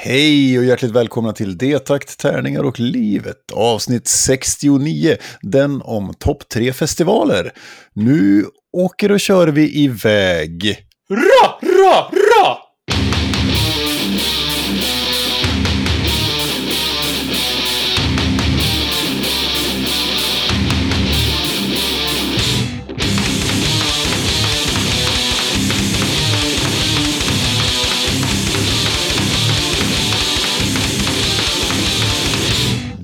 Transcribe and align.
Hej 0.00 0.58
och 0.58 0.64
hjärtligt 0.64 0.90
välkomna 0.90 1.32
till 1.32 1.58
Detakt, 1.58 2.18
tärningar 2.18 2.62
och 2.62 2.80
livet. 2.80 3.36
Avsnitt 3.52 4.08
69, 4.08 5.16
den 5.42 5.82
om 5.82 6.14
topp 6.18 6.48
tre 6.48 6.72
festivaler. 6.72 7.52
Nu 7.94 8.44
åker 8.72 9.12
och 9.12 9.20
kör 9.20 9.48
vi 9.48 9.82
iväg. 9.84 10.78
Ra, 11.10 11.58
ra, 11.62 12.10
ra! 12.12 12.27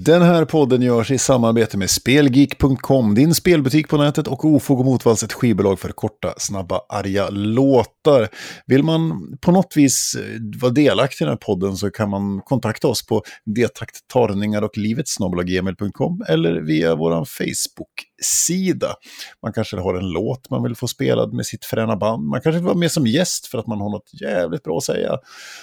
Den 0.05 0.23
här 0.23 0.45
podden 0.45 0.83
görs 0.83 1.11
i 1.11 1.19
samarbete 1.19 1.79
med 1.79 1.91
Spelgeek.com, 1.91 3.15
din 3.15 3.35
spelbutik 3.35 3.89
på 3.89 3.97
nätet 3.97 4.29
och 4.29 4.45
Ofog 4.45 4.81
och 4.81 4.85
Motvalls, 4.85 5.23
ett 5.23 5.33
skivbolag 5.33 5.81
för 5.81 5.89
korta, 5.89 6.35
snabba, 6.39 6.81
arga 6.89 7.31
låtar. 7.31 8.29
Vill 8.67 8.83
man 8.83 9.13
på 9.41 9.53
något 9.53 9.73
vis 9.77 10.15
eh, 10.15 10.61
vara 10.61 10.73
delaktig 10.73 11.23
i 11.23 11.25
den 11.25 11.33
här 11.33 11.37
podden 11.37 11.77
så 11.77 11.91
kan 11.91 12.11
man 12.11 12.41
kontakta 12.45 12.89
oss 12.89 13.07
på 13.07 13.23
detakttarningar 13.45 14.63
och 14.63 14.79
livetsnabelagmail.com 14.79 16.25
eller 16.29 16.61
via 16.61 16.95
vår 16.95 17.25
Facebook. 17.25 18.14
Facebook-sida. 18.23 18.95
Man 19.43 19.53
kanske 19.53 19.77
har 19.77 19.95
en 19.95 20.09
låt 20.09 20.51
man 20.51 20.63
vill 20.63 20.77
få 20.77 20.89
spelad 20.89 21.33
med 21.33 21.47
sitt 21.47 21.65
fräna 21.65 21.97
band. 21.97 22.29
Man 22.29 22.41
kanske 22.41 22.59
vill 22.59 22.67
vara 22.67 22.77
med 22.77 22.93
som 22.93 23.07
gäst 23.07 23.47
för 23.47 23.59
att 23.59 23.67
man 23.67 23.81
har 23.81 23.91
något 23.91 24.11
jävligt 24.21 24.63
bra 24.63 24.77
att 24.77 24.85
säga. 24.85 25.19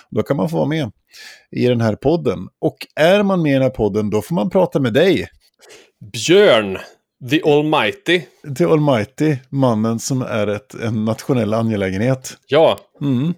Då 0.09 0.23
kan 0.23 0.37
man 0.37 0.49
få 0.49 0.55
vara 0.57 0.67
med 0.67 0.91
i 1.51 1.67
den 1.67 1.81
här 1.81 1.95
podden. 1.95 2.47
Och 2.59 2.87
är 2.95 3.23
man 3.23 3.41
med 3.41 3.49
i 3.49 3.53
den 3.53 3.63
här 3.63 3.69
podden, 3.69 4.09
då 4.09 4.21
får 4.21 4.35
man 4.35 4.49
prata 4.49 4.79
med 4.79 4.93
dig. 4.93 5.29
Björn, 6.13 6.77
the 7.29 7.41
almighty. 7.43 8.21
The 8.57 8.65
Almighty, 8.65 9.37
mannen 9.49 9.99
som 9.99 10.21
är 10.21 10.47
ett, 10.47 10.73
en 10.73 11.05
nationell 11.05 11.53
angelägenhet. 11.53 12.37
Ja, 12.47 12.79
Mm. 13.01 13.33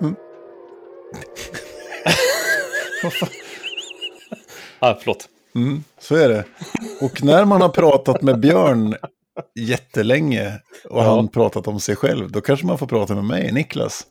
ah, 4.78 4.94
förlåt. 4.94 5.28
Mm, 5.54 5.84
så 5.98 6.14
är 6.14 6.28
det. 6.28 6.44
Och 7.00 7.22
när 7.24 7.44
man 7.44 7.60
har 7.60 7.68
pratat 7.68 8.22
med 8.22 8.40
Björn 8.40 8.94
jättelänge 9.54 10.60
och 10.84 10.98
Ja. 11.02 11.02
han 11.16 11.28
pratat 11.28 11.66
om 11.66 11.80
sig 11.80 11.96
själv, 11.96 12.30
då 12.32 12.40
kanske 12.40 12.66
man 12.66 12.78
får 12.78 12.86
prata 12.86 13.14
med 13.14 13.24
mig, 13.24 13.52
Niklas. 13.52 14.06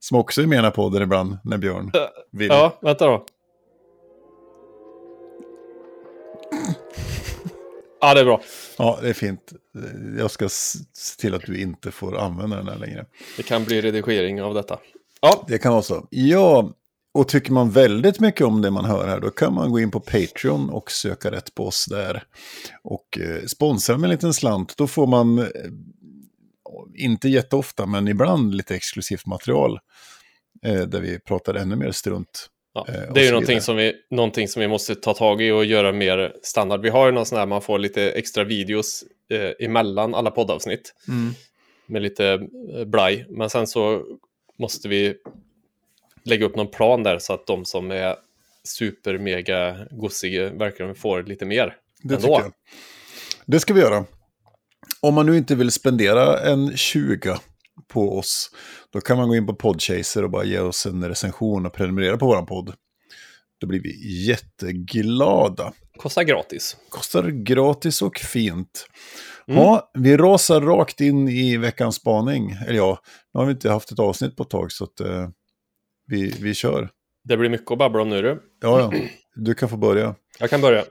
Som 0.00 0.18
också 0.18 0.42
är 0.42 0.46
med 0.46 0.64
i 0.64 0.70
podden 0.70 1.02
ibland, 1.02 1.38
när 1.44 1.58
Björn 1.58 1.92
vill. 2.32 2.48
Ja, 2.48 2.78
vänta 2.82 3.06
då. 3.06 3.24
Ja, 8.00 8.14
det 8.14 8.20
är 8.20 8.24
bra. 8.24 8.40
Ja, 8.78 8.98
det 9.02 9.08
är 9.08 9.12
fint. 9.12 9.52
Jag 10.18 10.30
ska 10.30 10.48
se 10.48 11.20
till 11.20 11.34
att 11.34 11.42
du 11.46 11.60
inte 11.60 11.90
får 11.90 12.18
använda 12.18 12.56
den 12.56 12.68
här 12.68 12.76
längre. 12.78 13.06
Det 13.36 13.42
kan 13.42 13.64
bli 13.64 13.80
redigering 13.80 14.42
av 14.42 14.54
detta. 14.54 14.78
Ja, 15.20 15.44
Det 15.48 15.58
kan 15.58 15.72
vara 15.72 15.82
så. 15.82 16.06
Ja, 16.10 16.70
och 17.14 17.28
tycker 17.28 17.52
man 17.52 17.70
väldigt 17.70 18.20
mycket 18.20 18.46
om 18.46 18.62
det 18.62 18.70
man 18.70 18.84
hör 18.84 19.08
här, 19.08 19.20
då 19.20 19.30
kan 19.30 19.54
man 19.54 19.72
gå 19.72 19.80
in 19.80 19.90
på 19.90 20.00
Patreon 20.00 20.70
och 20.70 20.90
söka 20.90 21.30
rätt 21.30 21.54
på 21.54 21.66
oss 21.66 21.86
där. 21.90 22.22
Och 22.82 23.18
eh, 23.18 23.44
sponsra 23.46 23.98
med 23.98 24.04
en 24.04 24.10
liten 24.10 24.34
slant, 24.34 24.76
då 24.76 24.86
får 24.86 25.06
man, 25.06 25.38
eh, 25.38 25.46
inte 26.94 27.28
jätteofta, 27.28 27.86
men 27.86 28.08
ibland 28.08 28.54
lite 28.54 28.76
exklusivt 28.76 29.26
material. 29.26 29.78
Eh, 30.64 30.80
där 30.82 31.00
vi 31.00 31.18
pratar 31.18 31.54
ännu 31.54 31.76
mer 31.76 31.90
strunt. 31.90 32.46
ja. 32.74 32.86
Det 33.14 33.20
är 33.20 33.24
ju 33.24 33.30
någonting 33.30 33.60
som, 33.60 33.76
vi, 33.76 33.94
någonting 34.10 34.48
som 34.48 34.60
vi 34.60 34.68
måste 34.68 34.94
ta 34.94 35.14
tag 35.14 35.42
i 35.42 35.50
och 35.50 35.64
göra 35.64 35.92
mer 35.92 36.32
standard. 36.42 36.80
Vi 36.80 36.88
har 36.88 37.06
ju 37.06 37.12
någon 37.12 37.26
sån 37.26 37.38
här, 37.38 37.46
man 37.46 37.62
får 37.62 37.78
lite 37.78 38.10
extra 38.10 38.44
videos 38.44 39.04
eh, 39.30 39.66
emellan 39.66 40.14
alla 40.14 40.30
poddavsnitt. 40.30 40.94
med 41.86 42.02
lite 42.02 42.40
blaj. 42.86 43.26
Men 43.28 43.50
sen 43.50 43.66
så 43.66 44.02
måste 44.58 44.88
vi 44.88 45.14
lägga 46.24 46.46
upp 46.46 46.56
någon 46.56 46.70
plan 46.70 47.02
där 47.02 47.18
så 47.18 47.32
att 47.32 47.46
de 47.46 47.64
som 47.64 47.90
är 47.90 48.16
super 48.64 49.18
mega 49.18 49.76
gossiga 49.90 50.50
verkligen 50.50 50.94
får 50.94 51.22
lite 51.22 51.44
mer. 51.44 51.76
Det 52.02 52.14
ändå. 52.14 52.26
tycker 52.26 52.42
jag. 52.42 52.52
Det 53.46 53.60
ska 53.60 53.74
vi 53.74 53.80
göra. 53.80 54.04
Om 55.00 55.14
man 55.14 55.26
nu 55.26 55.36
inte 55.36 55.54
vill 55.54 55.70
spendera 55.70 56.40
en 56.40 56.76
20 56.76 57.36
på 57.88 58.18
oss, 58.18 58.50
då 58.92 59.00
kan 59.00 59.16
man 59.16 59.28
gå 59.28 59.36
in 59.36 59.46
på 59.46 59.54
Podchaser 59.54 60.22
och 60.22 60.30
bara 60.30 60.44
ge 60.44 60.58
oss 60.58 60.86
en 60.86 61.08
recension 61.08 61.66
och 61.66 61.72
prenumerera 61.72 62.16
på 62.16 62.26
vår 62.26 62.42
podd. 62.42 62.74
Då 63.60 63.66
blir 63.66 63.80
vi 63.80 64.24
jätteglada. 64.26 65.72
Kostar 65.96 66.22
gratis. 66.22 66.76
Kostar 66.88 67.28
gratis 67.28 68.02
och 68.02 68.18
fint. 68.18 68.86
Mm. 69.48 69.60
Ja, 69.60 69.90
vi 69.94 70.16
rasar 70.16 70.60
rakt 70.60 71.00
in 71.00 71.28
i 71.28 71.56
veckans 71.56 71.96
spaning. 71.96 72.50
Eller 72.66 72.78
ja, 72.78 72.98
nu 73.34 73.40
har 73.40 73.46
vi 73.46 73.52
inte 73.52 73.70
haft 73.70 73.92
ett 73.92 73.98
avsnitt 73.98 74.36
på 74.36 74.42
ett 74.42 74.50
tag 74.50 74.72
så 74.72 74.84
att 74.84 75.00
eh, 75.00 75.28
vi, 76.06 76.34
vi 76.40 76.54
kör. 76.54 76.88
Det 77.24 77.36
blir 77.36 77.50
mycket 77.50 77.70
att 77.70 77.78
babbla 77.78 78.02
om 78.02 78.08
nu 78.08 78.22
du. 78.22 78.42
Ja, 78.60 78.80
ja, 78.92 79.00
du 79.34 79.54
kan 79.54 79.68
få 79.68 79.76
börja. 79.76 80.14
Jag 80.38 80.50
kan 80.50 80.60
börja. 80.60 80.84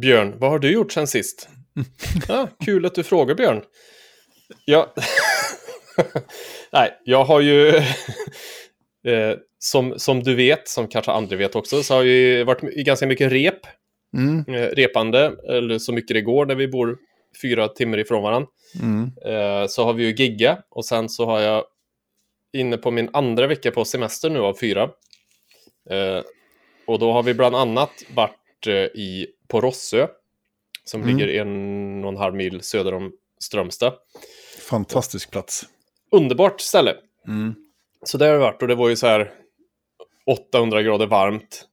Björn, 0.00 0.34
vad 0.38 0.50
har 0.50 0.58
du 0.58 0.70
gjort 0.72 0.92
sen 0.92 1.06
sist? 1.06 1.48
Ja, 2.28 2.48
kul 2.64 2.86
att 2.86 2.94
du 2.94 3.02
frågar 3.02 3.34
Björn. 3.34 3.62
Ja. 4.64 4.94
Nej, 6.72 6.90
jag 7.04 7.24
har 7.24 7.40
ju... 7.40 7.68
eh, 9.06 9.36
som, 9.58 9.98
som 9.98 10.22
du 10.22 10.34
vet, 10.34 10.68
som 10.68 10.88
kanske 10.88 11.12
andra 11.12 11.36
vet 11.36 11.54
också, 11.54 11.82
så 11.82 11.94
har 11.94 12.02
jag 12.02 12.44
varit 12.44 12.64
i 12.64 12.82
ganska 12.82 13.06
mycket 13.06 13.32
rep. 13.32 13.60
Mm, 14.16 14.44
eh, 14.54 14.68
repande, 14.68 15.32
eller 15.48 15.78
så 15.78 15.92
mycket 15.92 16.14
det 16.14 16.20
går 16.20 16.46
när 16.46 16.54
vi 16.54 16.68
bor 16.68 16.98
fyra 17.42 17.68
timmar 17.68 17.98
ifrån 17.98 18.22
varandra. 18.22 18.48
mm, 18.82 19.10
Eh, 19.26 19.66
så 19.68 19.84
har 19.84 19.92
vi 19.92 20.04
ju 20.04 20.14
gigga 20.14 20.58
och 20.70 20.86
sen 20.86 21.08
så 21.08 21.26
har 21.26 21.40
jag 21.40 21.64
inne 22.54 22.76
på 22.76 22.90
min 22.90 23.10
andra 23.12 23.46
vecka 23.46 23.70
på 23.70 23.84
semester 23.84 24.30
nu 24.30 24.38
av 24.38 24.54
fyra. 24.60 24.82
Eh, 25.90 26.22
och 26.86 26.98
då 26.98 27.12
har 27.12 27.22
vi 27.22 27.34
bland 27.34 27.56
annat 27.56 27.90
varit 28.14 28.66
eh, 28.66 28.72
i, 28.74 29.26
på 29.48 29.60
Rossö, 29.60 30.06
som 30.84 31.02
Mm. 31.02 31.16
ligger 31.16 31.40
en 31.40 32.04
och 32.04 32.10
en 32.10 32.16
halv 32.16 32.34
mil 32.34 32.60
söder 32.62 32.94
om 32.94 33.12
Strömstad. 33.38 33.92
fantastisk 34.68 35.30
plats. 35.30 35.64
Underbart 36.10 36.60
ställe. 36.60 36.96
Mm. 37.26 37.54
Så 38.02 38.18
där 38.18 38.26
har 38.26 38.32
jag 38.32 38.40
varit 38.40 38.62
och 38.62 38.68
det 38.68 38.74
var 38.74 38.88
ju 38.88 38.96
så 38.96 39.06
här 39.06 39.32
800 40.26 40.82
grader 40.82 41.06
varmt. 41.06 41.68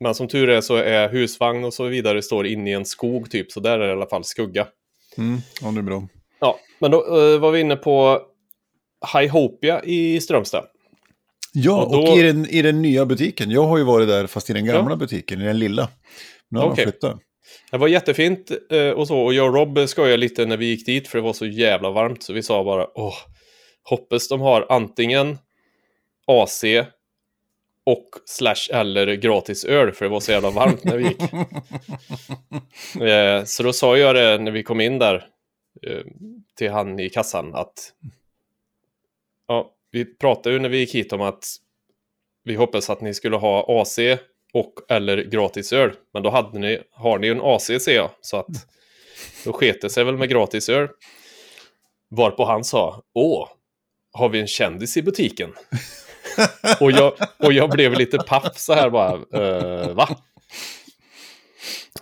Men 0.00 0.14
som 0.14 0.28
tur 0.28 0.48
är 0.48 0.60
så 0.60 0.76
är 0.76 1.08
husvagn 1.08 1.64
och 1.64 1.74
så 1.74 1.84
vidare 1.84 2.22
står 2.22 2.46
inne 2.46 2.70
i 2.70 2.72
en 2.72 2.84
skog 2.84 3.30
typ, 3.30 3.52
så 3.52 3.60
där 3.60 3.72
är 3.72 3.78
det 3.78 3.88
i 3.88 3.92
alla 3.92 4.06
fall 4.08 4.24
skugga. 4.24 4.66
Mm, 5.18 5.38
ja, 5.60 5.68
det 5.70 5.78
är 5.80 5.82
bra. 5.82 6.08
Ja, 6.40 6.58
men 6.78 6.90
då 6.90 6.98
eh, 7.18 7.38
var 7.38 7.50
vi 7.50 7.60
inne 7.60 7.76
på 7.76 8.22
Highopia 9.14 9.82
i 9.84 10.20
Strömstad. 10.20 10.64
Ja, 11.52 11.82
Och 11.84 11.94
och, 11.98 12.06
då- 12.06 12.18
i, 12.18 12.22
den, 12.22 12.46
i 12.46 12.62
den 12.62 12.82
nya 12.82 13.06
butiken. 13.06 13.50
Jag 13.50 13.62
har 13.62 13.78
ju 13.78 13.84
varit 13.84 14.08
där 14.08 14.26
fast 14.26 14.50
i 14.50 14.52
den 14.52 14.64
gamla 14.66 14.96
butiken, 14.96 15.40
i 15.40 15.44
den 15.44 15.58
lilla. 15.58 15.88
Nu 16.50 16.58
har 16.58 16.66
Okej. 16.70 16.84
de 16.84 16.90
flyttat. 16.92 17.20
Det 17.70 17.76
var 17.78 17.88
jättefint 17.88 18.50
eh, 18.70 18.88
och 18.90 19.06
så, 19.08 19.18
och 19.18 19.34
jag 19.34 19.46
och 19.46 19.54
Rob 19.54 19.88
skojade 19.88 20.16
lite 20.16 20.46
när 20.46 20.56
vi 20.56 20.66
gick 20.66 20.86
dit 20.86 21.08
för 21.08 21.18
det 21.18 21.24
var 21.24 21.32
så 21.32 21.46
jävla 21.46 21.90
varmt 21.90 22.22
så 22.22 22.32
vi 22.32 22.42
sa 22.42 22.64
bara 22.64 22.86
åh, 22.94 23.14
hoppas 23.82 24.28
de 24.28 24.40
har 24.40 24.66
antingen 24.68 25.38
AC 26.26 26.64
och 27.86 28.08
slash 28.26 28.68
eller 28.72 29.12
gratis 29.14 29.64
öl 29.64 29.92
för 29.92 30.04
det 30.04 30.08
var 30.10 30.20
så 30.20 30.32
jävla 30.32 30.50
varmt 30.50 30.84
när 30.84 30.96
vi 30.96 31.04
gick. 31.04 31.22
Eh, 33.00 33.44
så 33.44 33.62
då 33.62 33.72
sa 33.72 33.96
jag 33.96 34.14
det 34.14 34.38
när 34.38 34.50
vi 34.52 34.62
kom 34.62 34.80
in 34.80 34.98
där 34.98 35.14
eh, 35.86 36.02
till 36.58 36.70
han 36.70 37.00
i 37.00 37.10
kassan 37.10 37.54
att 37.54 37.92
ja, 39.48 39.74
vi 39.90 40.04
pratade 40.04 40.54
ju 40.54 40.60
när 40.60 40.68
vi 40.68 40.78
gick 40.78 40.94
hit 40.94 41.12
om 41.12 41.20
att 41.20 41.44
vi 42.44 42.54
hoppas 42.54 42.90
att 42.90 43.00
ni 43.00 43.14
skulle 43.14 43.36
ha 43.36 43.82
AC 43.82 43.98
och 44.52 44.72
eller 44.88 45.16
gratis 45.24 45.72
öl. 45.72 45.92
Men 46.14 46.22
då 46.22 46.30
hade 46.30 46.58
ni, 46.58 46.80
har 46.92 47.18
ni 47.18 47.26
ju 47.26 47.32
en 47.32 47.40
AC 47.40 47.66
ser 47.66 47.94
jag, 47.94 48.10
så 48.20 48.36
att 48.36 48.46
då 49.44 49.52
sket 49.52 49.80
det 49.80 49.90
sig 49.90 50.04
väl 50.04 50.16
med 50.16 50.28
gratis 50.28 50.68
öl. 50.68 50.88
Varpå 52.10 52.44
han 52.44 52.64
sa, 52.64 53.02
åh, 53.14 53.48
har 54.12 54.28
vi 54.28 54.40
en 54.40 54.46
kändis 54.46 54.96
i 54.96 55.02
butiken? 55.02 55.54
och, 56.80 56.92
jag, 56.92 57.12
och 57.38 57.52
jag 57.52 57.70
blev 57.70 57.94
lite 57.94 58.18
paff 58.18 58.58
så 58.58 58.72
här 58.72 58.90
bara, 58.90 59.12
"Eh, 59.12 59.94
va? 59.94 60.08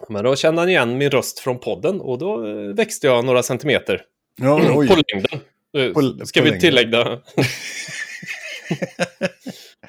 Men 0.09 0.25
då 0.25 0.37
kände 0.37 0.63
han 0.63 0.69
igen 0.69 0.99
min 0.99 1.11
röst 1.11 1.39
från 1.39 1.59
podden 1.59 2.01
och 2.01 2.19
då 2.19 2.47
eh, 2.47 2.75
växte 2.75 3.07
jag 3.07 3.25
några 3.25 3.43
centimeter 3.43 4.03
Ja, 4.37 4.59
på 4.59 4.97
längden. 5.13 5.41
Eh, 5.77 5.93
På- 5.93 6.27
Ska 6.27 6.41
på 6.41 6.45
vi 6.45 6.51
längden. 6.51 6.61
tillägga. 6.61 7.03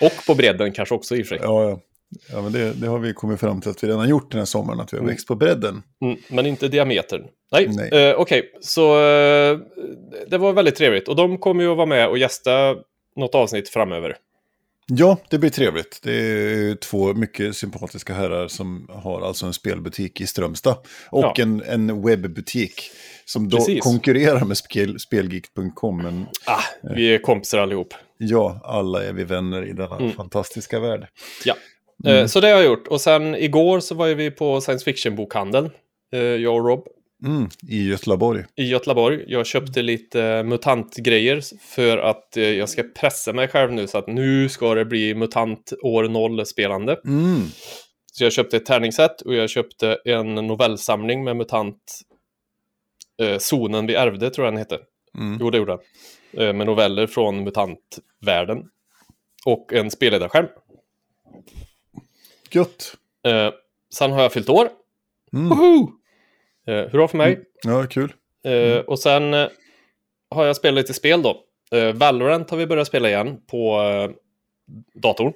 och 0.02 0.26
på 0.28 0.36
bredden 0.36 0.72
kanske 0.72 0.96
också 0.96 1.16
i 1.16 1.24
och 1.24 1.28
för 1.28 1.36
sig. 1.36 1.44
Ja, 1.46 1.70
ja. 1.70 1.80
ja 2.32 2.42
men 2.42 2.52
det, 2.52 2.74
det 2.74 2.88
har 2.88 3.00
vi 3.00 3.14
kommit 3.14 3.40
fram 3.40 3.62
till 3.62 3.70
att 3.72 3.84
vi 3.84 3.88
redan 3.88 4.10
gjort 4.10 4.32
den 4.32 4.40
här 4.40 4.46
sommaren, 4.46 4.80
att 4.80 4.94
vi 4.94 4.98
har 4.98 5.02
Mm. 5.04 5.14
växt 5.14 5.28
på 5.28 5.36
bredden. 5.36 5.84
Mm, 6.02 6.18
men 6.30 6.46
inte 6.46 6.68
diametern. 6.68 7.24
Nej, 7.52 7.68
Nej. 7.70 7.90
Eh, 8.10 8.16
okej. 8.16 8.52
Så 8.62 8.96
eh, 9.00 9.58
det 10.28 10.38
var 10.38 10.54
väldigt 10.54 10.76
trevligt. 10.76 11.08
Och 11.08 11.16
de 11.16 11.38
kommer 11.38 11.64
ju 11.64 11.70
att 11.72 11.78
vara 11.78 11.86
med 11.88 12.08
och 12.08 12.18
gästa 12.18 12.76
något 13.16 13.36
avsnitt 13.36 13.70
framöver. 13.70 14.18
Ja, 14.90 15.18
det 15.30 15.38
blir 15.38 15.50
trevligt. 15.50 16.00
Det 16.04 16.14
är 16.14 16.76
två 16.76 17.14
mycket 17.14 17.56
sympatiska 17.56 18.14
herrar 18.14 18.48
som 18.48 18.88
har 18.94 19.22
alltså 19.22 19.46
en 19.46 19.54
spelbutik 19.54 20.22
i 20.22 20.28
Strömstad. 20.28 20.78
Och 21.10 21.24
Ja. 21.24 21.34
en, 21.38 21.62
en 21.68 22.02
webbutik 22.06 22.92
som 23.28 23.50
då 23.50 23.58
Precis. 23.58 23.84
konkurrerar 23.84 24.46
med 24.46 24.58
spel, 24.58 25.00
spelgeek.com. 25.00 25.98
Men 25.98 26.26
Ah, 26.46 26.62
vi 26.96 27.14
är 27.14 27.20
kompisar 27.20 27.58
allihop. 27.60 27.94
ja, 28.18 28.60
alla 28.64 29.04
är 29.04 29.14
vi 29.14 29.24
vänner 29.24 29.66
i 29.68 29.74
denna 29.74 29.96
Mm. 29.98 30.12
fantastiska 30.12 30.80
värld. 30.80 31.08
Ja. 31.46 31.56
Eh, 32.12 32.26
Så 32.26 32.40
det 32.40 32.48
har 32.48 32.56
jag 32.56 32.66
gjort. 32.66 32.88
Och 32.88 33.02
sen 33.02 33.36
igår 33.36 33.80
så 33.80 33.96
var 33.96 34.08
vi 34.08 34.32
på 34.32 34.62
science 34.62 34.86
fiction-bokhandeln. 34.86 35.70
Eh, 36.14 36.20
jag 36.20 36.56
och 36.56 36.66
Rob. 36.68 36.88
Mm, 37.26 37.50
I 37.70 37.90
Göteborg. 37.90 38.44
i 38.56 38.64
Göteborg. 38.64 39.24
Jag 39.28 39.46
köpte 39.46 39.82
lite 39.82 40.44
mutantgrejer 40.44 41.42
för 41.62 41.98
att 41.98 42.38
eh, 42.38 42.44
jag 42.44 42.70
ska 42.70 42.84
pressa 43.00 43.34
mig 43.34 43.48
själv 43.48 43.72
nu 43.74 43.88
så 43.88 43.98
att 43.98 44.08
nu 44.08 44.50
ska 44.50 44.76
det 44.76 44.86
bli 44.86 45.16
mutant 45.16 45.74
år 45.84 46.04
noll 46.04 46.46
spelande. 46.46 47.00
Mm. 47.06 47.42
Så 48.14 48.24
jag 48.24 48.34
köpte 48.34 48.58
ett 48.58 48.66
tärningssätt 48.66 49.22
och 49.22 49.36
jag 49.36 49.50
köpte 49.50 49.98
en 50.06 50.36
novellsamling 50.36 51.24
med 51.24 51.36
mutant 51.36 52.00
eh, 53.22 53.38
Zonen 53.38 53.88
vi 53.88 53.96
ärvde 53.96 54.30
tror 54.30 54.48
jag 54.48 54.54
den 54.54 54.60
hette. 54.60 54.80
Mm. 55.18 55.38
Jo, 55.42 55.50
det 55.50 55.58
gjorde 55.58 55.78
den. 56.32 56.48
Eh, 56.48 56.54
med 56.54 56.68
noveller 56.68 57.08
från 57.08 57.44
mutantvärlden. 57.44 58.70
Och 59.46 59.74
en 59.74 59.92
spelledarskärm. 59.92 60.48
Gött. 62.52 62.94
Eh, 63.24 63.50
sen 63.94 64.12
har 64.12 64.22
jag 64.22 64.34
fyllt 64.34 64.50
år. 64.50 64.70
Mm. 65.34 65.50
Woho! 65.50 65.92
Eh, 66.68 66.90
hurra 66.92 67.08
för 67.08 67.18
mig. 67.18 67.40
Ja, 67.64 67.88
kul. 67.88 68.14
Eh, 68.44 68.78
och 68.80 69.00
sen 69.00 69.34
eh, 69.34 69.48
har 70.30 70.46
jag 70.46 70.56
spelat 70.56 70.76
lite 70.76 70.94
spel 70.94 71.22
då. 71.22 71.44
Eh, 71.72 71.94
Valorant 71.94 72.50
har 72.50 72.58
vi 72.58 72.68
börjat 72.68 72.88
spela 72.88 73.10
igen 73.10 73.42
på 73.48 73.80
datorn. 74.94 75.34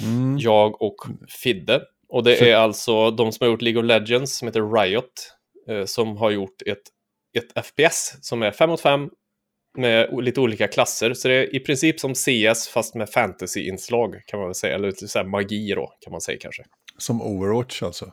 Mm. 0.00 0.38
Jag 0.38 0.82
och 0.82 0.96
Fidde. 1.28 1.82
Och 2.08 2.24
det 2.24 2.50
är 2.50 2.56
alltså 2.56 3.10
de 3.10 3.32
som 3.32 3.44
har 3.44 3.50
gjort 3.50 3.62
League 3.62 3.82
of 3.82 3.86
Legends 3.86 4.38
som 4.38 4.48
heter 4.48 4.72
Riot. 4.72 5.36
Eh, 5.68 5.84
som 5.84 6.16
har 6.16 6.30
gjort 6.30 6.62
ett, 6.66 6.82
ett 7.38 7.66
FPS 7.66 8.18
som 8.20 8.42
är 8.42 8.50
5 8.50 8.70
mot 8.70 8.80
5 8.80 9.10
med 9.78 10.22
lite 10.22 10.40
olika 10.40 10.68
klasser. 10.68 11.14
Så 11.14 11.28
det 11.28 11.34
är 11.34 11.56
i 11.56 11.60
princip 11.60 12.00
som 12.00 12.14
CS 12.14 12.68
fast 12.68 12.94
med 12.94 13.08
fantasy-inslag 13.08 14.20
kan 14.26 14.38
man 14.38 14.48
väl 14.48 14.54
säga. 14.54 14.74
Eller 14.74 14.88
lite 14.88 15.08
så 15.08 15.18
här 15.18 15.26
magi 15.26 15.74
då 15.74 15.92
kan 16.00 16.10
man 16.10 16.20
säga 16.20 16.38
kanske. 16.40 16.62
Som 16.98 17.22
Overwatch 17.22 17.82
alltså. 17.82 18.12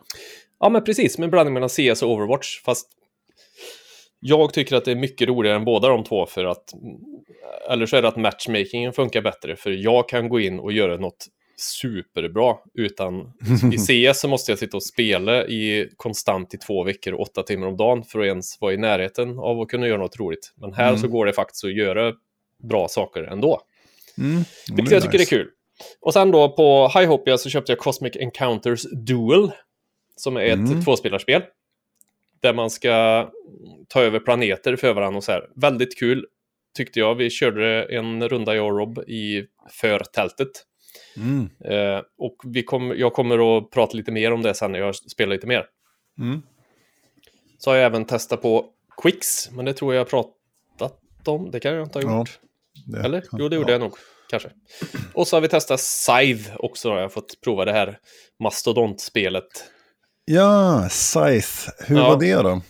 Ja, 0.60 0.70
men 0.70 0.84
precis. 0.84 1.18
Med 1.18 1.24
en 1.28 1.32
blandning 1.32 1.54
mellan 1.54 1.70
CS 1.70 2.04
och 2.04 2.12
Overwatch. 2.12 2.62
Fast 2.62 2.88
jag 4.20 4.54
tycker 4.54 4.76
att 4.76 4.86
det 4.86 4.92
är 4.92 4.96
mycket 4.96 5.28
roligare 5.28 5.58
än 5.58 5.66
båda 5.66 5.88
de 5.88 6.04
två 6.04 6.26
för 6.26 6.46
att... 6.46 6.74
Eller 7.70 7.86
så 7.86 7.98
är 7.98 8.02
det 8.02 8.08
att 8.08 8.18
matchmakingen 8.18 8.94
funkar 8.94 9.22
bättre. 9.22 9.56
För 9.56 9.72
jag 9.72 10.10
kan 10.10 10.30
gå 10.30 10.40
in 10.40 10.60
och 10.60 10.72
göra 10.72 10.98
något 10.98 11.28
superbra 11.60 12.56
utan... 12.74 13.32
I 13.74 13.78
CS 14.12 14.20
så 14.20 14.28
måste 14.28 14.52
jag 14.52 14.60
sitta 14.60 14.78
och 14.78 14.84
spela 14.84 15.46
i 15.48 15.90
konstant 15.98 16.54
i 16.54 16.58
två 16.58 16.84
veckor 16.84 17.14
och 17.14 17.20
åtta 17.22 17.44
timmar 17.44 17.68
om 17.68 17.78
dagen 17.78 18.04
för 18.04 18.20
att 18.20 18.26
ens 18.26 18.62
vara 18.62 18.74
i 18.74 18.78
närheten 18.78 19.40
av 19.40 19.62
att 19.62 19.68
kunna 19.68 19.88
göra 19.88 19.98
något 19.98 20.20
roligt. 20.20 20.54
Men 20.56 20.74
här 20.74 20.88
Mm. 20.90 21.00
så 21.02 21.08
går 21.08 21.26
det 21.26 21.34
faktiskt 21.34 21.64
att 21.66 21.74
göra 21.76 22.14
bra 22.64 22.88
saker 22.88 23.24
ändå. 23.24 23.62
Mm. 24.18 24.44
Vilket 24.76 24.92
jag 24.92 25.04
tycker 25.04 25.20
är 25.22 25.26
kul. 25.26 25.48
Och 26.02 26.14
sen 26.14 26.32
då 26.32 26.50
på 26.50 26.88
Highhopia 27.00 27.38
så 27.38 27.50
köpte 27.50 27.72
jag 27.72 27.80
Cosmic 27.80 28.16
Encounters 28.16 28.82
Duel. 28.92 29.52
Som 30.16 30.38
är 30.38 30.42
ett 30.42 30.54
Mm. 30.54 30.84
tvåspelarspel. 30.84 31.42
Där 32.42 32.54
man 32.54 32.70
ska 32.70 33.26
ta 33.88 34.02
över 34.02 34.20
planeter 34.20 34.76
för 34.76 34.94
varandra 34.94 35.18
och 35.18 35.24
så 35.24 35.32
här. 35.32 35.50
Väldigt 35.56 36.00
kul 36.00 36.26
tyckte 36.78 37.00
jag. 37.00 37.16
Vi 37.16 37.30
körde 37.30 37.84
en 37.84 38.30
runda 38.30 38.56
jag 38.56 38.66
och 38.66 38.78
Rob 38.80 39.00
i 39.08 39.44
förtältet. 39.72 40.48
Mm. 41.20 41.50
Eh, 41.66 42.02
och 42.18 42.36
vi 42.46 42.64
kom, 42.64 42.94
jag 42.98 43.14
kommer 43.14 43.58
att 43.58 43.70
prata 43.72 43.98
lite 43.98 44.12
mer 44.12 44.32
om 44.34 44.42
det 44.42 44.54
sen 44.54 44.72
när 44.72 44.80
jag 44.80 44.96
spelar 44.96 45.36
lite 45.36 45.48
mer. 45.48 45.66
Mm. 46.20 46.42
Så 47.58 47.70
har 47.70 47.78
jag 47.78 47.86
även 47.86 48.06
testat 48.06 48.42
på 48.42 48.66
Quicks, 49.02 49.52
men 49.52 49.66
det 49.66 49.74
tror 49.74 49.94
jag 49.94 50.02
har 50.02 50.06
pratat 50.06 51.28
om. 51.28 51.52
Det 51.52 51.60
kan 51.60 51.74
jag 51.74 51.84
inte 51.88 52.00
ha 52.00 52.04
Ja, 52.04 52.18
gjort. 52.20 52.40
det 52.86 53.00
Eller? 53.00 53.22
kan- 53.22 53.40
Jo, 53.40 53.50
det 53.50 53.56
gjorde 53.56 53.72
ja. 53.72 53.74
jag 53.74 53.82
nog. 53.82 53.94
Kanske. 54.30 54.50
Och 55.14 55.28
så 55.28 55.36
har 55.36 55.42
vi 55.42 55.48
testat 55.48 55.80
Scythe 55.80 56.56
också. 56.56 56.90
Då. 56.90 56.96
Jag 56.96 57.02
har 57.02 57.10
fått 57.10 57.42
prova 57.42 57.66
det 57.66 57.72
här 57.72 58.00
mastodontspelet. 58.40 59.64
Ja, 60.26 60.88
Scythe. 60.90 61.72
Hur 61.88 61.96
Ja. 61.98 62.10
var 62.10 62.20
det 62.20 62.36
då? 62.36 62.62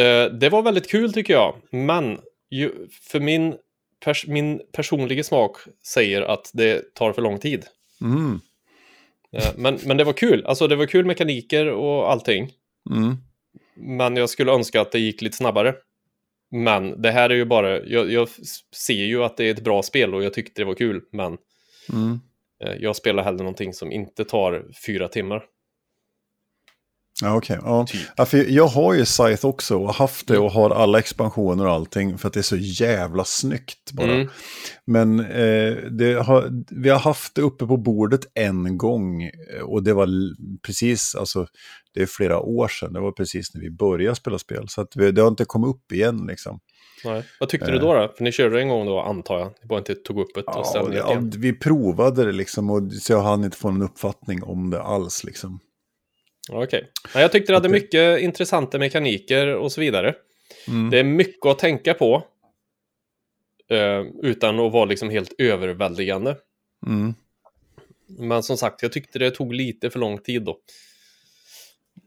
Eh, 0.00 0.32
det 0.32 0.48
var 0.48 0.62
väldigt 0.62 0.90
kul 0.90 1.12
tycker 1.12 1.32
jag. 1.34 1.56
Men 1.70 2.20
ju, 2.50 2.88
för 3.02 3.20
min, 3.20 3.54
pers 4.04 4.26
min 4.26 4.60
personliga 4.72 5.24
smak 5.24 5.56
säger 5.86 6.22
att 6.22 6.50
det 6.54 6.94
tar 6.94 7.12
för 7.12 7.22
lång 7.22 7.38
tid. 7.38 7.64
Mm. 8.00 8.40
Eh, 9.32 9.50
men, 9.56 9.78
men 9.86 9.96
det 9.96 10.04
var 10.04 10.12
kul. 10.12 10.44
Alltså 10.46 10.66
det 10.68 10.76
var 10.76 10.86
kul 10.86 11.04
mekaniker 11.04 11.66
och 11.66 12.12
allting. 12.12 12.50
Mm. 12.90 13.16
Men 13.76 14.16
jag 14.16 14.30
skulle 14.30 14.52
önska 14.52 14.80
att 14.80 14.92
det 14.92 14.98
gick 14.98 15.22
lite 15.22 15.36
snabbare. 15.36 15.74
Men 16.50 17.02
det 17.02 17.10
här 17.10 17.30
är 17.30 17.34
ju 17.34 17.44
bara, 17.44 17.84
jag, 17.84 18.12
jag 18.12 18.28
ser 18.74 19.04
ju 19.04 19.24
att 19.24 19.36
det 19.36 19.44
är 19.44 19.50
ett 19.50 19.64
bra 19.64 19.82
spel 19.82 20.14
och 20.14 20.24
jag 20.24 20.34
tyckte 20.34 20.60
det 20.60 20.66
var 20.66 20.74
kul. 20.74 21.02
Men 21.12 21.36
Mm. 21.92 22.20
eh, 22.64 22.74
jag 22.80 22.96
spelar 22.96 23.22
hellre 23.22 23.38
någonting 23.38 23.72
som 23.72 23.92
inte 23.92 24.24
tar 24.24 24.66
fyra 24.86 25.08
timmar. 25.08 25.44
Ja, 27.22 27.36
okej. 27.36 27.58
Ja. 27.62 27.86
Typ. 27.88 28.00
Ja, 28.16 28.24
för 28.26 28.50
jag 28.50 28.66
har 28.66 28.94
ju 28.94 29.04
Scythe 29.04 29.46
också 29.46 29.76
och 29.78 29.94
haft 29.94 30.30
Mm. 30.30 30.40
det 30.40 30.46
och 30.46 30.52
har 30.52 30.70
alla 30.70 30.98
expansioner 30.98 31.66
och 31.66 31.72
allting 31.72 32.18
för 32.18 32.28
att 32.28 32.34
det 32.34 32.40
är 32.40 32.42
så 32.42 32.56
jävla 32.56 33.24
snyggt 33.24 33.92
bara. 33.92 34.12
Mm. 34.14 34.28
Men 34.84 35.20
eh, 35.20 35.74
det 35.90 36.22
har, 36.26 36.64
vi 36.82 36.88
har 36.88 36.98
haft 36.98 37.34
det 37.34 37.42
uppe 37.42 37.66
på 37.66 37.76
bordet 37.76 38.20
en 38.34 38.78
gång 38.78 39.22
eh, 39.22 39.62
och 39.62 39.82
det 39.82 39.92
var 39.92 40.08
precis, 40.66 41.14
alltså 41.14 41.46
det 41.94 42.02
är 42.02 42.06
flera 42.06 42.40
år 42.40 42.68
sedan, 42.68 42.92
det 42.92 43.00
var 43.00 43.12
precis 43.12 43.54
när 43.54 43.60
vi 43.60 43.70
började 43.70 44.16
spela 44.16 44.38
spel. 44.38 44.68
Så 44.68 44.80
att 44.80 44.96
vi, 44.96 45.10
det 45.12 45.20
har 45.22 45.28
inte 45.28 45.44
kommit 45.44 45.68
upp 45.70 45.92
igen 45.92 46.26
liksom. 46.28 46.60
Nej. 47.04 47.22
Vad 47.40 47.48
tyckte 47.48 47.70
du 47.70 47.78
då, 47.78 47.94
då? 47.94 48.12
För 48.16 48.24
ni 48.24 48.32
körde 48.32 48.60
en 48.60 48.68
gång 48.68 48.86
då, 48.86 49.00
antar 49.00 49.38
jag. 49.38 49.46
Ni 49.62 49.68
bara 49.68 49.78
inte 49.78 49.94
tog 49.94 50.20
upp 50.20 50.28
det 50.34 50.40
och 50.40 50.52
Ja, 50.56 50.64
sen 50.72 50.90
ner 50.90 50.96
ja, 50.96 51.20
vi 51.36 51.52
provade 51.52 52.24
det 52.24 52.32
liksom 52.32 52.70
och 52.70 52.92
så 52.92 53.12
jag 53.12 53.22
hann 53.22 53.44
inte 53.44 53.56
få 53.56 53.68
en 53.68 53.82
uppfattning 53.82 54.42
om 54.42 54.70
det 54.70 54.82
alls 54.82 55.24
liksom. 55.24 55.60
Okej. 56.50 56.90
Ja, 57.14 57.20
jag 57.20 57.32
tyckte 57.32 57.52
det 57.52 57.56
hade 57.56 57.66
Att 57.66 57.72
det- 57.72 57.78
mycket 57.80 58.20
intressanta 58.20 58.78
mekaniker 58.78 59.46
och 59.54 59.72
så 59.72 59.80
vidare. 59.80 60.14
Mm. 60.68 60.90
Det 60.90 60.98
är 60.98 61.04
mycket 61.04 61.46
att 61.46 61.58
tänka 61.58 61.94
på. 61.94 62.26
eh, 63.68 64.00
utan 64.22 64.60
att 64.60 64.72
vara 64.72 64.84
liksom 64.84 65.10
helt 65.10 65.34
överväldigande. 65.38 66.36
Mm. 66.86 67.14
Men 68.08 68.42
som 68.42 68.56
sagt, 68.56 68.82
jag 68.82 68.92
tyckte 68.92 69.18
det 69.18 69.30
tog 69.30 69.54
lite 69.54 69.90
för 69.90 69.98
lång 69.98 70.18
tid 70.18 70.42
då. 70.42 70.58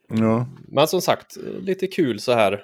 Ja. 0.09 0.47
Men 0.67 0.87
som 0.87 1.01
sagt, 1.01 1.37
lite 1.61 1.87
kul 1.87 2.19
så 2.19 2.31
här 2.33 2.63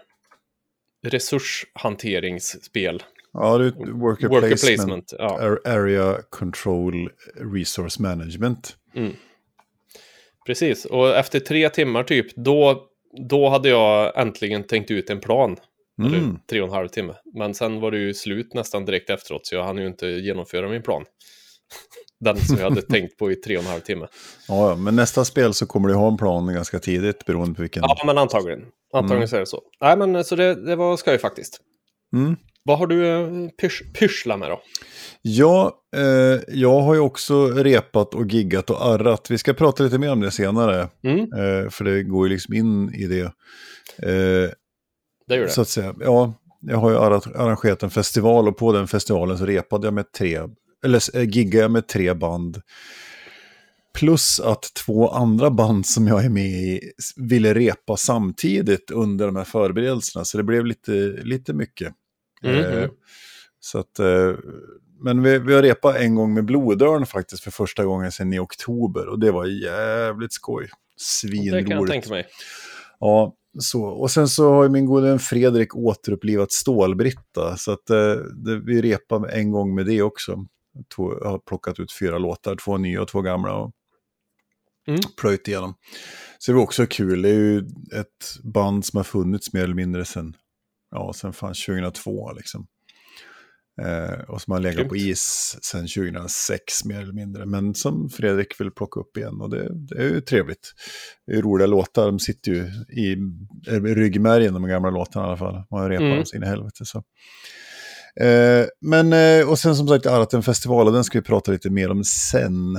resurshanteringsspel. 1.08 3.04
ja, 3.34 3.58
det 3.58 3.66
är 3.66 3.72
worker, 3.92 4.28
Worker 4.28 4.48
placement. 4.48 4.60
placement. 4.78 5.14
Ja. 5.18 5.40
Ar- 5.40 5.62
Area 5.68 6.22
Control 6.30 7.10
Resource 7.54 8.02
Management. 8.02 8.78
Precis, 10.46 10.86
och 10.86 11.16
efter 11.16 11.40
tre 11.40 11.70
timmar 11.70 12.04
typ, 12.04 12.36
då, 12.36 12.84
då 13.30 13.50
hade 13.50 13.70
jag 13.70 14.18
äntligen 14.22 14.64
tänkt 14.64 14.92
ut 14.92 15.10
en 15.10 15.20
plan. 15.20 15.58
Eller 16.06 16.18
Mm. 16.18 16.40
tre 16.50 16.62
och 16.62 16.68
en 16.68 16.74
halv 16.74 16.88
timme. 16.88 17.14
Men 17.34 17.54
sen 17.54 17.80
var 17.80 17.92
det 17.92 17.98
ju 17.98 18.14
slut 18.14 18.54
nästan 18.54 18.86
direkt 18.86 19.10
efteråt, 19.10 19.46
så 19.48 19.56
jag 19.56 19.64
hann 19.64 19.78
ju 19.78 19.88
inte 19.88 20.08
genomföra 20.08 20.70
min 20.70 20.82
plan. 20.84 21.04
Den 22.20 22.38
som 22.38 22.58
jag 22.58 22.64
hade 22.70 22.82
tänkt 22.90 23.18
på 23.18 23.32
i 23.32 23.36
tre 23.36 23.58
och 23.58 23.64
en 23.64 23.70
halv 23.70 23.80
timme. 23.82 24.08
Ja, 24.48 24.70
ja, 24.70 24.76
men 24.76 24.96
nästa 24.96 25.26
spel 25.26 25.54
så 25.54 25.66
kommer 25.66 25.90
du 25.90 25.96
ha 25.96 26.08
en 26.08 26.18
plan 26.18 26.54
ganska 26.54 26.80
tidigt 26.80 27.26
beroende 27.26 27.56
på 27.56 27.62
vilken. 27.62 27.84
Ja, 27.86 27.98
men 28.06 28.18
antagligen. 28.18 28.62
Antagligen 28.94 29.18
Mm. 29.18 29.28
så 29.28 29.36
är 29.36 29.40
det 29.40 29.46
så. 29.46 29.62
Nej, 29.82 29.98
men 29.98 30.24
så 30.24 30.36
det, 30.36 30.66
det 30.66 30.76
var 30.76 30.98
skoj 30.98 31.18
faktiskt. 31.18 31.60
Mm. 32.14 32.36
Vad 32.68 32.78
har 32.78 32.88
du 32.88 33.08
eh, 33.08 33.50
pysch, 33.62 33.84
pysslat 33.94 34.40
med 34.40 34.50
då? 34.50 34.62
Ja, 35.22 35.80
eh, 35.96 36.40
jag 36.48 36.82
har 36.82 36.94
ju 36.94 37.00
också 37.00 37.48
repat 37.48 38.14
och 38.14 38.32
giggat 38.32 38.70
och 38.70 38.86
arrat. 38.86 39.32
Vi 39.32 39.38
ska 39.38 39.54
prata 39.54 39.84
lite 39.84 39.98
mer 39.98 40.12
om 40.12 40.20
det 40.20 40.32
senare, 40.32 40.90
Mm, 41.04 41.20
eh, 41.20 41.70
för 41.70 41.84
det 41.84 42.04
går 42.04 42.28
ju 42.28 42.34
liksom 42.34 42.54
in 42.54 42.94
i 42.94 43.06
det. 43.08 43.22
Eh, 44.04 44.52
det 45.28 45.36
gör 45.36 45.42
det. 45.42 45.50
så 45.50 45.62
att 45.62 45.70
säga, 45.70 45.96
ja, 46.00 46.34
jag 46.62 46.78
har 46.78 46.90
ju 46.90 46.98
arrangerat 46.98 47.84
en 47.84 47.90
festival 47.90 48.48
och 48.48 48.58
på 48.58 48.74
den 48.74 48.88
festivalen 48.88 49.38
så 49.38 49.46
repade 49.46 49.88
jag 49.88 49.94
med 49.94 50.12
tre, 50.12 50.40
eller 50.86 51.18
äh, 51.18 51.30
giggade 51.30 51.62
jag 51.62 51.72
med 51.72 51.88
tre 51.88 52.14
band. 52.14 52.62
Plus 53.98 54.40
att 54.40 54.74
två 54.86 55.10
andra 55.10 55.50
band 55.52 55.86
som 55.86 56.08
jag 56.08 56.26
är 56.26 56.30
med 56.30 56.52
i 56.52 56.80
ville 57.18 57.54
repa 57.54 57.98
samtidigt 57.98 58.92
under 58.92 59.26
de 59.26 59.36
här 59.36 59.44
förberedelserna. 59.44 60.26
Så 60.26 60.38
det 60.38 60.44
blev 60.44 60.66
lite, 60.66 60.92
lite 61.24 61.54
mycket. 61.54 61.94
Mhm. 62.44 62.56
Eh, 62.56 62.90
så 63.60 63.80
att, 63.80 64.00
eh, 64.00 64.32
men 65.02 65.24
vi, 65.24 65.40
vi 65.40 65.54
har 65.54 65.62
repat 65.62 65.96
en 65.96 66.16
gång 66.16 66.34
med 66.34 66.46
Blodörn 66.46 67.06
faktiskt 67.06 67.44
för 67.44 67.52
första 67.52 67.86
gången 67.86 68.12
sedan 68.12 68.34
i 68.34 68.40
oktober. 68.40 69.08
Och 69.08 69.20
det 69.20 69.32
var 69.32 69.46
jävligt 69.46 70.34
skoj. 70.34 70.64
det 70.64 70.70
kan 70.70 71.46
jag 71.46 71.62
Svinroligt. 71.64 71.92
tänka 71.92 72.10
mig. 72.10 72.28
Ja, 73.00 73.36
så. 73.60 73.84
Och 73.84 74.12
sen 74.12 74.28
så 74.28 74.54
har 74.54 74.64
ju 74.64 74.70
min 74.70 74.86
gode 74.86 75.08
vän 75.10 75.20
Fredrik 75.20 75.76
återupplivat 75.76 76.52
Stålbritta. 76.52 77.58
Så 77.58 77.72
att 77.72 77.90
eh, 77.90 78.14
det, 78.36 78.60
vi 78.66 78.82
repar 78.82 79.28
en 79.28 79.52
gång 79.52 79.76
med 79.76 79.86
det 79.86 80.02
också. 80.02 80.46
Två, 80.96 81.14
jag 81.22 81.30
har 81.30 81.40
plockat 81.40 81.80
ut 81.80 81.92
fyra 81.92 82.18
låtar, 82.18 82.56
två 82.56 82.78
nya 82.78 83.02
och 83.02 83.08
två 83.08 83.22
gamla. 83.22 83.54
Och 83.56 83.72
Mm. 84.88 85.00
plöjt 85.22 85.48
igenom. 85.48 85.74
Så 86.38 86.52
det 86.52 86.56
var 86.56 86.64
också 86.64 86.86
kul, 86.86 87.22
det 87.22 87.30
är 87.30 87.34
ju 87.34 87.58
ett 87.94 88.44
band 88.44 88.86
som 88.86 88.98
har 88.98 89.04
funnits 89.04 89.54
mer 89.54 89.64
eller 89.64 89.74
mindre 89.76 90.06
sen, 90.06 90.36
ja, 90.96 91.14
sen 91.16 91.34
fan 91.34 91.54
2002 91.54 92.32
liksom. 92.34 92.68
Eh, 93.82 94.20
och 94.20 94.42
som 94.42 94.52
har 94.54 94.60
legat 94.60 94.76
Grymt. 94.78 94.90
på 94.90 94.96
is 94.96 95.58
sen 95.62 95.88
2006 95.88 96.86
mer 96.86 97.02
eller 97.02 97.14
mindre. 97.14 97.46
Men 97.46 97.76
som 97.76 98.10
Fredrik 98.10 98.60
vill 98.62 98.72
plocka 98.72 99.00
upp 99.00 99.18
igen 99.18 99.42
och 99.42 99.50
det, 99.50 99.70
det 99.88 99.96
är 99.98 100.04
ju 100.10 100.22
trevligt. 100.22 100.74
Det 101.28 101.34
är 101.34 101.42
roliga 101.42 101.68
låtar, 101.68 102.06
de 102.06 102.20
sitter 102.20 102.52
ju 102.52 102.64
i, 102.90 103.12
i 103.68 103.72
ryggmärgen 103.80 104.54
de 104.54 104.68
gamla 104.68 104.90
låtarna 104.90 105.26
i 105.26 105.28
alla 105.28 105.38
fall. 105.38 105.64
Man 105.72 105.82
har 105.82 105.90
repat 105.90 106.04
Mm. 106.04 106.16
dem 106.16 106.26
så 106.26 106.36
in 106.36 106.44
i 106.44 106.46
helvete. 106.46 106.86
Så. 106.86 107.04
Eh, 108.26 108.66
men, 108.82 109.14
eh, 109.14 109.50
och 109.50 109.60
sen 109.60 109.76
som 109.76 109.88
sagt 109.88 110.06
Arten-festival, 110.06 110.88
och 110.88 110.94
den 110.94 111.04
ska 111.04 111.20
vi 111.20 111.26
prata 111.26 111.52
lite 111.52 111.70
mer 111.70 111.92
om 111.92 112.04
sen 112.04 112.76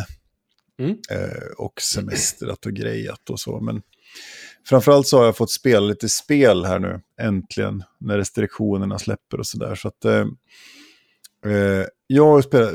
Mm. 0.78 0.96
eh, 1.10 1.46
och 1.58 1.80
semestrat 1.80 2.66
och 2.66 2.72
grejat 2.72 3.30
och 3.30 3.40
så. 3.40 3.60
Men 3.60 3.82
framförallt 4.68 5.06
så 5.06 5.18
har 5.18 5.24
jag 5.24 5.36
fått 5.36 5.50
spela 5.50 5.86
lite 5.86 6.08
spel 6.08 6.64
här 6.64 6.78
nu, 6.78 7.00
äntligen, 7.20 7.84
när 7.98 8.18
restriktionerna 8.18 8.98
släpper 8.98 9.38
och 9.38 9.46
sådär. 9.46 9.74
Så 9.74 9.88
att 9.88 10.04
eh, 10.04 10.26
eh, 11.52 11.86
jag 12.06 12.26
har 12.26 12.42
spelat 12.42 12.74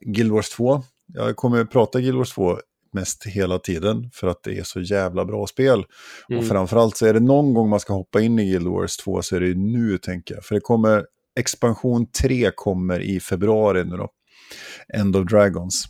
Guild 0.00 0.32
Wars 0.32 0.50
2. 0.50 0.82
Jag 1.06 1.36
kommer 1.36 1.60
att 1.60 1.70
prata 1.70 2.00
Guild 2.00 2.16
Wars 2.16 2.32
2 2.32 2.58
mest 2.92 3.26
hela 3.26 3.58
tiden 3.58 4.10
för 4.14 4.26
att 4.26 4.42
det 4.42 4.58
är 4.58 4.62
så 4.62 4.80
jävla 4.80 5.24
bra 5.24 5.46
spel. 5.46 5.84
Mm. 6.28 6.40
Och 6.40 6.48
framförallt 6.48 6.96
så 6.96 7.06
är 7.06 7.14
det 7.14 7.20
någon 7.20 7.54
gång 7.54 7.68
man 7.68 7.80
ska 7.80 7.92
hoppa 7.92 8.20
in 8.20 8.38
i 8.38 8.50
Guild 8.50 8.66
Wars 8.66 8.96
2 8.96 9.22
så 9.22 9.36
är 9.36 9.40
det 9.40 9.46
ju 9.46 9.54
nu 9.54 9.98
tänker 9.98 10.34
jag. 10.34 10.44
För 10.44 10.54
det 10.54 10.60
kommer, 10.60 11.06
expansion 11.38 12.06
3 12.06 12.50
kommer 12.54 13.00
i 13.00 13.20
februari 13.20 13.84
nu 13.84 13.96
då. 13.96 14.08
End 14.94 15.16
of 15.16 15.26
Dragons. 15.26 15.84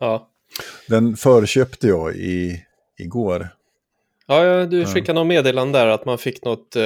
Ja. 0.00 0.30
Den 0.88 1.16
förköpte 1.16 1.86
jag 1.88 2.16
i, 2.16 2.62
igår. 2.98 3.48
Ja, 4.26 4.66
du 4.66 4.86
skickade 4.86 5.18
något 5.18 5.26
meddelande 5.26 5.78
där 5.78 5.86
att 5.86 6.04
man 6.04 6.18
fick 6.18 6.44
något 6.44 6.76
eh, 6.76 6.82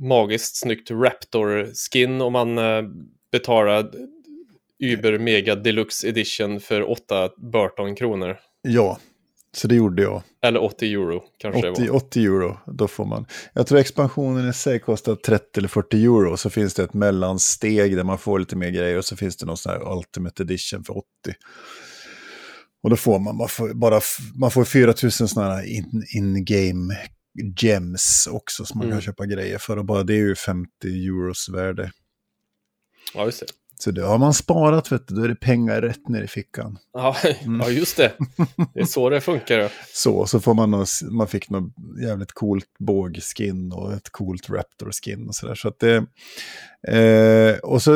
magiskt 0.00 0.56
snyggt 0.56 0.90
Raptor-skin 0.90 2.20
om 2.20 2.32
man 2.32 2.58
eh, 2.58 2.82
betalade 3.32 3.98
Uber 4.82 5.18
Mega 5.18 5.54
Deluxe 5.54 6.08
Edition 6.08 6.60
för 6.60 6.90
8 6.90 7.30
Burton 7.52 7.94
kronor. 7.94 8.36
Ja, 8.62 8.98
så 9.52 9.68
det 9.68 9.74
gjorde 9.74 10.02
jag. 10.02 10.22
Eller 10.42 10.62
80 10.62 10.92
euro 10.92 11.22
kanske 11.38 11.62
det 11.62 11.70
80, 11.70 11.88
var. 11.88 11.96
80 11.96 12.24
euro, 12.24 12.58
då 12.66 12.88
får 12.88 13.04
man. 13.04 13.26
Jag 13.52 13.66
tror 13.66 13.78
expansionen 13.78 14.48
i 14.48 14.52
sig 14.52 14.78
kostar 14.78 15.14
30 15.14 15.44
eller 15.58 15.68
40 15.68 16.04
euro. 16.04 16.36
Så 16.36 16.50
finns 16.50 16.74
det 16.74 16.82
ett 16.82 16.94
mellansteg 16.94 17.96
där 17.96 18.04
man 18.04 18.18
får 18.18 18.38
lite 18.38 18.56
mer 18.56 18.70
grejer. 18.70 18.98
Och 18.98 19.04
så 19.04 19.16
finns 19.16 19.36
det 19.36 19.46
någon 19.46 19.56
sån 19.56 19.72
här 19.72 19.96
Ultimate 19.96 20.42
Edition 20.42 20.84
för 20.84 20.98
80. 20.98 21.04
Och 22.82 22.90
då 22.90 22.96
får 22.96 23.18
man, 23.18 23.36
man 23.36 23.48
får 23.48 23.74
bara, 23.74 24.00
man 24.34 24.50
får 24.50 24.64
4000 24.64 25.28
sådana 25.28 25.54
här 25.54 25.62
in- 25.62 26.04
in-game 26.16 26.96
gems 27.60 28.26
också 28.30 28.64
som 28.64 28.78
man 28.78 28.86
Mm. 28.86 28.94
kan 28.98 29.02
köpa 29.02 29.26
grejer 29.26 29.58
för. 29.58 29.76
Och 29.76 29.84
bara 29.84 30.02
det 30.02 30.12
är 30.14 30.16
ju 30.18 30.34
50 30.34 30.68
euros 31.08 31.48
värde. 31.48 31.92
Ja, 33.14 33.24
just 33.24 33.40
det. 33.40 33.46
Så 33.80 33.90
det 33.90 34.02
har 34.06 34.18
man 34.18 34.34
sparat, 34.34 34.92
vet 34.92 35.08
du, 35.08 35.14
då 35.14 35.22
är 35.22 35.28
det 35.28 35.34
pengar 35.34 35.80
rätt 35.82 36.08
ner 36.08 36.22
i 36.22 36.26
fickan. 36.26 36.78
Ja, 36.92 37.16
Mm. 37.44 37.60
ja, 37.60 37.68
just 37.70 37.96
det. 37.96 38.12
Det 38.74 38.80
är 38.80 38.84
så 38.84 39.10
det 39.10 39.20
funkar. 39.20 39.72
Så, 39.94 40.26
så 40.26 40.40
får 40.40 40.54
man, 40.54 40.70
något, 40.70 40.88
man 41.10 41.26
fick 41.26 41.50
något 41.50 41.72
jävligt 42.02 42.32
coolt 42.32 42.64
bågskin 42.78 43.72
och 43.72 43.92
ett 43.92 44.10
coolt 44.10 44.48
Raptor-skin 44.50 45.28
och 45.28 45.34
sådär. 45.34 45.54
Så 45.54 45.68
att 45.68 45.78
det, 45.78 45.96
eh, 46.88 47.58
och 47.58 47.82
så 47.82 47.92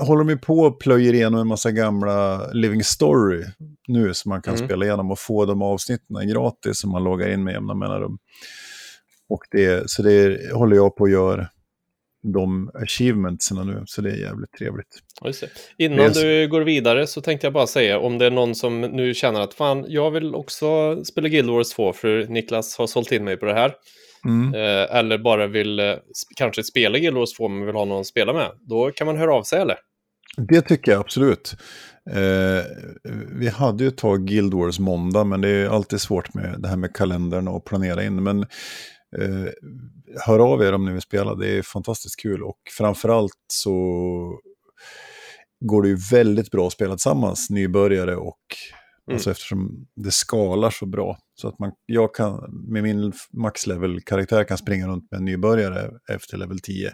håller 0.00 0.18
de 0.24 0.28
ju 0.28 0.38
på 0.38 0.58
och 0.58 0.80
plöjer 0.80 1.12
igenom 1.12 1.40
en 1.40 1.46
massa 1.46 1.70
gamla 1.70 2.46
Living 2.52 2.84
Story 2.84 3.44
nu 3.88 4.14
som 4.14 4.28
man 4.28 4.42
kan 4.42 4.54
Mm. 4.54 4.66
spela 4.66 4.84
igenom 4.84 5.10
och 5.10 5.18
få 5.18 5.44
de 5.44 5.62
avsnitten 5.62 6.28
gratis 6.28 6.78
som 6.80 6.90
man 6.90 7.04
loggar 7.04 7.28
in 7.28 7.44
med 7.44 7.52
jämna 7.54 7.74
mellanrum. 7.74 8.18
Och 9.28 9.42
det, 9.50 9.90
så 9.90 10.02
det 10.02 10.38
håller 10.54 10.76
jag 10.76 10.96
på 10.96 11.04
att 11.04 11.10
göra 11.10 11.48
de 12.32 12.70
achievementsarna 12.74 13.64
nu, 13.64 13.82
så 13.86 14.02
det 14.02 14.10
är 14.10 14.16
jävligt 14.16 14.52
trevligt. 14.52 15.02
Innan 15.78 16.12
du 16.12 16.48
går 16.48 16.60
vidare 16.60 17.06
så 17.06 17.20
tänkte 17.20 17.46
jag 17.46 17.54
bara 17.54 17.66
säga 17.66 17.98
om 17.98 18.18
det 18.18 18.26
är 18.26 18.30
någon 18.30 18.54
som 18.54 18.80
nu 18.80 19.14
känner 19.14 19.40
att 19.40 19.54
fan, 19.54 19.84
jag 19.88 20.10
vill 20.10 20.34
också 20.34 20.96
spela 21.04 21.28
Guild 21.28 21.50
Wars 21.50 21.70
2 21.70 21.92
för 21.92 22.26
Niklas 22.26 22.78
har 22.78 22.86
sålt 22.86 23.12
in 23.12 23.24
mig 23.24 23.36
på 23.36 23.46
det 23.46 23.54
här. 23.54 23.72
Mm. 24.24 24.54
Eh, 24.54 24.96
eller 24.96 25.18
bara 25.18 25.46
vill 25.46 25.78
eh, 25.78 25.94
kanske 26.36 26.62
spela 26.62 26.98
Guild 26.98 27.16
Wars 27.16 27.32
2 27.32 27.48
men 27.48 27.66
vill 27.66 27.74
ha 27.74 27.84
någon 27.84 28.00
att 28.00 28.06
spela 28.06 28.32
med. 28.32 28.50
Då 28.60 28.90
kan 28.90 29.06
man 29.06 29.16
höra 29.16 29.34
av 29.34 29.42
sig 29.42 29.60
eller? 29.60 29.76
Det 30.36 30.62
tycker 30.62 30.92
jag 30.92 31.00
absolut. 31.00 31.56
Eh, 32.10 32.64
vi 33.32 33.48
hade 33.48 33.84
ju 33.84 33.88
ett 33.88 33.96
tag 33.96 34.26
Guild 34.26 34.54
Wars 34.54 34.78
måndag, 34.78 35.24
men 35.24 35.40
det 35.40 35.48
är 35.48 35.68
alltid 35.68 36.00
svårt 36.00 36.34
med 36.34 36.54
det 36.58 36.68
här 36.68 36.76
med 36.76 36.96
kalendern 36.96 37.48
och 37.48 37.64
planera 37.64 38.04
in. 38.04 38.22
Men 38.22 38.46
eh, 39.18 39.52
hör 40.26 40.38
av 40.38 40.62
er 40.62 40.72
om 40.72 40.84
ni 40.84 40.92
vill 40.92 41.00
spela, 41.00 41.34
det 41.34 41.48
är 41.58 41.62
fantastiskt 41.62 42.20
kul. 42.20 42.42
Och 42.42 42.58
framförallt 42.78 43.32
så 43.52 43.72
går 45.60 45.82
det 45.82 45.88
ju 45.88 45.96
väldigt 46.10 46.50
bra 46.50 46.66
att 46.66 46.72
spela 46.72 46.94
tillsammans, 46.94 47.50
nybörjare 47.50 48.16
och 48.16 48.40
Mm. 49.08 49.16
alltså 49.16 49.30
eftersom 49.30 49.86
det 49.96 50.10
skalar 50.10 50.70
så 50.70 50.86
bra. 50.86 51.18
Så 51.34 51.48
att 51.48 51.58
man, 51.58 51.72
jag 51.86 52.14
kan 52.14 52.64
med 52.68 52.82
min 52.82 53.12
maxlevel-karaktär 53.32 54.44
kan 54.44 54.58
springa 54.58 54.88
runt 54.88 55.10
med 55.10 55.18
en 55.18 55.24
nybörjare 55.24 55.90
efter 56.08 56.36
level 56.36 56.60
10 56.60 56.92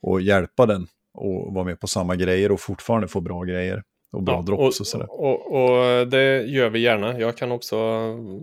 och 0.00 0.20
hjälpa 0.20 0.66
den 0.66 0.86
och 1.14 1.54
vara 1.54 1.64
med 1.64 1.80
på 1.80 1.86
samma 1.86 2.16
grejer 2.16 2.52
och 2.52 2.60
fortfarande 2.60 3.08
få 3.08 3.20
bra 3.20 3.42
grejer 3.42 3.82
och 4.12 4.22
bra 4.22 4.34
Ja, 4.34 4.42
drops 4.42 4.80
och 4.80 4.86
sådär. 4.86 5.06
Och, 5.10 5.52
och, 5.52 6.00
och 6.00 6.08
det 6.08 6.42
gör 6.42 6.70
vi 6.70 6.80
gärna. 6.80 7.18
Jag 7.18 7.36
kan 7.36 7.52
också 7.52 7.76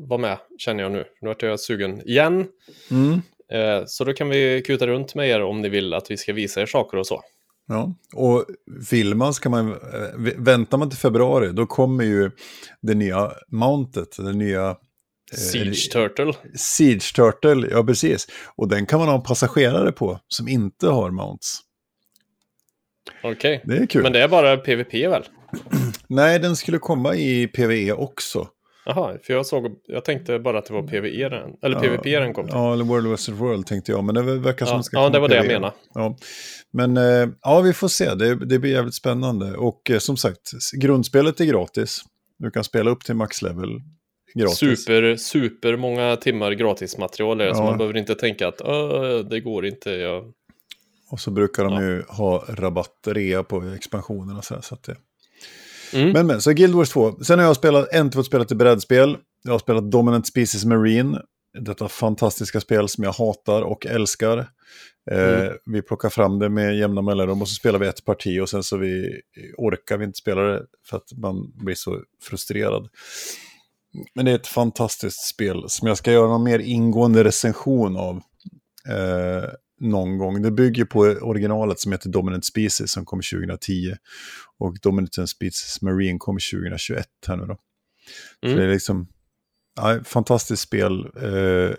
vara 0.08 0.18
med, 0.18 0.38
känner 0.58 0.84
jag 0.84 0.92
nu. 0.92 1.06
Nu 1.22 1.28
vart 1.28 1.42
jag 1.42 1.60
sugen 1.60 2.10
igen. 2.10 2.48
Mm. 2.92 3.22
Eh, 3.52 3.84
så 3.86 4.04
då 4.04 4.14
kan 4.14 4.30
vi 4.30 4.64
kuta 4.66 4.88
runt 4.88 5.16
med 5.16 5.30
er 5.30 5.42
om 5.42 5.62
ni 5.62 5.70
vill 5.70 5.94
att 5.94 6.12
vi 6.12 6.18
ska 6.18 6.34
visa 6.34 6.62
er 6.62 6.66
saker 6.66 6.98
och 6.98 7.08
så. 7.08 7.22
Ja, 7.68 7.94
och 8.16 8.46
vill 8.92 9.16
man 9.16 9.34
ska 9.34 9.50
man, 9.50 9.72
eh, 9.72 10.34
väntar 10.38 10.78
man 10.78 10.90
till 10.90 11.00
februari 11.00 11.52
då 11.54 11.66
kommer 11.66 12.04
ju 12.04 12.32
det 12.82 12.94
nya 12.94 13.32
mountet, 13.48 14.18
det 14.18 14.34
nya 14.34 14.70
eh, 14.70 15.38
Siege 15.38 15.92
Turtle. 15.92 16.34
Siege 16.56 17.16
Turtle, 17.16 17.68
ja 17.72 17.84
precis. 17.84 18.28
Och 18.56 18.68
den 18.68 18.86
kan 18.86 19.00
man 19.00 19.08
ha 19.08 19.16
en 19.16 19.24
passagerare 19.24 19.92
på 19.92 20.20
som 20.28 20.48
inte 20.48 20.88
har 20.88 21.12
mounts. 21.12 21.60
Okej. 23.24 23.88
Kul. 23.90 24.04
Men 24.04 24.14
det 24.14 24.24
är 24.24 24.28
bara 24.28 24.58
PVP 24.58 24.94
väl? 24.94 25.24
Nej, 26.08 26.40
den 26.40 26.56
skulle 26.56 26.78
komma 26.78 27.16
i 27.16 27.48
PVE 27.48 27.92
också. 27.94 28.48
Jaha, 28.86 29.18
för 29.24 29.34
jag 29.34 29.46
såg, 29.46 29.66
jag 29.88 30.06
tänkte 30.06 30.40
bara 30.40 30.60
att 30.60 30.66
det 30.66 30.74
var 30.74 30.82
PVE 30.84 31.30
den, 31.30 31.50
eller 31.64 31.76
Ja, 31.76 31.82
PVP 31.82 32.04
den 32.04 32.34
kom 32.34 32.46
till. 32.46 32.56
Ja, 32.56 32.74
eller 32.74 32.84
World 32.86 33.08
Western 33.08 33.36
World 33.36 33.66
tänkte 33.68 33.92
jag, 33.92 34.04
men 34.04 34.16
det 34.16 34.22
verkar 34.22 34.66
som 34.66 34.76
Ja, 34.78 34.84
ska 34.84 34.98
ja, 34.98 35.10
det 35.10 35.20
var 35.20 35.28
det 35.30 35.36
jag 35.36 35.46
PvE. 35.46 35.54
menade. 35.54 35.74
Ja. 35.94 36.18
Men 36.72 36.98
eh, 36.98 37.30
ja, 37.42 37.62
vi 37.62 37.74
får 37.74 37.88
se. 37.88 38.16
Det, 38.16 38.36
det 38.46 38.60
blir 38.60 38.72
jävligt 38.72 38.96
spännande. 38.96 39.58
Och 39.58 39.92
eh, 39.92 40.00
som 40.00 40.18
sagt, 40.18 40.52
grundspelet 40.82 41.40
är 41.40 41.46
gratis. 41.46 42.02
Du 42.40 42.52
kan 42.52 42.64
spela 42.64 42.90
upp 42.92 43.04
till 43.06 43.16
maxlevel 43.16 43.70
gratis. 44.36 44.58
Super, 44.58 45.16
super 45.16 45.78
många 45.78 46.16
timmar 46.16 46.52
gratismaterial 46.52 47.42
är 47.42 47.46
det, 47.46 47.56
så 47.56 47.62
Ja. 47.62 47.66
man 47.66 47.78
behöver 47.78 47.98
inte 48.00 48.16
tänka 48.16 48.48
att 48.48 48.62
"Åh, 48.62 49.20
det 49.30 49.40
går 49.40 49.66
inte. 49.66 49.92
Jag... 49.92 50.24
Och 51.12 51.20
så 51.20 51.32
brukar 51.32 51.64
de 51.64 51.74
Ja. 51.74 51.82
ju 51.82 52.04
ha 52.08 52.46
rabatt, 52.50 53.08
rea 53.08 53.44
på 53.44 53.62
expansionerna. 53.76 54.42
Så, 54.42 54.54
här, 54.54 54.62
så 54.62 54.76
att 54.76 54.84
det... 54.84 54.96
Mm. 55.94 56.12
Men, 56.12 56.28
men, 56.28 56.42
så 56.42 56.52
Guild 56.52 56.76
Wars 56.76 56.90
2. 56.90 57.24
Sen 57.24 57.40
har 57.40 57.46
jag 57.46 57.56
spelat, 57.56 57.84
äntligen 57.84 58.12
fått 58.12 58.26
spela 58.26 58.46
till 58.46 58.58
brädspel. 58.58 59.18
Jag 59.44 59.52
har 59.52 59.60
spelat 59.60 59.92
Dominant 59.92 60.28
Species 60.28 60.66
Marine. 60.66 61.22
Detta 61.60 61.88
fantastiska 61.88 62.62
spel 62.62 62.90
som 62.90 63.04
jag 63.04 63.12
hatar 63.12 63.62
och 63.62 63.86
älskar. 63.86 64.38
Eh, 65.12 65.40
Mm. 65.40 65.54
Vi 65.66 65.82
plockar 65.82 66.10
fram 66.10 66.40
det 66.40 66.50
med 66.50 66.78
jämna 66.78 67.02
mellanrum 67.02 67.42
och 67.42 67.50
så 67.50 67.56
spelar 67.56 67.80
vi 67.80 67.88
ett 67.88 68.06
parti 68.06 68.40
och 68.40 68.50
sen 68.50 68.64
så 68.64 68.78
vi, 68.78 69.22
orkar 69.58 69.98
vi 69.98 70.06
inte 70.06 70.18
spela 70.18 70.42
det 70.42 70.66
för 70.90 70.98
att 70.98 71.18
man 71.18 71.52
blir 71.56 71.76
så 71.76 72.02
frustrerad. 72.22 72.90
Men 74.16 74.26
det 74.26 74.32
är 74.32 74.36
ett 74.36 74.48
fantastiskt 74.48 75.28
spel 75.28 75.64
som 75.68 75.88
jag 75.88 75.98
ska 75.98 76.12
göra 76.12 76.36
en 76.36 76.44
mer 76.44 76.60
ingående 76.60 77.24
recension 77.24 77.98
av 77.98 78.16
eh, 78.90 79.50
någon 79.80 80.18
gång. 80.18 80.42
Det 80.42 80.52
bygger 80.52 80.86
på 80.86 81.00
originalet 81.00 81.80
som 81.80 81.92
heter 81.92 82.10
Dominant 82.10 82.46
Species 82.46 82.92
som 82.92 83.06
kom 83.06 83.22
2010. 83.22 83.96
Och 84.58 84.78
Dominant 84.82 85.30
Species 85.30 85.82
Marine 85.82 86.20
kom 86.20 86.36
2021 86.36 87.08
här 87.28 87.38
nu 87.38 87.46
då. 87.46 87.58
Så 88.40 88.46
Mm. 88.48 88.58
det 88.58 88.64
är 88.64 88.70
liksom 88.74 89.08
ja, 89.76 90.00
fantastiskt 90.04 90.62
spel. 90.62 91.00
Eh, 91.16 91.76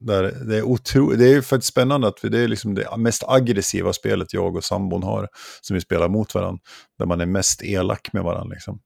där 0.00 0.44
det, 0.46 0.56
är 0.56 0.62
otro, 0.62 1.10
det 1.10 1.28
är 1.28 1.40
faktiskt 1.42 1.72
spännande 1.72 2.08
att 2.08 2.24
vi, 2.24 2.28
det 2.28 2.38
är 2.38 2.48
liksom 2.48 2.74
det 2.74 2.96
mest 2.96 3.22
aggressiva 3.28 3.92
spelet 3.92 4.34
jag 4.34 4.56
och 4.56 4.64
sambon 4.64 5.02
har 5.02 5.28
som 5.60 5.74
vi 5.74 5.80
spelar 5.80 6.08
mot 6.08 6.34
varandra. 6.34 6.60
Där 6.98 7.06
man 7.06 7.20
är 7.20 7.26
mest 7.26 7.62
elak 7.62 8.12
med 8.12 8.22
varandra. 8.22 8.54
Liksom. 8.54 8.80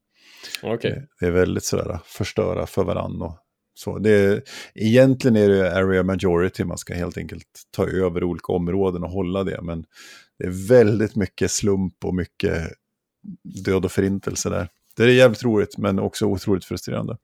Det, 0.89 1.07
det 1.21 1.27
är 1.27 1.31
väldigt 1.31 1.65
sådär 1.65 1.99
förstöra 2.05 2.67
för 2.67 2.85
varandra. 2.85 3.27
Och 3.27 3.39
så. 3.79 3.99
Det 3.99 4.11
är, 4.11 4.43
egentligen 4.75 5.37
är 5.37 5.49
det 5.49 5.77
area 5.77 6.03
majority, 6.03 6.65
man 6.65 6.79
ska 6.79 6.95
helt 6.95 7.19
enkelt 7.19 7.47
ta 7.71 7.87
över 7.87 8.25
olika 8.25 8.53
områden 8.53 9.03
och 9.03 9.11
hålla 9.11 9.45
det. 9.45 9.63
Men 9.63 9.85
det 10.39 10.45
är 10.45 10.69
väldigt 10.69 11.17
mycket 11.17 11.51
slump 11.51 12.05
och 12.05 12.15
mycket 12.15 12.73
död 13.65 13.85
och 13.85 13.93
förintelse 13.93 14.51
där. 14.51 14.69
Det 14.97 15.03
är 15.03 15.09
jävligt 15.09 15.45
roligt, 15.45 15.79
men 15.79 15.99
också 15.99 16.27
otroligt 16.27 16.65
frustrerande. 16.65 17.17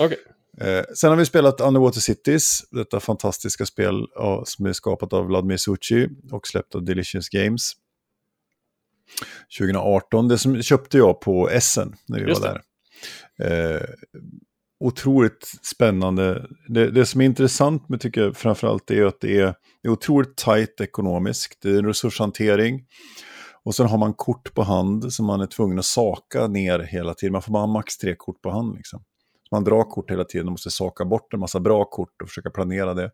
Okej. 0.00 0.18
Eh, 0.60 0.84
sen 0.94 1.10
har 1.10 1.16
vi 1.16 1.26
spelat 1.26 1.60
Underwater 1.60 2.00
Cities, 2.00 2.64
detta 2.70 3.00
fantastiska 3.00 3.66
spel 3.66 4.06
ja, 4.14 4.42
som 4.46 4.66
är 4.66 4.72
skapat 4.72 5.12
av 5.12 5.26
Vladimir 5.26 5.56
Suchi 5.56 6.08
och 6.32 6.46
släppt 6.46 6.74
av 6.74 6.84
Delicious 6.84 7.28
Games. 7.28 7.72
2018, 9.58 10.28
det 10.28 10.38
som 10.38 10.62
köpte 10.62 10.98
jag 10.98 11.20
på 11.20 11.50
Essen 11.50 11.94
när 12.08 12.18
vi 12.18 12.32
var 12.32 12.40
där. 12.40 12.62
Eh, 13.38 13.82
otroligt 14.80 15.52
spännande. 15.62 16.46
Det, 16.68 16.90
det 16.90 17.06
som 17.06 17.20
är 17.20 17.24
intressant 17.24 17.88
med 17.88 18.00
tycker 18.00 18.20
jag 18.20 18.36
framförallt 18.36 18.90
är 18.90 19.04
att 19.04 19.20
det 19.20 19.40
är, 19.40 19.54
det 19.82 19.88
är 19.88 19.92
otroligt 19.92 20.36
tajt 20.36 20.80
ekonomiskt. 20.80 21.58
Det 21.62 21.70
är 21.70 21.78
en 21.78 21.86
resurshantering. 21.86 22.84
Och 23.64 23.74
sen 23.74 23.86
har 23.86 23.98
man 23.98 24.14
kort 24.14 24.54
på 24.54 24.62
hand 24.62 25.12
som 25.12 25.26
man 25.26 25.40
är 25.40 25.46
tvungen 25.46 25.78
att 25.78 25.84
saka 25.84 26.46
ner 26.46 26.78
hela 26.78 27.14
tiden. 27.14 27.32
Man 27.32 27.42
får 27.42 27.52
bara 27.52 27.66
max 27.66 27.98
tre 27.98 28.14
kort 28.18 28.42
på 28.42 28.50
hand. 28.50 28.76
Liksom. 28.76 29.02
Man 29.50 29.64
drar 29.64 29.82
kort 29.82 30.10
hela 30.10 30.24
tiden 30.24 30.46
och 30.46 30.52
måste 30.52 30.70
saka 30.70 31.04
bort 31.04 31.34
en 31.34 31.40
massa 31.40 31.60
bra 31.60 31.84
kort 31.84 32.22
och 32.22 32.28
försöka 32.28 32.50
planera 32.50 32.94
det. 32.94 33.10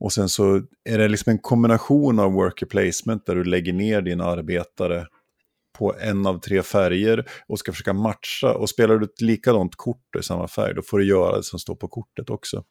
Och 0.00 0.12
sen 0.12 0.28
så 0.28 0.62
är 0.84 0.98
det 0.98 1.08
liksom 1.08 1.30
en 1.30 1.38
kombination 1.38 2.18
av 2.18 2.32
worker 2.32 2.66
placement 2.66 3.26
där 3.26 3.34
du 3.34 3.44
lägger 3.44 3.72
ner 3.72 4.02
din 4.02 4.20
arbetare 4.20 5.06
på 5.78 5.94
en 6.00 6.26
av 6.26 6.40
tre 6.40 6.62
färger 6.62 7.28
och 7.48 7.58
ska 7.58 7.72
försöka 7.72 7.92
matcha. 7.92 8.54
Och 8.54 8.70
spelar 8.70 8.98
du 8.98 9.04
ett 9.04 9.20
likadant 9.20 9.76
kort 9.76 10.16
i 10.20 10.22
samma 10.22 10.48
färg, 10.48 10.74
då 10.74 10.82
får 10.82 10.98
du 10.98 11.06
göra 11.06 11.36
det 11.36 11.42
som 11.42 11.58
står 11.58 11.74
på 11.74 11.88
kortet 11.88 12.30
också. 12.30 12.64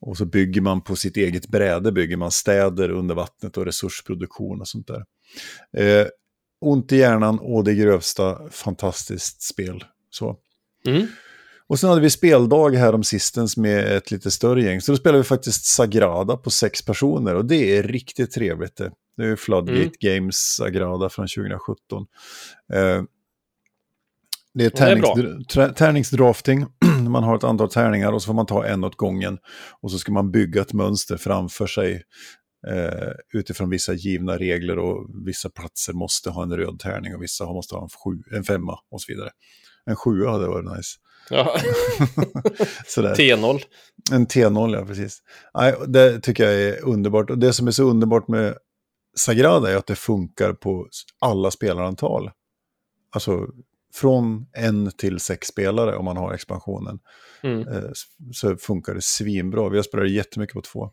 Och 0.00 0.16
så 0.16 0.24
bygger 0.24 0.60
man 0.60 0.80
på 0.80 0.96
sitt 0.96 1.16
eget 1.16 1.48
bräde, 1.48 1.92
bygger 1.92 2.16
man 2.16 2.30
städer 2.30 2.90
under 2.90 3.14
vattnet 3.14 3.56
och 3.56 3.64
resursproduktion 3.64 4.60
och 4.60 4.68
sånt 4.68 4.86
där. 4.86 5.04
Eh, 5.82 6.06
ont 6.60 6.92
i 6.92 6.96
hjärnan 6.96 7.38
och 7.38 7.64
det 7.64 7.74
grövsta, 7.74 8.50
fantastiskt 8.50 9.42
spel. 9.42 9.84
Så. 10.10 10.36
Mm. 10.86 11.06
Och 11.66 11.78
sen 11.78 11.88
hade 11.88 12.00
vi 12.00 12.10
speldag 12.10 12.70
här 12.70 12.94
om 12.94 13.04
sistens 13.04 13.56
med 13.56 13.96
ett 13.96 14.10
lite 14.10 14.30
större 14.30 14.62
gäng. 14.62 14.80
Så 14.80 14.92
då 14.92 14.98
spelade 14.98 15.18
vi 15.18 15.24
faktiskt 15.24 15.64
Sagrada 15.64 16.36
på 16.36 16.50
sex 16.50 16.82
personer 16.82 17.34
och 17.34 17.44
det 17.44 17.76
är 17.76 17.82
riktigt 17.82 18.30
trevligt 18.30 18.76
det. 18.76 18.92
Det 19.18 19.26
är 19.26 19.36
Floodgate 19.36 19.80
Mm. 19.80 19.92
Games 20.00 20.36
Sagrada 20.36 21.08
från 21.08 21.26
2017. 21.26 22.06
Eh, 22.72 22.78
det 22.78 22.80
är, 22.80 23.02
det 24.54 24.64
är 24.64 24.70
tärnings, 24.70 25.76
tärningsdrafting. 25.78 26.66
man 27.08 27.24
har 27.24 27.36
ett 27.36 27.44
antal 27.44 27.70
tärningar 27.70 28.12
och 28.12 28.22
så 28.22 28.26
får 28.26 28.34
man 28.34 28.46
ta 28.46 28.66
en 28.66 28.84
åt 28.84 28.96
gången. 28.96 29.38
Och 29.80 29.90
så 29.90 29.98
ska 29.98 30.12
man 30.12 30.30
bygga 30.30 30.60
ett 30.60 30.72
mönster 30.72 31.16
framför 31.16 31.66
sig 31.66 32.02
eh, 32.68 33.10
utifrån 33.32 33.70
vissa 33.70 33.92
givna 33.92 34.38
regler 34.38 34.78
och 34.78 35.06
vissa 35.26 35.50
platser 35.50 35.92
måste 35.92 36.30
ha 36.30 36.42
en 36.42 36.56
röd 36.56 36.78
tärning 36.78 37.14
och 37.14 37.22
vissa 37.22 37.44
måste 37.44 37.74
ha 37.74 37.82
en, 37.82 37.88
sju, 37.88 38.36
en 38.36 38.44
femma 38.44 38.78
och 38.90 39.00
så 39.00 39.12
vidare. 39.12 39.30
En 39.86 39.96
sjua 39.96 40.30
hade 40.30 40.48
varit 40.48 40.76
nice. 40.76 40.96
Ja. 41.30 41.60
Sådär. 42.86 43.14
T0. 43.14 43.60
En 44.12 44.26
T0, 44.26 44.74
ja 44.74 44.86
precis. 44.86 45.18
Nej, 45.54 45.74
det 45.86 46.20
tycker 46.20 46.44
jag 46.44 46.54
är 46.54 46.84
underbart. 46.84 47.30
Och 47.30 47.38
det 47.38 47.52
som 47.52 47.66
är 47.66 47.70
så 47.70 47.82
underbart 47.82 48.28
med 48.28 48.54
Sagrada 49.18 49.72
är 49.72 49.76
att 49.76 49.86
det 49.86 49.94
funkar 49.96 50.52
på 50.52 50.88
alla 51.18 51.50
spelarantal. 51.50 52.30
Alltså 53.10 53.46
från 53.94 54.46
en 54.52 54.90
till 54.90 55.20
sex 55.20 55.48
spelare 55.48 55.96
om 55.96 56.04
man 56.04 56.16
har 56.16 56.34
expansionen. 56.34 56.98
Mm. 57.42 57.68
Eh, 57.68 57.90
så 58.32 58.56
funkar 58.56 58.94
det 58.94 59.02
svinbra. 59.02 59.68
Vi 59.68 59.76
har 59.76 59.82
spelat 59.82 60.10
jättemycket 60.10 60.54
på 60.54 60.60
två. 60.62 60.90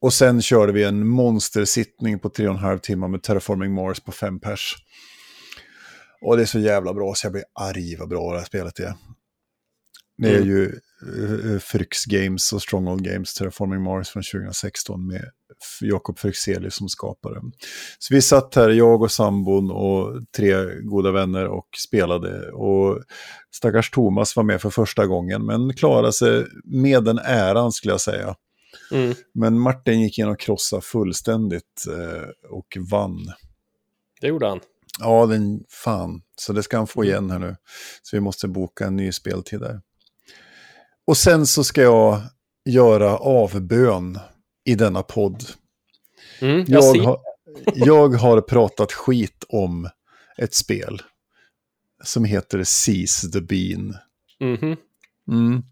Och 0.00 0.12
sen 0.12 0.42
körde 0.42 0.72
vi 0.72 0.84
en 0.84 1.06
monstersittning 1.06 2.18
på 2.18 2.28
tre 2.28 2.48
och 2.48 2.54
en 2.54 2.60
halv 2.60 2.78
timmar 2.78 3.08
med 3.08 3.22
Terraforming 3.22 3.74
Mars 3.74 4.00
på 4.00 4.12
fem 4.12 4.40
pers. 4.40 4.76
Och 6.20 6.36
det 6.36 6.42
är 6.42 6.46
så 6.46 6.58
jävla 6.58 6.94
bra 6.94 7.14
så 7.14 7.26
jag 7.26 7.32
blir 7.32 7.44
arg 7.60 7.96
vad 7.96 8.08
bra 8.08 8.32
det 8.32 8.38
här 8.38 8.46
spelet 8.46 8.78
är. 8.80 8.94
Det 10.18 10.28
är 10.28 10.36
Mm. 10.36 10.48
ju 10.48 10.80
uh, 11.12 11.58
Fryx 11.58 12.04
Games 12.04 12.52
och 12.52 12.62
Stronghold 12.62 13.04
Games 13.04 13.34
Terraforming 13.34 13.82
Mars 13.82 14.08
från 14.08 14.22
2016 14.22 15.06
med 15.06 15.30
Jakob 15.80 16.18
Fryxelius 16.18 16.74
som 16.74 16.88
skapare. 16.88 17.40
Så 17.98 18.14
vi 18.14 18.22
satt 18.22 18.54
här, 18.54 18.68
jag 18.68 19.02
och 19.02 19.12
sambon 19.12 19.70
och 19.70 20.22
tre 20.36 20.80
goda 20.82 21.10
vänner 21.10 21.46
och 21.46 21.68
spelade. 21.86 22.50
Och 22.50 23.02
stackars 23.50 23.90
Thomas 23.90 24.36
var 24.36 24.42
med 24.42 24.60
för 24.60 24.70
första 24.70 25.06
gången, 25.06 25.46
men 25.46 25.74
klarade 25.74 26.12
sig 26.12 26.46
med 26.64 27.04
den 27.04 27.18
äran 27.18 27.72
skulle 27.72 27.92
jag 27.92 28.00
säga. 28.00 28.34
Mm. 28.92 29.14
Men 29.34 29.58
Martin 29.58 30.00
gick 30.00 30.18
in 30.18 30.28
och 30.28 30.40
krossade 30.40 30.82
fullständigt 30.82 31.86
eh, 31.88 32.28
och 32.50 32.76
vann. 32.90 33.32
Det 34.20 34.26
gjorde 34.26 34.48
han. 34.48 34.60
Ja, 35.00 35.26
den 35.26 35.64
fan. 35.68 36.22
Så 36.36 36.52
det 36.52 36.62
ska 36.62 36.76
han 36.76 36.86
få 36.86 37.04
igen 37.04 37.30
här 37.30 37.38
nu. 37.38 37.56
Så 38.02 38.16
vi 38.16 38.20
måste 38.20 38.48
boka 38.48 38.86
en 38.86 38.96
ny 38.96 39.12
speltid 39.12 39.60
där. 39.60 39.80
Och 41.06 41.16
sen 41.16 41.46
så 41.46 41.64
ska 41.64 41.82
jag 41.82 42.20
göra 42.64 43.16
avbön 43.16 44.18
i 44.66 44.74
denna 44.74 45.02
podd. 45.02 45.44
Mm. 46.40 46.64
Jag, 46.68 46.96
Jag 46.96 47.02
har, 47.04 47.18
jag 47.74 48.08
har 48.08 48.40
pratat 48.40 48.92
skit 48.92 49.44
om 49.48 49.88
ett 50.38 50.54
spel 50.54 51.02
som 52.04 52.24
heter 52.24 52.64
Seize 52.64 53.30
the 53.32 53.40
Bean. 53.40 53.96
Mhm. 54.40 54.76
Mm. 55.30 55.62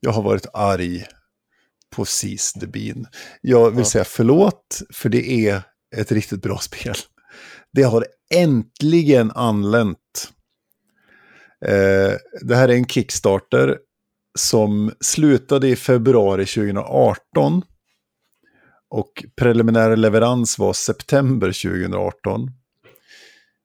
Jag 0.00 0.10
har 0.12 0.22
varit 0.22 0.46
arg 0.54 1.04
på 1.90 2.04
Seize 2.04 2.60
the 2.60 2.66
Bean. 2.66 3.06
Jag 3.40 3.70
vill 3.70 3.78
Ja. 3.78 3.84
säga 3.84 4.04
förlåt, 4.04 4.82
för 4.92 5.08
det 5.08 5.48
är 5.48 5.62
ett 5.96 6.12
riktigt 6.12 6.42
bra 6.42 6.58
spel. 6.60 6.94
Det 7.72 7.82
har 7.82 8.06
äntligen 8.34 9.30
anlänt. 9.30 10.32
Eh, 11.64 12.12
det 12.42 12.56
här 12.56 12.68
är 12.68 12.72
en 12.74 12.86
Kickstarter 12.86 13.78
som 14.38 14.92
slutade 15.00 15.68
i 15.68 15.76
februari 15.76 16.46
2018. 16.46 17.62
Och 18.94 19.24
preliminär 19.36 19.96
leverans 19.96 20.58
var 20.58 20.72
september 20.72 21.46
2018. 21.46 22.50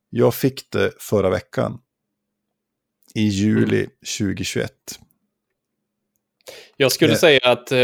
Jag 0.09 0.33
fick 0.35 0.71
det 0.71 0.91
förra 0.99 1.29
veckan. 1.29 1.77
I 3.15 3.21
juli 3.21 3.87
2021. 4.19 4.71
Jag 6.77 6.91
skulle 6.91 7.11
Eh. 7.13 7.17
säga 7.17 7.39
att 7.43 7.71
eh, 7.71 7.77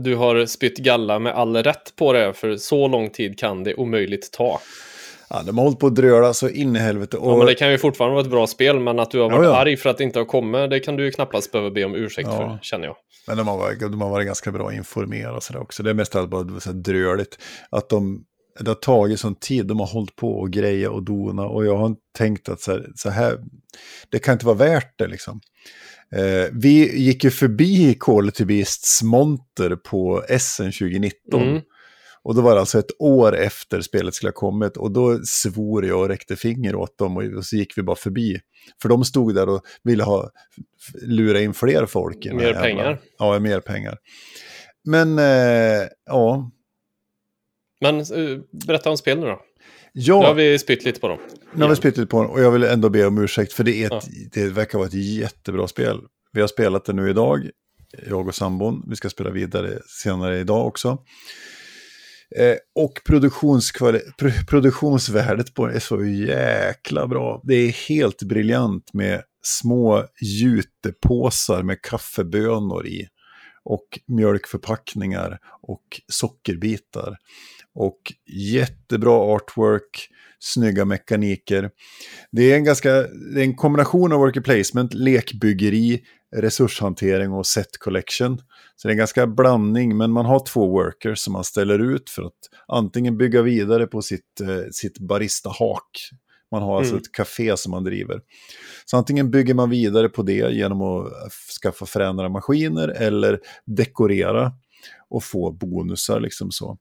du 0.00 0.14
har 0.16 0.46
spytt 0.46 0.76
galla 0.78 1.18
med 1.18 1.32
all 1.34 1.56
rätt 1.56 1.96
på 1.96 2.12
det, 2.12 2.32
för 2.34 2.56
så 2.56 2.88
lång 2.88 3.10
tid 3.10 3.38
kan 3.38 3.64
det 3.64 3.74
omöjligt 3.74 4.32
ta. 4.32 4.60
Ja, 5.30 5.42
de 5.42 5.58
har 5.58 5.64
hållit 5.64 5.78
på 5.78 5.86
att 5.86 5.94
dröla 5.94 6.34
så 6.34 6.48
in 6.48 6.76
i 6.76 6.78
helvete. 6.78 7.16
Och, 7.16 7.32
Ja, 7.32 7.36
men 7.36 7.46
det 7.46 7.54
kan 7.54 7.70
ju 7.70 7.78
fortfarande 7.78 8.14
vara 8.14 8.24
ett 8.24 8.30
bra 8.30 8.46
spel, 8.46 8.80
men 8.80 8.98
att 8.98 9.10
du 9.10 9.18
har 9.18 9.30
Ja, 9.30 9.36
varit 9.36 9.46
ja. 9.46 9.56
arg 9.56 9.76
för 9.76 9.90
att 9.90 9.98
det 9.98 10.04
inte 10.04 10.18
har 10.18 10.26
kommit, 10.26 10.70
det 10.70 10.80
kan 10.80 10.96
du 10.96 11.04
ju 11.04 11.10
knappast 11.10 11.52
behöva 11.52 11.70
be 11.70 11.84
om 11.84 11.94
ursäkt 11.94 12.28
Ja. 12.32 12.36
för, 12.36 12.58
känner 12.62 12.86
jag. 12.86 12.96
Men 13.26 13.36
de 13.36 13.48
har, 13.48 13.56
varit, 13.58 13.80
de 13.80 14.00
har 14.00 14.10
varit 14.10 14.26
ganska 14.26 14.52
bra 14.52 14.74
informerade 14.74 15.36
och 15.36 15.42
sådär 15.42 15.60
också. 15.60 15.82
Det 15.82 15.90
är 15.90 15.94
mest 15.94 16.14
allt 16.14 16.30
bara 16.30 16.60
så 16.60 16.72
dröligt. 16.72 17.38
Att 17.70 17.88
de, 17.88 18.24
det 18.60 18.70
har 18.70 18.74
tagit 18.74 19.20
sån 19.20 19.34
tid, 19.34 19.66
de 19.66 19.80
har 19.80 19.86
hållit 19.86 20.16
på 20.16 20.32
och 20.32 20.50
greja 20.50 20.90
och 20.90 21.02
dona. 21.02 21.46
Och 21.46 21.66
jag 21.66 21.76
har 21.76 21.96
tänkt 22.18 22.48
att 22.48 22.60
så 22.60 22.72
här, 22.72 22.86
så 22.94 23.10
här 23.10 23.38
det 24.10 24.18
kan 24.18 24.32
inte 24.32 24.46
vara 24.46 24.56
värt 24.56 24.98
det 24.98 25.06
liksom. 25.06 25.40
Eh, 26.12 26.50
vi 26.52 26.98
gick 26.98 27.24
ju 27.24 27.30
förbi 27.30 27.96
Call 28.00 28.32
to 28.32 28.44
Beasts 28.44 29.02
monter 29.02 29.76
på 29.76 30.24
Essen 30.28 30.72
2019. 30.72 31.42
Mm. 31.42 31.62
Och 32.26 32.34
då 32.34 32.40
var 32.42 32.54
det 32.54 32.60
alltså 32.60 32.78
ett 32.78 32.90
år 32.98 33.36
efter 33.36 33.80
spelet 33.80 34.14
skulle 34.14 34.28
ha 34.28 34.34
kommit. 34.34 34.76
Och 34.76 34.90
då 34.90 35.18
svor 35.24 35.86
jag 35.86 36.00
och 36.00 36.08
räckte 36.08 36.36
finger 36.36 36.74
åt 36.74 36.98
dem 36.98 37.16
och, 37.16 37.44
så 37.46 37.56
gick 37.56 37.78
vi 37.78 37.82
bara 37.82 37.96
förbi. 37.96 38.40
För 38.82 38.88
de 38.88 39.04
stod 39.04 39.34
där 39.34 39.48
och 39.48 39.62
ville 39.82 40.04
ha, 40.04 40.30
lura 41.02 41.40
in 41.40 41.54
fler 41.54 41.86
folk. 41.86 42.16
Mer 42.24 42.42
jävla- 42.44 42.60
pengar. 42.60 42.98
Ja, 43.18 43.38
mer 43.38 43.60
pengar. 43.60 43.98
Men, 44.84 45.18
eh, 45.18 45.88
ja. 46.06 46.50
Men 47.80 47.98
eh, 48.00 48.38
berätta 48.66 48.90
om 48.90 48.96
spel 48.96 49.18
nu 49.20 49.26
då. 49.26 49.40
Ja, 49.92 50.20
Nu 50.20 50.26
har 50.26 50.34
vi 50.34 50.58
spytt 50.58 50.84
lite 50.84 51.00
på 51.00 51.08
dem. 51.08 51.18
nu 51.54 51.62
har 51.62 51.70
vi 51.70 51.76
spytt 51.76 51.96
lite 51.96 52.06
på 52.10 52.22
den 52.22 52.30
och 52.30 52.40
jag 52.40 52.50
vill 52.50 52.62
ändå 52.64 52.88
be 52.88 53.06
om 53.06 53.18
ursäkt 53.18 53.52
för 53.52 53.64
det, 53.64 53.82
är 53.82 53.86
ett, 53.86 53.92
Ja. 53.92 54.28
det 54.32 54.48
verkar 54.48 54.78
vara 54.78 54.88
ett 54.88 54.94
jättebra 54.94 55.68
spel. 55.68 56.00
Vi 56.32 56.40
har 56.40 56.48
spelat 56.48 56.84
det 56.84 56.92
nu 56.92 57.10
idag, 57.10 57.50
jag 58.08 58.28
och 58.28 58.34
sambon. 58.34 58.84
Vi 58.88 58.96
ska 58.96 59.08
spela 59.10 59.30
vidare 59.30 59.78
senare 60.02 60.38
idag 60.38 60.66
också. 60.66 60.98
Eh, 62.36 62.56
och 62.74 63.00
produktionsvärdet 64.46 65.54
på 65.54 65.66
den 65.66 65.76
är 65.76 65.80
så 65.80 66.04
jäkla 66.04 67.06
bra. 67.06 67.40
Det 67.44 67.54
är 67.54 67.88
helt 67.88 68.22
briljant 68.22 68.94
med 68.94 69.22
små 69.42 70.04
jutepåsar 70.20 71.62
med 71.62 71.82
kaffebönor 71.82 72.86
i. 72.86 73.08
Och 73.64 73.98
mjölkförpackningar 74.06 75.38
och 75.62 76.00
sockerbitar. 76.08 77.16
Och 77.74 78.12
jättebra 78.26 79.34
artwork, 79.34 80.08
snygga 80.38 80.84
mekaniker. 80.84 81.70
Det 82.32 82.52
är 82.52 82.56
en 82.56 82.64
ganska, 82.64 82.92
det 83.34 83.40
är 83.40 83.44
en 83.44 83.56
kombination 83.56 84.12
av 84.12 84.18
worker 84.18 84.40
placement, 84.40 84.94
lekbyggeri, 84.94 86.02
resurshantering 86.36 87.32
och 87.32 87.46
set 87.46 87.78
collection. 87.78 88.38
Så 88.76 88.88
det 88.88 88.90
är 88.90 88.92
en 88.92 88.98
ganska 88.98 89.26
blandning, 89.26 89.96
men 89.96 90.12
man 90.12 90.26
har 90.26 90.46
två 90.46 90.66
workers 90.68 91.18
som 91.18 91.32
man 91.32 91.44
ställer 91.44 91.78
ut 91.78 92.10
för 92.10 92.22
att 92.22 92.32
antingen 92.68 93.16
bygga 93.18 93.42
vidare 93.42 93.86
på 93.86 94.02
sitt, 94.02 94.40
eh, 94.40 94.70
sitt 94.70 94.98
barista-hak 94.98 96.10
Man 96.52 96.62
har 96.62 96.76
alltså 96.78 96.92
Mm. 96.92 97.02
ett 97.02 97.12
café 97.12 97.56
som 97.56 97.70
man 97.70 97.84
driver. 97.84 98.20
Så 98.84 98.96
antingen 98.96 99.30
bygger 99.30 99.54
man 99.54 99.70
vidare 99.70 100.08
på 100.08 100.22
det 100.22 100.52
genom 100.54 100.82
att 100.82 101.12
skaffa 101.62 101.86
förändrade 101.86 102.30
maskiner 102.30 102.88
eller 102.88 103.40
dekorera 103.64 104.52
och 105.10 105.24
få 105.24 105.52
bonusar 105.52 106.20
liksom 106.20 106.50
så. 106.50 106.78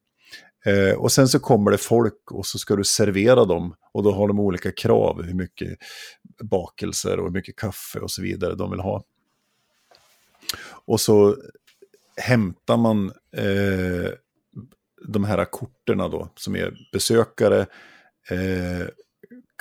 Eh, 0.65 0.95
och 0.95 1.12
sen 1.12 1.28
så 1.28 1.39
kommer 1.39 1.71
det 1.71 1.78
folk 1.78 2.32
och 2.32 2.45
så 2.45 2.58
ska 2.58 2.75
du 2.75 2.84
servera 2.84 3.45
dem 3.45 3.75
och 3.93 4.04
då 4.04 4.12
har 4.12 4.28
de 4.28 4.39
olika 4.39 4.71
krav, 4.71 5.23
hur 5.23 5.34
mycket 5.34 5.78
bakelser 6.43 7.19
och 7.19 7.25
hur 7.25 7.32
mycket 7.32 7.56
kaffe 7.56 7.99
och 7.99 8.12
så 8.12 8.21
vidare 8.21 8.56
de 8.56 8.71
vill 8.71 8.80
ha. 8.80 9.04
Och 10.86 11.01
så 11.01 11.38
hämtar 12.17 12.78
man 12.78 13.12
eh, 13.38 14.12
de 15.08 15.23
här 15.23 15.45
korterna 15.45 16.08
då, 16.08 16.30
som 16.36 16.56
är 16.56 16.73
besökare, 16.91 17.60
eh, 18.30 18.88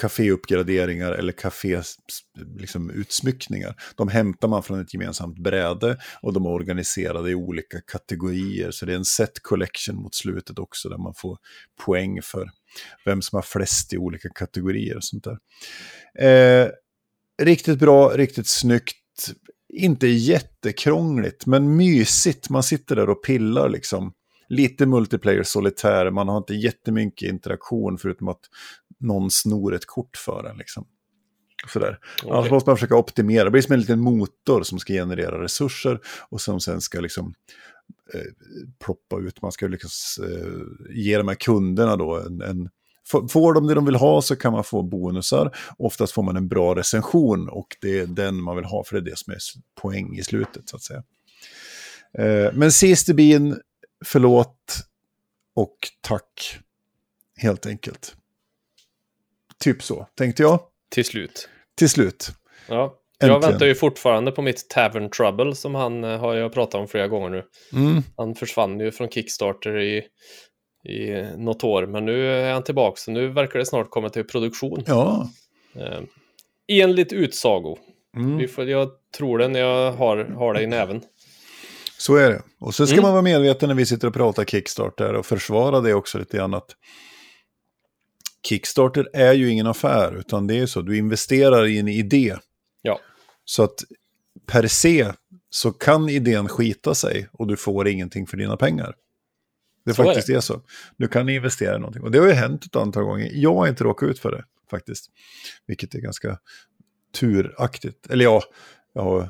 kaféuppgraderingar 0.01 1.13
eller 1.13 1.33
kaféutsmyckningar. 1.33 3.69
Liksom, 3.69 3.95
de 3.97 4.09
hämtar 4.09 4.49
man 4.49 4.63
från 4.63 4.81
ett 4.81 4.95
gemensamt 4.95 5.39
bräde 5.39 5.99
och 6.23 6.33
de 6.33 6.45
är 6.45 6.51
organiserade 6.51 7.31
i 7.31 7.35
olika 7.35 7.81
kategorier. 7.81 8.71
Så 8.71 8.87
det 8.87 8.93
är 8.93 8.97
en 8.97 9.05
set 9.05 9.43
collection 9.43 9.97
mot 9.97 10.15
slutet 10.15 10.59
också 10.59 10.89
där 10.89 10.99
man 10.99 11.15
får 11.17 11.39
poäng 11.87 12.23
för 12.23 12.51
vem 13.05 13.23
som 13.23 13.37
har 13.37 13.43
flest 13.43 13.93
i 13.93 13.99
olika 13.99 14.29
kategorier 14.29 14.97
och 14.97 15.05
sånt 15.05 15.25
där. 15.25 15.39
Eh, 16.19 16.69
riktigt 17.43 17.79
bra, 17.79 18.09
riktigt 18.09 18.49
snyggt. 18.49 18.97
Inte 19.73 20.07
jättekrångligt, 20.07 21.47
men 21.47 21.77
mysigt. 21.77 22.51
Man 22.51 22.63
sitter 22.63 22.97
där 22.97 23.11
och 23.11 23.25
pillar 23.25 23.69
liksom. 23.69 24.13
Lite 24.49 24.87
multiplayer 24.87 25.43
solitär, 25.43 26.11
man 26.11 26.29
har 26.29 26.37
inte 26.37 26.55
jättemycket 26.55 27.29
interaktion 27.29 27.99
förutom 27.99 28.29
att 28.29 28.41
någon 29.01 29.31
snor 29.31 29.75
ett 29.75 29.87
kort 29.87 30.17
för 30.17 30.45
en. 30.45 30.57
Liksom. 30.57 30.87
Sådär. 31.73 31.99
Okej. 32.23 32.33
Annars 32.33 32.51
måste 32.51 32.71
man 32.71 32.77
försöka 32.77 32.97
optimera. 32.97 33.45
Det 33.45 33.51
blir 33.51 33.63
som 33.63 33.73
en 33.73 33.81
liten 33.81 34.01
motor 34.01 34.63
som 34.63 34.79
ska 34.79 34.93
generera 34.93 35.43
resurser 35.43 36.01
och 36.29 36.41
som 36.41 36.61
sen 36.61 36.81
ska 36.81 37.01
liksom 37.01 37.35
eh, 38.15 38.21
ploppa 38.85 39.19
ut. 39.21 39.43
Man 39.43 39.53
ska 39.53 39.67
liksom 39.67 40.25
eh, 40.25 40.97
ge 40.97 41.17
de 41.19 41.29
här 41.29 41.35
kunderna 41.35 41.97
då 41.97 42.21
en, 42.21 42.43
en 42.43 42.71
Får- 43.07 43.55
de 43.55 43.67
det 43.67 43.75
de 43.75 43.85
vill 43.87 43.95
ha 43.95 44.23
så 44.23 44.37
kan 44.37 44.53
man 44.53 44.65
få 44.65 44.83
bonusar. 44.83 45.57
Oftast 45.79 46.13
får 46.13 46.23
man 46.23 46.37
en 46.37 46.49
bra 46.49 46.75
recension 46.75 47.49
och 47.49 47.67
det 47.81 47.99
är 48.01 48.07
den 48.07 48.43
man 48.43 48.57
vill 48.57 48.65
ha 48.65 48.85
för 48.85 48.95
det 48.97 49.01
är 49.01 49.11
det 49.11 49.19
som 49.19 49.33
är 49.33 49.39
poäng 49.81 50.17
i 50.19 50.23
slutet 50.23 50.69
så 50.69 50.77
att 50.77 50.83
säga. 50.83 51.03
Eh, 52.19 52.53
Men 52.55 52.73
sist 52.73 53.09
i 53.09 53.15
bin, 53.15 53.61
förlåt 54.05 54.77
och 55.55 55.77
tack. 56.01 56.59
Helt 57.37 57.67
enkelt. 57.67 58.17
Typ 59.65 59.83
så, 59.83 60.07
tänkte 60.19 60.43
jag. 60.43 60.61
Till 60.91 61.05
slut. 61.05 61.49
Till 61.79 61.89
slut. 61.91 62.29
Ja. 62.69 62.95
Jag 63.19 63.31
Äntligen. 63.31 63.51
väntar 63.51 63.67
ju 63.67 63.75
fortfarande 63.75 64.33
på 64.33 64.43
mitt 64.43 64.69
Tavern 64.69 65.11
Trouble 65.11 65.55
som 65.55 65.75
han 65.75 66.05
eh, 66.05 66.19
har 66.21 66.35
jag 66.35 66.53
pratat 66.53 66.75
om 66.81 66.89
flera 66.89 67.09
gånger 67.09 67.31
nu. 67.31 67.43
Mm. 67.73 68.03
Han 68.17 68.35
försvann 68.35 68.81
ju 68.81 68.93
från 68.93 69.09
Kickstarter 69.09 69.79
i, 69.81 69.97
i 70.89 71.23
något 71.37 71.65
år, 71.65 71.87
men 71.87 72.05
nu 72.05 72.31
är 72.33 72.53
han 72.53 72.63
tillbaka. 72.65 72.97
Så 72.97 73.11
nu 73.11 73.29
verkar 73.29 73.59
det 73.59 73.67
snart 73.67 73.91
komma 73.91 74.09
till 74.09 74.25
produktion. 74.25 74.85
Ja. 74.87 75.29
Eh, 75.77 76.01
enligt 76.69 77.13
utsago. 77.13 77.77
Mm. 78.17 78.37
Vi 78.37 78.49
får, 78.49 78.69
jag 78.69 78.91
tror 79.17 79.39
det 79.39 79.49
när 79.49 79.61
jag 79.61 79.93
har, 79.93 80.17
har 80.25 80.55
det 80.55 80.63
i 80.63 80.67
näven. 80.67 81.03
Så 81.99 82.17
är 82.17 82.31
det. 82.31 82.43
Och 82.61 82.75
så 82.75 82.87
ska 82.87 82.95
Mm. 82.95 83.03
man 83.03 83.13
vara 83.13 83.23
medveten 83.23 83.69
när 83.69 83.77
vi 83.77 83.87
sitter 83.87 84.09
och 84.09 84.15
pratar 84.15 84.45
Kickstarter 84.45 85.15
och 85.15 85.27
försvara 85.27 85.81
det 85.81 85.95
också 85.95 86.19
lite 86.19 86.37
grann 86.37 86.55
att 86.55 86.71
Kickstarter 88.47 89.09
är 89.13 89.33
ju 89.33 89.51
ingen 89.51 89.67
affär, 89.67 90.17
utan 90.19 90.47
det 90.47 90.59
är 90.59 90.67
så, 90.67 90.83
du 90.83 90.97
investerar 90.97 91.67
i 91.67 91.79
en 91.79 91.89
idé. 91.89 92.37
Ja. 92.83 93.01
Så 93.45 93.63
att 93.63 93.85
per 94.47 94.67
se 94.67 95.13
så 95.51 95.73
kan 95.73 96.09
idén 96.09 96.49
skita 96.49 96.95
sig 96.95 97.29
och 97.33 97.47
du 97.47 97.57
får 97.57 97.89
ingenting 97.89 98.27
för 98.27 98.37
dina 98.37 98.57
pengar. 98.57 98.95
Det 99.85 99.95
Så 99.95 100.03
är 100.03 100.07
faktiskt 100.07 100.29
är 100.29 100.41
så. 100.41 100.63
Du 100.97 101.09
kan 101.09 101.29
investera 101.29 101.77
i 101.77 101.79
någonting. 101.79 102.03
Och 102.03 102.11
det 102.11 102.19
har 102.19 102.27
ju 102.27 102.33
hänt 102.33 102.65
ett 102.65 102.77
antal 102.77 103.05
gånger. 103.05 103.31
Jag 103.33 103.55
har 103.55 103.69
inte 103.69 103.85
råkat 103.85 104.09
ut 104.09 104.19
för 104.19 104.31
det 104.31 104.45
faktiskt. 104.71 105.11
Vilket 105.67 105.95
är 105.95 105.99
ganska 105.99 106.39
turaktigt. 107.15 108.07
Eller 108.11 108.25
ja, 108.25 108.43
jag 108.93 109.03
har 109.03 109.29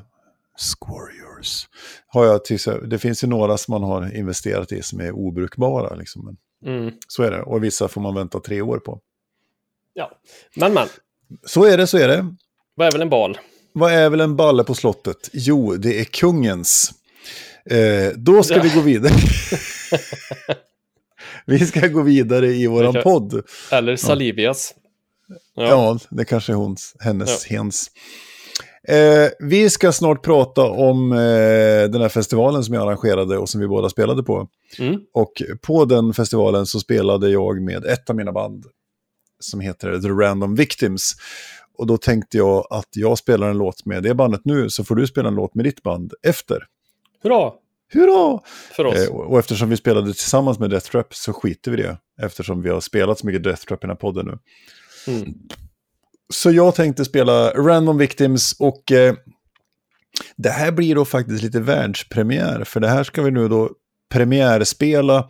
Squarriors. 0.57 1.67
Har 2.07 2.25
jag 2.25 2.45
till, 2.45 2.59
det 2.83 2.99
finns 2.99 3.23
ju 3.23 3.27
några 3.27 3.57
som 3.57 3.71
man 3.71 3.83
har 3.83 4.15
investerat 4.15 4.71
i 4.71 4.81
som 4.81 4.99
är 4.99 5.11
obrukbara. 5.11 5.95
Liksom. 5.95 6.25
Men 6.25 6.37
Mm. 6.65 6.91
så 7.07 7.23
är 7.23 7.31
det. 7.31 7.41
Och 7.41 7.63
vissa 7.63 7.87
får 7.87 8.01
man 8.01 8.15
vänta 8.15 8.39
tre 8.39 8.61
år 8.61 8.77
på. 8.79 8.99
Ja, 9.93 10.11
men 10.55 10.73
men. 10.73 10.87
Så 11.45 11.65
är 11.65 11.77
det, 11.77 11.87
så 11.87 11.97
är 11.97 12.07
det. 12.07 12.35
Vad 12.75 12.87
är 12.87 12.91
väl 12.91 13.01
en 13.01 13.09
bal? 13.09 13.37
Vad 13.73 13.93
är 13.93 14.09
väl 14.09 14.21
en 14.21 14.35
balle 14.35 14.63
på 14.63 14.75
slottet? 14.75 15.29
Jo, 15.33 15.75
det 15.75 15.99
är 15.99 16.03
kungens. 16.03 16.91
Eh, 17.69 18.13
då 18.15 18.43
ska 18.43 18.55
Ja. 18.55 18.61
vi 18.63 18.69
gå 18.69 18.81
vidare. 18.81 19.13
vi 21.45 21.65
ska 21.65 21.87
gå 21.87 22.01
vidare 22.01 22.47
i 22.47 22.67
våran 22.67 22.89
Okej. 22.89 23.03
podd. 23.03 23.43
Eller 23.71 23.95
Salivias? 23.95 24.73
Ja, 25.55 25.63
Ja. 25.69 25.99
det 26.09 26.25
kanske 26.25 26.51
är 26.51 26.55
hons, 26.55 26.95
hennes, 26.99 27.45
hens. 27.45 27.91
Eh, 28.87 29.29
vi 29.39 29.69
ska 29.69 29.91
snart 29.91 30.23
prata 30.23 30.63
om 30.63 31.11
eh, 31.11 31.17
den 31.89 32.01
här 32.01 32.09
festivalen 32.09 32.63
som 32.63 32.73
jag 32.73 32.83
arrangerade 32.83 33.37
och 33.37 33.49
som 33.49 33.61
vi 33.61 33.67
båda 33.67 33.89
spelade 33.89 34.23
på. 34.23 34.47
Mm. 34.79 34.99
Och 35.13 35.31
på 35.61 35.85
den 35.85 36.13
festivalen 36.13 36.65
så 36.65 36.79
spelade 36.79 37.29
jag 37.29 37.61
med 37.61 37.85
ett 37.85 38.09
av 38.09 38.15
mina 38.15 38.31
band 38.31 38.65
som 39.39 39.59
heter 39.59 39.99
The 39.99 40.07
Random 40.07 40.55
Victims. 40.55 41.11
Och 41.77 41.87
då 41.87 41.97
tänkte 41.97 42.37
jag 42.37 42.67
att 42.69 42.89
jag 42.91 43.17
spelar 43.17 43.49
en 43.49 43.57
låt 43.57 43.85
med 43.85 44.03
det 44.03 44.13
bandet 44.13 44.41
nu 44.43 44.69
så 44.69 44.83
får 44.83 44.95
du 44.95 45.07
spela 45.07 45.27
en 45.27 45.35
låt 45.35 45.55
med 45.55 45.65
ditt 45.65 45.83
band 45.83 46.13
efter. 46.23 46.63
Hurra 47.23 47.51
Hurra! 47.93 48.39
för 48.75 48.85
oss. 48.85 49.07
Eh, 49.07 49.15
och 49.15 49.39
eftersom 49.39 49.69
vi 49.69 49.77
spelade 49.77 50.13
tillsammans 50.13 50.59
med 50.59 50.69
Death 50.69 50.91
Trap 50.91 51.15
så 51.15 51.33
skiter 51.33 51.71
vi 51.71 51.77
det. 51.77 51.97
Eftersom 52.21 52.61
vi 52.61 52.69
har 52.69 52.81
spelat 52.81 53.19
så 53.19 53.25
mycket 53.25 53.43
Death 53.43 53.65
Trap 53.65 53.79
i 53.79 53.81
den 53.81 53.89
här 53.89 53.95
podden 53.95 54.25
nu. 54.25 54.37
Mm. 55.13 55.33
Så 56.33 56.51
jag 56.51 56.75
tänkte 56.75 57.05
spela 57.05 57.51
Random 57.51 57.97
Victims 57.97 58.55
och 58.59 58.91
eh, 58.91 59.15
det 60.37 60.49
här 60.49 60.71
blir 60.71 60.95
då 60.95 61.05
faktiskt 61.05 61.43
lite 61.43 61.59
världspremiär. 61.59 62.63
För 62.63 62.79
det 62.79 62.87
här 62.87 63.03
ska 63.03 63.21
vi 63.21 63.31
nu 63.31 63.47
då 63.47 63.69
premiärspela 64.09 65.29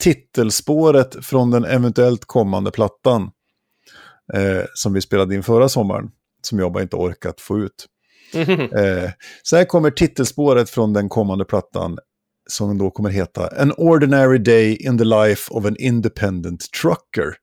titelspåret 0.00 1.26
från 1.26 1.50
den 1.50 1.64
eventuellt 1.64 2.24
kommande 2.24 2.70
plattan. 2.70 3.30
Eh, 4.34 4.64
som 4.74 4.92
vi 4.92 5.00
spelade 5.00 5.34
in 5.34 5.42
förra 5.42 5.68
sommaren. 5.68 6.10
Som 6.42 6.58
jag 6.58 6.72
bara 6.72 6.82
inte 6.82 6.96
orkat 6.96 7.40
få 7.40 7.58
ut. 7.58 7.86
Eh, 8.76 9.10
så 9.42 9.56
här 9.56 9.64
kommer 9.64 9.90
titelspåret 9.90 10.70
från 10.70 10.92
den 10.92 11.08
kommande 11.08 11.44
plattan. 11.44 11.98
Som 12.50 12.78
då 12.78 12.90
kommer 12.90 13.10
heta 13.10 13.48
An 13.48 13.72
Ordinary 13.76 14.38
Day 14.38 14.76
in 14.76 14.98
the 14.98 15.04
Life 15.04 15.52
of 15.54 15.64
an 15.64 15.76
Independent 15.78 16.72
Trucker. 16.82 17.36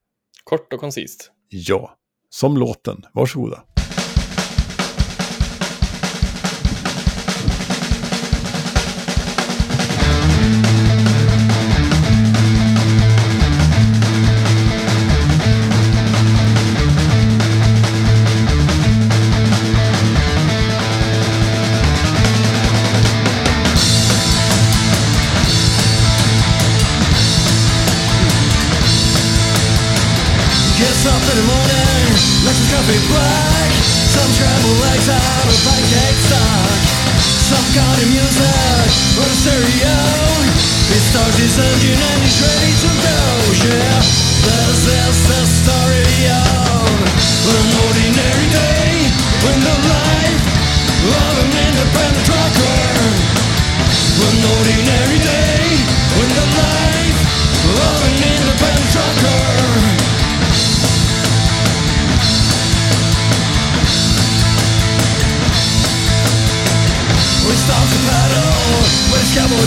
Kort 0.44 0.72
och 0.72 0.80
koncist. 0.80 1.30
Ja, 1.48 1.96
som 2.34 2.56
låten. 2.56 3.02
Varsågoda. 3.12 3.62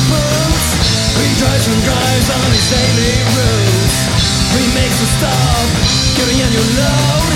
He 0.05 1.27
drives 1.41 1.65
and 1.65 1.81
drives 1.81 2.29
on 2.29 2.47
his 2.53 2.67
daily 2.69 3.15
route. 3.33 3.97
He 4.53 4.63
makes 4.77 4.99
a 5.01 5.09
stop, 5.17 5.67
getting 6.13 6.39
on 6.45 6.51
your 6.53 6.69
load. 6.77 7.33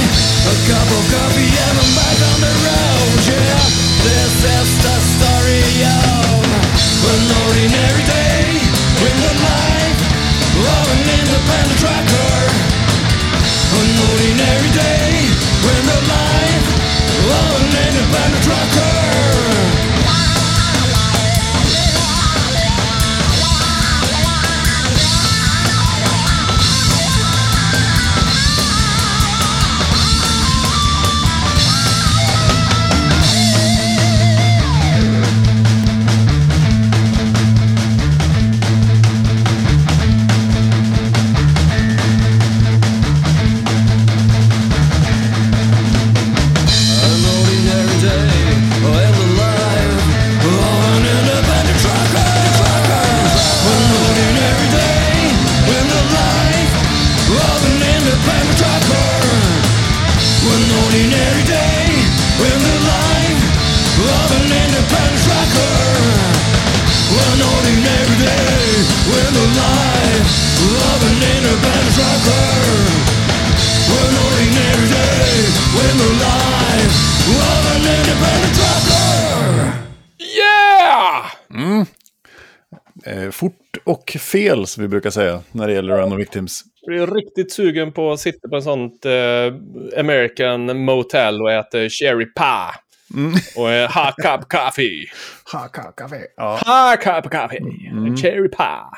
A 0.49 0.55
cup 0.69 0.87
of 0.93 1.03
coffee 1.09 1.49
and 1.49 1.75
I'm 1.81 1.91
back 1.97 2.19
on 2.29 2.39
the 2.45 2.53
road. 2.61 3.17
Yeah, 3.25 3.65
this 4.05 4.35
is 4.45 4.69
the 4.85 4.97
story 5.17 5.65
of 5.81 6.45
an 7.09 7.23
ordinary 7.49 8.05
day 8.05 8.45
in 9.01 9.17
the 9.17 9.33
life 9.49 10.01
of 10.61 10.85
an 10.93 11.01
independent 11.09 11.79
trucker. 11.81 12.37
An 13.81 13.89
ordinary 14.13 14.71
day 14.77 15.09
in 15.73 15.83
the 15.89 16.01
life 16.05 16.67
of 17.33 17.49
an 17.57 17.73
independent 17.81 18.43
trucker. 18.45 19.38
Fel, 84.31 84.67
som 84.67 84.81
vi 84.81 84.87
brukar 84.87 85.09
säga, 85.09 85.41
när 85.51 85.67
det 85.67 85.73
gäller 85.73 85.95
Random 85.95 86.17
Victims. 86.17 86.63
Jag 86.81 86.95
är 86.95 87.07
riktigt 87.07 87.51
sugen 87.51 87.91
på 87.91 88.11
att 88.11 88.19
sitta 88.19 88.49
på 88.49 88.55
en 88.55 88.61
sånt 88.61 89.05
eh, 89.05 89.53
American 89.99 90.79
motel 90.85 91.41
och 91.41 91.51
äta 91.51 91.77
cherry 91.89 92.25
pie. 92.25 92.71
Och 93.55 93.69
eh, 93.71 93.91
hot 93.91 94.15
cup 94.15 94.49
coffee. 94.49 95.05
Haka, 95.43 95.91
kaffe. 95.97 96.25
Ja. 96.37 96.51
Hot 96.51 97.03
cup 97.03 97.31
coffee. 97.31 97.61
Cherry 98.21 98.49
pie. 98.49 98.89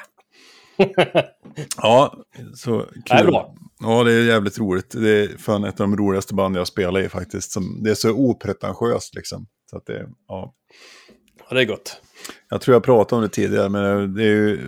ja, 1.77 2.13
så 2.55 2.79
kul. 2.79 3.01
Det 3.05 3.13
är 3.13 3.25
bra. 3.25 3.55
Ja, 3.79 4.03
det 4.03 4.13
är 4.13 4.23
jävligt 4.23 4.59
roligt. 4.59 4.91
Det 4.91 5.09
är 5.09 5.37
fan 5.37 5.63
ett 5.63 5.79
av 5.79 5.89
de 5.89 5.97
roligaste 5.97 6.33
band 6.33 6.57
jag 6.57 6.67
spelar 6.67 6.99
i 6.99 7.09
faktiskt. 7.09 7.51
Som, 7.51 7.83
det 7.83 7.89
är 7.89 7.95
så 7.95 8.11
opretentiöst 8.11 9.15
liksom. 9.15 9.47
Så 9.69 9.77
att 9.77 9.85
det, 9.85 10.07
ja. 10.27 10.53
Ja, 11.49 11.55
det 11.55 11.61
är 11.61 11.65
gott. 11.65 12.01
Jag 12.49 12.61
tror 12.61 12.75
jag 12.75 12.83
pratade 12.83 13.15
om 13.15 13.21
det 13.21 13.29
tidigare, 13.29 13.69
men 13.69 14.13
det 14.13 14.23
är 14.23 14.27
ju, 14.27 14.59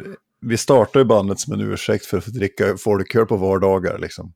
vi 0.43 0.57
startade 0.57 0.99
ju 0.99 1.05
bandet 1.05 1.39
som 1.39 1.53
en 1.53 1.61
ursäkt 1.61 2.05
för 2.05 2.17
att 2.17 2.23
få 2.23 2.31
dricka 2.31 2.77
folköl 2.77 3.25
på 3.25 3.37
vardagar. 3.37 3.97
Liksom. 3.97 4.33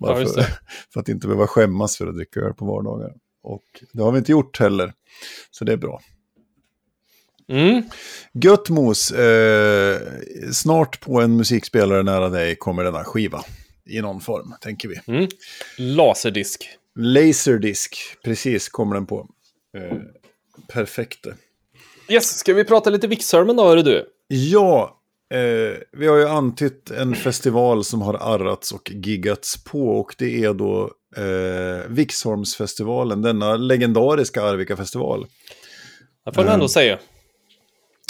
Bara 0.00 0.20
Ja, 0.20 0.26
för, 0.92 1.00
att 1.00 1.08
inte 1.08 1.26
behöva 1.26 1.46
skämmas 1.46 1.96
för 1.96 2.06
att 2.06 2.16
dricka 2.16 2.40
öl 2.40 2.54
på 2.54 2.64
vardagar. 2.64 3.14
Och 3.42 3.64
det 3.92 4.02
har 4.02 4.12
vi 4.12 4.18
inte 4.18 4.32
gjort 4.32 4.60
heller, 4.60 4.92
så 5.50 5.64
det 5.64 5.72
är 5.72 5.76
bra. 5.76 6.00
Mm. 7.48 7.82
Gött 8.32 8.68
mos, 8.68 9.10
eh, 9.10 10.00
snart 10.52 11.00
på 11.00 11.20
en 11.20 11.36
musikspelare 11.36 12.02
nära 12.02 12.28
dig 12.28 12.56
kommer 12.56 12.84
denna 12.84 13.04
skiva. 13.04 13.44
I 13.84 14.00
någon 14.00 14.20
form, 14.20 14.54
tänker 14.60 14.88
vi. 14.88 15.00
Mm. 15.06 15.28
Laserdisk. 15.78 16.68
Laserdisc, 16.94 17.90
precis 18.24 18.68
kommer 18.68 18.94
den 18.94 19.06
på. 19.06 19.28
Eh, 19.76 19.98
perfekt. 20.68 21.26
Yes, 22.08 22.38
ska 22.38 22.54
vi 22.54 22.64
prata 22.64 22.90
lite 22.90 23.06
Vixholmen 23.06 23.56
då, 23.56 23.64
hörru 23.64 23.82
du? 23.82 24.06
Ja, 24.28 25.01
eh, 25.32 25.76
vi 25.92 26.06
har 26.06 26.16
ju 26.16 26.28
antytt 26.28 26.90
en 26.90 27.14
festival 27.14 27.84
som 27.84 28.02
har 28.02 28.14
arrats 28.14 28.72
och 28.72 28.90
giggats 28.90 29.64
på. 29.64 29.88
Och 29.88 30.14
det 30.18 30.44
är 30.44 30.54
då 30.54 30.90
eh, 31.16 31.88
Vixholmsfestivalen, 31.88 33.22
denna 33.22 33.56
legendariska 33.56 34.42
Arvika-festival. 34.42 35.26
Det 36.24 36.32
får 36.32 36.44
man 36.44 36.52
ändå 36.52 36.68
säga. 36.68 36.98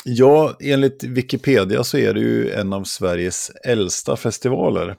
Ja, 0.05 0.57
enligt 0.61 1.05
Wikipedia 1.05 1.85
så 1.85 1.99
är 1.99 2.15
det 2.15 2.21
ju 2.21 2.51
en 2.51 2.73
av 2.73 2.85
Sveriges 2.85 3.51
äldsta 3.65 4.17
festivaler. 4.17 4.97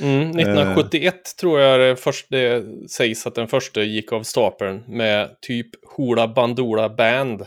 Mm, 0.00 0.30
1971 0.30 1.36
tror 1.40 1.60
jag 1.60 1.80
det, 1.80 1.96
först, 1.96 2.26
det 2.30 2.64
sägs 2.90 3.26
att 3.26 3.34
den 3.34 3.48
första 3.48 3.82
gick 3.82 4.12
av 4.12 4.22
stapeln 4.22 4.82
med 4.88 5.40
typ 5.40 5.66
Hoola 5.96 6.28
Bandoola 6.28 6.88
Band. 6.88 7.42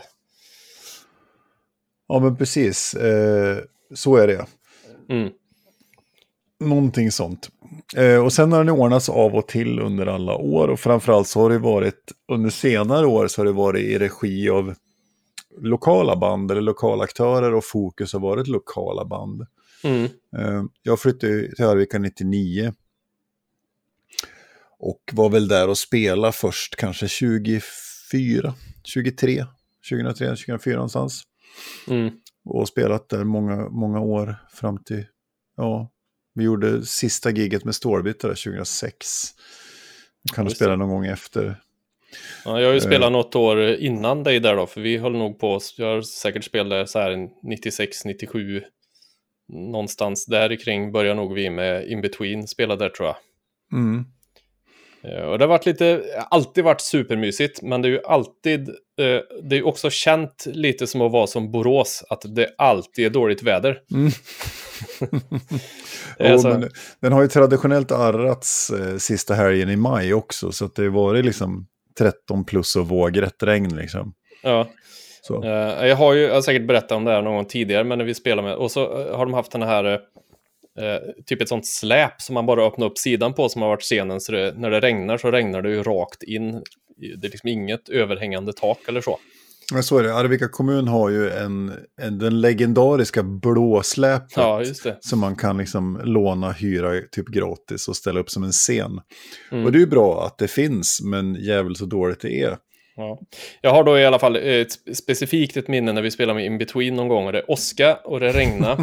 Ja, 2.08 2.20
men 2.20 2.36
precis. 2.36 2.94
Eh, 2.94 3.58
så 3.94 4.16
är 4.16 4.26
det. 4.26 4.46
Mm. 5.08 5.32
Någonting 6.60 7.10
sånt. 7.10 7.50
Eh, 7.96 8.24
och 8.24 8.32
sen 8.32 8.52
har 8.52 8.64
den 8.64 8.74
ordnats 8.74 9.08
av 9.08 9.34
och 9.34 9.48
till 9.48 9.80
under 9.80 10.06
alla 10.06 10.34
år. 10.34 10.68
Och 10.68 10.80
framförallt 10.80 11.28
så 11.28 11.40
har 11.40 11.50
det 11.50 11.58
varit, 11.58 12.12
under 12.28 12.50
senare 12.50 13.06
år 13.06 13.28
så 13.28 13.40
har 13.40 13.46
det 13.46 13.52
varit 13.52 13.84
i 13.84 13.98
regi 13.98 14.50
av 14.50 14.74
lokala 15.60 16.16
band 16.16 16.50
eller 16.50 16.60
lokala 16.60 17.04
aktörer 17.04 17.54
och 17.54 17.64
fokus 17.64 18.12
har 18.12 18.20
varit 18.20 18.48
lokala 18.48 19.04
band. 19.04 19.46
Mm. 19.84 20.04
Eh, 20.36 20.64
jag 20.82 21.00
flyttade 21.00 21.54
till 21.54 21.64
Arvika 21.64 21.98
99. 21.98 22.72
Och 24.78 25.10
var 25.12 25.28
väl 25.28 25.48
där 25.48 25.68
och 25.68 25.78
spelade 25.78 26.32
först 26.32 26.76
kanske 26.76 27.08
24, 27.08 28.54
23, 28.84 29.46
2003, 29.90 30.26
2004 30.26 30.74
någonstans. 30.74 31.22
Mm. 31.88 32.10
Och 32.44 32.68
spelat 32.68 33.08
där 33.08 33.24
många, 33.24 33.68
många 33.68 34.00
år 34.00 34.36
fram 34.52 34.84
till, 34.84 35.06
ja, 35.56 35.90
vi 36.34 36.44
gjorde 36.44 36.86
sista 36.86 37.30
giget 37.30 37.64
med 37.64 37.74
Stålbyte 37.74 38.26
där 38.28 38.34
2006. 38.34 39.06
Vi 40.22 40.30
kan 40.34 40.44
Just 40.44 40.56
spela 40.56 40.76
någon 40.76 40.88
gång 40.88 41.06
efter. 41.06 41.60
Ja, 42.44 42.60
jag 42.60 42.68
har 42.68 42.72
ju 42.74 42.78
Eh. 42.78 42.84
spelat 42.84 43.12
något 43.12 43.34
år 43.34 43.74
innan 43.74 44.22
dig 44.22 44.40
där 44.40 44.56
då, 44.56 44.66
för 44.66 44.80
vi 44.80 44.96
höll 44.96 45.12
nog 45.12 45.38
på, 45.38 45.60
jag 45.76 45.86
har 45.86 46.02
säkert 46.02 46.44
spelat 46.44 46.90
så 46.90 46.98
här 46.98 47.28
96, 47.42 48.04
97, 48.04 48.62
någonstans 49.48 50.26
där 50.26 50.56
kring 50.56 50.92
börjar 50.92 51.14
nog 51.14 51.34
vi 51.34 51.50
med 51.50 51.88
In 51.88 52.00
Between 52.00 52.48
spela 52.48 52.76
där 52.76 52.88
tror 52.88 53.08
jag. 53.08 53.16
Mm. 53.78 54.04
Eh, 55.04 55.24
Och 55.24 55.38
det 55.38 55.44
har 55.44 55.48
varit 55.48 55.66
lite, 55.66 56.02
alltid 56.30 56.64
varit 56.64 56.80
supermysigt, 56.80 57.62
men 57.62 57.82
det 57.82 57.88
är 57.88 57.90
ju 57.90 58.00
alltid, 58.04 58.68
eh, 58.68 59.20
det 59.42 59.56
är 59.58 59.66
också 59.66 59.90
känt 59.90 60.44
lite 60.46 60.86
som 60.86 61.00
att 61.00 61.12
vara 61.12 61.26
som 61.26 61.50
Borås, 61.52 62.04
att 62.08 62.24
det 62.28 62.48
alltid 62.58 63.06
är 63.06 63.10
dåligt 63.10 63.42
väder. 63.42 63.78
Mm. 63.92 64.10
Alltså- 66.18 66.48
men 66.48 66.68
den 67.00 67.12
har 67.12 67.22
ju 67.22 67.28
traditionellt 67.28 67.92
arrats 67.92 68.70
eh, 68.70 68.96
sista 68.96 69.34
helgen 69.34 69.70
i 69.70 69.76
maj 69.76 70.14
också. 70.14 70.52
Så 70.52 70.70
det 70.74 70.82
har 70.82 70.88
varit 70.88 71.24
liksom 71.24 71.66
13 71.98 72.44
plus 72.44 72.76
och 72.76 72.88
vågrätt 72.88 73.42
regn 73.42 73.76
liksom. 73.76 74.14
Ja. 74.42 74.68
Så. 75.22 75.40
Jag 75.44 75.96
har 75.96 76.12
ju 76.14 76.22
jag 76.22 76.34
har 76.34 76.42
säkert 76.42 76.66
berättat 76.66 76.92
om 76.92 77.04
det 77.04 77.10
här 77.10 77.22
någon 77.22 77.34
gång 77.34 77.44
tidigare, 77.44 77.84
men 77.84 77.98
när 77.98 78.04
vi 78.04 78.14
spelar 78.14 78.42
med, 78.42 78.54
och 78.54 78.70
så 78.70 79.06
har 79.12 79.26
de 79.26 79.34
haft 79.34 79.52
den 79.52 79.62
här, 79.62 80.00
eh, 80.78 81.24
typ 81.26 81.42
ett 81.42 81.48
sånt 81.48 81.66
släp 81.66 82.22
som 82.22 82.34
man 82.34 82.46
bara 82.46 82.66
öppnar 82.66 82.86
upp 82.86 82.98
sidan 82.98 83.34
på 83.34 83.48
som 83.48 83.62
har 83.62 83.68
varit 83.68 83.82
scenen, 83.82 84.20
så 84.20 84.32
det, 84.32 84.54
när 84.56 84.70
det 84.70 84.80
regnar 84.80 85.18
så 85.18 85.30
regnar 85.30 85.62
det 85.62 85.70
ju 85.70 85.82
rakt 85.82 86.22
in. 86.22 86.62
Det 86.96 87.26
är 87.26 87.30
liksom 87.30 87.48
inget 87.48 87.88
överhängande 87.88 88.52
tak 88.52 88.78
eller 88.88 89.00
så. 89.00 89.18
Men 89.72 89.82
så 89.82 89.98
är 89.98 90.02
det. 90.02 90.14
Arvika 90.14 90.48
kommun 90.48 90.88
har 90.88 91.10
ju 91.10 91.30
en, 91.30 91.72
en, 92.02 92.18
den 92.18 92.40
legendariska 92.40 93.22
blåsläpet. 93.22 94.36
Ja. 94.36 94.62
Som 95.00 95.20
man 95.20 95.36
kan 95.36 95.58
liksom 95.58 96.00
låna, 96.04 96.52
hyra 96.52 97.00
typ 97.12 97.28
gratis 97.28 97.88
och 97.88 97.96
ställa 97.96 98.20
upp 98.20 98.30
som 98.30 98.44
en 98.44 98.52
scen. 98.52 99.00
Mm. 99.52 99.64
Och 99.64 99.72
det 99.72 99.78
är 99.78 99.80
ju 99.80 99.86
bra 99.86 100.26
att 100.26 100.38
det 100.38 100.48
finns, 100.48 101.00
men 101.04 101.34
jävligt 101.34 101.78
så 101.78 101.84
dåligt 101.84 102.20
det 102.20 102.42
är. 102.42 102.56
Ja. 102.96 103.20
Jag 103.60 103.70
har 103.70 103.84
då 103.84 103.98
i 103.98 104.04
alla 104.06 104.18
fall 104.18 104.36
ett 104.36 104.96
specifikt 104.96 105.56
ett 105.56 105.68
minne 105.68 105.92
när 105.92 106.02
vi 106.02 106.10
spelade 106.10 106.34
med 106.34 106.46
In 106.46 106.58
Between 106.58 106.94
någon 106.96 107.08
gång 107.08 107.26
och 107.26 107.32
det 107.32 107.42
åska 107.42 107.94
och 107.96 108.20
det 108.20 108.32
regna. 108.32 108.72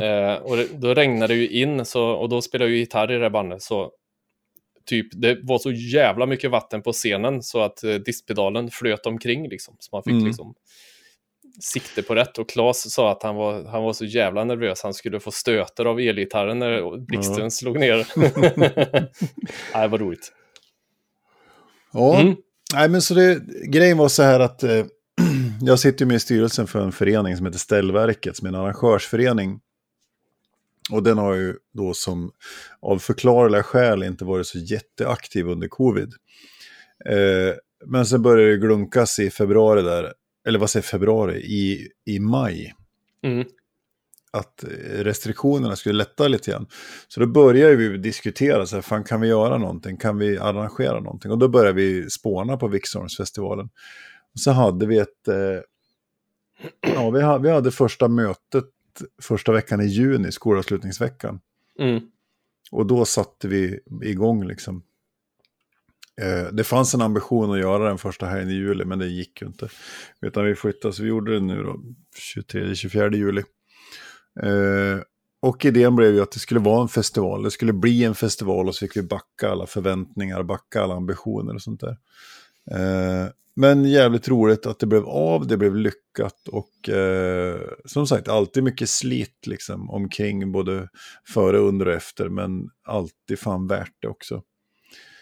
eh, 0.00 0.34
och 0.42 0.56
det, 0.56 0.66
då 0.72 0.94
regnade 0.94 1.34
det 1.34 1.40
ju 1.40 1.48
in 1.48 1.84
så, 1.84 2.04
och 2.04 2.28
då 2.28 2.42
spelade 2.42 2.70
jag 2.70 2.74
ju 2.74 2.78
gitarr 2.78 3.12
i 3.12 3.18
det 3.18 3.30
bandet 3.30 3.62
så 3.62 3.90
typ 4.86 5.06
det 5.12 5.38
var 5.42 5.58
så 5.58 5.72
jävla 5.72 6.26
mycket 6.26 6.50
vatten 6.50 6.82
på 6.82 6.92
scenen 6.92 7.42
så 7.42 7.60
att 7.60 7.84
eh, 7.84 7.94
diskpedalen 7.94 8.70
flöt 8.70 9.06
omkring 9.06 9.48
liksom. 9.48 9.76
Så 9.78 9.88
man 9.96 10.02
fick 10.02 10.12
Mm. 10.12 10.26
liksom 10.26 10.54
sikte 11.60 12.02
på 12.02 12.14
rätt. 12.14 12.38
Och 12.38 12.48
Claes 12.48 12.92
sa 12.92 13.10
att 13.10 13.22
han 13.22 13.36
var, 13.36 13.64
han 13.64 13.82
var 13.82 13.92
så 13.92 14.04
jävla 14.04 14.44
nervös. 14.44 14.82
Han 14.82 14.94
skulle 14.94 15.20
få 15.20 15.30
stöter 15.30 15.84
av 15.84 16.00
elgitarren 16.00 16.58
när 16.58 16.96
blixten 16.98 17.50
slog 17.50 17.78
ner. 17.78 18.06
Nej, 19.74 19.88
vad 19.88 20.00
roligt. 20.00 20.32
Ja, 21.92 22.20
Mm 22.20 22.36
nej 22.72 22.88
men 22.88 23.02
så 23.02 23.14
det, 23.14 23.42
grejen 23.66 23.98
var 23.98 24.08
så 24.08 24.22
här 24.22 24.40
att 24.40 24.62
eh, 24.62 24.84
jag 25.60 25.78
sitter 25.78 26.06
med 26.06 26.16
i 26.16 26.20
styrelsen 26.20 26.66
för 26.66 26.80
en 26.80 26.92
förening 26.92 27.36
som 27.36 27.46
heter 27.46 27.58
Ställverket, 27.58 28.36
som 28.36 28.46
är 28.46 28.48
en 28.48 28.54
arrangörsförening. 28.54 29.60
Och 30.90 31.02
den 31.02 31.18
har 31.18 31.34
ju 31.34 31.56
då 31.74 31.94
som 31.94 32.32
av 32.80 32.98
förklarliga 32.98 33.62
skäl 33.62 34.02
inte 34.02 34.24
varit 34.24 34.46
så 34.46 34.58
jätteaktiv 34.58 35.48
under 35.48 35.68
covid. 35.68 36.12
Eh, 37.04 37.54
men 37.86 38.06
sen 38.06 38.22
började 38.22 38.50
det 38.50 38.56
glunkas 38.56 39.18
i 39.18 39.30
februari 39.30 39.82
där, 39.82 40.12
eller 40.46 40.58
vad 40.58 40.70
säger 40.70 40.84
februari, 40.84 41.36
i, 41.36 41.88
i 42.04 42.18
maj 42.18 42.74
Mm 43.24 43.46
att 44.32 44.64
restriktionerna 44.90 45.76
skulle 45.76 45.94
lätta 45.94 46.28
lite 46.28 46.50
grann. 46.50 46.66
Så 47.08 47.20
då 47.20 47.26
började 47.26 47.76
vi 47.76 47.98
diskutera, 47.98 48.66
så 48.66 48.76
här, 48.76 48.82
fan, 48.82 49.04
kan 49.04 49.20
vi 49.20 49.28
göra 49.28 49.58
någonting? 49.58 49.96
Kan 49.96 50.18
vi 50.18 50.38
arrangera 50.38 51.00
någonting? 51.00 51.30
Och 51.30 51.38
då 51.38 51.48
började 51.48 51.72
vi 51.72 52.10
spåna 52.10 52.56
på 52.56 52.68
Vixholmsfestivalen. 52.68 53.68
Och 54.34 54.40
så 54.40 54.50
hade 54.50 54.86
vi 54.86 54.98
ett, 54.98 55.28
eh, 55.28 55.34
ja, 56.94 57.10
vi 57.10 57.22
hade, 57.22 57.42
vi 57.42 57.50
hade 57.50 57.70
första 57.70 58.08
mötet 58.08 58.64
första 59.22 59.52
veckan 59.52 59.80
i 59.80 59.86
juni, 59.86 60.32
skolavslutningsveckan. 60.32 61.40
Mm. 61.78 62.00
Och 62.70 62.86
då 62.86 63.04
satte 63.04 63.48
vi 63.48 63.80
igång 64.02 64.44
liksom. 64.44 64.82
Eh, 66.20 66.52
det 66.52 66.64
fanns 66.64 66.94
en 66.94 67.02
ambition 67.02 67.52
att 67.52 67.58
göra 67.58 67.88
den 67.88 67.98
första 67.98 68.26
helgen 68.26 68.50
i 68.50 68.52
juli, 68.52 68.84
men 68.84 68.98
det 68.98 69.06
gick 69.06 69.42
ju 69.42 69.46
inte. 69.46 69.68
Utan 70.20 70.44
vi 70.44 70.54
flyttade, 70.54 70.94
så 70.94 71.02
vi 71.02 71.08
gjorde 71.08 71.34
det 71.34 71.40
nu 71.40 71.62
då, 71.62 71.80
23-24 72.36 73.14
juli. 73.14 73.42
Eh, 74.40 75.00
och 75.42 75.64
idén 75.64 75.96
blev 75.96 76.14
ju 76.14 76.22
att 76.22 76.32
det 76.32 76.38
skulle 76.38 76.60
vara 76.60 76.82
en 76.82 76.88
festival. 76.88 77.42
Det 77.42 77.50
skulle 77.50 77.72
bli 77.72 78.04
en 78.04 78.14
festival 78.14 78.68
och 78.68 78.74
så 78.74 78.86
fick 78.86 78.96
vi 78.96 79.02
backa 79.02 79.50
alla 79.50 79.66
förväntningar, 79.66 80.42
backa 80.42 80.82
alla 80.82 80.94
ambitioner 80.94 81.54
och 81.54 81.62
sånt 81.62 81.80
där. 81.80 81.96
Eh, 82.70 83.28
men 83.54 83.84
jävligt 83.84 84.28
roligt 84.28 84.66
att 84.66 84.78
det 84.78 84.86
blev 84.86 85.04
av, 85.04 85.46
det 85.46 85.56
blev 85.56 85.76
lyckat 85.76 86.48
och 86.48 86.88
eh, 86.88 87.60
som 87.84 88.06
sagt 88.06 88.28
alltid 88.28 88.62
mycket 88.64 88.88
slit 88.88 89.46
liksom 89.46 89.90
omkring 89.90 90.52
både 90.52 90.88
före, 91.28 91.58
under 91.58 91.88
och 91.88 91.94
efter. 91.94 92.28
Men 92.28 92.70
alltid 92.84 93.38
fan 93.38 93.66
värt 93.66 93.94
det 93.98 94.08
också. 94.08 94.42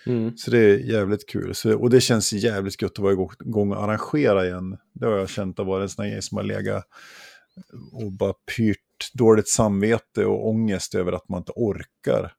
Mm. 0.06 0.36
Så 0.36 0.50
det 0.50 0.58
är 0.58 0.78
jävligt 0.78 1.28
kul. 1.28 1.54
Så, 1.54 1.78
och 1.78 1.90
det 1.90 2.00
känns 2.00 2.32
jävligt 2.32 2.82
gött 2.82 2.92
att 2.92 2.98
vara 2.98 3.12
igång- 3.12 3.72
och 3.72 3.84
arrangera 3.84 4.46
igen. 4.46 4.76
Det 4.94 5.06
har 5.06 5.16
jag 5.16 5.28
känt 5.28 5.58
att 5.58 5.66
vara 5.66 5.82
en 5.82 5.88
sån 5.88 6.04
här 6.04 6.12
grej 6.12 6.22
som 6.22 6.36
har 6.36 6.44
legat 6.44 6.84
och 7.92 8.12
bara 8.12 8.32
pyrt 8.56 8.78
dåligt 9.14 9.48
samvete 9.48 10.26
och 10.26 10.48
ångest 10.48 10.94
över 10.94 11.12
att 11.12 11.28
man 11.28 11.38
inte 11.38 11.52
orkar 11.56 12.32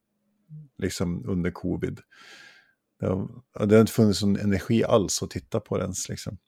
liksom 0.78 1.28
under 1.28 1.50
covid. 1.50 2.00
Det 3.00 3.06
har, 3.06 3.28
det 3.66 3.74
har 3.74 3.80
inte 3.80 3.92
funnits 3.92 4.22
någon 4.22 4.36
energi 4.36 4.84
alls 4.84 5.22
att 5.22 5.30
titta 5.30 5.60
på 5.60 5.76
det 5.76 5.82
ens. 5.82 6.08
Liksom. 6.08 6.38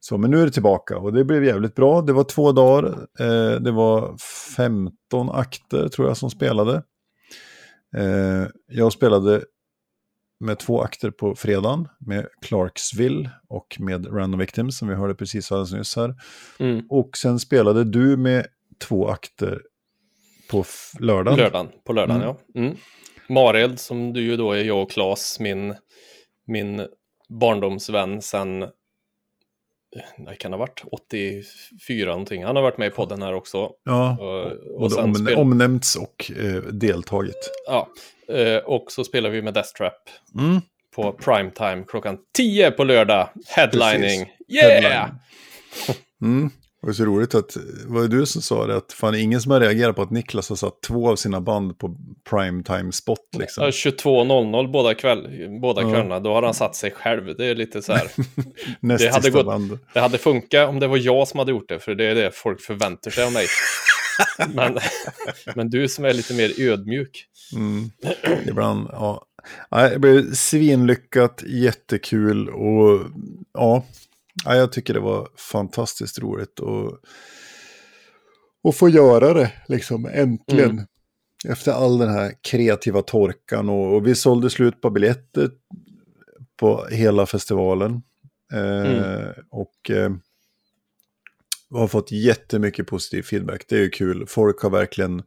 Så, 0.00 0.18
men 0.18 0.30
nu 0.30 0.40
är 0.40 0.44
det 0.44 0.52
tillbaka 0.52 0.98
och 0.98 1.12
det 1.12 1.24
blev 1.24 1.44
jävligt 1.44 1.74
bra. 1.74 2.02
Det 2.02 2.12
var 2.12 2.24
två 2.24 2.52
dagar, 2.52 3.06
eh, 3.20 3.60
det 3.60 3.70
var 3.70 4.16
15 4.56 5.30
akter 5.30 5.88
tror 5.88 6.08
jag 6.08 6.16
som 6.16 6.30
spelade. 6.30 6.82
Eh, 7.96 8.46
jag 8.66 8.92
spelade 8.92 9.44
med 10.40 10.58
två 10.58 10.82
akter 10.82 11.10
på 11.10 11.34
fredagen 11.34 11.88
med 11.98 12.26
Clarksville 12.42 13.30
och 13.48 13.76
med 13.80 14.06
Random 14.06 14.40
Victims 14.40 14.78
som 14.78 14.88
vi 14.88 14.94
hörde 14.94 15.14
precis 15.14 15.52
alldeles 15.52 15.72
nyss 15.72 15.96
här. 15.96 16.14
Mm. 16.58 16.86
Och 16.90 17.16
sen 17.16 17.38
spelade 17.38 17.84
du 17.84 18.16
med 18.16 18.46
två 18.78 19.08
akter 19.08 19.62
på 20.50 20.64
lördagen. 21.00 21.38
Lördagen, 21.38 21.68
på 21.84 21.92
lördagen 21.92 22.22
Mm. 22.22 22.36
ja. 22.54 22.60
Mm. 22.60 22.76
Mareld 23.28 23.80
som 23.80 24.12
du 24.12 24.20
ju 24.22 24.36
då 24.36 24.52
är, 24.52 24.64
jag 24.64 24.82
och 24.82 24.90
Claes, 24.90 25.40
min, 25.40 25.74
min 26.46 26.86
barndomsvän 27.28 28.22
sen, 28.22 28.60
det 30.26 30.36
kan 30.38 30.52
ha 30.52 30.58
varit 30.58 30.82
84 30.92 32.10
någonting. 32.10 32.44
Han 32.44 32.56
har 32.56 32.62
varit 32.62 32.78
med 32.78 32.86
i 32.88 32.90
podden 32.90 33.22
här 33.22 33.34
också. 33.34 33.70
Ja, 33.84 34.16
Och, 34.20 34.52
och 34.74 34.80
både 34.80 34.94
sen 34.94 35.04
om, 35.04 35.14
spel, 35.14 35.34
omnämnts 35.38 35.96
och 35.96 36.30
eh, 36.36 36.62
deltagit. 36.62 37.50
ja, 37.66 37.88
eh, 38.28 38.56
och 38.56 38.92
så 38.92 39.04
spelar 39.04 39.30
vi 39.30 39.42
med 39.42 39.54
Death 39.54 39.72
Trap 39.72 39.94
Mm. 40.38 40.60
på 40.94 41.12
primetime 41.12 41.84
klockan 41.88 42.18
10 42.36 42.70
på 42.70 42.84
lördag. 42.84 43.28
Headlining. 43.48 44.00
Precis. 44.00 44.28
Yeah! 44.48 44.82
Headline. 44.82 45.18
Mm. 46.22 46.50
Det 46.84 46.88
var 46.88 46.92
så 46.94 47.04
roligt 47.04 47.34
att, 47.34 47.56
var 47.86 48.00
det 48.02 48.08
du 48.08 48.26
som 48.26 48.42
sa 48.42 48.66
det, 48.66 48.76
att 48.76 48.92
fan 48.92 49.14
ingen 49.14 49.40
som 49.40 49.52
har 49.52 49.60
reagerat 49.60 49.96
på 49.96 50.02
att 50.02 50.10
Niklas 50.10 50.48
har 50.48 50.56
satt 50.56 50.80
två 50.82 51.10
av 51.10 51.16
sina 51.16 51.40
band 51.40 51.78
på 51.78 51.96
primetime 52.30 52.92
spot 52.92 53.18
liksom. 53.38 53.64
Ja, 53.64 53.70
22.00 53.70 54.72
båda, 54.72 54.94
kväll, 54.94 55.28
båda 55.60 55.82
Ja. 55.82 55.88
kvällarna, 55.90 56.20
då 56.20 56.32
har 56.34 56.42
han 56.42 56.54
satt 56.54 56.76
sig 56.76 56.90
själv. 56.90 57.36
Det 57.36 57.46
är 57.46 57.54
lite 57.54 57.82
så 57.82 57.92
här. 57.92 58.10
Det 58.98 59.12
hade 59.12 59.30
gått- 59.30 59.46
band. 59.46 59.78
Det 59.94 60.00
hade 60.00 60.18
funkat 60.18 60.68
om 60.68 60.80
det 60.80 60.86
var 60.86 60.96
jag 60.96 61.28
som 61.28 61.38
hade 61.38 61.50
gjort 61.50 61.68
det, 61.68 61.78
för 61.78 61.94
det 61.94 62.04
är 62.04 62.14
det 62.14 62.30
folk 62.34 62.60
förväntar 62.60 63.10
sig 63.10 63.24
av 63.24 63.32
mig. 63.32 63.46
men, 64.54 64.78
men 65.54 65.70
du 65.70 65.88
som 65.88 66.04
är 66.04 66.12
lite 66.12 66.34
mer 66.34 66.60
ödmjuk. 66.60 67.26
Mm. 67.56 67.90
Ibland, 68.48 68.88
ja. 68.92 69.24
Det 69.70 69.98
blev 69.98 70.32
svinlyckat, 70.34 71.42
jättekul 71.46 72.48
och 72.48 73.00
ja, 73.54 73.84
ja, 74.44 74.56
jag 74.56 74.72
tycker 74.72 74.94
det 74.94 75.00
var 75.00 75.28
fantastiskt 75.36 76.18
roligt 76.18 76.60
och, 76.60 76.98
och 78.62 78.74
få 78.74 78.88
göra 78.88 79.34
det 79.34 79.52
liksom 79.68 80.06
äntligen. 80.06 80.70
Mm. 80.70 80.84
Efter 81.48 81.72
all 81.72 81.98
den 81.98 82.08
här 82.08 82.32
kreativa 82.50 83.02
torkan 83.02 83.68
och, 83.68 83.94
och 83.94 84.06
vi 84.06 84.14
sålde 84.14 84.50
slut 84.50 84.80
på 84.80 84.90
biljetter 84.90 85.50
på 86.56 86.86
hela 86.90 87.26
festivalen. 87.26 88.02
Eh, 88.52 89.28
Och 89.50 89.90
eh, 89.90 90.12
har 91.70 91.88
fått 91.88 92.12
jättemycket 92.12 92.86
positiv 92.86 93.22
feedback. 93.22 93.64
Det 93.68 93.76
är 93.76 93.80
ju 93.80 93.90
kul. 93.90 94.26
Folk 94.26 94.62
har 94.62 94.70
verkligen 94.70 95.22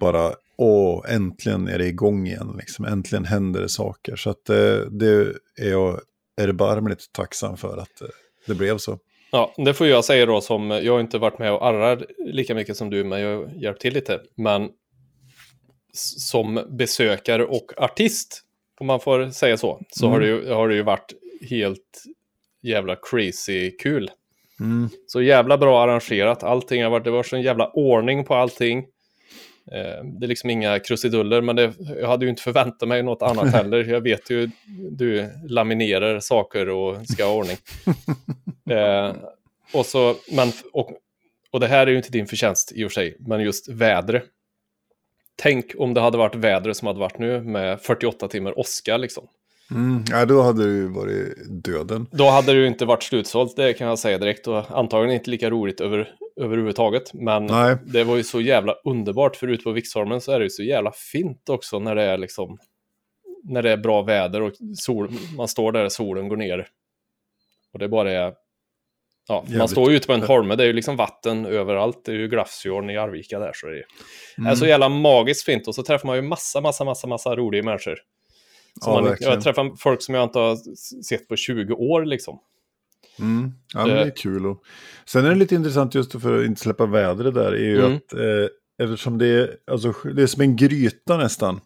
bara, 0.00 0.34
åh, 0.56 1.04
äntligen 1.08 1.68
är 1.68 1.78
det 1.78 1.86
igång 1.86 2.26
igen. 2.26 2.54
Liksom. 2.58 2.84
Äntligen 2.84 3.24
händer 3.24 3.60
det 3.60 3.68
saker. 3.68 4.16
Så 4.16 4.30
att, 4.30 4.48
eh, 4.48 4.80
det 4.90 5.34
är 5.56 5.70
jag 5.70 6.00
erbarmligt 6.36 7.12
tacksam 7.12 7.56
för 7.56 7.76
att 7.76 8.00
eh, 8.00 8.08
det 8.48 8.54
blev 8.54 8.78
så. 8.78 8.98
Ja, 9.30 9.54
det 9.56 9.74
får 9.74 9.86
jag 9.86 10.04
säga 10.04 10.26
då 10.26 10.40
som, 10.40 10.70
jag 10.70 10.92
har 10.92 11.00
inte 11.00 11.18
varit 11.18 11.38
med 11.38 11.52
och 11.52 11.66
arrar 11.66 12.06
lika 12.18 12.54
mycket 12.54 12.76
som 12.76 12.90
du, 12.90 13.04
men 13.04 13.20
jag 13.20 13.36
har 13.36 13.52
hjälpt 13.62 13.80
till 13.80 13.94
lite. 13.94 14.20
Men 14.34 14.68
som 16.16 16.66
besökare 16.78 17.44
och 17.44 17.72
artist, 17.76 18.42
om 18.80 18.86
man 18.86 19.00
får 19.00 19.30
säga 19.30 19.56
så, 19.56 19.80
så 19.90 20.06
Mm. 20.06 20.12
har, 20.12 20.20
det 20.20 20.26
ju, 20.26 20.52
har 20.52 20.68
det 20.68 20.74
ju 20.74 20.82
varit 20.82 21.12
helt 21.50 22.04
jävla 22.62 22.96
crazy 22.96 23.70
kul. 23.70 24.10
Mm. 24.60 24.88
Så 25.06 25.22
jävla 25.22 25.58
bra 25.58 25.82
arrangerat, 25.82 26.42
allting 26.42 26.82
har 26.82 26.90
varit, 26.90 27.04
det 27.04 27.10
var 27.10 27.22
så 27.22 27.36
en 27.36 27.42
jävla 27.42 27.70
ordning 27.70 28.24
på 28.24 28.34
allting. 28.34 28.84
Eh, 29.72 30.04
det 30.04 30.26
är 30.26 30.28
liksom 30.28 30.50
inga 30.50 30.78
krusiduller, 30.78 31.40
men 31.40 31.56
det, 31.56 31.72
jag 32.00 32.08
hade 32.08 32.24
ju 32.24 32.30
inte 32.30 32.42
förväntat 32.42 32.88
mig 32.88 33.02
något 33.02 33.22
annat 33.22 33.48
heller. 33.52 33.84
Jag 33.84 34.00
vet 34.00 34.30
ju, 34.30 34.50
du 34.90 35.30
laminerar 35.48 36.20
saker 36.20 36.68
och 36.68 37.06
ska 37.06 37.24
ha 37.24 37.34
ordning. 37.34 37.56
Eh, 38.70 39.14
och, 39.72 39.86
så, 39.86 40.14
men, 40.32 40.48
och, 40.72 40.90
och 41.50 41.60
det 41.60 41.66
här 41.66 41.86
är 41.86 41.90
ju 41.90 41.96
inte 41.96 42.10
din 42.10 42.26
förtjänst 42.26 42.72
i 42.72 42.84
och 42.84 42.90
för 42.90 42.94
sig, 42.94 43.16
men 43.20 43.40
just 43.40 43.68
vädret. 43.68 44.24
Tänk 45.36 45.72
om 45.78 45.94
det 45.94 46.00
hade 46.00 46.18
varit 46.18 46.34
vädret 46.34 46.76
som 46.76 46.86
hade 46.86 47.00
varit 47.00 47.18
nu 47.18 47.40
med 47.40 47.80
48 47.80 48.28
timmar 48.28 48.58
åska 48.58 48.96
liksom. 48.96 49.28
Mm. 49.70 50.04
Ja, 50.10 50.24
då 50.24 50.42
hade 50.42 50.66
det 50.66 50.72
ju 50.72 50.88
varit 50.88 51.34
döden. 51.64 52.06
Då 52.10 52.30
hade 52.30 52.52
det 52.52 52.58
ju 52.58 52.66
inte 52.66 52.84
varit 52.84 53.02
slutsålt, 53.02 53.56
det 53.56 53.72
kan 53.72 53.88
jag 53.88 53.98
säga 53.98 54.18
direkt. 54.18 54.46
Och 54.46 54.78
antagligen 54.78 55.14
inte 55.14 55.30
lika 55.30 55.50
roligt 55.50 55.80
över, 55.80 56.14
överhuvudtaget. 56.38 57.14
Men 57.14 57.46
Nej. 57.46 57.76
det 57.86 58.04
var 58.04 58.16
ju 58.16 58.22
så 58.22 58.40
jävla 58.40 58.74
underbart, 58.84 59.36
för 59.36 59.48
ute 59.48 59.64
på 59.64 59.72
Vixholmen 59.72 60.20
så 60.20 60.32
är 60.32 60.38
det 60.38 60.44
ju 60.44 60.50
så 60.50 60.62
jävla 60.62 60.92
fint 60.92 61.48
också 61.48 61.78
när 61.78 61.94
det 61.94 62.02
är 62.02 62.18
liksom 62.18 62.58
när 63.44 63.62
det 63.62 63.70
är 63.70 63.76
bra 63.76 64.02
väder 64.02 64.42
och 64.42 64.52
sol, 64.76 65.10
man 65.36 65.48
står 65.48 65.72
där 65.72 65.88
solen 65.88 66.28
går 66.28 66.36
ner. 66.36 66.68
Och 67.72 67.78
det 67.78 67.88
bara 67.88 68.12
är... 68.12 68.34
Ja, 69.28 69.42
man 69.44 69.52
Jävligt. 69.52 69.70
står 69.70 69.90
ju 69.90 69.96
ute 69.96 70.06
på 70.06 70.12
en 70.12 70.22
holme, 70.22 70.56
det 70.56 70.62
är 70.62 70.66
ju 70.66 70.72
liksom 70.72 70.96
vatten 70.96 71.46
överallt. 71.46 72.04
Det 72.04 72.12
är 72.12 72.16
ju 72.16 72.28
Glafsfjorden 72.28 72.90
i 72.90 72.96
Arvika 72.96 73.38
där, 73.38 73.52
så 73.54 73.66
det 73.66 73.78
är, 73.78 73.84
Mm. 74.38 74.50
är 74.50 74.54
så 74.54 74.66
jävla 74.66 74.88
magiskt 74.88 75.44
fint. 75.44 75.68
Och 75.68 75.74
så 75.74 75.82
träffar 75.82 76.06
man 76.06 76.16
ju 76.16 76.22
massa, 76.22 76.60
massa, 76.60 76.84
massa, 76.84 77.06
massa 77.06 77.36
roliga 77.36 77.62
människor. 77.62 77.98
Som 78.82 78.92
Ja, 78.92 79.00
man, 79.00 79.16
jag 79.20 79.42
träffar 79.42 79.76
folk 79.78 80.02
som 80.02 80.14
jag 80.14 80.24
inte 80.24 80.38
har 80.38 80.56
sett 81.02 81.28
på 81.28 81.36
20 81.36 81.74
år 81.74 82.04
liksom. 82.04 82.38
Mm. 83.20 83.52
Ja, 83.74 83.86
Det- 83.86 83.94
det 83.94 84.00
är 84.00 84.16
kul. 84.16 84.46
Och... 84.46 84.62
Sen 85.06 85.24
är 85.24 85.28
det 85.28 85.34
lite 85.36 85.54
intressant 85.54 85.94
just 85.94 86.12
för 86.22 86.40
att 86.40 86.46
inte 86.46 86.60
släppa 86.60 86.86
vädret 86.86 87.34
där, 87.34 87.52
är 87.52 87.56
ju 87.64 87.78
Mm. 87.84 87.96
att 87.96 88.14
eh, 88.14 88.84
eftersom 88.84 89.18
det 89.18 89.26
är, 89.26 89.56
alltså, 89.70 89.94
det 90.14 90.22
är 90.22 90.26
som 90.26 90.42
en 90.42 90.56
gryta 90.56 91.16
nästan. 91.16 91.60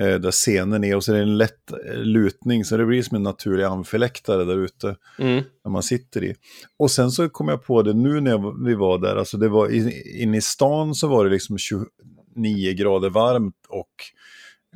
Eh, 0.00 0.14
där 0.14 0.30
scenen 0.30 0.84
är 0.84 0.96
och 0.96 1.04
så 1.04 1.12
är 1.12 1.16
det 1.16 1.22
en 1.22 1.38
lätt 1.38 1.72
eh, 1.72 1.96
lutning 1.98 2.64
så 2.64 2.76
det 2.76 2.86
blir 2.86 3.02
som 3.02 3.16
en 3.16 3.22
naturlig 3.22 3.64
amfiläktare 3.64 4.44
där 4.44 4.58
ute. 4.58 4.96
Mm. 5.18 5.42
när 5.64 5.70
man 5.72 5.82
sitter 5.82 6.24
i. 6.24 6.34
Och 6.78 6.90
sen 6.90 7.10
så 7.10 7.28
kom 7.28 7.48
jag 7.48 7.64
på 7.64 7.82
det 7.82 7.92
nu 7.92 8.20
när 8.20 8.30
jag, 8.30 8.64
vi 8.64 8.74
var 8.74 8.98
där, 8.98 9.16
alltså 9.16 9.36
det 9.38 9.48
var 9.48 9.68
in- 9.68 9.92
inne 10.20 10.36
i 10.36 10.40
stan 10.40 10.94
så 10.94 11.08
var 11.08 11.24
det 11.24 11.30
liksom 11.30 11.58
29 11.58 12.72
grader 12.74 13.10
varmt 13.10 13.66
och 13.68 13.90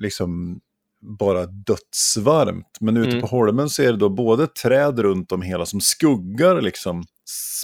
liksom 0.00 0.60
bara 1.00 1.46
dödsvarmt. 1.46 2.76
Men 2.80 2.96
ute 2.96 3.08
Mm. 3.08 3.20
på 3.20 3.26
Holmen 3.26 3.70
så 3.70 3.82
är 3.82 3.92
det 3.92 3.98
då 3.98 4.08
både 4.08 4.46
träd 4.46 4.98
runt 4.98 5.32
om 5.32 5.42
hela 5.42 5.66
som 5.66 5.80
skuggar 5.80 6.60
liksom 6.60 7.04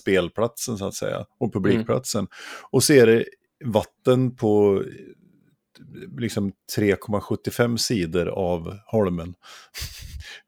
spelplatsen 0.00 0.78
så 0.78 0.86
att 0.86 0.94
säga 0.94 1.24
och 1.40 1.52
publikplatsen. 1.52 2.26
Och 2.70 2.84
så 2.84 2.92
är 2.92 3.06
det 3.06 3.24
vatten 3.64 4.36
på 4.36 4.82
liksom 6.18 6.52
3,75 6.76 7.76
sidor 7.76 8.28
av 8.28 8.78
Holmen. 8.86 9.34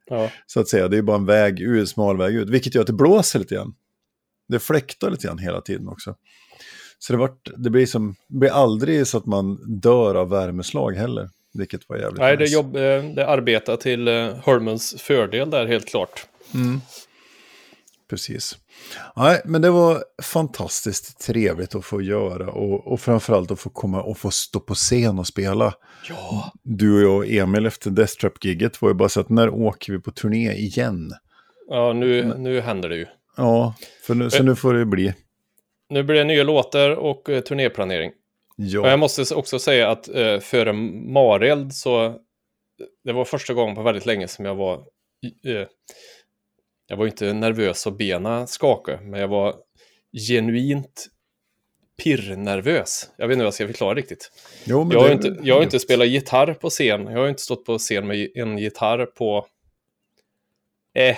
Ja. 0.07 0.31
Så 0.47 0.61
att 0.61 0.69
säga, 0.69 0.89
det 0.89 0.99
är 0.99 1.03
bara 1.03 1.17
en 1.17 1.27
väg 1.27 1.61
ut, 1.61 1.89
smal 1.89 2.17
väg 2.17 2.35
ut, 2.35 2.49
vilket 2.49 2.75
gör 2.75 2.81
att 2.83 2.87
det 2.87 2.93
blåser 2.93 3.39
lite 3.39 3.55
grann. 3.55 3.75
Det 4.49 4.59
fläktar 4.59 5.11
lite 5.11 5.27
grann 5.27 5.39
hela 5.39 5.61
tiden 5.61 5.89
också. 5.89 6.15
Så 6.99 7.13
det, 7.13 7.17
vart, 7.19 7.51
det, 7.57 7.71
blir 7.71 7.87
som, 7.87 8.15
det 8.29 8.39
blir 8.39 8.51
aldrig 8.51 9.07
så 9.07 9.19
att 9.19 9.27
man 9.27 9.81
dör 9.81 10.15
av 10.15 10.29
värmeslag 10.29 10.93
heller, 10.93 11.31
vilket 11.55 11.89
var 11.89 11.97
jävligt 11.97 12.21
Nej, 12.21 12.37
det, 12.37 12.45
jobb, 12.45 12.77
eh, 12.77 13.05
det 13.05 13.27
arbetar 13.27 13.77
till 13.77 14.09
eh, 14.09 14.29
Holmens 14.45 15.03
fördel 15.03 15.51
där 15.51 15.67
helt 15.67 15.89
klart. 15.89 16.27
Precis. 18.11 18.59
Nej, 19.17 19.41
men 19.45 19.63
det 19.63 19.71
var 19.71 20.05
fantastiskt 20.23 21.21
trevligt 21.21 21.75
att 21.75 21.85
få 21.85 22.03
göra 22.03 22.51
och, 22.51 22.93
och 22.93 23.01
framförallt 23.01 23.51
att 23.51 23.61
få 23.61 23.71
komma 23.71 24.03
och 24.03 24.19
få 24.19 24.31
stå 24.31 24.61
på 24.61 24.75
scen 24.75 25.19
och 25.19 25.27
spela. 25.27 25.75
Ja. 26.09 26.53
Du 26.63 26.95
och 26.95 27.03
jag 27.03 27.17
och 27.17 27.27
Emil 27.27 27.67
efter 27.67 27.91
Death 27.91 28.13
Trap-gigget 28.21 28.83
var 28.83 28.89
ju 28.89 28.95
bara 28.95 29.09
så 29.09 29.21
att 29.21 29.29
när 29.29 29.49
åker 29.49 29.93
vi 29.93 29.99
på 29.99 30.11
turné 30.11 30.53
igen? 30.53 31.13
Ja, 31.69 31.93
nu, 31.93 32.35
nu 32.39 32.61
händer 32.61 32.89
det 32.89 32.97
ju. 32.97 33.07
Ja, 33.37 33.75
för 34.07 34.15
nu, 34.15 34.31
så 34.31 34.37
Eh. 34.39 34.45
nu 34.45 34.57
får 34.57 34.75
det 34.75 34.85
bli. 34.87 35.15
Nu 35.91 36.03
blir 36.03 36.17
det 36.17 36.25
nya 36.25 36.43
låtar 36.45 36.91
och 36.91 37.29
turnéplanering. 37.47 38.13
Ja. 38.57 38.89
jag 38.91 38.99
måste 38.99 39.35
också 39.35 39.59
säga 39.59 39.91
att 39.91 40.09
eh, 40.09 40.39
före 40.41 40.73
Mareld 40.73 41.75
så 41.75 42.21
det 43.05 43.13
var 43.13 43.25
första 43.25 43.55
gången 43.55 43.75
på 43.75 43.83
väldigt 43.83 44.07
länge 44.07 44.29
som 44.29 44.45
jag 44.45 44.55
var 44.55 44.75
eh, 45.47 45.67
jag 46.87 46.97
var 46.97 47.07
inte 47.07 47.33
nervös 47.33 47.87
och 47.87 47.93
bena 47.97 48.47
skakade, 48.47 49.01
men 49.03 49.21
jag 49.21 49.29
var 49.29 49.57
genuint 50.29 51.07
pirrnervös. 52.03 53.11
Jag 53.17 53.29
vet 53.29 53.33
inte 53.35 53.41
hur 53.43 53.47
jag 53.47 53.55
ska 53.55 53.67
förklara 53.67 53.95
riktigt. 53.95 54.31
Jo, 54.65 54.85
men 54.85 54.93
Jag 54.93 55.01
har, 55.01 55.09
det- 55.09 55.15
inte, 55.15 55.37
jag 55.43 55.55
har 55.55 55.63
inte 55.63 55.79
spelat 55.81 56.09
gitarr 56.09 56.55
på 56.55 56.71
scen. 56.71 57.07
Jag 57.07 57.19
har 57.21 57.29
inte 57.29 57.43
stått 57.43 57.65
på 57.65 57.79
scen 57.79 58.07
med 58.07 58.31
en 58.35 58.59
gitarr 58.59 59.07
på... 59.07 59.47
Eh. 60.95 61.17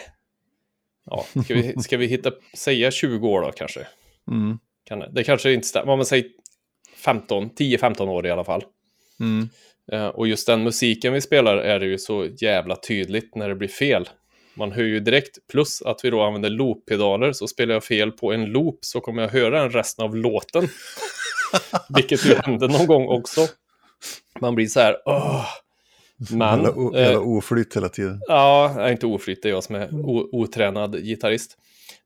Ja, 1.10 1.26
ska 1.44 1.54
vi, 1.54 1.74
ska 1.82 1.96
vi 1.96 2.06
hitta, 2.06 2.32
säga 2.54 2.90
20 2.90 3.28
år 3.28 3.40
då 3.42 3.52
kanske? 3.52 3.86
Mm. 4.30 4.58
Kan 4.84 4.98
det, 4.98 5.10
det 5.12 5.24
kanske 5.24 5.52
inte 5.52 5.66
stämmer, 5.68 5.92
om 5.92 5.98
man 5.98 6.06
säger 6.06 6.26
15, 7.06 7.50
10-15 7.50 8.08
år 8.08 8.26
i 8.26 8.30
alla 8.30 8.44
fall. 8.44 8.62
Mm. 9.20 9.48
Eh, 9.92 10.06
och 10.06 10.28
just 10.28 10.46
den 10.46 10.62
musiken 10.62 11.12
vi 11.12 11.20
spelar 11.20 11.56
är 11.56 11.80
det 11.80 11.86
ju 11.86 11.98
så 11.98 12.26
jävla 12.40 12.76
tydligt 12.76 13.34
när 13.34 13.48
det 13.48 13.54
blir 13.54 13.68
fel. 13.68 14.08
Man 14.54 14.72
hör 14.72 14.82
ju 14.82 15.00
direkt, 15.00 15.38
plus 15.52 15.82
att 15.82 16.00
vi 16.04 16.10
då 16.10 16.22
använder 16.22 16.50
looppedaler, 16.50 17.32
så 17.32 17.48
spelar 17.48 17.74
jag 17.74 17.84
fel 17.84 18.12
på 18.12 18.32
en 18.32 18.44
loop 18.44 18.78
så 18.80 19.00
kommer 19.00 19.22
jag 19.22 19.28
höra 19.28 19.60
den 19.62 19.70
resten 19.70 20.04
av 20.04 20.16
låten. 20.16 20.68
Vilket 21.96 22.26
ju 22.26 22.34
händer 22.34 22.68
någon 22.68 22.86
gång 22.86 23.08
också. 23.08 23.40
Man 24.40 24.54
blir 24.54 24.66
så 24.66 24.80
här, 24.80 24.96
åh. 25.04 25.44
Men, 26.30 26.48
Jävla, 26.48 26.70
o- 26.70 26.94
eh, 26.96 27.02
jävla 27.02 27.20
oflytt 27.20 27.76
hela 27.76 27.88
tiden. 27.88 28.20
Ja, 28.28 28.90
inte 28.90 29.06
oflytt, 29.06 29.42
det 29.42 29.48
är 29.48 29.50
jag 29.50 29.64
som 29.64 29.74
är 29.74 29.88
otränad 30.34 31.04
gitarrist. 31.04 31.56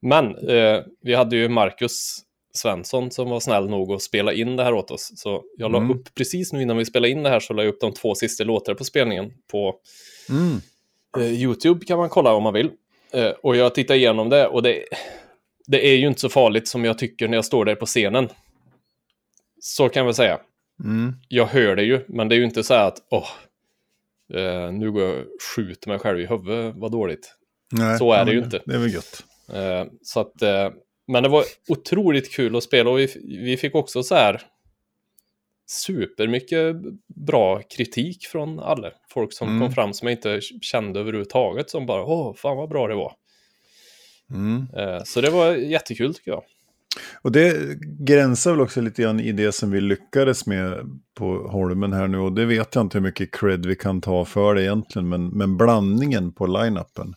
Men 0.03 0.49
eh, 0.49 0.81
vi 1.03 1.15
hade 1.15 1.37
ju 1.37 1.49
Marcus 1.49 2.19
Svensson 2.53 3.11
som 3.11 3.31
var 3.31 3.41
snäll 3.41 3.69
nog 3.69 3.93
att 3.93 4.03
spela 4.03 4.33
in 4.33 4.57
det 4.57 4.65
här 4.65 4.75
åt 4.75 4.91
oss. 4.91 5.13
Så 5.17 5.45
jag 5.57 5.73
la 5.73 5.79
Mm. 5.79 5.91
upp, 5.91 6.15
precis 6.15 6.53
nu 6.53 6.63
innan 6.63 6.77
vi 6.77 6.85
spelade 6.85 7.11
in 7.11 7.23
det 7.23 7.31
här, 7.31 7.41
så 7.41 7.53
la 7.55 7.63
jag 7.63 7.69
upp 7.75 7.81
de 7.81 7.93
två 7.93 8.15
sista 8.15 8.45
låtarna 8.45 8.77
på 8.79 8.85
spelningen 8.85 9.33
på 9.51 9.75
Mm. 10.31 10.61
eh, 11.19 11.43
YouTube 11.43 11.87
kan 11.87 11.99
man 11.99 12.09
kolla 12.09 12.33
om 12.33 12.43
man 12.43 12.55
vill. 12.55 12.71
Eh, 13.13 13.31
och 13.43 13.57
jag 13.57 13.75
tittar 13.75 13.95
igenom 13.95 14.29
det 14.29 14.47
och 14.47 14.63
det, 14.63 14.85
det 15.67 15.87
är 15.89 15.97
ju 15.97 16.07
inte 16.07 16.21
så 16.21 16.29
farligt 16.29 16.69
som 16.69 16.85
jag 16.85 16.99
tycker 16.99 17.29
när 17.29 17.37
jag 17.37 17.45
står 17.45 17.65
där 17.65 17.75
på 17.75 17.87
scenen. 17.87 18.29
Så 19.61 19.89
kan 19.89 20.07
vi 20.07 20.15
säga. 20.15 20.41
Mm. 20.85 21.13
Jag 21.29 21.47
hör 21.47 21.77
det 21.77 21.83
ju, 21.83 22.05
men 22.09 22.29
det 22.29 22.35
är 22.35 22.39
ju 22.39 22.45
inte 22.45 22.63
så 22.63 22.75
här 22.75 22.89
att 22.89 22.99
åh, 23.11 23.29
eh, 24.41 24.73
nu 24.73 24.93
går 24.93 25.03
jag 25.03 25.19
och 25.19 25.25
skjuter 25.57 25.89
mig 25.89 25.99
själv 25.99 26.21
i 26.21 26.27
huvudet, 26.27 26.75
vad 26.77 26.93
dåligt. 26.93 27.35
Nej, 27.73 27.99
Så 27.99 28.13
är 28.13 28.25
det 28.25 28.33
ju 28.33 28.39
inte. 28.39 28.63
Det 28.67 28.75
är 28.75 28.79
väl 28.79 28.95
gött. 28.95 29.25
Eh, 29.53 29.85
så 30.03 30.21
att, 30.21 30.43
eh, 30.43 30.69
men 31.11 31.23
det 31.23 31.29
var 31.29 31.45
otroligt 31.69 32.33
kul 32.33 32.57
att 32.57 32.63
spela 32.63 32.91
och 32.91 32.99
vi, 32.99 33.09
vi 33.25 33.57
fick 33.57 33.75
också 33.75 34.03
så 34.03 34.15
här 34.15 34.43
supermycket 35.67 36.77
bra 37.27 37.63
kritik 37.77 38.27
från 38.27 38.61
alla. 38.61 38.91
Folk 39.11 39.33
som 39.33 39.49
Mm. 39.49 39.61
kom 39.61 39.73
fram 39.73 39.95
som 39.95 40.09
jag 40.09 40.17
inte 40.17 40.41
kände 40.63 41.01
överhuvudtaget 41.01 41.71
som 41.71 41.87
bara 41.87 42.05
åh, 42.05 42.35
fan 42.35 42.57
vad 42.57 42.69
bra 42.69 42.89
det 42.89 42.95
var. 42.95 43.13
Mm. 44.31 44.67
Eh, 44.77 45.03
så 45.05 45.21
det 45.21 45.31
var 45.31 45.55
jättekul 45.55 46.15
tycker 46.15 46.31
jag. 46.31 46.43
Och 47.23 47.33
det 47.33 47.79
gränsar 47.81 48.51
väl 48.51 48.61
också 48.61 48.81
lite 48.81 49.03
grann 49.03 49.21
i 49.21 49.33
det 49.33 49.53
som 49.53 49.71
vi 49.71 49.81
lyckades 49.81 50.47
med 50.47 50.79
på 51.15 51.49
Holmen 51.49 51.93
här 51.93 52.09
nu. 52.09 52.19
Och 52.19 52.33
det 52.33 52.45
vet 52.47 52.75
jag 52.75 52.85
inte 52.85 52.99
hur 52.99 53.03
mycket 53.03 53.35
cred 53.35 53.67
vi 53.67 53.77
kan 53.77 54.01
ta 54.01 54.25
för 54.25 54.55
det 54.55 54.63
egentligen. 54.63 55.09
Men, 55.09 55.29
men 55.29 55.57
blandningen 55.57 56.33
på 56.33 56.47
line-upen. 56.47 57.15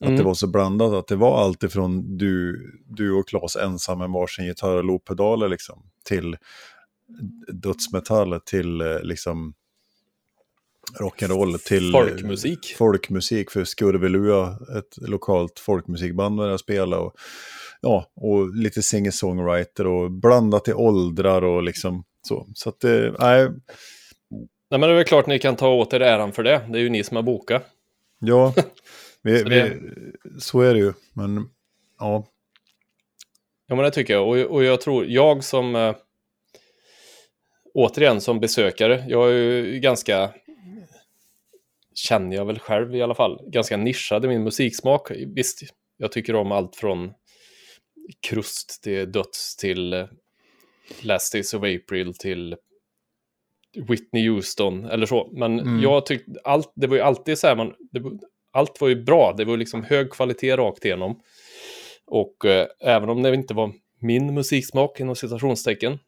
Att 0.00 0.06
Mm. 0.06 0.16
det 0.18 0.22
var 0.24 0.34
så 0.34 0.46
blandat. 0.46 0.92
Att 0.92 1.06
det 1.06 1.16
var 1.16 1.40
allt 1.44 1.62
ifrån 1.62 2.16
du, 2.16 2.62
du 2.86 3.12
och 3.12 3.28
Claes 3.28 3.56
ensam 3.56 3.98
med 3.98 4.10
varsin 4.10 4.46
gitarr 4.46 4.76
och 4.76 4.84
looppedaler 4.84 5.48
liksom. 5.48 5.82
Till 6.04 6.36
dödsmetall, 7.52 8.40
till 8.44 8.80
eh, 8.80 9.00
liksom 9.02 9.54
rock'n'roll, 11.00 11.58
till 11.58 11.94
eh, 11.94 12.00
Folkmusik. 12.00 12.74
folkmusik 12.78 13.50
för 13.50 13.64
Skurvelua, 13.64 14.58
ett 14.78 15.08
lokalt 15.08 15.58
folkmusikband 15.58 16.38
där 16.40 16.48
jag 16.48 16.60
spelade. 16.60 17.02
Och, 17.02 17.14
ja, 17.80 18.06
och 18.16 18.54
lite 18.56 18.82
singer-songwriter 18.82 19.86
och 19.86 20.10
blandat 20.10 20.68
i 20.68 20.72
åldrar 20.72 21.42
och 21.44 21.62
liksom 21.62 22.04
så. 22.28 22.46
Så 22.54 22.68
att 22.68 22.80
det, 22.80 23.14
nej, 23.18 23.48
Nej 24.70 24.80
men 24.80 24.80
det 24.80 24.86
är 24.86 24.94
väl 24.94 25.04
klart 25.04 25.26
ni 25.26 25.38
kan 25.38 25.56
ta 25.56 25.68
åt 25.68 25.92
er 25.92 26.00
äran 26.00 26.32
för 26.32 26.42
det. 26.42 26.60
Det 26.72 26.78
är 26.78 26.82
ju 26.82 26.88
ni 26.90 27.04
som 27.04 27.16
har 27.16 27.22
bokat. 27.22 27.62
ja, 28.18 28.54
vi, 29.22 29.38
Så 29.38 29.48
det- 29.48 29.78
vi, 30.24 30.40
så 30.40 30.60
är 30.60 30.74
det 30.74 30.80
ju. 30.80 30.92
Men 31.12 31.50
ja, 31.98 32.26
Ja 33.66 33.74
men 33.76 33.84
det 33.84 33.90
tycker 33.90 34.12
jag. 34.14 34.28
Och, 34.28 34.36
och 34.36 34.64
jag 34.64 34.80
tror, 34.80 35.06
jag 35.06 35.44
som 35.44 35.76
eh, 35.76 35.96
återigen 37.74 38.20
som 38.20 38.40
besökare, 38.40 39.04
jag 39.08 39.30
är 39.30 39.34
ju 39.34 39.80
ganska 39.80 40.34
känner 41.94 42.36
jag 42.36 42.44
väl 42.44 42.58
själv 42.58 42.94
i 42.96 43.02
alla 43.02 43.14
fall, 43.14 43.40
ganska 43.46 43.76
nischad 43.76 44.24
i 44.24 44.28
min 44.28 44.42
musiksmak. 44.44 45.10
Visst, 45.10 45.60
jag 45.96 46.12
tycker 46.12 46.34
om 46.34 46.52
allt 46.52 46.76
från 46.76 47.12
krust 48.28 48.82
till 48.82 49.12
döds 49.12 49.56
till 49.56 49.92
eh, 49.92 50.06
Last 51.02 51.32
Days 51.32 51.54
of 51.54 51.62
April 51.62 52.14
till 52.14 52.56
Whitney 53.88 54.28
Houston 54.28 54.84
eller 54.84 55.06
så. 55.06 55.30
Men 55.32 55.60
Mm. 55.60 55.80
jag 55.82 56.06
tyckte 56.06 56.32
allt, 56.44 56.72
det 56.74 56.86
var 56.86 56.96
ju 56.96 57.02
alltid 57.02 57.38
så 57.38 57.46
här, 57.46 57.56
man, 57.56 57.74
det, 57.90 58.02
allt 58.52 58.80
var 58.80 58.88
ju 58.88 59.02
bra, 59.02 59.34
det 59.36 59.44
var 59.44 59.56
liksom 59.56 59.84
hög 59.84 60.10
kvalitet 60.10 60.56
rakt 60.56 60.84
igenom. 60.84 61.20
Och 62.06 62.44
eh, 62.44 62.66
även 62.80 63.08
om 63.08 63.22
det 63.22 63.34
inte 63.34 63.54
var 63.54 63.72
min 64.00 64.34
musiksmak 64.34 65.00
inom 65.00 65.16
citationstecken 65.16 65.98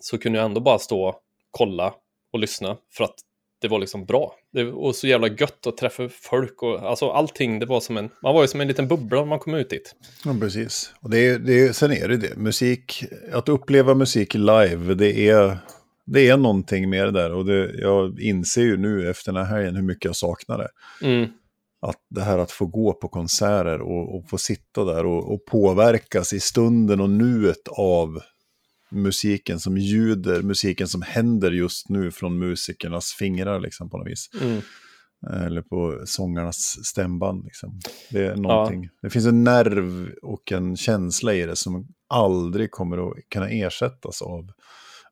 så 0.00 0.18
kunde 0.18 0.38
jag 0.38 0.46
ändå 0.46 0.60
bara 0.60 0.78
stå 0.78 1.08
och 1.08 1.20
kolla 1.50 1.94
och 2.32 2.38
lyssna 2.38 2.76
för 2.92 3.04
att 3.04 3.14
det 3.60 3.68
var 3.68 3.78
liksom 3.78 4.04
bra. 4.04 4.34
Det 4.52 4.64
var 4.64 4.92
så 4.92 5.06
jävla 5.06 5.28
gött 5.28 5.66
att 5.66 5.76
träffa 5.76 6.08
folk 6.08 6.62
och 6.62 6.82
alltså 6.82 7.10
allting, 7.10 7.58
det 7.58 7.66
var 7.66 7.80
som 7.80 7.96
en, 7.96 8.10
man 8.22 8.34
var 8.34 8.42
ju 8.42 8.48
som 8.48 8.60
en 8.60 8.68
liten 8.68 8.88
bubbla 8.88 9.18
när 9.18 9.26
man 9.26 9.38
kom 9.38 9.54
ut 9.54 9.70
dit. 9.70 9.94
ja 10.24 10.36
precis. 10.40 10.92
Och 11.00 11.10
det 11.10 11.26
är, 11.26 11.38
det 11.38 11.60
är, 11.60 11.72
sen 11.72 11.92
är 11.92 12.08
det 12.08 12.16
det. 12.16 12.36
Musik, 12.36 13.04
att 13.32 13.48
uppleva 13.48 13.94
musik 13.94 14.34
live, 14.34 14.94
det 14.94 15.28
är, 15.28 15.58
det 16.06 16.28
är 16.28 16.36
någonting 16.36 16.90
med 16.90 17.04
det 17.04 17.10
där. 17.10 17.32
Och 17.32 17.44
det, 17.44 17.80
jag 17.80 18.20
inser 18.20 18.62
ju 18.62 18.76
nu 18.76 19.10
efter 19.10 19.32
den 19.32 19.46
här 19.46 19.56
helgen 19.56 19.76
hur 19.76 19.82
mycket 19.82 20.04
jag 20.04 20.16
saknar 20.16 20.58
det. 20.58 20.68
Mm. 21.06 21.28
Att 21.80 22.00
det 22.10 22.22
här 22.22 22.38
att 22.38 22.50
få 22.50 22.66
gå 22.66 22.92
på 22.92 23.08
konserter 23.08 23.80
och, 23.80 24.16
och 24.16 24.28
få 24.28 24.38
sitta 24.38 24.84
där 24.84 25.06
och, 25.06 25.34
och 25.34 25.44
påverkas 25.44 26.32
i 26.32 26.40
stunden 26.40 27.00
och 27.00 27.10
nuet 27.10 27.68
av 27.68 28.20
musiken 28.90 29.60
som 29.60 29.78
ljuder, 29.78 30.42
musiken 30.42 30.88
som 30.88 31.02
händer 31.02 31.50
just 31.50 31.88
nu 31.88 32.10
från 32.10 32.38
musikernas 32.38 33.12
fingrar 33.12 33.60
liksom 33.60 33.90
på 33.90 33.98
något 33.98 34.06
vis. 34.06 34.30
Mm. 34.40 34.60
Eller 35.46 35.62
på 35.62 36.02
sångarnas 36.06 36.56
stämband 36.84 37.44
liksom. 37.44 37.80
Det 38.10 38.26
är 38.26 38.36
någonting. 38.36 38.88
Det 39.02 39.10
finns 39.10 39.26
en 39.26 39.44
nerv 39.44 40.10
och 40.22 40.52
en 40.52 40.76
känsla 40.76 41.34
i 41.34 41.46
det 41.46 41.56
som 41.56 41.86
aldrig 42.08 42.70
kommer 42.70 42.98
att 42.98 43.14
kunna 43.28 43.48
ersättas 43.48 44.22
av, 44.22 44.50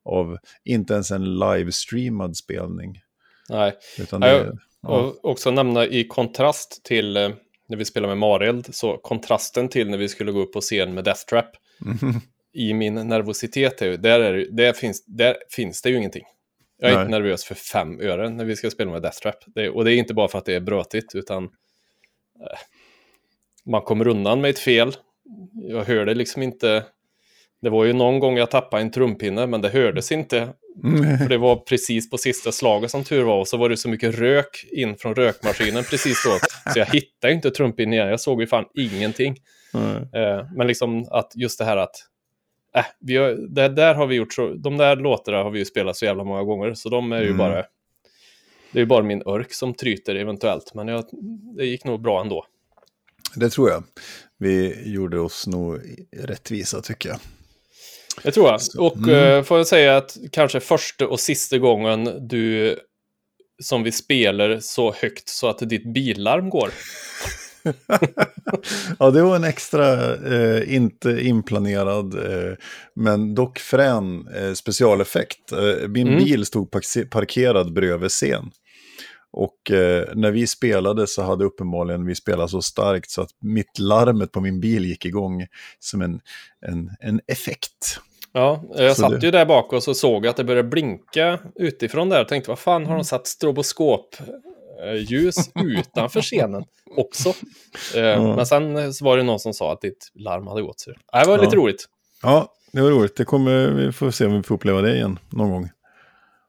av 0.03 0.37
inte 0.63 0.93
ens 0.93 1.11
en 1.11 1.39
livestreamad 1.39 2.37
spelning. 2.37 2.99
Nej. 3.49 3.73
Utan 3.99 4.21
det, 4.21 4.45
ja. 4.45 4.53
Och 4.87 5.25
också 5.25 5.51
nämna 5.51 5.85
i 5.85 6.07
kontrast 6.07 6.83
till 6.83 7.17
eh, 7.17 7.29
när 7.67 7.77
vi 7.77 7.85
spelar 7.85 8.07
med 8.07 8.17
Marield, 8.17 8.75
så 8.75 8.97
kontrasten 8.97 9.69
till 9.69 9.89
när 9.89 9.97
vi 9.97 10.09
skulle 10.09 10.31
gå 10.31 10.39
upp 10.39 10.53
på 10.53 10.61
scen 10.61 10.93
med 10.93 11.03
Death 11.03 11.25
Trap 11.25 11.55
Mhm. 11.79 12.21
i 12.53 12.73
min 12.73 12.93
nervositet, 12.93 13.77
där, 13.77 14.19
är 14.19 14.47
där, 14.51 14.73
finns, 14.73 15.05
där 15.05 15.37
finns 15.49 15.81
det 15.81 15.89
ju 15.89 15.97
ingenting. 15.97 16.23
Jag 16.77 16.91
är 16.91 16.95
Nej. 16.95 17.05
inte 17.05 17.11
nervös 17.19 17.45
för 17.45 17.55
fem 17.55 18.01
öre 18.01 18.29
när 18.29 18.45
vi 18.45 18.55
ska 18.55 18.69
spela 18.69 18.91
med 18.91 19.01
Death 19.01 19.19
Trap. 19.19 19.35
Det, 19.45 19.69
och 19.69 19.85
det 19.85 19.93
är 19.93 19.97
inte 19.97 20.13
bara 20.13 20.27
för 20.27 20.37
att 20.37 20.45
det 20.45 20.53
är 20.53 20.59
brötigt, 20.59 21.15
utan 21.15 21.43
eh, 21.43 22.57
man 23.65 23.81
kommer 23.81 24.07
undan 24.07 24.41
med 24.41 24.49
ett 24.49 24.59
fel. 24.59 24.95
Jag 25.53 25.83
hör 25.83 26.05
det 26.05 26.13
liksom 26.13 26.41
inte. 26.41 26.85
Det 27.65 27.71
var 27.71 27.85
ju 27.85 27.93
någon 27.93 28.19
gång 28.19 28.37
jag 28.37 28.51
tappade 28.51 28.81
en 28.81 28.91
trumpinne, 28.91 29.47
men 29.47 29.61
det 29.61 29.69
hördes 29.69 30.11
inte. 30.11 30.49
För 31.21 31.29
det 31.29 31.37
var 31.37 31.55
precis 31.55 32.09
på 32.09 32.17
sista 32.17 32.51
slaget 32.51 32.91
som 32.91 33.03
tur 33.03 33.23
var. 33.23 33.39
Och 33.39 33.47
så 33.47 33.57
var 33.57 33.69
det 33.69 33.77
så 33.77 33.89
mycket 33.89 34.15
rök 34.15 34.65
in 34.71 34.97
från 34.97 35.15
rökmaskinen 35.15 35.83
precis 35.83 36.23
då. 36.25 36.39
Så 36.73 36.79
jag 36.79 36.85
hittade 36.85 37.33
inte 37.33 37.51
trumpinnen 37.51 37.93
igen. 37.93 38.07
Jag 38.07 38.19
såg 38.19 38.41
ju 38.41 38.47
fan 38.47 38.65
ingenting. 38.73 39.37
Eh, 40.13 40.45
men 40.55 40.67
liksom 40.67 41.05
att 41.11 41.31
just 41.35 41.59
det 41.59 41.65
här 41.65 41.77
att 41.77 41.95
äh, 42.75 42.85
vi 42.99 43.17
har, 43.17 43.29
det 43.55 43.67
där 43.67 43.95
har 43.95 44.07
vi 44.07 44.15
gjort 44.15 44.33
så, 44.33 44.53
de 44.53 44.77
där 44.77 44.95
låtarna 44.95 45.37
har 45.37 45.51
vi 45.51 45.59
ju 45.59 45.65
spelat 45.65 45.97
så 45.97 46.05
jävla 46.05 46.23
många 46.23 46.43
gånger, 46.43 46.73
så 46.73 46.89
de 46.89 47.11
är 47.11 47.19
ju 47.21 47.25
Mm. 47.25 47.37
bara, 47.37 47.55
det 48.71 48.79
är 48.79 48.81
ju 48.81 48.85
bara 48.85 49.03
min 49.03 49.23
örk 49.25 49.53
som 49.53 49.73
tryter 49.73 50.15
eventuellt, 50.15 50.73
men 50.73 50.87
jag, 50.87 51.05
det 51.57 51.65
gick 51.65 51.83
nog 51.85 52.01
bra 52.01 52.21
ändå. 52.21 52.45
Det 53.35 53.49
tror 53.49 53.69
jag. 53.69 53.83
Vi 54.37 54.83
gjorde 54.93 55.19
oss 55.19 55.47
nog 55.47 55.79
rättvisa 56.17 56.81
tycker 56.81 57.09
jag. 57.09 57.19
Det 58.23 58.31
tror 58.31 58.47
jag. 58.47 58.59
Och 58.77 58.97
mm. 58.97 59.09
eh, 59.37 59.43
får 59.43 59.57
jag 59.57 59.67
säga 59.67 59.97
att 59.97 60.17
kanske 60.31 60.59
första 60.59 61.07
och 61.07 61.19
sista 61.19 61.57
gången 61.57 62.27
du 62.27 62.75
som 63.63 63.83
vi 63.83 63.91
spelar 63.91 64.59
så 64.59 64.93
högt 64.93 65.29
så 65.29 65.47
att 65.47 65.59
ditt 65.69 65.93
billarm 65.93 66.49
går. 66.49 66.69
Ja, 68.99 69.11
det 69.11 69.21
var 69.21 69.35
en 69.35 69.43
extra, 69.43 70.13
eh, 70.15 70.75
inte 70.75 71.09
inplanerad, 71.21 72.13
eh, 72.13 72.53
men 72.95 73.35
dock 73.35 73.59
frän 73.59 74.27
eh, 74.35 74.53
specialeffekt. 74.53 75.51
Eh, 75.51 75.87
min 75.87 76.07
Mm. 76.07 76.23
bil 76.23 76.45
stod 76.45 76.71
park- 76.71 77.09
parkerad 77.09 77.73
bredvid 77.73 78.09
scen. 78.09 78.51
Och 79.37 79.71
eh, 79.71 80.05
när 80.15 80.31
vi 80.31 80.47
spelade 80.47 81.07
så 81.07 81.21
hade 81.23 81.45
uppenbarligen 81.45 82.05
vi 82.05 82.15
spelat 82.15 82.49
så 82.49 82.61
starkt 82.61 83.09
så 83.09 83.21
att 83.21 83.29
mitt 83.41 83.79
larmet 83.79 84.31
på 84.31 84.41
min 84.41 84.59
bil 84.59 84.85
gick 84.85 85.05
igång 85.05 85.45
som 85.79 86.01
en, 86.01 86.19
en, 86.67 86.91
en 86.99 87.21
effekt. 87.27 87.99
Ja, 88.33 88.63
jag 88.75 88.95
Så 88.95 89.01
satt 89.01 89.19
det- 89.21 89.25
ju 89.25 89.31
där 89.31 89.45
bak 89.45 89.73
och 89.73 89.83
så 89.83 89.93
såg 89.93 90.25
jag 90.25 90.29
att 90.29 90.37
det 90.37 90.43
började 90.43 90.69
blinka 90.69 91.39
utifrån 91.55 92.09
där 92.09 92.21
och 92.21 92.27
tänkte 92.27 92.51
vad 92.51 92.59
fan 92.59 92.85
har 92.85 92.95
de 92.95 93.03
satt 93.03 93.27
stroboskopljus 93.27 95.35
utanför 95.63 96.21
scenen 96.21 96.63
också? 96.97 97.29
Eh, 97.95 98.01
Ja. 98.03 98.35
Men 98.35 98.45
sen 98.45 98.93
så 98.93 99.05
var 99.05 99.17
det 99.17 99.23
någon 99.23 99.39
som 99.39 99.53
sa 99.53 99.73
att 99.73 99.81
ditt 99.81 100.11
larm 100.13 100.47
hade 100.47 100.61
gått. 100.61 100.79
Så 100.79 100.89
det 100.91 101.25
var 101.27 101.37
lite 101.37 101.55
Ja. 101.55 101.61
roligt. 101.61 101.85
Ja, 102.23 102.53
det 102.71 102.81
var 102.81 102.89
roligt. 102.89 103.15
Det 103.17 103.25
kommer, 103.25 103.71
vi 103.71 103.91
får 103.91 104.11
se 104.11 104.25
om 104.25 104.33
vi 104.37 104.43
får 104.43 104.55
uppleva 104.55 104.81
det 104.81 104.95
igen 104.95 105.19
någon 105.29 105.51
gång. 105.51 105.69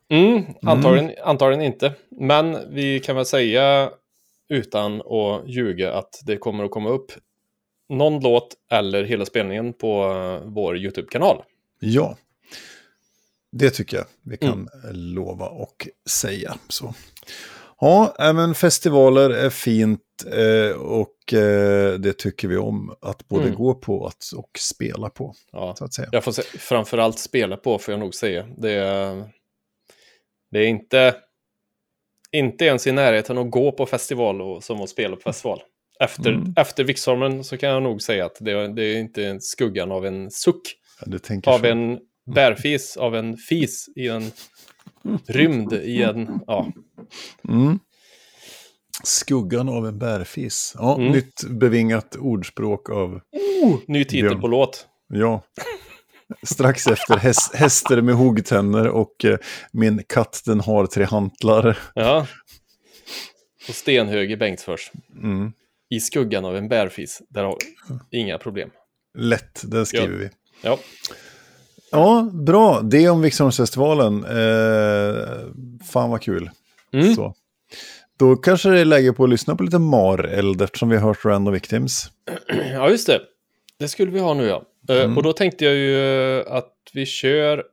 Mm, 0.08 0.42
antagligen, 0.62 1.12
antagligen 1.24 1.64
inte. 1.64 1.92
Men 2.10 2.74
vi 2.74 3.00
kan 3.00 3.16
väl 3.16 3.26
säga 3.26 3.90
utan 4.48 5.00
att 5.00 5.48
ljuga 5.48 5.92
att 5.92 6.20
det 6.26 6.36
kommer 6.36 6.64
att 6.64 6.70
komma 6.70 6.88
upp 6.90 7.12
någon 7.88 8.20
låt 8.22 8.48
eller 8.70 9.04
hela 9.04 9.24
spelningen 9.24 9.72
på 9.72 10.12
vår 10.44 10.76
YouTube-kanal. 10.78 11.42
Ja, 11.80 12.16
det 13.52 13.70
tycker 13.70 13.96
jag 13.96 14.06
vi 14.22 14.36
kan 14.36 14.52
Mm. 14.52 14.68
lova 14.92 15.48
och 15.48 15.88
säga. 16.08 16.56
Så. 16.68 16.94
Ja, 17.80 18.14
men 18.18 18.54
festivaler 18.54 19.30
är 19.30 19.50
fint 19.50 20.00
eh, 20.32 20.76
och 20.80 21.32
eh, 21.34 21.94
det 21.94 22.18
tycker 22.18 22.48
vi 22.48 22.56
om 22.56 22.94
att 23.00 23.28
både 23.28 23.44
Mm. 23.44 23.54
gå 23.54 23.74
på 23.74 24.10
och 24.36 24.58
spela 24.58 25.08
på, 25.10 25.34
Ja. 25.52 25.74
så 25.78 25.84
att 25.84 25.94
säga. 25.94 26.08
Jag 26.12 26.24
får 26.24 26.32
se, 26.32 26.42
framförallt 26.42 27.18
spela 27.18 27.56
på, 27.56 27.78
får 27.78 27.92
jag 27.92 27.98
nog 28.00 28.14
säga. 28.14 28.46
Det 28.58 28.70
är, 28.72 29.30
det 30.56 30.64
är 30.64 30.68
inte, 30.68 31.14
inte 32.32 32.64
ens 32.64 32.86
i 32.86 32.92
närheten 32.92 33.38
att 33.38 33.50
gå 33.50 33.72
på 33.72 33.86
festival 33.86 34.42
och, 34.42 34.64
som 34.64 34.80
att 34.80 34.88
spela 34.88 35.16
på 35.16 35.22
festival. 35.22 35.62
Efter, 36.00 36.30
Mm. 36.32 36.54
efter 36.56 36.84
Vixholmen 36.84 37.44
så 37.44 37.56
kan 37.56 37.68
jag 37.70 37.82
nog 37.82 38.02
säga 38.02 38.26
att 38.26 38.36
det, 38.40 38.52
är- 38.52 38.68
det 38.68 38.82
är 38.84 38.98
inte 38.98 39.26
en 39.26 39.40
skuggan 39.40 39.92
av 39.92 40.06
en 40.06 40.30
suck. 40.30 40.74
Ja, 41.06 41.52
Av 41.52 41.58
så. 41.58 41.66
en 41.66 41.98
bärfis, 42.34 42.96
av 42.96 43.16
en 43.16 43.36
fis 43.36 43.88
i 43.96 44.08
en 44.08 44.30
rymd 45.28 45.72
i 45.72 46.02
en... 46.02 46.40
Ja, 46.46 46.72
Mm. 47.48 47.78
Skuggan 49.04 49.68
av 49.68 49.86
en 49.86 49.98
bärfis. 49.98 50.72
Ja, 50.78 50.96
Mm. 50.96 51.12
nytt 51.12 51.44
bevingat 51.50 52.16
ordspråk 52.16 52.90
av, 52.90 53.20
ny 53.86 54.04
titel 54.04 54.28
Björn. 54.28 54.40
på 54.40 54.48
låt. 54.48 54.86
ja. 55.08 55.42
Strax 56.42 56.86
efter 56.86 57.16
häst, 57.16 57.54
hästar 57.54 58.00
med 58.00 58.14
huggtänder 58.14 58.88
och 58.88 59.24
eh, 59.24 59.38
min 59.72 60.02
katt 60.08 60.42
den 60.44 60.60
har 60.60 60.86
tre 60.86 61.04
hantlar. 61.04 61.78
Ja. 61.94 62.26
Och 63.68 63.74
stenhög 63.74 64.32
i 64.32 64.36
Bengtsfors. 64.36 64.90
Mm. 65.22 65.52
I 65.90 66.00
skuggan 66.00 66.44
av 66.44 66.56
en 66.56 66.68
bärfis. 66.68 67.22
Där 67.28 67.44
har 67.44 67.56
inga 68.10 68.38
problem. 68.38 68.70
Lätt, 69.18 69.62
den 69.64 69.86
skriver 69.86 70.08
Ja. 70.12 70.18
vi. 70.18 70.30
Ja, 70.62 70.78
Ja, 71.90 72.30
bra. 72.32 72.80
Det 72.80 73.08
om 73.08 73.20
Viksholmsfestivalen. 73.22 74.24
Eh, 74.24 75.22
fan 75.92 76.10
vad 76.10 76.22
kul. 76.22 76.50
Mm. 76.92 77.14
Så. 77.14 77.34
Då 78.18 78.36
kanske 78.36 78.68
det 78.68 78.80
är 78.80 78.84
läge 78.84 79.12
på 79.12 79.24
att 79.24 79.30
lyssna 79.30 79.56
på 79.56 79.62
lite 79.62 79.78
Mareld 79.78 80.62
eftersom 80.62 80.88
vi 80.88 80.96
har 80.96 81.08
hört 81.08 81.24
Random 81.24 81.54
Victims. 81.54 82.10
ja 82.72 82.90
just 82.90 83.06
det. 83.06 83.20
Det 83.78 83.88
skulle 83.88 84.10
vi 84.10 84.20
ha 84.20 84.34
nu 84.34 84.44
ja. 84.46 84.62
Eh, 84.88 85.04
Mm. 85.04 85.16
Och 85.16 85.22
då 85.22 85.32
tänkte 85.32 85.64
jag 85.64 85.74
ju 85.74 85.98
eh, 86.38 86.52
att 86.52 86.72
vi 86.92 87.06
kör 87.06 87.64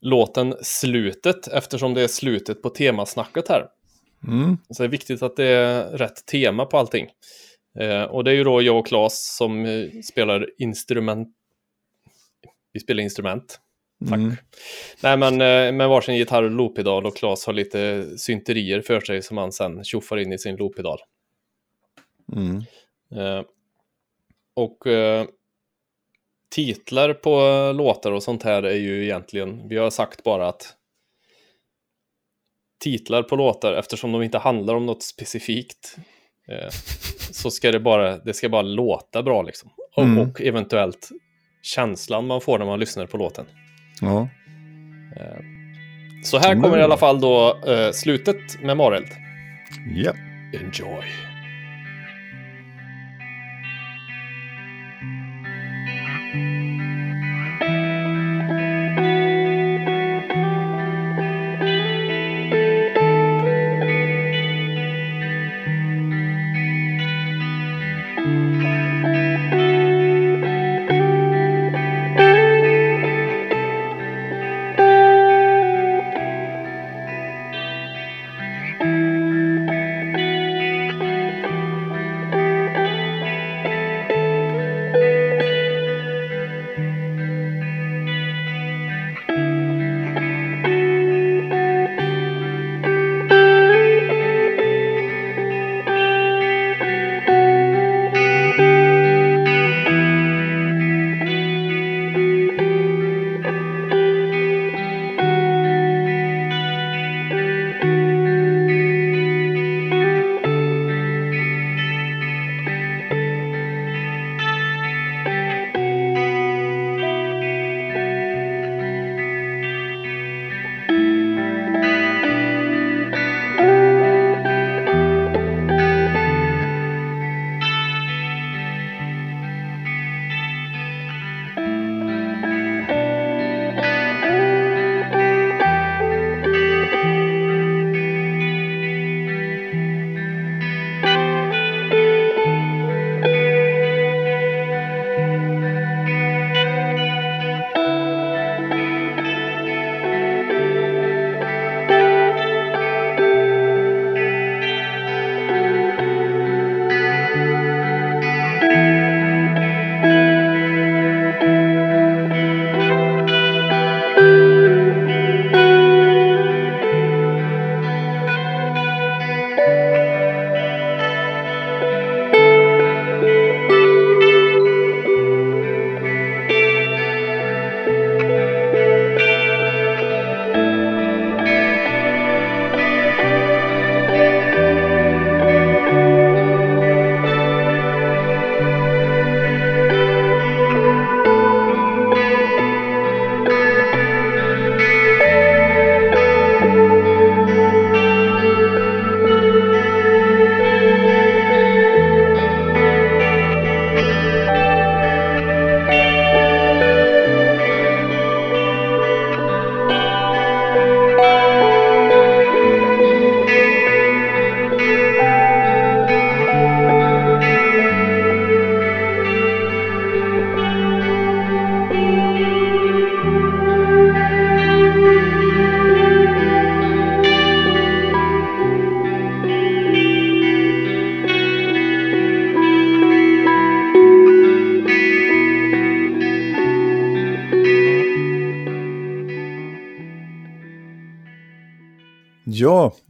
låten 0.00 0.54
Slutet 0.62 1.48
eftersom 1.48 1.94
det 1.94 2.02
är 2.02 2.08
slutet 2.08 2.62
på 2.62 2.70
temasnacket 2.70 3.48
här. 3.48 3.66
Mm. 4.28 4.58
Så 4.70 4.82
det 4.82 4.86
är 4.86 4.90
viktigt 4.90 5.22
att 5.22 5.36
det 5.36 5.46
är 5.46 5.98
rätt 5.98 6.26
tema 6.26 6.66
på 6.66 6.78
allting. 6.78 7.08
Eh, 7.78 8.02
och 8.02 8.24
det 8.24 8.30
är 8.30 8.34
ju 8.34 8.44
då 8.44 8.62
jag 8.62 8.78
och 8.78 8.86
Claes 8.86 9.36
som 9.36 9.64
eh, 9.66 9.88
spelar 10.12 10.48
instrument. 10.58 11.28
Vi 12.72 12.80
spelar 12.80 13.02
instrument. 13.02 13.60
Tack. 14.08 14.18
Mm. 14.18 14.36
Nej 15.02 15.16
men 15.16 15.32
eh, 15.40 15.72
med 15.72 15.88
varsin 15.88 16.16
gitarr 16.16 16.42
och 16.42 16.50
looppedal 16.50 17.06
och 17.06 17.16
Claes 17.16 17.46
har 17.46 17.52
lite 17.52 18.08
synterier 18.18 18.80
för 18.80 19.00
sig 19.00 19.22
som 19.22 19.36
han 19.36 19.52
sen 19.52 19.84
tjoffar 19.84 20.16
in 20.16 20.32
i 20.32 20.38
sin 20.38 20.56
looppedal. 20.56 20.98
Mm. 22.36 22.56
Eh, 23.14 23.44
och 24.54 24.86
titlar 26.54 27.14
på 27.14 27.40
eh, 27.40 27.74
låtar 27.74 28.12
och 28.12 28.22
sånt 28.22 28.42
här 28.42 28.62
är 28.62 28.76
ju 28.76 29.04
egentligen, 29.04 29.68
vi 29.68 29.76
har 29.76 29.90
sagt 29.90 30.22
bara 30.22 30.48
att 30.48 30.74
titlar 32.84 33.22
på 33.22 33.36
låtar, 33.36 33.72
eftersom 33.72 34.12
de 34.12 34.22
inte 34.22 34.38
handlar 34.38 34.74
om 34.74 34.86
något 34.86 35.02
specifikt, 35.02 35.96
eh, 36.48 36.68
så 37.32 37.50
ska 37.50 37.72
det 37.72 37.80
bara, 37.80 38.18
det 38.18 38.34
ska 38.34 38.48
bara 38.48 38.62
låta 38.62 39.22
bra 39.22 39.42
liksom. 39.42 39.70
Och, 39.96 40.02
Mm. 40.02 40.18
och 40.30 40.40
eventuellt 40.40 41.08
känslan 41.62 42.26
man 42.26 42.40
får 42.40 42.58
när 42.58 42.66
man 42.66 42.80
lyssnar 42.80 43.06
på 43.06 43.16
låten. 43.16 43.46
Ja. 44.00 44.28
Så 46.24 46.38
här 46.38 46.52
Mm. 46.52 46.62
kommer 46.62 46.78
i 46.78 46.82
alla 46.82 46.96
fall 46.96 47.20
då 47.20 47.58
eh, 47.66 47.90
slutet 47.92 48.60
med 48.62 48.76
Mareld. 48.76 49.08
ja. 49.94 50.12
Enjoy! 50.60 51.04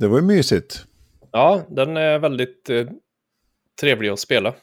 Det 0.03 0.09
var 0.09 0.19
ju 0.19 0.25
mysigt. 0.25 0.85
Ja, 1.33 1.63
den 1.69 1.97
är 1.97 2.19
väldigt 2.19 2.71
eh, 2.71 2.87
trevlig 3.81 4.09
att 4.09 4.19
spela. 4.21 4.55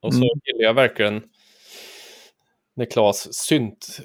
Och 0.00 0.12
så 0.14 0.18
Mm. 0.18 0.28
gillar 0.44 0.64
jag 0.64 0.74
verkligen 0.74 1.22
när 2.74 2.84
Klas 2.84 3.34
synt 3.34 3.98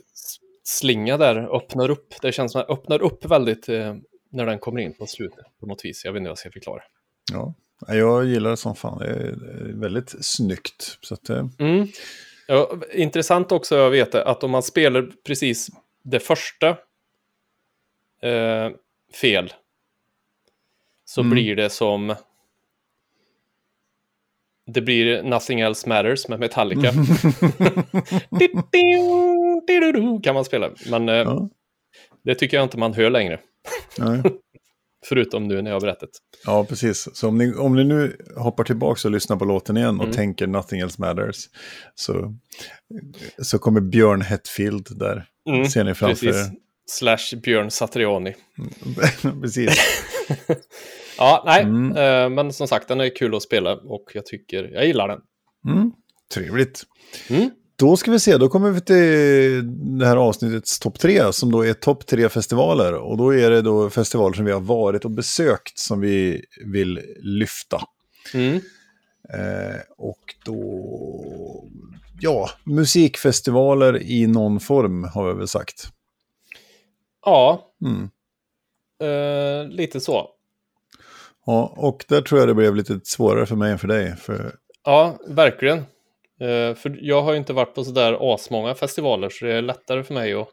slinga 0.63 1.17
där 1.17 1.55
öppnar 1.57 1.89
upp. 1.91 2.13
Det 2.21 2.31
känns 2.31 2.51
som 2.51 2.61
att 2.61 2.67
den 2.67 2.77
öppnar 2.77 3.01
upp 3.01 3.25
väldigt 3.25 3.69
eh, 3.69 3.95
när 4.29 4.45
den 4.45 4.59
kommer 4.59 4.81
in 4.81 4.93
på 4.93 5.05
slutet 5.07 5.45
på 5.59 5.65
något 5.65 5.85
vis. 5.85 6.05
Jag 6.05 6.11
vet 6.13 6.17
inte 6.19 6.27
hur 6.27 6.31
jag 6.31 6.37
ska 6.37 6.51
förklara. 6.51 6.83
Ja, 7.31 7.53
jag 7.87 8.25
gillar 8.25 8.49
det 8.49 8.57
som 8.57 8.75
fan. 8.75 8.99
Det 8.99 9.05
är 9.07 9.35
väldigt 9.79 10.25
snyggt. 10.25 10.97
Så 11.01 11.13
att, 11.13 11.29
eh, 11.29 11.47
Mm. 11.59 11.87
Ja, 12.47 12.77
intressant 12.93 13.51
också 13.51 13.75
att 13.87 13.93
veta 13.93 14.23
att 14.25 14.43
om 14.43 14.51
man 14.51 14.63
spelar 14.63 15.11
precis 15.25 15.69
det 16.03 16.19
första 16.19 16.67
eh, 18.21 18.69
fel 19.21 19.53
så 21.05 21.21
Mm. 21.21 21.31
blir 21.31 21.55
det 21.55 21.69
som 21.69 22.15
det 24.65 24.81
blir 24.81 25.23
Nothing 25.23 25.59
Else 25.59 25.89
Matters 25.89 26.27
med 26.27 26.39
Metallica. 26.39 26.91
kan 30.23 30.33
man 30.35 30.45
spela. 30.45 30.69
Men 30.89 31.07
ja, 31.07 31.49
det 32.23 32.35
tycker 32.35 32.57
jag 32.57 32.63
inte 32.63 32.77
man 32.77 32.93
hör 32.93 33.09
längre. 33.09 33.39
Förutom 35.05 35.47
nu 35.47 35.61
när 35.61 35.71
jag 35.71 35.75
har 35.75 35.81
berättat. 35.81 36.09
ja, 36.45 36.65
precis. 36.65 37.09
Så 37.13 37.27
om 37.27 37.37
ni, 37.37 37.53
om 37.53 37.75
ni 37.75 37.83
nu 37.83 38.17
hoppar 38.37 38.63
tillbaka 38.63 39.07
och 39.07 39.11
lyssnar 39.11 39.37
på 39.37 39.45
låten 39.45 39.77
igen 39.77 39.97
och 39.97 40.03
Mm. 40.03 40.15
tänker 40.15 40.47
Nothing 40.47 40.79
Else 40.79 41.01
Matters 41.01 41.49
så, 41.95 42.35
så 43.41 43.59
kommer 43.59 43.81
Björn 43.81 44.21
Hetfield 44.21 44.87
där. 44.99 45.25
Mm, 45.49 45.65
Ser 45.65 45.83
ni 45.83 45.93
framför 45.93 46.25
Precis. 46.25 46.51
Slash 46.85 47.35
Björn 47.43 47.71
Satriani. 47.71 48.35
precis. 49.41 49.69
Ja, 51.17 51.43
nej, 51.45 51.63
Mm. 51.63 51.97
eh, 51.97 52.29
men 52.35 52.53
som 52.53 52.67
sagt 52.67 52.87
den 52.87 52.99
är 53.01 53.15
kul 53.15 53.35
att 53.35 53.43
spela 53.43 53.75
och 53.75 54.11
jag 54.13 54.25
tycker, 54.25 54.63
jag 54.73 54.85
gillar 54.87 55.07
den. 55.07 55.19
Mm, 55.67 55.91
trevligt. 56.33 56.83
Mm. 57.29 57.49
Då 57.75 57.97
ska 57.97 58.11
vi 58.11 58.19
se, 58.19 58.37
då 58.37 58.49
kommer 58.49 58.71
vi 58.71 58.81
till 58.81 59.99
det 59.99 60.05
här 60.05 60.17
avsnittets 60.17 60.79
topp 60.79 60.99
tre, 60.99 61.33
som 61.33 61.51
då 61.51 61.65
är 61.65 61.73
topp 61.73 62.05
tre 62.07 62.29
festivaler. 62.29 62.93
Och 62.93 63.17
då 63.17 63.33
är 63.33 63.49
det 63.49 63.61
då 63.61 63.89
festivaler 63.89 64.33
som 64.35 64.45
vi 64.45 64.51
har 64.51 64.59
varit 64.61 65.05
och 65.05 65.11
besökt 65.11 65.79
som 65.79 65.99
vi 66.01 66.45
vill 66.73 66.99
lyfta. 67.21 67.81
Mm. 68.33 68.55
Eh, 69.33 69.79
och 69.97 70.35
då, 70.45 71.67
ja, 72.19 72.49
musikfestivaler 72.65 74.01
i 74.01 74.27
någon 74.27 74.59
form 74.59 75.03
har 75.03 75.33
vi 75.33 75.37
väl 75.39 75.47
sagt. 75.47 75.87
Ja, 77.25 77.73
Mm. 77.85 78.09
eh, 79.03 79.67
lite 79.69 79.99
så. 79.99 80.29
Ja, 81.45 81.73
och 81.77 82.05
där 82.07 82.21
tror 82.21 82.39
jag 82.39 82.49
det 82.49 82.53
blev 82.53 82.75
lite 82.75 82.99
svårare 83.03 83.45
för 83.45 83.55
mig 83.55 83.71
än 83.71 83.79
för 83.79 83.87
dig. 83.87 84.15
För, 84.15 84.55
Ja, 84.85 85.17
verkligen. 85.27 85.77
Eh, 86.39 86.75
för 86.75 86.97
jag 87.01 87.21
har 87.21 87.31
ju 87.31 87.37
inte 87.37 87.53
varit 87.53 87.75
på 87.75 87.83
sådär 87.83 88.33
asmånga 88.33 88.75
festivaler 88.75 89.29
så 89.29 89.45
det 89.45 89.53
är 89.53 89.61
lättare 89.61 90.03
för 90.03 90.13
mig 90.13 90.33
att... 90.33 90.47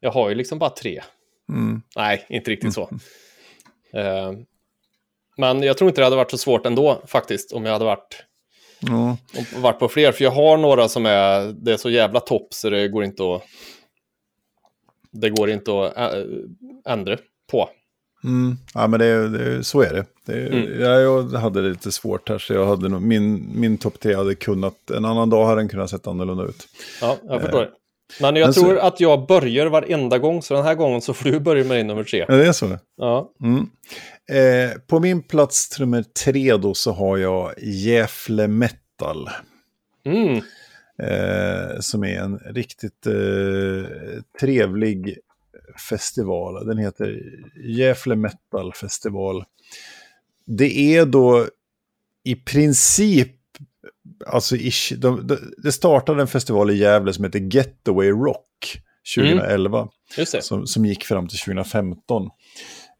Jag 0.00 0.10
har 0.10 0.28
ju 0.28 0.34
liksom 0.34 0.58
bara 0.58 0.70
tre. 0.70 1.02
mm, 1.48 1.82
Nej, 1.96 2.26
inte 2.28 2.50
riktigt 2.50 2.74
så. 2.74 2.90
Eh, 3.92 4.32
men 5.36 5.62
jag 5.62 5.78
tror 5.78 5.88
inte 5.90 6.00
det 6.00 6.04
hade 6.04 6.16
varit 6.16 6.30
så 6.30 6.38
svårt 6.38 6.66
ändå 6.66 7.02
faktiskt 7.06 7.52
om 7.52 7.64
jag 7.64 7.72
hade 7.72 7.84
varit, 7.84 8.24
om- 8.90 9.62
varit 9.62 9.78
på 9.78 9.88
fler. 9.88 10.12
För 10.12 10.24
jag 10.24 10.30
har 10.30 10.56
några 10.56 10.88
som 10.88 11.06
är, 11.06 11.52
det 11.52 11.72
är 11.72 11.76
så 11.76 11.90
jävla 11.90 12.20
topp 12.20 12.54
så 12.54 12.70
det 12.70 12.88
går 12.88 13.04
inte 13.04 13.22
att... 13.34 13.42
Det 15.12 15.30
går 15.30 15.50
inte 15.50 15.70
att 15.86 15.96
ändra 16.86 17.16
på. 17.50 17.68
mm, 18.24 18.56
ja, 18.74 18.86
men 18.86 19.00
det, 19.00 19.28
det, 19.28 19.64
så 19.64 19.80
är 19.82 19.92
det. 19.92 20.04
det 20.26 20.46
Mm. 20.48 20.80
ja, 20.80 21.00
jag 21.00 21.22
hade 21.22 21.62
det 21.62 21.68
lite 21.68 21.92
svårt 21.92 22.28
här, 22.28 22.38
så 22.38 22.52
jag 22.52 22.66
hade 22.66 22.88
nog, 22.88 23.02
min, 23.02 23.50
min 23.60 23.78
topp 23.78 24.00
tre 24.00 24.14
hade 24.14 24.34
kunnat, 24.34 24.90
en 24.90 25.04
annan 25.04 25.30
dag 25.30 25.46
hade 25.46 25.60
den 25.60 25.68
kunnat 25.68 25.90
sett 25.90 26.06
annorlunda 26.06 26.44
ut. 26.44 26.68
Ja, 27.00 27.16
jag 27.28 27.40
förstår. 27.42 27.70
Men 28.20 28.36
jag 28.36 28.46
men 28.46 28.54
så- 28.54 28.60
tror 28.60 28.78
att 28.78 29.00
jag 29.00 29.26
börjar 29.26 29.66
varenda 29.66 30.18
gång, 30.18 30.42
så 30.42 30.54
den 30.54 30.64
här 30.64 30.74
gången 30.74 31.00
så 31.00 31.14
får 31.14 31.30
du 31.30 31.40
börja 31.40 31.64
med 31.64 31.76
din 31.76 31.86
nummer 31.86 32.04
tre. 32.04 32.24
Ja, 32.28 32.34
det 32.36 32.46
är 32.46 32.52
så. 32.52 32.78
Ja. 32.96 33.30
Mm. 33.42 33.58
Eh, 34.30 34.78
på 34.86 35.00
min 35.00 35.22
plats 35.22 35.78
nummer 35.80 36.04
tre 36.24 36.56
då 36.56 36.74
så 36.74 36.92
har 36.92 37.16
jag 37.16 37.54
Gävle 37.62 38.48
Metal. 38.48 39.28
Mm. 40.06 40.40
Eh, 41.02 41.80
som 41.80 42.04
är 42.04 42.20
en 42.20 42.38
riktigt 42.38 43.06
eh, 43.06 44.22
trevlig 44.40 45.18
festival. 45.88 46.66
Den 46.66 46.78
heter 46.78 47.22
Gävle 47.64 48.16
Metal 48.16 48.72
Festival. 48.74 49.44
Det 50.46 50.96
är 50.96 51.06
då 51.06 51.46
i 52.24 52.34
princip, 52.34 53.36
alltså 54.26 54.56
ish, 54.56 54.92
de, 54.98 55.26
de, 55.26 55.38
det 55.58 55.72
startade 55.72 56.20
en 56.20 56.28
festival 56.28 56.70
i 56.70 56.76
Gävle 56.76 57.12
som 57.12 57.24
heter 57.24 57.56
Getaway 57.56 58.10
Rock 58.10 58.82
2011 59.16 59.88
Just 60.16 60.32
det. 60.32 60.42
som, 60.42 60.66
som 60.66 60.86
gick 60.86 61.04
fram 61.04 61.28
till 61.28 61.38
2015. 61.38 62.22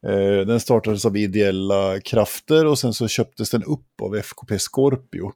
Eh, 0.06 0.46
den 0.46 0.60
startades 0.60 1.04
av 1.04 1.16
ideella 1.16 2.00
krafter 2.00 2.66
och 2.66 2.78
sen 2.78 2.92
så 2.92 3.08
köptes 3.08 3.50
den 3.50 3.64
upp 3.64 4.00
av 4.02 4.16
FKP 4.16 4.58
Scorpio. 4.58 5.32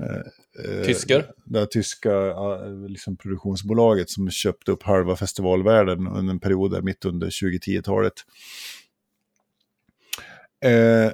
Eh, 0.00 0.78
eh, 0.78 0.84
Tysker? 0.84 1.30
Det 1.44 1.66
tyska 1.66 2.12
eh, 2.12 2.88
liksom, 2.88 3.16
produktionsbolaget 3.16 4.10
som 4.10 4.30
köpte 4.30 4.72
upp 4.72 4.82
halva 4.82 5.16
festivalvärlden 5.16 6.06
under 6.06 6.32
en 6.32 6.40
period 6.40 6.70
där 6.70 6.82
mitt 6.82 7.04
under 7.04 7.26
2010-talet. 7.30 8.14
Eh, 10.64 11.12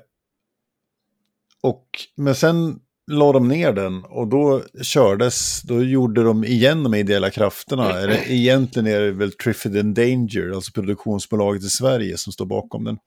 och, 1.61 1.87
men 2.17 2.35
sen 2.35 2.81
la 3.07 3.33
de 3.33 3.49
ner 3.49 3.73
den 3.73 4.05
och 4.05 4.29
då 4.29 4.63
kördes, 4.83 5.63
då 5.63 5.83
gjorde 5.83 6.23
de 6.23 6.45
igen 6.45 6.83
de 6.83 6.95
ideella 6.95 7.31
krafterna. 7.31 8.01
Eller, 8.01 8.31
egentligen 8.31 8.87
är 8.87 9.01
det 9.01 9.13
väl 9.13 9.33
Triffid 9.33 9.79
and 9.79 9.95
Danger, 9.95 10.55
alltså 10.55 10.73
produktionsbolaget 10.73 11.65
i 11.65 11.69
Sverige 11.69 12.19
som 12.19 12.33
står 12.33 12.47
bakom 12.47 12.85
den. 12.85 12.99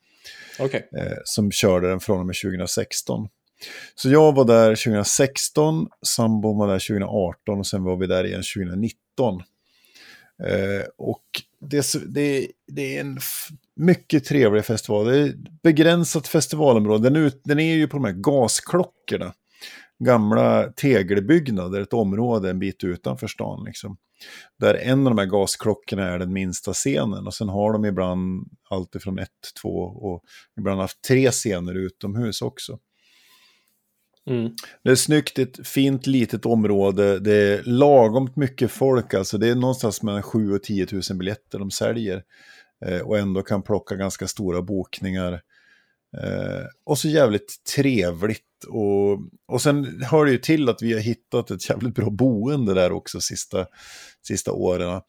Okej. 0.59 0.89
Eh, 0.97 1.17
som 1.23 1.51
körde 1.51 1.89
den 1.89 1.99
från 1.99 2.19
och 2.19 2.25
med 2.25 2.35
2016. 2.43 3.27
Så 3.95 4.09
jag 4.09 4.35
var 4.35 4.45
där 4.45 4.69
2016, 4.69 5.87
sambon 6.05 6.57
var 6.57 6.67
där 6.67 6.87
2018 6.87 7.59
och 7.59 7.67
sen 7.67 7.83
var 7.83 7.97
vi 7.97 8.07
där 8.07 8.23
igen 8.23 8.43
2019. 8.55 9.41
Eh, 10.43 10.85
och 10.97 11.23
det, 11.59 11.77
är 11.77 12.07
det, 12.07 12.47
det 12.67 12.97
är 12.97 13.01
en 13.01 13.19
mycket 13.75 14.25
trevlig 14.25 14.65
festival. 14.65 15.05
Det 15.05 15.17
är 15.17 15.25
ett 15.25 15.61
begränsat 15.63 16.27
festivalområde. 16.27 17.09
Den, 17.09 17.15
ut, 17.15 17.41
den 17.43 17.59
är 17.59 17.75
ju 17.75 17.87
på 17.87 17.97
de 17.97 18.05
här 18.05 18.11
gasklockorna. 18.11 19.33
Gamla 19.99 20.71
tegelbyggnader, 20.71 21.81
ett 21.81 21.93
område 21.93 22.49
en 22.49 22.59
bit 22.59 22.83
utanför 22.83 23.27
stan. 23.27 23.63
Liksom. 23.65 23.97
Där 24.59 24.75
en 24.75 25.07
av 25.07 25.15
de 25.15 25.17
här 25.17 25.25
gasklockorna 25.25 26.07
är 26.07 26.19
den 26.19 26.33
minsta 26.33 26.73
scenen. 26.73 27.27
Och 27.27 27.33
sen 27.33 27.49
har 27.49 27.73
de 27.73 27.85
ibland 27.85 28.47
alltifrån 28.69 29.19
ett, 29.19 29.29
två 29.61 29.79
och 29.79 30.23
ibland 30.59 30.81
haft 30.81 31.01
tre 31.01 31.31
scener 31.31 31.73
utomhus 31.75 32.41
också. 32.41 32.79
Mm. 34.27 34.51
Det 34.83 34.91
är 34.91 34.95
snyggt, 34.95 35.35
det 35.35 35.41
är 35.41 35.45
ett 35.45 35.67
fint 35.67 36.07
litet 36.07 36.45
område, 36.45 37.19
det 37.19 37.33
är 37.33 37.63
lagomt 37.63 38.35
mycket 38.35 38.71
folk, 38.71 39.13
alltså 39.13 39.37
det 39.37 39.47
är 39.47 39.55
någonstans 39.55 40.03
mellan 40.03 40.23
7 40.23 40.53
och 40.53 40.63
10 40.63 40.87
000 40.91 41.01
biljetter 41.17 41.59
de 41.59 41.71
säljer. 41.71 42.23
Eh, 42.85 42.99
och 42.99 43.17
ändå 43.17 43.41
kan 43.41 43.63
plocka 43.63 43.95
ganska 43.95 44.27
stora 44.27 44.61
bokningar. 44.61 45.33
Eh, 46.17 46.65
och 46.85 46.97
så 46.97 47.07
jävligt 47.07 47.55
trevligt. 47.75 48.43
Och, 48.67 49.19
och 49.47 49.61
sen 49.61 50.03
hör 50.03 50.25
det 50.25 50.31
ju 50.31 50.37
till 50.37 50.69
att 50.69 50.81
vi 50.81 50.93
har 50.93 50.99
hittat 50.99 51.51
ett 51.51 51.69
jävligt 51.69 51.95
bra 51.95 52.09
boende 52.09 52.73
där 52.73 52.91
också 52.91 53.21
sista, 53.21 53.65
sista 54.27 54.51
åren. 54.51 55.01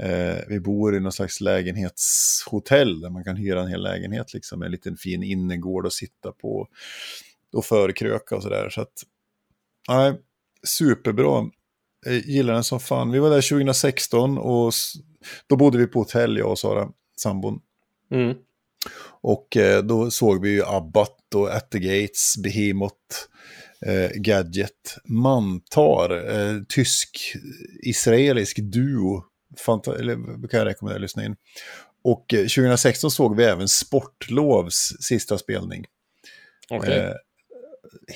Eh, 0.00 0.36
vi 0.48 0.60
bor 0.60 0.96
i 0.96 1.00
någon 1.00 1.12
slags 1.12 1.40
lägenhetshotell 1.40 3.00
där 3.00 3.10
man 3.10 3.24
kan 3.24 3.36
hyra 3.36 3.62
en 3.62 3.68
hel 3.68 3.82
lägenhet 3.82 4.34
liksom, 4.34 4.58
med 4.58 4.66
en 4.66 4.72
liten 4.72 4.96
fin 4.96 5.22
innergård 5.22 5.86
att 5.86 5.92
sitta 5.92 6.32
på 6.32 6.68
och 7.54 7.64
förkröka 7.64 8.36
och 8.36 8.42
sådär. 8.42 8.70
Så 8.70 8.80
att, 8.80 8.92
nej, 9.88 10.14
superbra. 10.66 11.50
Jag 12.06 12.14
gillar 12.14 12.54
den 12.54 12.64
som 12.64 12.80
fan. 12.80 13.10
Vi 13.10 13.18
var 13.18 13.30
där 13.30 13.48
2016 13.48 14.38
och 14.38 14.72
då 15.46 15.56
bodde 15.56 15.78
vi 15.78 15.86
på 15.86 15.98
hotell, 15.98 16.38
jag 16.38 16.50
och 16.50 16.58
Sara, 16.58 16.88
sambon. 17.16 17.60
Mm. 18.10 18.36
Och 19.20 19.56
eh, 19.56 19.82
då 19.82 20.10
såg 20.10 20.42
vi 20.42 20.50
ju 20.50 20.64
Abbat 20.64 21.34
och 21.34 21.54
At 21.54 21.70
the 21.70 21.78
Gates, 21.78 22.36
Behemoth, 22.36 22.96
eh, 23.86 24.10
Gadget, 24.14 24.96
Mantar, 25.04 26.10
eh, 26.10 26.62
tysk-israelisk 26.68 28.58
duo. 28.58 29.24
Fanta 29.58 29.98
eller 29.98 30.14
kan 30.48 30.58
jag 30.58 30.66
rekommendera 30.66 30.96
att 30.96 31.02
lyssna 31.02 31.24
in. 31.24 31.36
Och 32.04 32.34
eh, 32.34 32.40
2016 32.40 33.10
såg 33.10 33.36
vi 33.36 33.44
även 33.44 33.68
Sportlovs 33.68 34.92
sista 35.00 35.38
spelning. 35.38 35.84
Okej. 36.70 36.98
Eh, 36.98 37.12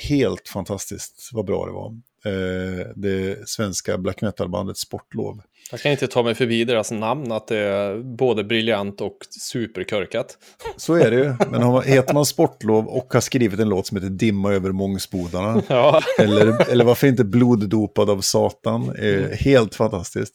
helt 0.08 0.48
fantastiskt 0.48 1.30
vad 1.32 1.44
bra 1.44 1.66
det 1.66 1.72
var. 1.72 1.94
Eh, 2.24 2.86
det 2.96 3.48
svenska 3.48 3.98
black 3.98 4.22
metal-bandet 4.22 4.76
Sportlov. 4.76 5.42
Jag 5.70 5.80
kan 5.80 5.92
inte 5.92 6.06
ta 6.06 6.22
mig 6.22 6.34
förbi 6.34 6.64
deras 6.64 6.90
namn, 6.90 7.32
att 7.32 7.46
det 7.46 7.58
är 7.58 7.98
både 7.98 8.44
briljant 8.44 9.00
och 9.00 9.16
superkörkat. 9.30 10.38
Så 10.76 10.94
är 10.94 11.10
det 11.10 11.16
ju. 11.16 11.34
Men 11.50 11.62
har 11.62 11.72
man, 11.72 11.82
heter 11.82 12.14
man 12.14 12.26
Sportlov 12.26 12.86
och 12.88 13.14
har 13.14 13.20
skrivit 13.20 13.60
en 13.60 13.68
låt 13.68 13.86
som 13.86 13.96
heter 13.96 14.10
Dimma 14.10 14.52
över 14.52 14.72
Mångsbodarna. 14.72 15.62
Ja. 15.68 16.00
eller, 16.18 16.70
eller 16.70 16.84
varför 16.84 17.06
inte 17.06 17.24
Bloddopad 17.24 18.10
av 18.10 18.20
Satan. 18.20 18.96
Eh, 18.96 19.30
helt 19.30 19.74
fantastiskt. 19.74 20.34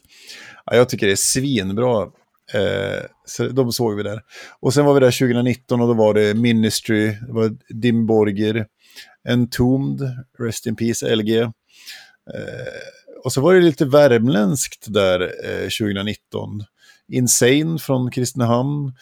Ja, 0.66 0.76
jag 0.76 0.90
tycker 0.90 1.06
det 1.06 1.14
är 1.14 1.16
svinbra. 1.16 2.02
Eh, 2.54 3.04
så 3.26 3.48
de 3.48 3.72
såg 3.72 3.96
vi 3.96 4.04
där. 4.04 4.22
Och 4.60 4.74
sen 4.74 4.86
var 4.86 4.94
vi 4.94 5.00
där 5.00 5.12
2019 5.20 5.82
och 5.82 5.88
då 5.88 5.94
var 5.94 6.14
det 6.14 6.34
Ministry, 6.34 7.06
det 7.08 7.34
var 7.34 7.52
Dim 7.70 8.06
Borgir, 8.06 8.66
Entombed, 9.30 10.02
Rest 10.40 10.66
in 10.66 10.76
Peace, 10.76 11.16
LG. 11.16 11.42
Eh, 11.42 11.50
och 13.24 13.34
så 13.34 13.42
var 13.42 13.54
det 13.54 13.62
lite 13.62 13.86
värmländskt 13.86 14.94
där 14.94 15.22
eh, 15.22 15.70
2019. 15.70 16.64
Insane 17.08 17.80
från 17.80 18.12
Kristinehamn, 18.12 18.94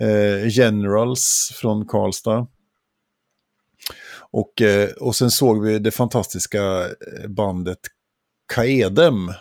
eh, 0.00 0.48
Generals 0.48 1.52
från 1.54 1.86
Karlstad. 1.86 2.46
Och, 4.30 4.62
eh, 4.62 4.90
och 4.90 5.16
sen 5.16 5.30
såg 5.30 5.64
vi 5.64 5.78
det 5.78 5.90
fantastiska 5.90 6.84
eh, 6.84 7.28
bandet 7.28 7.78
Kaedem. 8.54 9.32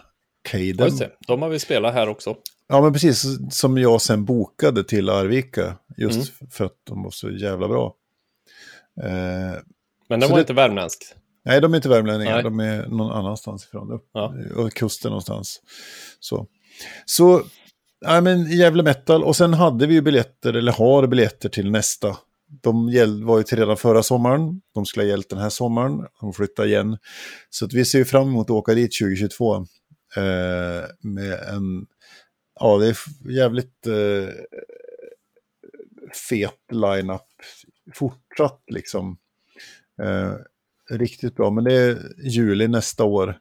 Kaedem. 0.49 0.85
Just 0.85 0.99
det, 0.99 1.11
de 1.27 1.41
har 1.41 1.49
vi 1.49 1.59
spelat 1.59 1.93
här 1.93 2.09
också. 2.09 2.35
Ja, 2.67 2.81
men 2.81 2.93
precis 2.93 3.25
som 3.51 3.77
jag 3.77 4.01
sen 4.01 4.25
bokade 4.25 4.83
till 4.83 5.09
Arvika. 5.09 5.77
Just 5.97 6.33
för 6.51 6.65
att 6.65 6.77
de 6.83 7.03
var 7.03 7.11
så 7.11 7.29
jävla 7.29 7.67
bra. 7.67 7.95
Eh, 9.03 9.59
Men 10.09 10.19
det 10.19 10.25
Så 10.25 10.31
var 10.31 10.37
det- 10.37 10.41
inte 10.41 10.53
värmländskt. 10.53 11.15
nej, 11.45 11.61
de 11.61 11.73
är 11.73 11.75
inte 11.75 11.89
värmlänningar. 11.89 12.33
Nej. 12.33 12.43
De 12.43 12.59
är 12.59 12.87
någon 12.87 13.11
annanstans 13.11 13.65
ifrån. 13.65 13.99
Ja. 14.13 14.33
kusten 14.75 15.09
någonstans. 15.09 15.61
Så, 16.19 16.47
så 17.05 17.41
ja, 17.99 18.21
men 18.21 18.51
jävla 18.57 18.83
metal. 18.83 19.23
Och 19.23 19.35
sen 19.35 19.53
hade 19.53 19.87
vi 19.87 19.93
ju 19.93 20.01
biljetter, 20.01 20.53
eller 20.53 20.71
har 20.71 21.07
biljetter 21.07 21.49
till 21.49 21.71
nästa. 21.71 22.17
De 22.61 22.89
gäll, 22.89 23.23
var 23.23 23.37
ju 23.37 23.43
till 23.43 23.57
redan 23.57 23.77
förra 23.77 24.03
sommaren. 24.03 24.61
De 24.73 24.85
skulle 24.85 25.05
ha 25.05 25.09
gällt 25.09 25.29
den 25.29 25.39
här 25.39 25.49
sommaren. 25.49 26.05
De 26.21 26.33
flyttar 26.33 26.65
igen. 26.65 26.97
Så 27.49 27.65
att 27.65 27.73
vi 27.73 27.85
ser 27.85 27.99
ju 27.99 28.05
fram 28.05 28.27
emot 28.27 28.45
att 28.47 28.51
åka 28.51 28.73
dit 28.73 28.91
2022. 28.99 29.55
Eh, 29.55 29.63
med 31.01 31.33
en... 31.33 31.85
Ja, 32.59 32.77
det 32.77 32.87
är 32.87 32.97
jävligt 33.31 33.87
eh, 33.87 34.29
fet 36.29 36.59
line-up. 36.71 37.21
Fortsatt 37.93 38.63
liksom. 38.71 39.17
Eh, 40.03 40.33
riktigt 40.97 41.35
bra, 41.35 41.49
men 41.51 41.63
det 41.63 41.73
är 41.73 41.97
juli 42.23 42.67
nästa 42.67 43.03
år. 43.03 43.37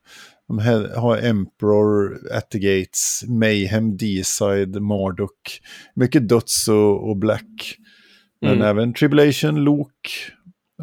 De 0.49 0.59
här 0.59 0.89
har 0.97 1.17
Emperor, 1.19 2.19
At 2.33 2.51
the 2.51 2.59
Gates, 2.59 3.25
Mayhem, 3.29 3.97
D-side, 3.97 4.83
Marduk. 4.83 5.61
Mycket 5.95 6.29
döds 6.29 6.69
och, 6.69 7.09
och 7.11 7.17
black. 7.17 7.77
Men 8.41 8.53
Mm. 8.55 8.67
även 8.67 8.95
Tribulation, 8.95 9.57
Lok 9.65 10.31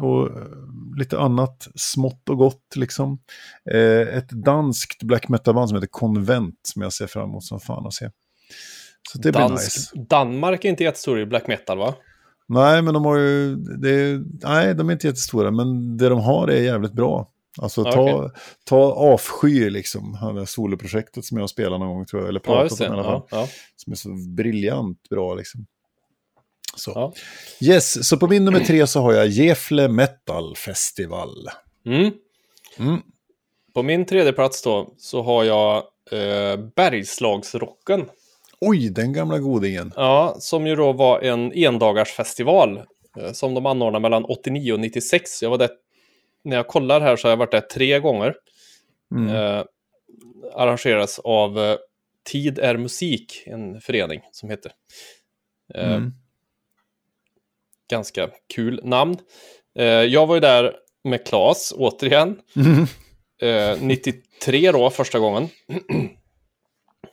och 0.00 0.26
eh, 0.26 0.46
lite 0.98 1.18
annat 1.18 1.68
smått 1.74 2.28
och 2.28 2.36
gott 2.38 2.76
liksom. 2.76 3.18
Eh, 3.70 4.16
ett 4.16 4.30
danskt 4.30 5.02
black 5.02 5.28
metal-band 5.28 5.68
som 5.68 5.76
heter 5.76 5.88
Konvent 5.90 6.58
som 6.62 6.82
jag 6.82 6.92
ser 6.92 7.06
fram 7.06 7.28
emot 7.28 7.44
som 7.44 7.60
fan 7.60 7.86
att 7.86 7.94
se. 7.94 8.10
Så 9.12 9.18
det 9.18 9.32
blir 9.32 9.40
Dansk- 9.40 9.52
nice. 9.96 10.06
Danmark 10.08 10.64
är 10.64 10.68
inte 10.68 10.84
jättestor 10.84 11.20
i 11.20 11.26
black 11.26 11.46
metal, 11.46 11.78
va? 11.78 11.94
Nej, 12.48 12.82
men 12.82 12.94
de 12.94 13.04
har 13.04 13.18
ju... 13.18 13.56
Det 13.56 13.90
är, 13.90 14.24
nej, 14.48 14.74
de 14.74 14.88
är 14.88 14.92
inte 14.92 15.06
jättestora, 15.06 15.50
men 15.50 15.96
det 15.96 16.08
de 16.08 16.20
har 16.20 16.48
är 16.48 16.62
jävligt 16.62 16.92
bra. 16.92 17.30
Alltså 17.62 17.84
ta, 17.84 18.14
Okej. 18.14 18.30
ta 18.64 18.76
avsky 18.92 19.70
liksom, 19.70 20.12
det 20.12 20.18
här 20.40 20.44
soloprojektet 20.44 21.24
som 21.24 21.38
jag 21.38 21.50
spelar 21.50 21.78
någon 21.78 21.88
gång 21.88 22.06
tror 22.06 22.22
jag, 22.22 22.28
eller 22.28 22.40
Ja, 22.44 22.54
pratat 22.62 22.78
det. 22.78 22.88
om 22.88 22.94
i 22.94 22.98
alla 22.98 23.04
fall. 23.04 23.22
Ja, 23.30 23.40
ja. 23.40 23.48
Som 23.76 23.92
är 23.92 23.96
så 23.96 24.08
briljant 24.36 25.08
bra 25.10 25.34
liksom. 25.34 25.66
Så. 26.76 26.92
Ja. 26.94 27.12
Yes, 27.60 28.08
så 28.08 28.16
på 28.16 28.26
min 28.28 28.44
nummer 28.44 28.60
tre 28.60 28.86
så 28.86 29.00
har 29.00 29.12
jag 29.12 29.26
Gefle 29.26 29.88
Metal 29.88 30.56
Festival. 30.56 31.48
Mm. 31.86 32.12
Mm. 32.78 33.00
På 33.74 33.82
min 33.82 34.06
tredje 34.06 34.32
plats 34.32 34.62
då 34.62 34.94
så 34.98 35.22
har 35.22 35.44
jag 35.44 35.76
eh, 36.10 36.56
Bergslagsrocken. 36.76 38.04
Oj, 38.66 38.90
den 38.90 39.12
gamla 39.12 39.38
godingen. 39.38 39.92
Ja, 39.96 40.36
som 40.38 40.66
ju 40.66 40.76
då 40.76 40.92
var 40.92 41.20
en 41.20 41.52
endagarsfestival 41.52 42.82
eh, 43.20 43.32
som 43.32 43.54
de 43.54 43.66
anordnade 43.66 44.02
mellan 44.02 44.24
89 44.24 44.72
och 44.72 44.80
96. 44.80 45.42
Jag 45.42 45.50
var 45.50 45.58
där, 45.58 45.70
när 46.44 46.56
jag 46.56 46.66
kollar 46.68 47.00
här 47.00 47.16
så 47.16 47.26
har 47.26 47.30
jag 47.30 47.36
varit 47.36 47.52
där 47.52 47.60
tre 47.60 48.00
gånger. 48.00 48.34
Mm. 49.14 49.36
Eh, 49.36 49.64
arrangeras 50.54 51.18
av 51.18 51.58
eh, 51.58 51.76
Tid 52.30 52.58
är 52.58 52.76
musik, 52.76 53.42
en 53.46 53.80
förening 53.80 54.20
som 54.32 54.50
heter. 54.50 54.72
Eh, 55.74 55.94
Mm. 55.94 56.12
Ganska 57.90 58.30
kul 58.54 58.80
namn. 58.84 59.16
Eh, 59.78 59.84
jag 59.86 60.26
var 60.26 60.34
ju 60.34 60.40
där 60.40 60.76
med 61.04 61.26
Claes, 61.26 61.72
återigen. 61.76 62.40
Mm. 62.56 62.86
Eh, 63.42 63.82
93 63.82 64.72
då, 64.72 64.90
första 64.90 65.18
gången. 65.18 65.48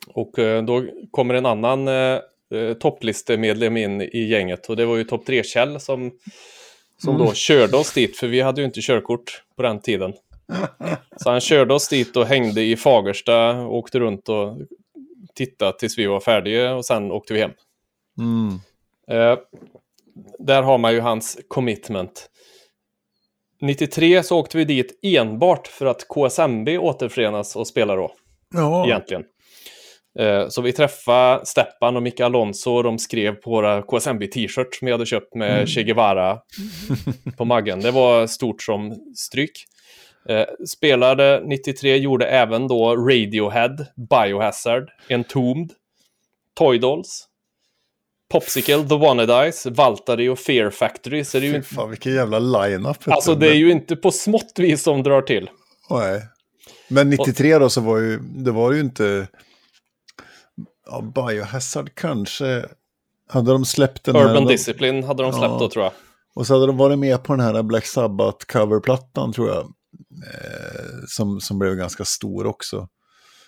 Och 0.07 0.39
eh, 0.39 0.63
då 0.63 0.85
kommer 1.11 1.33
en 1.33 1.45
annan 1.45 1.87
eh, 1.87 2.19
eh, 2.53 2.73
topplistemedlem 2.79 3.77
in 3.77 4.01
i 4.01 4.23
gänget. 4.29 4.69
Och 4.69 4.75
det 4.75 4.85
var 4.85 4.97
ju 4.97 5.03
topp 5.03 5.27
3-Kjell 5.27 5.79
som, 5.79 6.11
som 6.97 7.17
då 7.17 7.33
körde 7.33 7.77
oss 7.77 7.93
dit. 7.93 8.17
För 8.17 8.27
vi 8.27 8.41
hade 8.41 8.61
ju 8.61 8.65
inte 8.65 8.81
körkort 8.81 9.43
på 9.55 9.61
den 9.61 9.81
tiden. 9.81 10.13
Så 11.17 11.29
han 11.29 11.41
körde 11.41 11.73
oss 11.73 11.89
dit 11.89 12.17
och 12.17 12.25
hängde 12.25 12.61
i 12.61 12.75
Fagersta, 12.75 13.65
åkte 13.65 13.99
runt 13.99 14.29
och 14.29 14.57
tittade 15.33 15.77
tills 15.77 15.97
vi 15.97 16.05
var 16.05 16.19
färdiga 16.19 16.75
och 16.75 16.85
sen 16.85 17.11
åkte 17.11 17.33
vi 17.33 17.39
hem. 17.39 17.51
Mm. 18.17 18.59
Eh, 19.11 19.39
där 20.39 20.61
har 20.61 20.77
man 20.77 20.93
ju 20.93 20.99
hans 20.99 21.39
commitment. 21.47 22.29
93 23.61 24.23
så 24.23 24.39
åkte 24.39 24.57
vi 24.57 24.65
dit 24.65 24.99
enbart 25.01 25.67
för 25.67 25.85
att 25.85 26.07
KSMB 26.07 26.77
återförenas 26.77 27.55
och 27.55 27.67
spelar 27.67 27.97
då, 27.97 28.11
Ja, 28.53 28.85
egentligen. 28.85 29.23
Eh, 30.19 30.47
så 30.49 30.61
vi 30.61 30.73
träffade 30.73 31.45
Steppan 31.45 31.95
och 31.95 32.03
Micke 32.03 32.19
Alonso 32.19 32.71
och 32.71 32.83
de 32.83 32.99
skrev 32.99 33.35
på 33.35 33.49
våra 33.49 33.81
KSMB-t-shirts 33.81 34.79
som 34.79 34.85
vi 34.85 34.91
hade 34.91 35.05
köpt 35.05 35.35
med 35.35 35.69
Che 35.69 35.83
Guevara 35.83 36.39
på 37.37 37.45
maggen. 37.45 37.79
Det 37.79 37.91
var 37.91 38.27
stort 38.27 38.61
som 38.61 38.95
stryk. 39.15 39.65
Eh, 40.29 40.45
spelade 40.67 41.41
93, 41.45 41.97
gjorde 41.97 42.25
även 42.25 42.67
då 42.67 42.95
Radiohead, 42.95 43.77
Biohazard, 44.09 44.89
Entombed, 45.09 45.71
Toy 46.57 46.77
Dolls, 46.77 47.27
Popsicle, 48.31 48.83
The 48.83 48.97
Wannadies, 48.97 49.65
Valtari 49.65 50.29
och 50.29 50.39
Fear 50.39 50.69
Factory. 50.69 51.23
Så 51.23 51.39
det 51.39 51.45
är 51.45 51.53
ju, 51.53 51.63
Fy 51.63 51.75
fan 51.75 51.89
vilken 51.89 52.13
jävla 52.13 52.39
line-up. 52.39 52.97
alltså 53.05 53.35
det 53.35 53.47
är 53.47 53.55
ju 53.55 53.71
inte 53.71 53.95
på 53.95 54.11
smått 54.11 54.53
vis 54.57 54.83
som 54.83 55.03
drar 55.03 55.21
till. 55.21 55.49
Nej. 55.89 56.21
Men 56.87 57.09
93 57.09 57.57
då 57.57 57.69
så 57.69 57.81
var 57.81 57.97
ju, 57.97 58.19
det 58.19 58.51
var 58.51 58.71
ju 58.71 58.79
inte... 58.79 59.27
Ja, 60.85 61.01
Biohazard 61.15 61.95
kanske... 61.95 62.65
Hade 63.29 63.51
de 63.51 63.65
släppt 63.65 64.03
den 64.03 64.15
Urban 64.15 64.43
här... 64.43 64.45
Discipline 64.51 65.03
hade 65.03 65.23
de 65.23 65.31
släppt 65.33 65.51
Ja. 65.51 65.57
då 65.59 65.69
tror 65.69 65.83
jag. 65.83 65.93
Och 66.35 66.47
så 66.47 66.53
hade 66.53 66.67
de 66.67 66.77
varit 66.77 66.99
med 66.99 67.23
på 67.23 67.35
den 67.35 67.45
här 67.45 67.63
Black 67.63 67.85
Sabbath 67.85 68.45
coverplattan 68.45 69.33
tror 69.33 69.49
jag. 69.49 69.57
Eh, 69.57 71.05
som, 71.07 71.39
som 71.41 71.59
blev 71.59 71.75
ganska 71.75 72.05
stor 72.05 72.45
också. 72.45 72.87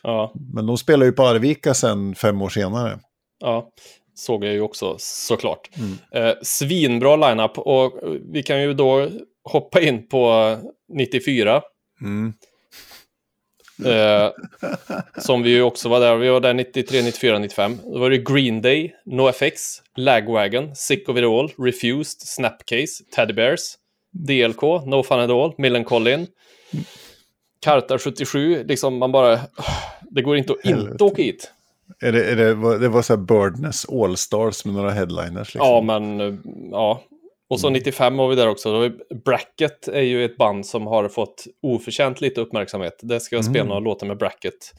Ja, 0.04 0.34
Men 0.54 0.66
de 0.66 0.78
spelar 0.78 1.06
ju 1.06 1.12
på 1.12 1.24
Arvika 1.24 1.74
sen 1.74 2.16
fem 2.16 2.42
år 2.42 2.50
senare. 2.50 3.00
ja. 3.40 3.70
Såg 4.16 4.46
jag 4.46 4.54
ju 4.54 4.62
också 4.62 4.96
såklart. 5.00 5.70
Mm. 5.78 5.98
Eh, 6.28 6.34
svinbra 6.42 7.16
lineup 7.16 7.58
och 7.58 7.94
vi 8.34 8.44
kan 8.44 8.62
ju 8.62 8.74
då 8.74 9.10
hoppa 9.44 9.82
in 9.82 10.08
på 10.08 10.56
94. 10.94 11.62
Mm. 12.02 12.34
Eh, 13.86 14.30
som 15.18 15.44
vi 15.44 15.50
ju 15.50 15.62
också 15.62 15.90
var 15.90 16.00
där. 16.00 16.16
Vi 16.16 16.30
var 16.30 16.40
där 16.40 16.54
93, 16.54 17.02
94, 17.02 17.40
95. 17.40 17.78
Då 17.84 18.00
var 18.00 18.10
det 18.10 18.18
Green 18.34 18.62
Day, 18.62 18.94
NoFX, 19.06 19.62
Lagwagon, 19.96 20.76
Sick 20.76 21.10
of 21.10 21.18
It 21.18 21.24
All, 21.24 21.52
Refused, 21.58 22.22
Snapcase, 22.22 23.04
Teddy 23.16 23.34
Bears, 23.34 23.62
DLK, 24.12 24.62
No 24.62 25.04
Fun 25.04 25.20
At 25.20 25.30
All, 25.30 25.54
Millencolin, 25.58 26.28
Karta 27.62 28.00
77. 28.00 28.64
Liksom 28.64 28.98
man 28.98 29.12
bara... 29.12 29.40
Det 30.02 30.22
går 30.22 30.38
inte 30.38 30.54
att 30.54 30.66
Helvete. 30.66 30.92
inte 30.92 31.04
åka 31.04 31.22
hit. 31.22 31.52
Är 32.02 32.12
det, 32.12 32.26
är 32.26 32.36
det, 32.36 32.54
var- 32.54 32.78
det 32.80 32.90
var 32.90 33.02
så 33.02 33.14
här 33.14 33.22
Birdness 33.22 33.86
All-Stars 33.90 34.66
med 34.66 34.74
några 34.76 34.92
headliners. 34.92 35.54
Liksom. 35.54 35.68
Ja, 35.68 35.82
men 35.82 36.22
eh, 36.22 36.34
ja. 36.72 37.04
Och 37.54 37.60
så 37.60 37.70
95 37.70 38.18
var 38.18 38.28
vi 38.28 38.36
där 38.36 38.50
också. 38.50 38.92
Bracket 39.26 39.88
är 39.88 40.02
ju 40.02 40.26
ett 40.26 40.38
band 40.38 40.66
som 40.66 40.88
har 40.88 41.08
fått 41.08 41.46
oförtjänt 41.62 42.22
lite 42.22 42.42
uppmärksamhet. 42.42 43.00
Det 43.02 43.20
ska 43.20 43.36
jag 43.36 43.46
spela 43.46 43.66
några 43.66 43.80
låtar 43.80 44.08
med 44.08 44.18
Bracket 44.18 44.74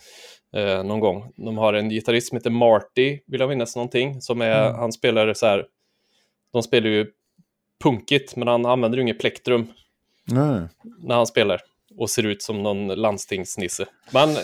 eh, 0.57 0.85
någon 0.85 1.01
gång. 1.01 1.33
De 1.37 1.59
har 1.59 1.75
en 1.75 1.89
gitarrist 1.89 2.29
som 2.29 2.37
heter 2.37 2.51
Marty, 2.51 3.19
vill 3.27 3.41
jag 3.41 3.49
minnas 3.49 3.77
någonting. 3.77 4.21
Som 4.21 4.41
är, 4.41 4.73
han 4.73 4.93
spelar 4.93 5.35
så 5.35 5.47
här, 5.47 5.67
de 6.53 6.63
spelar 6.63 6.91
ju 6.91 7.07
punkigt, 7.83 8.37
men 8.37 8.49
han 8.49 8.67
använder 8.67 8.99
ju 8.99 9.03
inget 9.03 9.21
plektrum. 9.21 9.67
Nej. 10.27 10.61
när 10.99 11.15
han 11.15 11.27
spelar 11.27 11.61
och 11.99 12.11
ser 12.11 12.27
ut 12.27 12.43
som 12.43 12.63
någon 12.63 12.89
landstingsnisse. 12.89 13.87
Men 14.11 14.31
eh, 14.31 14.37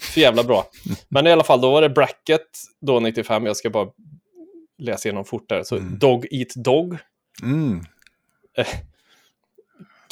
för 0.00 0.20
jävla 0.20 0.44
bra. 0.44 0.64
Men 1.08 1.26
i 1.26 1.32
alla 1.32 1.44
fall, 1.44 1.60
då 1.60 1.70
var 1.70 1.82
det 1.82 1.88
bracket 1.88 2.46
då 2.80 3.00
95. 3.00 3.46
Jag 3.46 3.56
ska 3.56 3.70
bara 3.70 3.88
läsa 4.78 5.08
igenom 5.08 5.24
fort 5.24 5.48
där. 5.48 5.62
Så 5.62 5.78
Dog 5.78 6.26
Eat 6.30 6.54
Dog 6.54 6.98
Mm. 7.42 7.84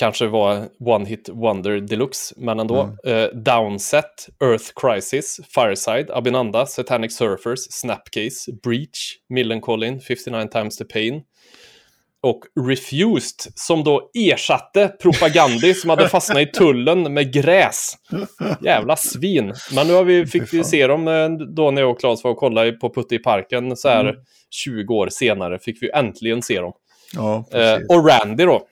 kanske 0.00 0.26
var 0.26 0.68
One 0.78 1.06
Hit 1.08 1.28
Wonder 1.32 1.80
Deluxe, 1.80 2.34
men 2.36 2.60
ändå. 2.60 2.96
Eh, 3.04 3.24
Downset, 3.24 4.28
Earth 4.44 4.64
Crisis, 4.76 5.40
Fireside, 5.54 6.10
Abinanda, 6.10 6.66
Satanic 6.66 7.16
Surfers, 7.16 7.60
Snapcase, 7.70 8.52
Breach, 8.62 9.16
Millencolin, 9.28 10.00
59 10.00 10.48
Times 10.52 10.76
the 10.76 10.84
Pain. 10.84 11.22
Och 12.22 12.40
Refused, 12.68 13.52
som 13.54 13.84
då 13.84 14.10
ersatte 14.14 14.88
Propagandi 14.88 15.74
som 15.74 15.90
hade 15.90 16.08
fastnat 16.08 16.38
i 16.38 16.46
tullen 16.46 17.14
med 17.14 17.32
gräs. 17.32 17.94
Jävla 18.60 18.96
svin. 18.96 19.54
Men 19.74 19.86
nu 19.86 19.92
har 19.92 20.04
vi, 20.04 20.26
fick 20.26 20.52
vi 20.52 20.64
se 20.64 20.86
dem 20.86 21.08
eh, 21.08 21.28
då 21.28 21.70
när 21.70 21.82
jag 21.82 21.90
och 21.90 22.00
Claes 22.00 22.24
var 22.24 22.30
och 22.30 22.36
kollade 22.36 22.72
på 22.72 22.94
Putte 22.94 23.14
i 23.14 23.18
parken 23.18 23.76
så 23.76 23.88
här 23.88 24.14
20 24.50 24.94
år 24.94 25.08
senare. 25.08 25.58
Fick 25.58 25.82
vi 25.82 25.90
äntligen 25.90 26.42
se 26.42 26.60
dem. 26.60 26.72
Ja, 27.14 27.44
Eh, 27.52 27.78
och 27.88 28.06
Randy 28.08 28.44
då, 28.44 28.66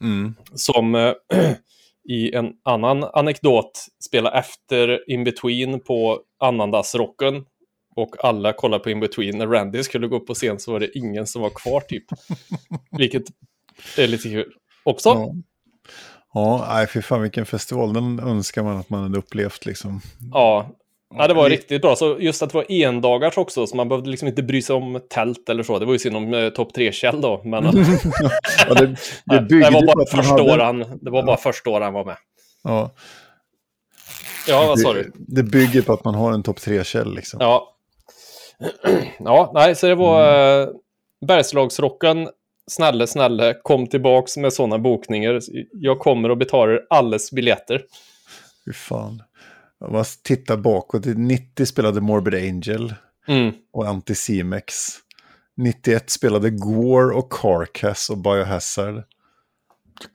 Mm. 0.00 0.34
som 0.54 0.94
eh, 0.94 1.12
i 2.08 2.34
en 2.34 2.52
annan 2.64 3.04
anekdot 3.04 3.86
spelar 4.04 4.32
efter 4.38 5.10
In 5.10 5.24
Between 5.24 5.80
på 5.80 6.20
annandagsrocken. 6.40 7.44
Och 7.96 8.24
alla 8.24 8.52
kollar 8.52 8.78
på 8.78 8.90
In 8.90 9.00
Between. 9.00 9.38
När 9.38 9.46
Randy 9.46 9.82
skulle 9.82 10.08
gå 10.08 10.16
upp 10.16 10.26
på 10.26 10.34
scen 10.34 10.60
så 10.60 10.72
var 10.72 10.80
det 10.80 10.98
ingen 10.98 11.26
som 11.26 11.42
var 11.42 11.50
kvar 11.50 11.80
typ. 11.80 12.04
Vilket 12.98 13.22
är 13.98 14.06
lite 14.08 14.28
kul 14.28 14.52
också. 14.82 15.08
Ja. 15.08 15.34
Ja, 16.34 16.66
nej, 16.68 16.86
fy 16.86 17.02
fan 17.02 17.22
vilken 17.22 17.46
festival. 17.46 17.92
Den 17.92 18.20
önskar 18.20 18.62
man 18.62 18.76
att 18.76 18.90
man 18.90 19.02
hade 19.02 19.18
upplevt 19.18 19.66
liksom. 19.66 20.00
Ja. 20.32 20.70
Ja, 21.18 21.28
det 21.28 21.34
var 21.34 21.48
det- 21.48 21.54
riktigt 21.54 21.82
bra. 21.82 21.96
Så 21.96 22.16
just 22.20 22.42
att 22.42 22.50
det 22.50 22.54
var 22.54 22.66
endagars 22.72 23.38
också, 23.38 23.66
så 23.66 23.76
man 23.76 23.88
behövde 23.88 24.10
liksom 24.10 24.28
inte 24.28 24.42
bry 24.42 24.62
sig 24.62 24.76
om 24.76 25.00
tält 25.10 25.48
eller 25.48 25.62
så. 25.62 25.78
Det 25.78 25.86
var 25.86 25.92
ju 25.92 25.98
synd 25.98 26.16
om 26.16 26.34
eh, 26.34 26.48
topp 26.48 26.74
tre-käll 26.74 27.20
då, 27.20 27.42
men 27.44 27.64
Ja, 28.68 28.74
det, 28.74 28.86
det 29.26 29.38
det, 29.48 29.70
var 29.70 29.86
bara 29.86 30.06
första 30.06 30.32
hade- 30.32 30.42
år 30.54 30.58
han, 30.58 30.78
det 31.02 31.10
var 31.10 31.22
bara 31.22 31.36
första 31.36 31.70
år 31.70 31.80
han 31.80 31.92
var 31.92 32.04
med. 32.04 32.16
Ja, 32.64 32.90
Ja, 34.48 34.66
vad 34.66 34.80
sa 34.80 34.92
du? 34.92 35.12
det 35.14 35.42
bygger 35.42 35.82
på 35.82 35.92
att 35.92 36.04
man 36.04 36.14
har 36.14 36.32
en 36.32 36.42
topp 36.42 36.60
tre-käll 36.60 37.14
liksom. 37.14 37.40
Ja. 37.40 37.68
ja, 39.18 39.50
nej, 39.54 39.74
så 39.74 39.86
det 39.86 39.94
var 39.94 40.22
Mm. 40.28 40.62
eh, 40.68 40.68
Bergslagsrocken. 41.26 42.28
Snälla, 42.70 43.06
snälla, 43.06 43.54
kom 43.62 43.86
tillbaks 43.86 44.36
med 44.36 44.52
sådana 44.52 44.78
bokningar. 44.78 45.40
Jag 45.72 45.98
kommer 45.98 46.28
och 46.30 46.36
betalar 46.38 46.80
alles 46.90 47.30
biljetter. 47.30 47.82
Fy 48.66 48.72
fan. 48.72 49.22
Jag 49.82 49.92
bara 49.92 50.04
tittar 50.04 50.56
bakåt. 50.56 51.04
90 51.04 51.66
spelade 51.66 52.00
Morbid 52.00 52.34
Angel 52.34 52.94
Mm. 53.28 53.52
och 53.72 53.88
Anticimex. 53.88 54.74
91 55.56 56.10
spelade 56.10 56.50
Gore 56.50 57.14
och 57.14 57.32
Carcass 57.32 58.10
och 58.10 58.18
Biohazard. 58.18 59.02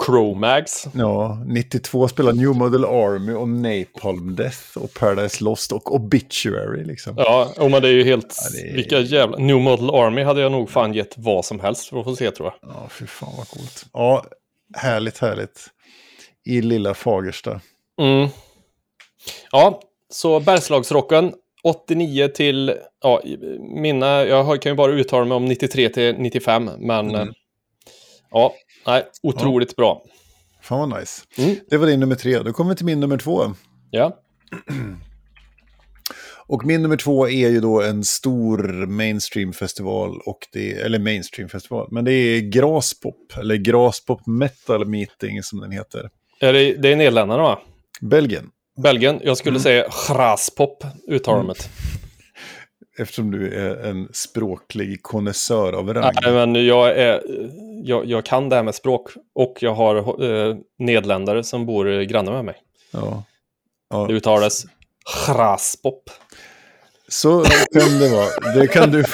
Chromags. 0.06 0.88
Ja, 0.94 1.44
92 1.46 2.08
spelade 2.08 2.38
New 2.38 2.56
Model 2.56 2.86
Army 2.86 3.34
och 3.34 3.50
Napalm 3.50 4.36
Death 4.36 4.78
och 4.78 4.94
Paradise 4.94 5.44
Lost 5.44 5.72
och 5.72 5.96
Obituary 5.96 6.84
liksom. 6.84 7.14
Ja, 7.18 7.54
och 7.58 7.72
men 7.72 7.82
det 7.82 7.88
är 7.88 7.94
ju 7.94 8.04
helt... 8.04 8.36
Ja, 8.54 8.62
det 8.62 8.74
Vilka 8.76 9.00
jävla... 9.00 9.38
New 9.38 9.58
Model 9.60 9.90
Army 9.90 10.24
hade 10.24 10.42
jag 10.42 10.52
nog 10.52 10.70
fan 10.70 10.94
gett 10.94 11.14
vad 11.18 11.46
som 11.46 11.60
helst 11.60 11.88
för 11.88 12.00
att 12.00 12.04
få 12.06 12.16
se, 12.16 12.32
tror 12.32 12.52
jag. 12.62 12.72
Ja, 12.72 12.88
fy 12.90 13.06
fan 13.08 13.34
vad 13.38 13.50
coolt. 13.50 13.86
Ja, 13.94 14.26
härligt, 14.76 15.18
härligt. 15.18 15.66
I 16.46 16.62
lilla 16.62 16.94
Fagersta. 16.94 17.62
Mm. 18.02 18.30
Ja, 19.52 19.82
så 20.10 20.40
Bergslagsrocken 20.40 21.34
89 21.64 22.28
till, 22.28 22.74
ja, 23.04 23.22
mina, 23.82 24.26
jag 24.26 24.62
kan 24.62 24.72
ju 24.72 24.76
bara 24.76 24.92
uttala 24.92 25.26
mig 25.26 25.36
om 25.36 25.46
93 25.46 25.90
till 25.90 26.16
95, 26.18 26.70
men 26.80 27.10
Mm. 27.10 27.16
eh, 27.16 27.28
ja, 28.32 28.54
nej, 28.86 29.04
otroligt 29.24 29.76
bra. 29.76 30.02
Fan 30.62 30.90
vad 30.90 31.00
nice. 31.00 31.24
Mm. 31.38 31.56
Det 31.70 31.78
var 31.78 31.88
din 31.88 32.00
nummer 32.00 32.16
tre. 32.16 32.40
Då 32.40 32.54
kommer 32.54 32.70
vi 32.70 32.76
till 32.78 32.86
min 32.86 33.00
nummer 33.00 33.18
två. 33.18 33.42
Ja, 33.92 34.20
Och 36.50 36.66
min 36.66 36.82
nummer 36.82 36.98
två 36.98 37.28
är 37.30 37.50
ju 37.50 37.60
då 37.60 37.82
en 37.82 38.04
stor 38.04 38.86
mainstream-festival. 38.88 40.22
Och 40.26 40.38
det, 40.54 40.72
eller 40.74 41.00
mainstream-festival. 41.00 41.88
Men 41.92 42.06
det 42.06 42.12
är 42.14 42.42
Graspop. 42.42 43.34
Eller 43.40 43.56
Graspop 43.56 44.28
Metal 44.28 44.86
Meeting 44.88 45.44
som 45.44 45.60
den 45.60 45.72
heter. 45.72 46.10
är 46.40 46.54
det, 46.54 46.74
det 46.74 46.90
är 46.92 46.96
Nederländerna 46.96 47.44
va? 47.44 47.60
Belgien. 48.02 48.50
Belgien, 48.78 49.22
jag 49.24 49.38
skulle 49.38 49.60
säga 49.60 49.86
Graspop, 50.08 50.84
uttalandet. 51.08 51.70
Eftersom 53.00 53.32
du 53.32 53.54
är 53.54 53.86
en 53.90 54.10
språklig 54.14 55.04
konnässör 55.04 55.74
av 55.74 55.94
rang. 55.94 56.14
Nej, 56.24 56.34
men 56.34 56.66
jag, 56.66 56.90
är, 56.90 57.22
jag, 57.84 58.06
jag 58.06 58.26
kan 58.26 58.50
det 58.50 58.56
här 58.56 58.64
med 58.64 58.76
språk 58.76 59.12
och 59.36 59.58
jag 59.62 59.74
har 59.74 59.96
eh, 60.24 60.56
nederländare 60.80 61.44
som 61.44 61.66
bor 61.66 62.02
grannar 62.02 62.32
med 62.32 62.46
mig. 62.46 62.56
Ja. 62.92 63.24
Det 63.90 63.96
ja. 63.96 64.10
uttalas 64.10 64.66
Graspop. 65.28 66.10
Så 67.08 67.44
kan 67.74 68.00
det 68.00 68.10
vara. 68.10 68.54
Det 68.56 68.68
kan 68.68 68.92
du... 68.92 68.98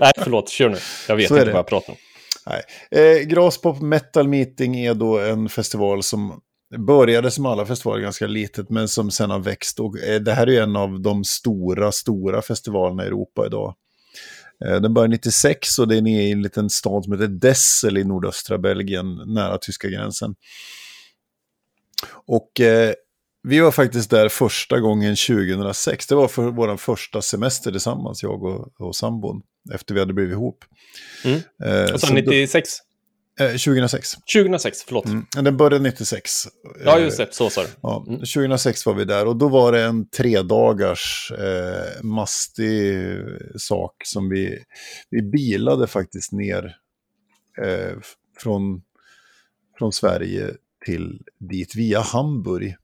Nej, 0.00 0.12
förlåt, 0.18 0.48
kör 0.48 0.68
nu. 0.68 0.78
Jag 1.08 1.16
vet 1.16 1.30
inte 1.30 1.44
det. 1.44 1.50
vad 1.50 1.58
jag 1.58 1.66
pratar 1.66 1.92
om. 1.92 1.98
Nej. 2.46 2.62
Eh, 2.90 3.22
Graspop 3.26 3.80
Metal 3.80 4.28
Meeting 4.28 4.76
är 4.76 4.94
då 4.94 5.18
en 5.18 5.48
festival 5.48 6.02
som 6.02 6.40
började 6.78 7.30
som 7.30 7.46
alla 7.46 7.66
festivaler 7.66 8.02
ganska 8.02 8.26
litet, 8.26 8.70
men 8.70 8.88
som 8.88 9.10
sen 9.10 9.30
har 9.30 9.38
växt. 9.38 9.80
Och, 9.80 9.98
eh, 9.98 10.20
det 10.20 10.32
här 10.32 10.48
är 10.48 10.62
en 10.62 10.76
av 10.76 11.00
de 11.00 11.24
stora, 11.24 11.92
stora 11.92 12.42
festivalerna 12.42 13.04
i 13.04 13.06
Europa 13.06 13.46
idag. 13.46 13.74
Eh, 14.64 14.80
den 14.80 14.94
började 14.94 15.10
96 15.14 15.78
och 15.78 15.88
den 15.88 16.06
är 16.06 16.20
i 16.22 16.32
en 16.32 16.42
liten 16.42 16.70
stad 16.70 17.04
som 17.04 17.12
heter 17.12 17.28
Dessel 17.28 17.98
i 17.98 18.04
nordöstra 18.04 18.58
Belgien, 18.58 19.14
nära 19.26 19.58
tyska 19.58 19.88
gränsen. 19.88 20.34
Och 22.26 22.60
eh, 22.60 22.92
vi 23.42 23.60
var 23.60 23.70
faktiskt 23.70 24.10
där 24.10 24.28
första 24.28 24.80
gången 24.80 25.16
2006. 25.16 26.06
Det 26.06 26.14
var 26.14 26.28
för 26.28 26.42
vår 26.42 26.76
första 26.76 27.22
semester 27.22 27.70
tillsammans, 27.70 28.22
jag 28.22 28.42
och, 28.42 28.80
och 28.80 28.96
sambon, 28.96 29.42
efter 29.74 29.94
vi 29.94 30.00
hade 30.00 30.12
blivit 30.12 30.32
ihop. 30.32 30.64
Mm. 31.24 31.40
Eh, 31.64 31.92
Och 31.94 32.00
så 32.00 32.06
så 32.06 32.12
då- 32.14 32.20
96? 32.20 32.68
Eh, 33.40 33.46
2006. 33.46 34.14
2006, 34.34 34.82
förlåt. 34.82 35.04
Mm. 35.06 35.26
Den 35.32 35.56
började 35.56 35.78
96. 35.78 36.30
Ja, 36.84 36.98
just 36.98 37.16
det. 37.18 37.28
Så 37.30 37.50
sa 37.50 37.62
du. 37.62 37.68
Ja, 37.82 38.04
Mm. 38.08 38.18
2006 38.20 38.86
var 38.86 38.94
vi 38.94 39.04
där 39.04 39.26
och 39.26 39.36
då 39.36 39.48
var 39.48 39.72
det 39.72 39.82
en 39.82 40.08
tre 40.08 40.42
dagars 40.42 41.32
eh, 41.38 42.02
mastig 42.02 42.98
sak 43.56 43.94
som 44.04 44.28
vi, 44.28 44.64
vi 45.10 45.22
bilade 45.22 45.86
faktiskt 45.86 46.32
ner 46.32 46.76
eh, 47.62 47.96
från, 48.38 48.82
från 49.78 49.92
Sverige 49.92 50.50
till 50.86 51.20
dit 51.38 51.76
via 51.76 52.00
Hamburg. 52.00 52.76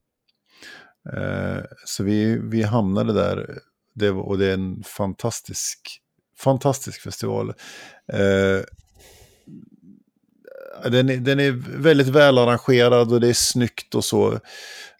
Eh, 1.13 1.63
så 1.85 2.03
vi, 2.03 2.39
vi 2.43 2.63
hamnade 2.63 3.13
där 3.13 3.59
det, 3.95 4.09
och 4.09 4.37
det 4.37 4.45
är 4.45 4.53
en 4.53 4.83
fantastisk, 4.83 6.01
fantastisk 6.37 7.01
festival. 7.01 7.49
Eh, 8.13 8.61
den, 10.83 11.09
är, 11.09 11.17
den 11.17 11.39
är 11.39 11.51
väldigt 11.81 12.07
väl 12.07 12.37
arrangerad 12.37 13.13
och 13.13 13.21
det 13.21 13.29
är 13.29 13.33
snyggt 13.33 13.95
och 13.95 14.05
så. 14.05 14.33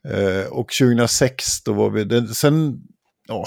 Eh, 0.09 0.47
och 0.51 0.71
2006 0.79 1.63
då 1.63 1.73
var 1.73 1.89
vi, 1.89 2.03
den, 2.03 2.27
sen, 2.27 2.81
ja, 3.27 3.45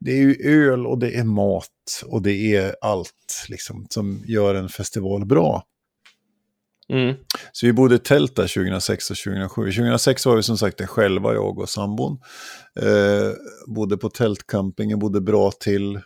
det 0.00 0.10
är 0.10 0.16
ju 0.16 0.36
öl 0.44 0.86
och 0.86 0.98
det 0.98 1.18
är 1.18 1.24
mat 1.24 1.68
och 2.06 2.22
det 2.22 2.54
är 2.56 2.76
allt 2.80 3.46
liksom 3.48 3.86
som 3.90 4.22
gör 4.26 4.54
en 4.54 4.68
festival 4.68 5.26
bra. 5.26 5.62
Mm. 6.88 7.14
Så 7.52 7.66
vi 7.66 7.72
bodde 7.72 7.94
i 7.94 7.98
tält 7.98 8.36
där 8.36 8.46
2006 8.46 9.10
och 9.10 9.16
2007. 9.16 9.62
2006 9.62 10.26
var 10.26 10.36
vi 10.36 10.42
som 10.42 10.58
sagt 10.58 10.78
där 10.78 10.86
själva, 10.86 11.34
jag 11.34 11.58
och 11.58 11.68
sambon. 11.68 12.18
Eh, 12.80 13.32
bodde 13.74 13.96
på 13.96 14.10
tältcampingen, 14.10 14.98
bodde 14.98 15.20
bra 15.20 15.50
till. 15.50 16.00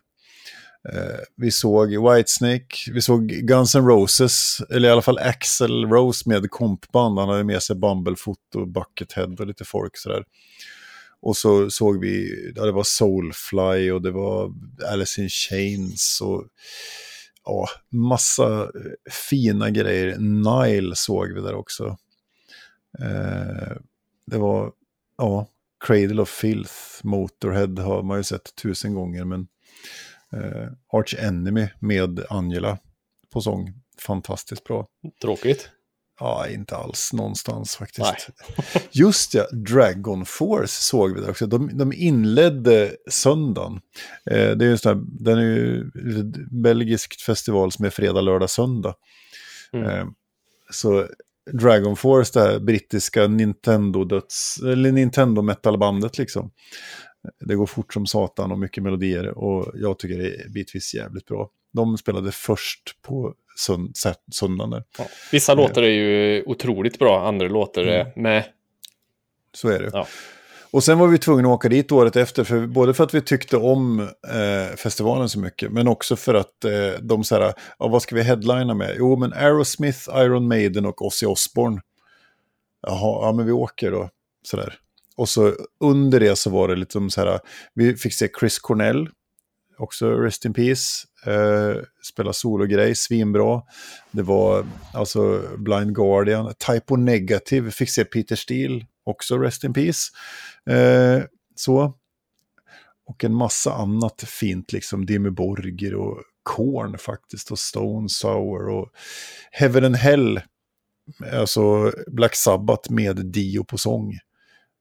Eh, 0.93 1.20
vi 1.37 1.51
såg 1.51 1.89
Whitesnake, 1.89 2.93
vi 2.93 3.01
såg 3.01 3.26
Guns 3.26 3.74
N' 3.74 3.87
Roses, 3.87 4.61
eller 4.70 4.89
i 4.89 4.93
alla 4.93 5.03
fall 5.03 5.18
Axel 5.18 5.87
Rose 5.87 6.28
med 6.28 6.51
kompband. 6.51 7.18
Han 7.18 7.28
hade 7.28 7.45
med 7.45 7.62
sig 7.62 7.76
Bumblefoot 7.76 8.55
och 8.55 8.68
Buckethead 8.68 9.41
och 9.41 9.47
lite 9.47 9.64
folk 9.64 9.97
sådär. 9.97 10.24
Och 11.20 11.37
så 11.37 11.70
såg 11.70 12.01
vi, 12.01 12.30
ja, 12.57 12.64
det 12.64 12.72
var 12.72 12.84
Soulfly 12.84 13.91
och 13.91 14.03
det 14.03 14.11
var 14.11 14.53
Alice 14.93 15.22
in 15.22 15.28
Chains 15.28 16.20
och 16.22 16.45
ja, 17.45 17.68
massa 17.91 18.62
eh, 18.62 19.12
fina 19.30 19.70
grejer. 19.70 20.16
Nile 20.18 20.97
såg 20.97 21.32
vi 21.32 21.41
där 21.41 21.55
också. 21.55 21.97
Eh, 22.99 23.76
det 24.26 24.39
var, 24.39 24.72
ja, 25.18 25.49
Cradle 25.87 26.22
of 26.22 26.28
Filth, 26.28 26.74
Motorhead 27.03 27.82
har 27.82 28.03
man 28.03 28.16
ju 28.16 28.24
sett 28.24 28.55
tusen 28.55 28.95
gånger, 28.95 29.24
men 29.24 29.47
eh, 30.37 30.68
Arch 30.93 31.14
Enemy 31.18 31.68
med 31.80 32.26
Angela 32.30 32.78
på 33.32 33.41
sång, 33.41 33.72
fantastiskt 34.01 34.64
bra. 34.64 34.87
Tråkigt. 35.22 35.70
Ja, 36.20 36.49
inte 36.49 36.76
alls 36.76 37.12
någonstans 37.12 37.76
faktiskt. 37.76 38.28
Just 38.91 39.34
ja, 39.34 39.47
Dragon 39.51 40.24
Force 40.24 40.82
såg 40.82 41.14
vi 41.14 41.20
där 41.20 41.30
också. 41.30 41.47
De, 41.47 41.78
de 41.78 41.93
inledde 41.93 42.97
söndagen. 43.11 43.80
Eh, 44.30 44.51
det 44.51 44.64
är 44.64 44.68
ju 44.68 44.78
sån 44.78 44.97
här, 44.97 45.05
den 45.24 45.39
är 45.39 45.43
ju 45.43 45.84
belgiskt 46.62 47.22
festival 47.22 47.72
som 47.72 47.84
är 47.84 47.91
fredag, 47.91 48.20
lördag, 48.20 48.51
söndag. 48.51 48.95
Mm. 49.72 49.91
Eh, 49.91 50.07
så 50.70 51.07
Dragon 51.53 51.97
Force, 51.97 52.30
det 52.34 52.47
här 52.47 52.59
brittiska 52.59 53.26
Nintendo-döds, 53.26 54.59
eller 54.62 54.93
Nintendo-metalbandet 54.93 56.18
liksom. 56.18 56.51
Det 57.41 57.55
går 57.55 57.66
fort 57.66 57.93
som 57.95 58.07
satan 58.07 58.53
och 58.53 58.59
mycket 58.59 58.83
melodier 58.83 59.39
och 59.39 59.72
jag 59.74 59.99
tycker 59.99 60.18
det 60.18 60.35
är 60.35 60.49
bitvis 60.49 60.95
jävligt 60.95 61.27
bra. 61.27 61.51
De 61.72 61.99
spelade 61.99 62.33
först 62.33 63.03
på 63.03 63.35
sund, 63.57 63.97
söndagen. 64.33 64.83
Ja. 64.99 65.05
Vissa 65.33 65.55
låtar 65.55 65.83
är 65.83 65.89
ju 65.89 66.43
otroligt 66.47 66.99
bra, 66.99 67.29
andra 67.29 67.49
låtar 67.49 67.83
är 67.83 68.01
Mm. 68.01 68.12
med. 68.22 68.45
Så 69.55 69.68
är 69.68 69.79
det. 69.83 69.91
Ja. 69.93 70.07
Och 70.70 70.85
sen 70.85 70.99
var 70.99 71.07
vi 71.07 71.18
tvungna 71.18 71.49
att 71.49 71.55
åka 71.55 71.68
dit 71.68 71.93
året 71.93 72.16
efter, 72.16 72.45
för, 72.45 72.66
både 72.66 72.95
för 72.95 73.05
att 73.05 73.14
vi 73.14 73.20
tyckte 73.20 73.57
om 73.57 74.01
eh, 74.01 74.77
festivalen 74.77 75.29
så 75.29 75.39
mycket, 75.39 75.72
men 75.72 75.89
också 75.89 76.16
för 76.16 76.35
att 76.35 76.64
eh, 76.64 77.01
de 77.03 77.24
så 77.24 77.35
här, 77.35 77.55
ja, 77.79 77.89
vad 77.89 78.03
ska 78.03 78.14
vi 78.14 78.22
headlina 78.22 78.74
med? 78.74 78.95
Jo, 78.99 79.16
men 79.16 79.33
Aerosmith, 79.33 79.99
Iron 80.16 80.49
Maiden 80.49 80.87
och 80.87 81.03
Ozzy 81.07 81.27
Osbourne. 81.27 81.81
Jaha, 82.83 83.27
ja 83.27 83.33
men 83.33 83.47
vi 83.47 83.53
åker 83.53 83.91
då, 83.91 84.11
sådär. 84.43 84.74
Och 85.17 85.29
så 85.29 85.55
under 85.81 86.21
det 86.21 86.37
så 86.37 86.51
var 86.51 86.69
det 86.69 86.77
lite 86.77 86.93
som 86.93 87.11
så 87.11 87.21
här, 87.21 87.41
vi 87.75 87.97
fick 87.97 88.14
se 88.14 88.29
Chris 88.41 88.59
Cornell, 88.59 89.09
också 89.79 90.11
Rest 90.11 90.45
in 90.45 90.55
Peace, 90.55 91.07
eh, 91.27 91.83
spela 92.12 92.33
sologrej, 92.33 92.95
svinbra. 92.95 93.62
Det 94.11 94.23
var 94.23 94.67
alltså 94.93 95.43
Blind 95.59 95.95
Guardian, 95.95 96.55
Typo 96.59 96.97
Negative, 96.97 97.71
fick 97.71 97.91
se 97.91 98.05
Peter 98.05 98.37
Steele, 98.37 98.87
också 99.05 99.39
Rest 99.39 99.64
in 99.64 99.73
Peace. 99.73 100.12
Eh, 100.71 101.23
så. 101.55 101.95
Och 103.07 103.25
en 103.25 103.35
massa 103.35 103.73
annat 103.73 104.25
fint, 104.27 104.73
liksom 104.73 105.07
Dimmy 105.07 105.31
Borger 105.31 105.95
och 105.95 106.23
Korn 106.43 106.99
faktiskt, 106.99 107.51
och 107.51 107.59
Stone 107.59 108.09
Sour 108.09 108.69
och 108.69 108.89
Heaven 109.51 109.85
and 109.85 109.97
Hell. 109.97 110.41
Alltså 111.33 111.93
Black 112.07 112.35
Sabbath 112.35 112.93
med 112.93 113.27
Dio 113.27 113.64
på 113.64 113.79
sång. 113.79 114.19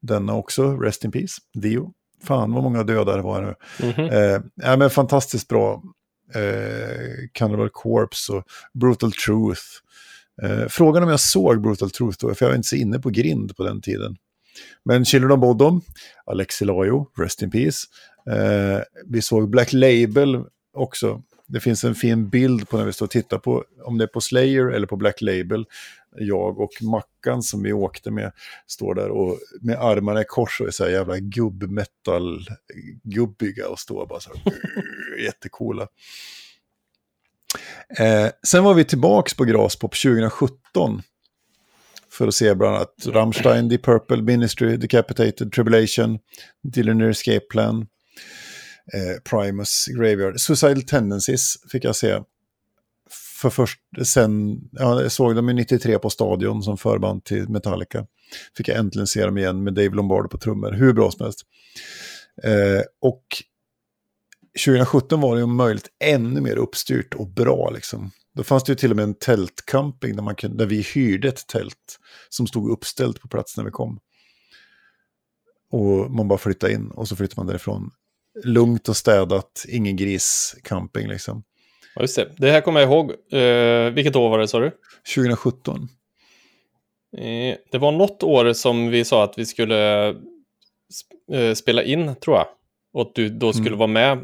Denna 0.05 0.33
också, 0.33 0.77
Rest 0.77 1.03
in 1.03 1.11
Peace, 1.11 1.41
Dio. 1.53 1.91
Fan 2.23 2.53
vad 2.53 2.63
många 2.63 2.83
döda 2.83 3.15
det 3.15 3.21
var 3.21 3.41
nu. 3.41 3.55
Mhm. 3.87 4.09
Eh, 4.09 4.41
ja, 4.55 4.77
men 4.77 4.89
fantastiskt 4.89 5.47
bra. 5.47 5.83
Eh, 6.35 7.27
Cannibal 7.31 7.69
Corpse 7.69 8.33
och 8.33 8.43
Brutal 8.73 9.11
Truth. 9.11 9.63
Eh, 10.43 10.67
frågan 10.67 11.03
om 11.03 11.09
jag 11.09 11.19
såg 11.19 11.61
Brutal 11.61 11.89
Truth 11.89 12.17
då, 12.19 12.35
för 12.35 12.45
jag 12.45 12.49
var 12.49 12.55
inte 12.55 12.67
så 12.67 12.75
inne 12.75 12.99
på 12.99 13.09
grind 13.09 13.57
på 13.57 13.63
den 13.63 13.81
tiden. 13.81 14.17
Men 14.85 15.05
Children 15.05 15.39
Bodom, 15.39 15.81
Alexi 16.25 16.65
Lajo, 16.65 17.07
Rest 17.17 17.41
in 17.41 17.51
Peace. 17.51 17.87
Eh, 18.29 18.81
vi 19.05 19.21
såg 19.21 19.49
Black 19.49 19.73
Label 19.73 20.43
också. 20.73 21.21
Det 21.47 21.59
finns 21.59 21.83
en 21.83 21.95
fin 21.95 22.29
bild 22.29 22.69
på 22.69 22.77
när 22.77 22.85
vi 22.85 22.93
står 22.93 23.05
och 23.05 23.09
tittar 23.09 23.37
på, 23.37 23.63
om 23.83 23.97
det 23.97 24.03
är 24.03 24.07
på 24.07 24.21
Slayer 24.21 24.67
eller 24.67 24.87
på 24.87 24.95
Black 24.95 25.21
Label. 25.21 25.65
Jag 26.17 26.59
och 26.59 26.71
Mackan 26.81 27.41
som 27.41 27.63
vi 27.63 27.73
åkte 27.73 28.11
med 28.11 28.31
står 28.67 28.95
där 28.95 29.09
och 29.09 29.39
med 29.61 29.79
armarna 29.79 30.21
i 30.21 30.25
kors 30.27 30.61
och 30.61 30.67
är 30.67 30.71
så 30.71 30.83
här 30.83 30.91
jävla 30.91 31.17
gubbmetal-gubbiga 31.17 33.67
och 33.67 33.79
står 33.79 34.07
bara 34.07 34.19
så 34.19 34.31
här 34.33 34.41
jättecoola. 35.25 35.87
Eh, 37.99 38.29
sen 38.47 38.63
var 38.63 38.73
vi 38.73 38.85
tillbaks 38.85 39.33
på 39.33 39.43
Graspop 39.43 39.95
2017 39.95 41.01
för 42.11 42.27
att 42.27 42.33
se 42.33 42.55
bland 42.55 42.75
annat 42.75 42.93
Rammstein, 43.05 43.69
Deep 43.69 43.83
Purple, 43.83 44.21
Ministry, 44.21 44.77
Decapitated, 44.77 45.51
Tribulation, 45.51 46.19
Dillinger 46.63 47.09
Escape 47.09 47.45
Plan, 47.49 47.87
eh, 48.93 49.21
Primus, 49.29 49.85
Graveyard. 49.87 50.39
Suicidal 50.39 50.81
Tendencies 50.81 51.55
fick 51.71 51.83
jag 51.83 51.95
se. 51.95 52.19
För 53.35 53.49
först, 53.49 53.79
sen, 54.05 54.61
ja, 54.71 55.01
jag 55.01 55.11
såg 55.11 55.35
dem 55.35 55.49
i 55.49 55.53
93 55.53 55.99
på 55.99 56.09
Stadion 56.09 56.63
som 56.63 56.77
förband 56.77 57.23
till 57.23 57.49
Metallica. 57.49 58.05
Fick 58.57 58.67
jag 58.67 58.77
äntligen 58.77 59.07
se 59.07 59.25
dem 59.25 59.37
igen 59.37 59.63
med 59.63 59.73
Dave 59.73 59.89
Lombardo 59.89 60.29
på 60.29 60.37
trummor, 60.37 60.71
hur 60.71 60.93
bra 60.93 61.11
som 61.11 61.23
helst. 61.23 61.41
Eh, 62.43 62.81
och 63.01 63.23
2017 64.65 65.21
var 65.21 65.35
det 65.35 65.43
om 65.43 65.55
möjligt 65.55 65.87
ännu 66.03 66.41
mer 66.41 66.55
uppstyrt 66.55 67.13
och 67.13 67.27
bra 67.27 67.69
liksom. 67.69 68.11
Då 68.33 68.43
fanns 68.43 68.63
det 68.63 68.71
ju 68.71 68.75
till 68.75 68.91
och 68.91 68.95
med 68.95 69.03
en 69.03 69.13
tältcamping 69.13 70.15
där, 70.15 70.23
man 70.23 70.35
kunde, 70.35 70.57
där 70.57 70.65
vi 70.65 70.81
hyrde 70.81 71.27
ett 71.27 71.47
tält 71.47 71.99
som 72.29 72.47
stod 72.47 72.71
uppställt 72.71 73.21
på 73.21 73.27
plats 73.27 73.57
när 73.57 73.63
vi 73.63 73.71
kom. 73.71 73.99
Och 75.71 76.11
man 76.11 76.27
bara 76.27 76.39
flyttade 76.39 76.73
in 76.73 76.91
och 76.91 77.07
så 77.07 77.15
flyttade 77.15 77.39
man 77.39 77.47
därifrån. 77.47 77.91
Lugnt 78.43 78.89
och 78.89 78.97
städat, 78.97 79.65
ingen 79.67 79.95
griscamping 79.95 81.07
liksom. 81.07 81.43
Ja, 81.95 82.01
just 82.01 82.15
det. 82.15 82.31
Det 82.37 82.51
här 82.51 82.61
kommer 82.61 82.79
jag 82.81 82.89
ihåg. 82.89 83.11
Eh, 83.31 83.93
vilket 83.93 84.15
år 84.15 84.29
var 84.29 84.39
det, 84.39 84.47
sa 84.47 84.59
du? 84.59 84.71
2017. 85.15 85.87
Eh, 87.17 87.55
det 87.71 87.77
var 87.77 87.91
något 87.91 88.23
år 88.23 88.53
som 88.53 88.89
vi 88.89 89.05
sa 89.05 89.23
att 89.23 89.37
vi 89.37 89.45
skulle 89.45 90.07
eh, 91.33 91.53
spela 91.55 91.83
in, 91.83 92.15
tror 92.15 92.37
jag. 92.37 92.47
Och 92.93 93.01
att 93.01 93.15
du 93.15 93.29
då 93.29 93.53
skulle 93.53 93.67
Mm. 93.67 93.79
vara 93.79 93.87
med 93.87 94.19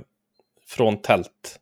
från 0.68 1.02
tält. 1.02 1.60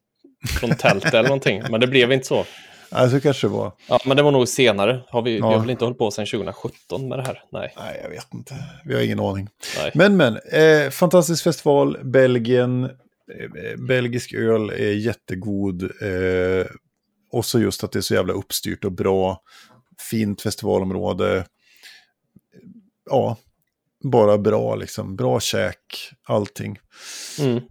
Från 0.59 0.69
tält 0.75 1.05
eller 1.05 1.23
någonting. 1.23 1.61
Men 1.69 1.81
det 1.81 1.87
blev 1.87 2.11
inte 2.11 2.27
så. 2.27 2.45
Alltså 2.91 3.19
kanske 3.19 3.47
det 3.47 3.51
var. 3.53 3.71
Ja, 3.89 3.99
men 4.05 4.17
det 4.17 4.23
var 4.23 4.31
nog 4.31 4.47
senare. 4.47 4.99
Har 5.07 5.21
vi, 5.21 5.31
vi 5.31 5.37
Ja. 5.39 5.45
har 5.45 5.59
väl 5.59 5.69
inte 5.69 5.83
hållit 5.85 5.97
på 5.97 6.11
sedan 6.11 6.25
2017 6.25 7.07
med 7.09 7.19
det 7.19 7.23
här? 7.23 7.43
Nej. 7.51 7.73
Nej, 7.77 7.99
jag 8.03 8.09
vet 8.09 8.33
inte. 8.33 8.55
Vi 8.85 8.95
har 8.95 9.01
ingen 9.01 9.19
aning. 9.19 9.49
Nej. 9.81 9.91
Men, 9.93 10.17
men. 10.17 10.37
Eh, 10.53 10.89
fantastisk 10.89 11.43
festival. 11.43 11.97
Belgien. 12.03 12.89
Eh, 13.29 13.75
belgisk 13.87 14.33
öl 14.33 14.69
är 14.69 14.93
jättegod. 14.93 15.83
Eh, 15.83 16.65
och 17.31 17.45
så 17.45 17.59
just 17.59 17.83
att 17.83 17.91
det 17.91 17.99
är 17.99 18.01
så 18.01 18.13
jävla 18.13 18.33
uppstyrt 18.33 18.85
och 18.85 18.91
bra. 18.91 19.41
Fint 20.11 20.41
festivalområde. 20.41 21.45
Ja, 23.05 23.37
bara 24.03 24.37
bra 24.37 24.75
liksom. 24.75 25.15
Bra 25.15 25.39
käk, 25.39 26.13
allting. 26.23 26.79
Mm. 27.39 27.63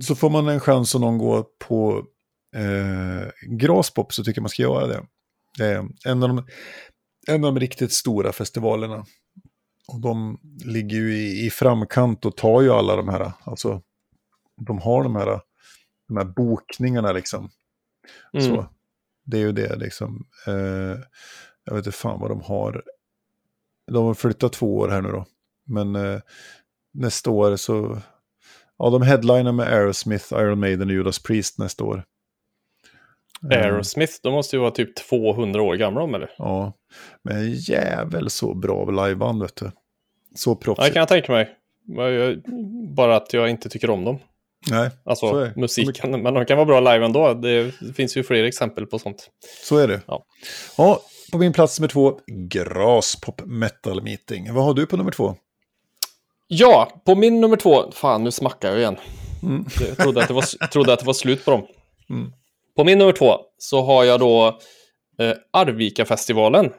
Så 0.00 0.14
får 0.14 0.30
man 0.30 0.48
en 0.48 0.60
chans 0.60 0.94
att 0.94 1.00
någon 1.00 1.18
går 1.18 1.44
på 1.58 2.04
eh, 2.56 3.28
Graspop 3.56 4.14
så 4.14 4.24
tycker 4.24 4.38
jag 4.38 4.42
man 4.42 4.50
ska 4.50 4.62
göra 4.62 4.86
det. 4.86 5.06
Är 5.64 5.88
en 6.04 6.22
av 6.22 6.28
de, 6.28 6.46
en 7.26 7.44
av 7.44 7.54
de 7.54 7.60
riktigt 7.60 7.92
stora 7.92 8.32
festivalerna. 8.32 9.06
Och 9.88 10.00
de 10.00 10.40
ligger 10.64 10.96
ju 10.96 11.16
i, 11.16 11.46
i 11.46 11.50
framkant 11.50 12.24
och 12.24 12.36
tar 12.36 12.62
ju 12.62 12.70
alla 12.70 12.96
de 12.96 13.08
här, 13.08 13.32
alltså 13.44 13.82
de 14.56 14.78
har 14.78 15.02
de 15.02 15.16
här, 15.16 15.40
de 16.08 16.16
här 16.16 16.24
bokningarna 16.24 17.12
liksom. 17.12 17.50
Mm. 18.32 18.46
Så, 18.46 18.66
det 19.24 19.36
är 19.36 19.40
ju 19.40 19.52
det 19.52 19.76
liksom. 19.76 20.26
Eh, 20.46 20.98
jag 21.64 21.74
vet 21.74 21.86
inte 21.86 21.98
fan 21.98 22.20
vad 22.20 22.30
de 22.30 22.40
har. 22.40 22.82
De 23.92 24.04
har 24.04 24.14
flyttat 24.14 24.52
två 24.52 24.76
år 24.76 24.88
här 24.88 25.02
nu 25.02 25.08
då. 25.08 25.26
Men 25.66 25.96
eh, 25.96 26.20
nästa 26.92 27.30
år 27.30 27.56
så... 27.56 27.98
Ja, 28.78 28.90
de 28.90 29.02
headliner 29.02 29.52
med 29.52 29.66
Aerosmith, 29.66 30.32
Iron 30.32 30.60
Maiden 30.60 30.88
och 30.88 30.94
Judas 30.94 31.18
Priest 31.22 31.58
nästa 31.58 31.84
år. 31.84 32.04
Eh, 33.52 33.58
Aerosmith, 33.58 34.12
de 34.22 34.32
måste 34.32 34.56
ju 34.56 34.60
vara 34.60 34.70
typ 34.70 34.96
200 34.96 35.62
år 35.62 35.74
gamla 35.74 36.00
de, 36.00 36.14
eller? 36.14 36.30
Ja, 36.38 36.72
men 37.22 37.52
jävel 37.54 38.30
så 38.30 38.54
bra 38.54 38.90
liveband 38.90 39.42
vet 39.42 39.56
du. 39.56 39.70
Så 40.34 40.50
Ja, 40.50 40.54
det 40.54 40.60
proffsigt. 40.64 40.92
kan 40.94 41.00
jag 41.00 41.08
tänka 41.08 41.32
mig. 41.32 41.56
Bara 42.96 43.16
att 43.16 43.32
jag 43.32 43.50
inte 43.50 43.68
tycker 43.68 43.90
om 43.90 44.04
dem. 44.04 44.18
Nej, 44.70 44.90
Alltså 45.04 45.50
musiken. 45.56 46.22
Men 46.22 46.34
de 46.34 46.44
kan 46.44 46.56
vara 46.56 46.66
bra 46.66 46.80
live 46.80 47.04
ändå. 47.04 47.34
Det 47.34 47.72
finns 47.96 48.16
ju 48.16 48.22
fler 48.22 48.44
exempel 48.44 48.86
på 48.86 48.98
sånt. 48.98 49.30
så 49.64 49.76
är 49.76 49.88
det. 49.88 50.00
Ja. 50.06 50.24
Ja, 50.78 51.00
på 51.32 51.38
min 51.38 51.52
plats 51.52 51.80
nummer 51.80 51.88
två, 51.88 52.18
Graspop 52.26 53.42
Metal 53.44 54.02
Meeting. 54.02 54.54
Vad 54.54 54.64
har 54.64 54.74
du 54.74 54.86
på 54.86 54.96
nummer 54.96 55.10
två? 55.10 55.34
Ja, 56.48 57.02
på 57.04 57.14
min 57.14 57.40
nummer 57.40 57.56
två. 57.56 57.92
Fan, 57.92 58.24
nu 58.24 58.30
smackar 58.30 58.68
jag 58.68 58.78
igen. 58.78 58.96
Mm. 59.42 59.64
Jag 59.88 59.96
trodde 59.96 60.22
att, 60.22 60.28
det 60.28 60.34
var, 60.34 60.66
trodde 60.72 60.92
att 60.92 61.00
det 61.00 61.06
var 61.06 61.12
slut 61.12 61.44
på 61.44 61.50
dem. 61.50 61.66
Mm. 62.10 62.32
På 62.76 62.84
min 62.84 62.98
nummer 62.98 63.12
två 63.12 63.36
så 63.58 63.82
har 63.82 64.04
jag 64.04 64.20
då 64.20 64.46
eh, 65.18 65.32
Arvika-festivalen. 65.52 66.72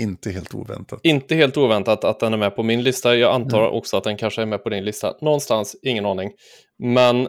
Inte 0.00 0.30
helt 0.30 0.54
oväntat. 0.54 1.00
Inte 1.02 1.34
helt 1.34 1.56
oväntat 1.56 2.04
att 2.04 2.20
den 2.20 2.32
är 2.32 2.36
med 2.36 2.56
på 2.56 2.62
min 2.62 2.82
lista. 2.82 3.16
Jag 3.16 3.34
antar 3.34 3.58
Mm. 3.60 3.72
också 3.72 3.96
att 3.96 4.04
den 4.04 4.16
kanske 4.16 4.42
är 4.42 4.46
med 4.46 4.62
på 4.64 4.68
din 4.68 4.84
lista. 4.84 5.14
Någonstans, 5.20 5.76
ingen 5.82 6.06
aning. 6.06 6.32
Men, 6.78 7.28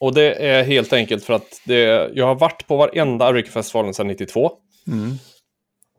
och 0.00 0.14
det 0.14 0.34
är 0.34 0.64
helt 0.64 0.92
enkelt 0.92 1.24
för 1.24 1.34
att 1.34 1.60
det, 1.66 2.10
jag 2.14 2.26
har 2.26 2.34
varit 2.34 2.66
på 2.66 2.76
varenda 2.76 3.24
Arvika-festivalen 3.24 3.94
sedan 3.94 4.06
92. 4.06 4.50
Mm. 4.86 5.10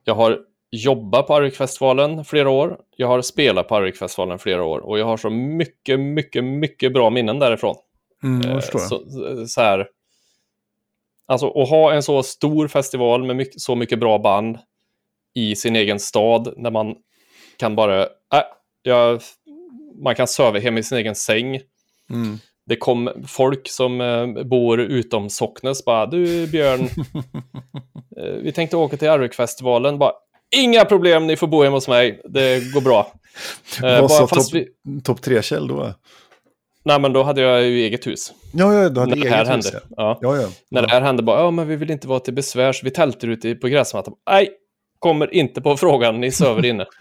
Jag 0.04 0.16
har 0.16 0.40
jobbat 0.72 1.28
på 1.28 1.36
Arvik-festivalen 1.36 2.26
flera 2.26 2.50
år. 2.50 2.78
Jag 2.96 3.08
har 3.08 3.22
spelat 3.22 3.68
på 3.68 3.76
Arvik-festivalen 3.76 4.40
flera 4.40 4.64
år. 4.64 4.80
Och 4.80 5.00
jag 5.00 5.06
har 5.06 5.18
så 5.18 5.30
mycket, 5.30 6.00
mycket, 6.00 6.44
mycket 6.44 6.94
bra 6.94 7.10
minnen 7.10 7.40
därifrån. 7.40 7.76
Mm, 8.24 8.42
Eh, 8.42 8.52
jag 8.54 8.62
förstår. 8.64 8.80
Så, 8.80 9.48
så 9.48 9.62
här. 9.62 9.88
Alltså 11.28 11.50
att 11.62 11.70
ha 11.70 11.94
en 11.94 12.04
så 12.04 12.24
stor 12.24 12.68
festival 12.68 13.24
med 13.24 13.36
mycket, 13.36 13.62
så 13.62 13.76
mycket 13.76 14.00
bra 14.00 14.20
band. 14.20 14.58
I 15.36 15.56
sin 15.56 15.76
egen 15.76 16.00
stad 16.00 16.54
när 16.58 16.72
man 16.72 16.96
kan 17.58 17.76
bara, 17.76 18.02
äh, 18.02 18.08
jag, 18.84 19.22
man 20.04 20.16
kan 20.16 20.28
söva 20.28 20.60
hem 20.60 20.78
i 20.78 20.84
sin 20.84 20.98
egen 20.98 21.16
säng. 21.16 21.56
Mm. 22.10 22.38
Det 22.66 22.76
kom 22.76 23.10
folk 23.28 23.70
som 23.70 24.02
eh, 24.02 24.44
bor 24.44 24.80
utom 24.82 25.30
Socknes 25.30 25.86
bara, 25.86 26.06
du 26.06 26.48
Björn, 26.48 26.82
eh, 28.18 28.24
vi 28.44 28.52
tänkte 28.52 28.78
åka 28.78 28.98
till 28.98 29.10
Arvikfestivalen, 29.10 29.98
bara, 29.98 30.12
inga 30.56 30.86
problem, 30.86 31.28
ni 31.28 31.36
får 31.36 31.48
bo 31.48 31.64
hemma 31.64 31.78
hos 31.78 31.88
mig, 31.88 32.22
det 32.24 32.74
går 32.74 32.82
bra. 32.82 33.14
Eh, 33.84 34.02
Vad 34.02 34.12
sa 34.12 34.28
topp 34.28 34.54
vi, 34.54 34.68
top 35.04 35.20
3-Kjell 35.20 35.68
då? 35.68 35.94
nej 36.86 37.00
men 37.00 37.14
då 37.14 37.24
hade 37.24 37.42
jag 37.42 37.64
ju 37.64 37.80
eget 37.80 38.08
hus. 38.08 38.34
Ja, 38.54 38.74
ja, 38.74 38.90
du 38.90 39.00
hade 39.00 39.16
När 39.16 39.26
eget 39.26 39.40
hus. 39.40 39.48
hände. 39.48 39.70
Ja, 39.74 39.80
Ja. 39.98 40.18
ja. 40.22 40.42
ja. 40.42 40.48
När 40.72 40.82
det 40.82 40.88
här 40.88 41.02
hände 41.02 41.24
bara, 41.24 41.40
ja 41.40 41.52
men 41.52 41.68
vi 41.68 41.76
vill 41.76 41.92
inte 41.92 42.08
vara 42.08 42.20
till 42.20 42.34
besvär, 42.34 42.74
så 42.74 42.82
vi 42.86 42.92
tältar 42.92 43.28
ute 43.28 43.56
på 43.56 43.68
gräsmattan. 43.68 44.14
Nej, 44.30 44.50
kommer 45.02 45.34
inte 45.34 45.62
på 45.62 45.78
frågan, 45.78 46.22
ni 46.22 46.32
söver 46.32 46.66
inne. 46.66 46.86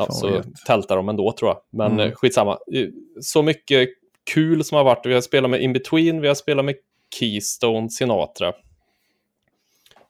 Ja, 0.00 0.10
så 0.10 0.42
tältar 0.66 0.96
de 0.96 1.08
ändå 1.08 1.32
tror 1.32 1.50
jag. 1.50 1.60
Men 1.70 1.86
Mm. 1.92 2.00
mm. 2.00 2.14
skitsamma. 2.14 2.52
Eh, 2.74 2.86
Så 3.20 3.42
mycket 3.42 3.88
kul 4.34 4.64
som 4.64 4.76
har 4.76 4.84
varit. 4.84 5.06
Vi 5.06 5.14
har 5.14 5.20
spelat 5.20 5.50
med 5.50 5.62
In-Between, 5.62 6.20
vi 6.20 6.28
har 6.28 6.34
spelat 6.34 6.64
med 6.64 6.74
Keystone, 7.18 7.90
Sinatra. 7.90 8.48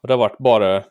Och 0.01 0.09
det 0.09 0.13
har 0.13 0.19
varit 0.19 0.39
bara... 0.39 0.85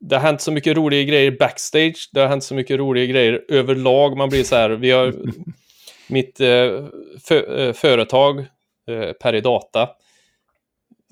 Det 0.00 0.16
har 0.16 0.22
hänt 0.22 0.40
så 0.40 0.52
mycket 0.52 0.76
roliga 0.76 1.02
grejer 1.02 1.30
backstage. 1.30 2.10
Det 2.12 2.20
har 2.20 2.28
hänt 2.28 2.44
så 2.44 2.54
mycket 2.54 2.78
roliga 2.78 3.06
grejer 3.06 3.44
överlag. 3.48 4.16
Man 4.16 4.28
blir 4.28 4.44
så 4.44 4.56
här, 4.56 4.70
vi 4.70 4.90
har... 4.90 5.14
mitt 6.08 6.40
eh, 6.40 6.86
fö, 7.28 7.66
eh, 7.66 7.72
företag, 7.72 8.40
eh, 8.88 9.12
Peridata, 9.12 9.88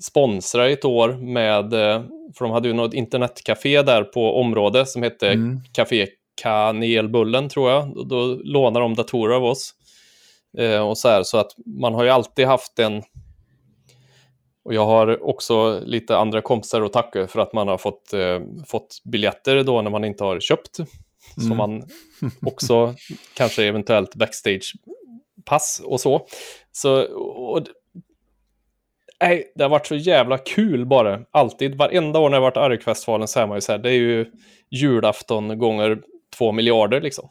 sponsrar 0.03 0.69
ett 0.69 0.85
år 0.85 1.13
med, 1.13 1.73
eh, 1.73 2.03
för 2.37 2.45
de 2.45 2.51
hade 2.51 2.67
ju 2.67 2.73
något 2.73 2.93
internetcafé 2.93 3.81
där 3.81 4.03
på 4.03 4.39
området 4.39 4.89
som 4.89 5.03
hette 5.03 5.27
Mm. 5.27 5.59
Café 5.73 6.07
Kanelbullen 6.41 7.49
tror 7.49 7.71
jag. 7.71 7.95
Då, 7.95 8.03
då 8.03 8.25
lånar 8.43 8.81
de 8.81 8.95
datorer 8.95 9.35
av 9.35 9.43
oss. 9.43 9.73
Eh, 10.57 10.87
och 10.89 10.97
så 10.97 11.07
här, 11.07 11.23
så 11.23 11.37
att 11.37 11.51
man 11.65 11.93
har 11.93 12.03
ju 12.03 12.09
alltid 12.09 12.47
haft 12.47 12.79
en... 12.79 13.03
Och 14.65 14.73
jag 14.73 14.85
har 14.85 15.23
också 15.23 15.79
lite 15.85 16.17
andra 16.17 16.41
kompisar 16.41 16.81
att 16.81 16.93
tacka 16.93 17.27
för 17.27 17.39
att 17.39 17.53
man 17.53 17.67
har 17.67 17.77
fått, 17.77 18.13
eh, 18.13 18.39
fått 18.67 19.01
biljetter 19.03 19.63
då 19.63 19.81
när 19.81 19.91
man 19.91 20.05
inte 20.05 20.23
har 20.23 20.39
köpt. 20.39 20.79
Mm. 20.79 20.89
Så 21.49 21.55
man 21.55 21.83
också 22.41 22.95
kanske 23.33 23.63
eventuellt 23.63 24.15
backstage-pass 24.15 25.81
och 25.85 26.01
så. 26.01 26.27
Så, 26.71 27.03
och, 27.25 27.61
nej, 29.23 29.51
det 29.55 29.63
har 29.63 29.69
varit 29.69 29.87
så 29.87 29.95
jävla 29.95 30.37
kul 30.37 30.85
bara. 30.85 31.19
Alltid, 31.31 31.75
varenda 31.75 32.19
år 32.19 32.29
när 32.29 32.37
jag 32.37 32.41
varit 32.41 32.57
i 32.57 32.59
Argfestivalen 32.59 33.27
så 33.27 33.39
är 33.39 33.47
man 33.47 33.57
ju 33.57 33.61
så 33.61 33.71
här, 33.71 33.79
det 33.79 33.89
är 33.89 33.93
ju 33.93 34.31
julafton 34.69 35.59
gånger 35.59 36.01
två 36.37 36.51
miljarder 36.51 37.01
liksom. 37.01 37.29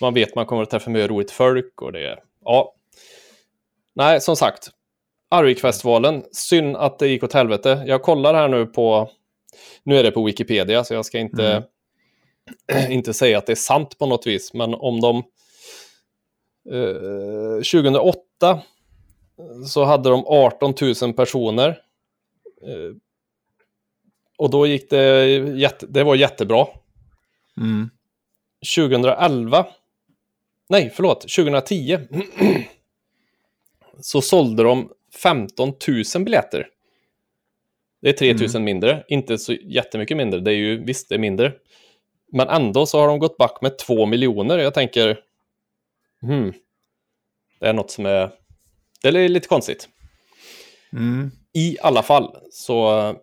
Man 0.00 0.14
vet 0.14 0.34
man 0.34 0.46
kommer 0.46 0.62
att 0.62 0.70
träffa 0.70 0.90
mycket 0.90 1.10
roligt 1.10 1.30
folk 1.30 1.82
och 1.82 1.92
det 1.92 2.06
är, 2.06 2.18
ja. 2.44 2.74
Nej, 3.94 4.20
som 4.20 4.36
sagt, 4.36 4.70
Arvikfestivalen, 5.30 6.24
synd 6.32 6.76
att 6.76 6.98
det 6.98 7.08
gick 7.08 7.22
åt 7.22 7.32
helvete. 7.32 7.84
Jag 7.86 8.02
kollar 8.02 8.34
här 8.34 8.48
nu 8.48 8.66
på, 8.66 9.10
nu 9.82 9.98
är 9.98 10.02
det 10.02 10.10
på 10.10 10.24
Wikipedia 10.24 10.84
så 10.84 10.94
jag 10.94 11.06
ska 11.06 11.18
inte, 11.18 11.62
inte 12.88 13.14
säga 13.14 13.38
att 13.38 13.46
det 13.46 13.52
är 13.52 13.56
sant 13.56 13.98
på 13.98 14.06
något 14.06 14.26
vis, 14.26 14.54
men 14.54 14.74
om 14.74 15.00
de 15.00 15.16
eh, 16.72 17.54
2008 17.56 18.62
så 19.66 19.84
hade 19.84 20.10
de 20.10 20.24
18 20.26 20.74
000 21.02 21.12
personer. 21.12 21.68
Eh, 22.62 22.96
och 24.38 24.50
då 24.50 24.66
gick 24.66 24.90
det, 24.90 25.26
jätte, 25.56 25.86
det 25.86 26.04
var 26.04 26.14
jättebra. 26.14 26.66
Mm. 27.56 27.90
2011, 28.76 29.66
nej 30.68 30.92
förlåt, 30.94 31.20
2010 31.20 31.98
så 34.00 34.20
sålde 34.20 34.62
de 34.62 34.90
15 35.22 35.72
000 36.14 36.24
biljetter. 36.24 36.68
Det 38.00 38.08
är 38.08 38.34
3 38.34 38.48
000 38.54 38.62
mindre, 38.62 39.04
inte 39.08 39.38
så 39.38 39.52
jättemycket 39.52 40.16
mindre, 40.16 40.40
det 40.40 40.50
är 40.50 40.56
ju 40.56 40.84
visst 40.84 41.08
det 41.08 41.14
är 41.14 41.18
mindre. 41.18 41.52
Men 42.32 42.48
ändå 42.48 42.86
så 42.86 43.00
har 43.00 43.08
de 43.08 43.18
gått 43.18 43.36
back 43.36 43.58
med 43.62 43.78
2 43.78 44.06
miljoner. 44.06 44.58
Jag 44.58 44.74
tänker, 44.74 45.20
hmm, 46.22 46.52
det 47.60 47.66
är 47.66 47.72
något 47.72 47.90
som 47.90 48.06
är, 48.06 48.30
det 49.02 49.08
är 49.08 49.28
lite 49.28 49.48
konstigt. 49.48 49.88
Mm. 50.92 51.30
I 51.54 51.76
alla 51.80 52.02
fall, 52.02 52.36
så 52.50 52.98
eh, 52.98 53.14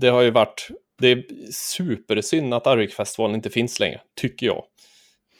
det 0.00 0.08
har 0.08 0.22
ju 0.22 0.30
varit, 0.30 0.68
det 0.98 1.08
är 1.08 1.24
supersynd 1.52 2.54
att 2.54 2.66
Arvikfestivalen 2.66 3.34
inte 3.36 3.50
finns 3.50 3.80
längre, 3.80 4.00
tycker 4.20 4.46
jag. 4.46 4.64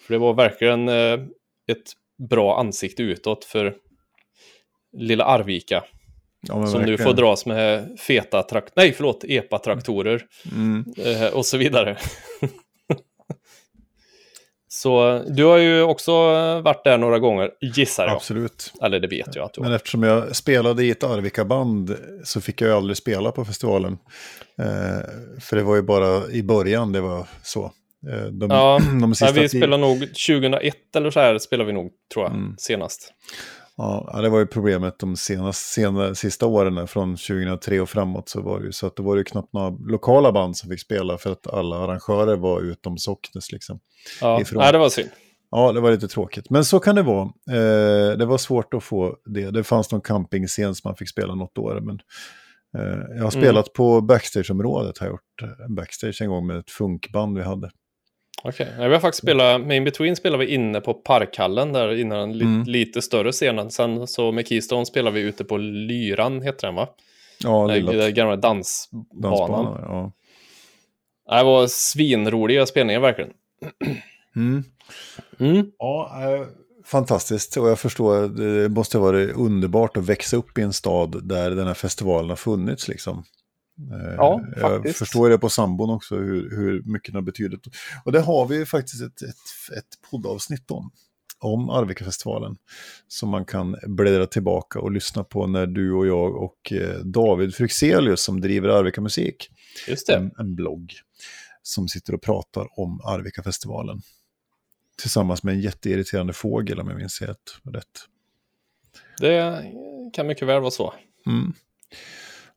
För 0.06 0.14
det 0.14 0.18
var 0.18 0.34
verkligen 0.34 0.88
eh, 0.88 1.12
ett 1.70 1.92
bra 2.30 2.58
ansikte 2.60 3.02
utåt 3.02 3.44
för 3.44 3.76
lilla 4.96 5.24
Arvika. 5.24 5.84
Ja, 6.48 6.66
som 6.66 6.80
nu 6.82 6.86
verkligen. 6.86 7.10
får 7.10 7.16
dras 7.22 7.46
med 7.46 7.96
feta 8.00 8.42
trakt 8.42 8.72
nej 8.76 8.92
förlåt, 8.92 9.24
epa-traktorer 9.24 10.22
Mm. 10.52 10.84
eh, 10.98 11.26
och 11.34 11.46
så 11.46 11.56
vidare. 11.56 11.96
så 14.82 15.22
du 15.28 15.44
har 15.44 15.58
ju 15.58 15.82
också 15.82 16.12
varit 16.60 16.84
där 16.84 16.98
några 16.98 17.18
gånger, 17.18 17.50
gissar 17.60 18.06
jag. 18.06 18.16
Absolut. 18.16 18.72
Eller 18.82 19.00
det 19.00 19.08
vet 19.08 19.34
jag 19.34 19.44
att 19.44 19.52
du 19.54 19.60
Men 19.60 19.72
eftersom 19.72 20.02
jag 20.02 20.36
spelade 20.36 20.84
i 20.84 20.90
ett 20.90 21.04
Arvika-band 21.04 21.96
så 22.24 22.40
fick 22.40 22.60
jag 22.60 22.70
aldrig 22.70 22.96
spela 22.96 23.32
på 23.32 23.44
festivalen. 23.44 23.98
Eh, 24.58 24.66
för 25.40 25.56
det 25.56 25.62
var 25.62 25.76
ju 25.76 25.82
bara 25.82 26.30
i 26.30 26.42
början 26.42 26.92
det 26.92 27.00
var 27.00 27.26
så. 27.42 27.64
Eh, 28.12 28.26
de, 28.26 28.50
Ja, 28.50 28.78
de 29.00 29.14
sista 29.14 29.32
Nej, 29.34 29.42
vi 29.42 29.48
spelade 29.48 29.76
nog 29.82 30.00
2001 30.00 30.74
eller 30.96 31.10
så 31.10 31.20
här 31.20 31.38
spelar 31.38 31.64
vi 31.64 31.72
nog, 31.72 31.90
tror 32.12 32.24
jag, 32.24 32.32
Mm. 32.34 32.54
senast. 32.58 33.12
Ja, 33.82 34.20
det 34.20 34.28
var 34.28 34.38
ju 34.38 34.46
problemet 34.46 34.98
de 34.98 35.16
senast, 35.16 35.72
senare, 35.72 36.14
sista 36.14 36.46
åren, 36.46 36.88
från 36.88 37.16
2003 37.16 37.80
och 37.80 37.88
framåt. 37.88 38.28
Så 38.28 38.42
var 38.42 38.60
det 38.60 38.66
ju 38.66 38.72
så 38.72 38.86
att 38.86 38.96
det 38.96 39.02
var 39.02 39.16
ju 39.16 39.24
knappt 39.24 39.52
några 39.52 39.70
lokala 39.70 40.32
band 40.32 40.56
som 40.56 40.70
fick 40.70 40.80
spela 40.80 41.18
för 41.18 41.32
att 41.32 41.46
alla 41.46 41.76
arrangörer 41.76 42.36
var 42.36 42.60
utom 42.60 42.98
Socknes. 42.98 43.52
Liksom. 43.52 43.80
Ja, 44.20 44.40
Ifrån. 44.40 44.62
nej, 44.62 44.72
det 44.72 44.78
var 44.78 44.88
synd. 44.88 45.08
Ja, 45.50 45.72
det 45.72 45.80
var 45.80 45.90
lite 45.90 46.08
tråkigt. 46.08 46.50
Men 46.50 46.64
så 46.64 46.80
kan 46.80 46.94
det 46.94 47.02
vara. 47.02 47.22
Eh, 47.50 48.18
det 48.18 48.26
var 48.26 48.38
svårt 48.38 48.74
att 48.74 48.84
få 48.84 49.16
det. 49.24 49.50
Det 49.50 49.64
fanns 49.64 49.92
någon 49.92 50.00
campingscen 50.00 50.74
som 50.74 50.88
man 50.88 50.96
fick 50.96 51.08
spela 51.08 51.34
något 51.34 51.58
år. 51.58 51.80
Men, 51.80 52.00
eh, 52.78 53.16
jag 53.16 53.24
har 53.24 53.30
spelat 53.30 53.72
på 53.72 54.00
backstageområdet. 54.00 54.98
Har 54.98 55.06
jag 55.06 55.12
gjort 55.12 55.60
en 55.68 55.74
backstage 55.74 56.22
en 56.22 56.28
gång 56.28 56.46
med 56.46 56.58
ett 56.58 56.70
funkband 56.70 57.38
vi 57.38 57.44
hade. 57.44 57.70
Okej, 58.42 58.68
nej, 58.78 58.88
vi 58.88 58.94
har 58.94 59.00
faktiskt 59.00 59.22
spelat, 59.22 59.60
med 59.60 59.76
In-Between 59.76 60.16
spelade 60.16 60.44
vi 60.46 60.54
inne 60.54 60.80
på 60.80 60.94
Parkhallen 60.94 61.72
där 61.72 61.94
innan 62.00 62.30
Mm. 62.40 62.62
lite 62.66 63.02
större 63.02 63.32
scenen. 63.32 63.70
Sen 63.70 64.06
så 64.06 64.32
med 64.32 64.48
Keystone 64.48 64.86
spelade 64.86 65.14
vi 65.14 65.20
ute 65.22 65.44
på 65.44 65.56
Lyran, 65.56 66.42
heter 66.42 66.66
den 66.66 66.74
va? 66.74 66.88
Ja, 67.42 67.66
Den 67.66 67.76
lilla 67.76 67.92
där 67.92 68.10
gamla 68.10 68.36
dansbanan. 68.36 69.06
dansbanan. 69.22 69.78
Ja. 69.82 70.12
Det 71.38 71.44
var 71.44 71.66
svinroliga 71.66 72.66
spelningar 72.66 73.00
verkligen. 73.00 73.30
Mm. 74.36 74.64
Mm. 75.38 75.66
Ja, 75.78 76.22
eh, 76.22 76.46
fantastiskt. 76.84 77.56
Och 77.56 77.68
jag 77.68 77.78
förstår, 77.78 78.28
det 78.62 78.68
måste 78.68 78.98
ha 78.98 79.04
varit 79.04 79.36
underbart 79.36 79.96
att 79.96 80.04
växa 80.08 80.36
upp 80.36 80.58
i 80.58 80.62
en 80.62 80.72
stad 80.72 81.28
där 81.28 81.50
den 81.50 81.66
här 81.66 81.74
festivalen 81.74 82.28
har 82.28 82.36
funnits. 82.36 82.88
Liksom. 82.88 83.24
Eh, 83.92 84.14
Ja, 84.16 84.40
jag 84.56 84.60
faktiskt. 84.60 84.98
förstår 84.98 85.30
det 85.30 85.38
på 85.38 85.48
sambon 85.48 85.90
också, 85.90 86.16
hur, 86.16 86.50
hur 86.56 86.82
mycket 86.82 87.06
den 87.06 87.14
har 87.14 87.22
betydit. 87.22 87.60
Och 88.04 88.12
det 88.12 88.20
har 88.20 88.46
vi 88.46 88.56
ju 88.56 88.66
faktiskt 88.66 89.02
ett, 89.02 89.22
ett, 89.22 89.76
ett 89.78 90.10
poddavsnitt 90.10 90.70
om. 90.70 90.90
Om 91.42 91.70
Arvika-festivalen. 91.70 92.56
Som 93.08 93.28
man 93.28 93.44
kan 93.44 93.76
bläddra 93.86 94.26
tillbaka 94.26 94.80
och 94.80 94.90
lyssna 94.92 95.24
på 95.24 95.46
när 95.46 95.66
du 95.66 95.92
och 95.92 96.06
jag 96.06 96.36
och 96.36 96.72
eh, 96.72 96.98
David 96.98 97.54
Fryxelius 97.54 98.20
som 98.22 98.40
driver 98.40 98.68
Arvika 98.68 99.00
Musik 99.00 99.50
Just 99.88 100.06
det. 100.06 100.14
en, 100.16 100.30
en 100.38 100.54
blogg 100.54 100.92
som 101.62 101.88
sitter 101.88 102.14
och 102.14 102.22
pratar 102.22 102.80
om 102.80 103.00
Arvika-festivalen. 103.04 104.00
Tillsammans 105.00 105.42
med 105.42 105.54
en 105.54 105.60
jätteirriterande 105.60 106.32
fågel 106.32 106.80
om 106.80 106.88
jag 106.88 106.96
minns 106.96 107.20
helt 107.20 107.58
rätt. 107.74 107.86
Det 109.20 109.64
kan 110.12 110.26
mycket 110.26 110.48
väl 110.48 110.60
vara 110.60 110.70
så. 110.70 110.94
Mm. 111.26 111.52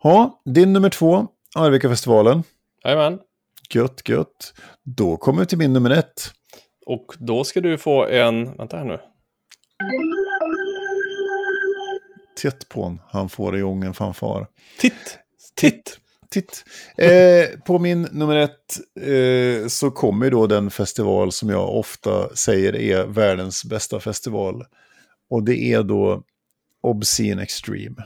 Ja, 0.05 0.41
din 0.45 0.73
nummer 0.73 0.89
två, 0.89 1.27
Arvika-festivalen. 1.55 2.43
Jajamän. 2.83 3.19
Gött, 3.69 4.09
gött. 4.09 4.53
Då 4.83 5.17
kommer 5.17 5.39
vi 5.39 5.45
till 5.45 5.57
min 5.57 5.73
nummer 5.73 5.89
ett. 5.89 6.31
Och 6.85 7.15
då 7.19 7.43
ska 7.43 7.61
du 7.61 7.77
få 7.77 8.05
en, 8.05 8.57
vänta 8.57 8.77
här 8.77 8.85
nu. 8.85 8.99
Tätt 12.41 12.69
på 12.69 12.83
en, 12.83 12.99
han 13.09 13.29
får 13.29 13.57
igång 13.57 13.83
en 13.83 13.93
fanfar. 13.93 14.47
Titt! 14.79 15.19
Titt! 15.55 15.97
Titt. 16.29 16.65
Eh, 16.97 17.59
på 17.65 17.79
min 17.79 18.01
nummer 18.01 18.35
ett 18.35 18.79
eh, 19.01 19.67
så 19.67 19.91
kommer 19.91 20.31
då 20.31 20.47
den 20.47 20.71
festival 20.71 21.31
som 21.31 21.49
jag 21.49 21.75
ofta 21.75 22.35
säger 22.35 22.75
är 22.75 23.05
världens 23.05 23.65
bästa 23.65 23.99
festival. 23.99 24.65
Och 25.29 25.43
det 25.43 25.73
är 25.73 25.83
då 25.83 26.23
Obscene 26.81 27.43
Extreme. 27.43 28.05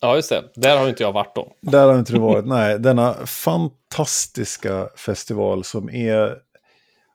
Ja, 0.00 0.16
just 0.16 0.28
det. 0.28 0.44
Där 0.54 0.78
har 0.78 0.88
inte 0.88 1.02
jag 1.02 1.12
varit 1.12 1.34
då. 1.34 1.52
Där 1.60 1.86
har 1.86 1.98
inte 1.98 2.12
du 2.12 2.18
varit. 2.18 2.44
Nej, 2.46 2.78
denna 2.78 3.14
fantastiska 3.26 4.88
festival 4.96 5.64
som 5.64 5.90
är... 5.90 6.34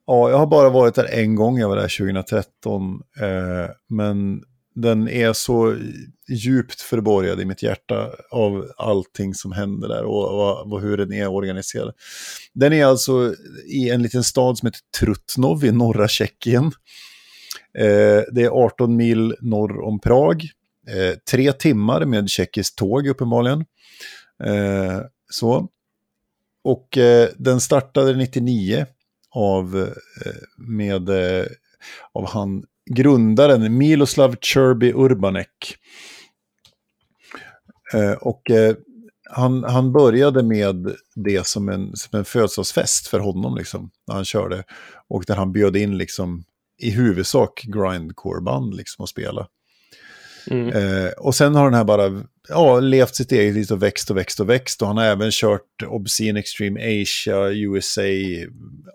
Ja, 0.05 0.30
jag 0.30 0.38
har 0.38 0.47
bara 0.47 0.69
varit 0.69 0.95
där 0.95 1.14
en 1.14 1.35
gång, 1.35 1.57
jag 1.57 1.69
var 1.69 1.76
där 1.76 1.97
2013. 1.97 3.01
Eh, 3.22 3.69
men 3.89 4.43
den 4.76 5.10
är 5.10 5.34
så 5.34 5.76
djupt 6.30 6.81
förborgad 6.81 7.41
i 7.41 7.45
mitt 7.45 7.64
hjärta 7.64 8.10
av 8.31 8.72
allting 8.77 9.34
som 9.34 9.51
händer 9.51 9.88
där 9.88 10.03
och, 10.03 10.39
och, 10.39 10.72
och, 10.73 10.81
hur 10.81 10.97
den 10.97 11.14
är 11.14 11.27
organiserad. 11.27 11.93
Den 12.53 12.73
är 12.73 12.85
alltså 12.85 13.35
i 13.65 13.89
en 13.89 14.01
liten 14.01 14.23
stad 14.23 14.57
som 14.57 14.68
heter 14.68 14.81
Trutnov 14.99 15.65
i 15.65 15.72
norra 15.72 16.07
Tjeckien. 16.07 16.65
Eh, 17.77 18.22
det 18.31 18.43
är 18.43 18.49
18 18.65 18.95
mil 18.95 19.35
norr 19.41 19.81
om 19.81 19.99
Prag. 19.99 20.43
Eh, 20.88 21.18
tre 21.31 21.53
timmar 21.53 22.05
med 22.05 22.30
tjeckiskt 22.30 22.77
tåg 22.77 23.07
uppenbarligen. 23.07 23.65
Eh, 24.43 25.01
så. 25.30 25.69
Och 26.64 26.97
eh, 26.97 27.30
den 27.38 27.61
startade 27.61 28.15
99 28.15 28.85
av, 29.35 29.77
eh, 30.26 30.34
med, 30.57 31.10
eh, 31.10 31.45
av 32.14 32.30
han 32.30 32.64
grundaren 32.91 33.77
Miloslav 33.77 34.35
Cherby 34.41 34.93
Urbanek. 34.93 35.77
Eh, 37.93 38.11
och 38.11 38.51
eh, 38.51 38.76
han, 39.30 39.64
han 39.64 39.91
började 39.91 40.43
med 40.43 40.95
det 41.15 41.47
som 41.47 41.69
en, 41.69 41.95
som 41.95 42.19
en 42.19 42.26
födelsedagsfest 42.26 43.07
för 43.07 43.19
honom, 43.19 43.55
liksom, 43.55 43.91
när 44.07 44.15
han 44.15 44.26
körde. 44.26 44.64
Och 45.07 45.23
där 45.27 45.35
han 45.35 45.51
bjöd 45.51 45.76
in 45.76 45.97
liksom, 45.97 46.43
i 46.77 46.89
huvudsak 46.89 47.64
grindcore-band 47.68 48.73
liksom, 48.73 49.03
att 49.03 49.10
spela. 49.10 49.47
Mm. 50.48 50.68
Eh, 50.68 51.11
och 51.11 51.36
sen 51.36 51.56
har 51.56 51.65
den 51.65 51.74
här 51.74 51.84
bara 51.84 52.24
ja, 52.49 52.80
levt 52.80 53.15
sitt 53.15 53.32
eget 53.32 53.53
liv 53.53 53.72
och 53.72 53.84
växt 53.84 54.10
och 54.10 54.18
växt 54.18 54.40
och 54.40 54.49
växt. 54.49 54.82
Och 54.82 54.88
han 54.88 54.98
har 54.98 55.06
även 55.06 55.32
kört 55.32 55.84
Obscene 55.88 56.40
Extreme 56.40 57.02
Asia, 57.02 57.52
USA, 57.52 58.02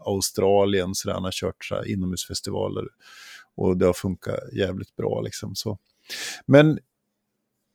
Australien. 0.07 0.95
Så 0.95 1.09
där. 1.09 1.15
Han 1.15 1.25
har 1.25 1.33
kört 1.33 1.65
så 1.65 1.75
här, 1.75 1.89
inomhusfestivaler. 1.89 2.85
Och 3.57 3.77
det 3.77 3.87
har 3.87 3.93
funkat 3.93 4.39
jävligt 4.53 4.97
bra 4.97 5.21
liksom. 5.21 5.55
Så. 5.55 5.79
Men 6.47 6.79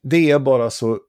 det 0.03 0.31
är 0.31 0.39
bara 0.39 0.69
så 0.69 0.99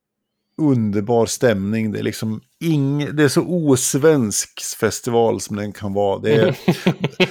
underbar 0.57 1.27
stämning. 1.27 1.93
Det 1.93 1.99
är 1.99 2.03
liksom 2.03 2.41
ing, 2.61 3.17
det 3.17 3.25
är 3.25 3.29
så 3.29 3.43
osvensk 3.43 4.61
festival 4.81 5.41
som 5.41 5.57
den 5.57 5.73
kan 5.73 5.93
vara. 5.93 6.19
Det 6.19 6.35
är, 6.35 6.59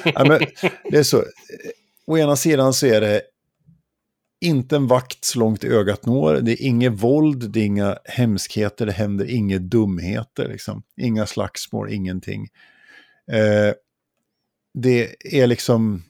ja, 0.15 0.25
men, 0.25 0.39
det 0.91 0.97
är 0.97 1.03
så, 1.03 1.23
å 2.07 2.17
ena 2.17 2.35
sidan 2.35 2.73
så 2.73 2.85
är 2.85 3.01
det 3.01 3.21
inte 4.43 4.75
en 4.75 4.87
vakt 4.87 5.25
så 5.25 5.39
långt 5.39 5.63
ögat 5.63 6.05
når. 6.05 6.33
Det 6.33 6.51
är 6.51 6.61
inget 6.61 6.93
våld, 6.93 7.51
det 7.51 7.59
är 7.59 7.65
inga 7.65 7.97
hemskheter, 8.05 8.85
det 8.85 8.91
händer 8.91 9.31
inga 9.31 9.59
dumheter. 9.59 10.47
Liksom. 10.47 10.83
Inga 10.97 11.25
slagsmål, 11.25 11.93
ingenting. 11.93 12.47
Eh, 13.31 13.73
det 14.73 15.15
är 15.41 15.47
liksom 15.47 16.03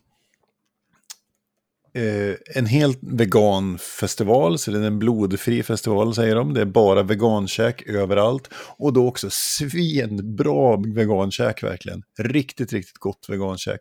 eh, 1.94 2.36
en 2.56 2.66
helt 2.66 3.00
vegan 3.02 3.78
festival, 3.78 4.60
så 4.60 4.72
det 4.72 4.80
är 4.80 4.84
en 4.84 5.00
blodfri 5.00 5.64
festival 5.64 6.16
säger 6.16 6.36
de. 6.36 6.54
Det 6.54 6.62
är 6.62 6.66
bara 6.66 7.04
vegankäk 7.04 7.82
överallt. 7.82 8.50
Och 8.54 8.94
då 8.94 9.08
också 9.08 9.28
svinbra 9.32 10.78
vegankäk 10.78 11.64
verkligen. 11.64 12.04
Riktigt, 12.20 12.74
riktigt 12.74 12.98
gott 12.98 13.26
vegankäk. 13.30 13.80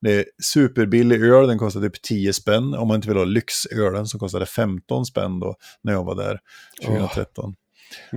Det 0.00 0.14
är 0.14 0.24
superbillig 0.42 1.22
öl, 1.22 1.48
den 1.48 1.58
kostar 1.58 1.80
typ 1.80 2.02
10 2.02 2.32
spänn. 2.32 2.74
Om 2.74 2.88
man 2.88 2.94
inte 2.94 3.08
vill 3.08 3.16
ha 3.16 3.24
lyxölen 3.24 4.06
som 4.06 4.20
kostade 4.20 4.46
15 4.46 5.06
spänn 5.06 5.40
då, 5.40 5.56
när 5.82 5.92
jag 5.92 6.04
var 6.04 6.14
där 6.14 6.38
2013. 6.84 7.44
Oh. 7.44 7.54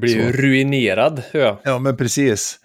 Blir 0.01 0.15
ju 0.15 0.31
ruinerad, 0.31 1.23
ja. 1.31 1.61
Ja, 1.63 1.79
men 1.79 1.97
precis. 1.97 2.59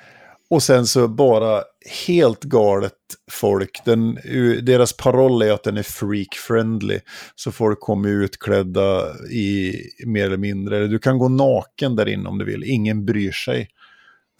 Och 0.50 0.62
sen 0.62 0.86
så 0.86 1.08
bara 1.08 1.62
helt 2.06 2.44
galet 2.44 2.92
folk. 3.30 3.80
Den, 3.84 4.14
deras 4.62 4.92
paroll 4.92 5.42
är 5.42 5.52
att 5.52 5.64
den 5.64 5.76
är 5.76 5.82
freak-friendly. 5.82 7.00
Så 7.34 7.52
folk 7.52 7.80
kommer 7.80 8.08
utklädda 8.08 9.14
i 9.30 9.74
mer 10.06 10.24
eller 10.24 10.36
mindre. 10.36 10.86
Du 10.86 10.98
kan 10.98 11.18
gå 11.18 11.28
naken 11.28 11.96
där 11.96 12.08
inne 12.08 12.28
om 12.28 12.38
du 12.38 12.44
vill. 12.44 12.64
Ingen 12.64 13.04
bryr 13.04 13.32
sig. 13.32 13.68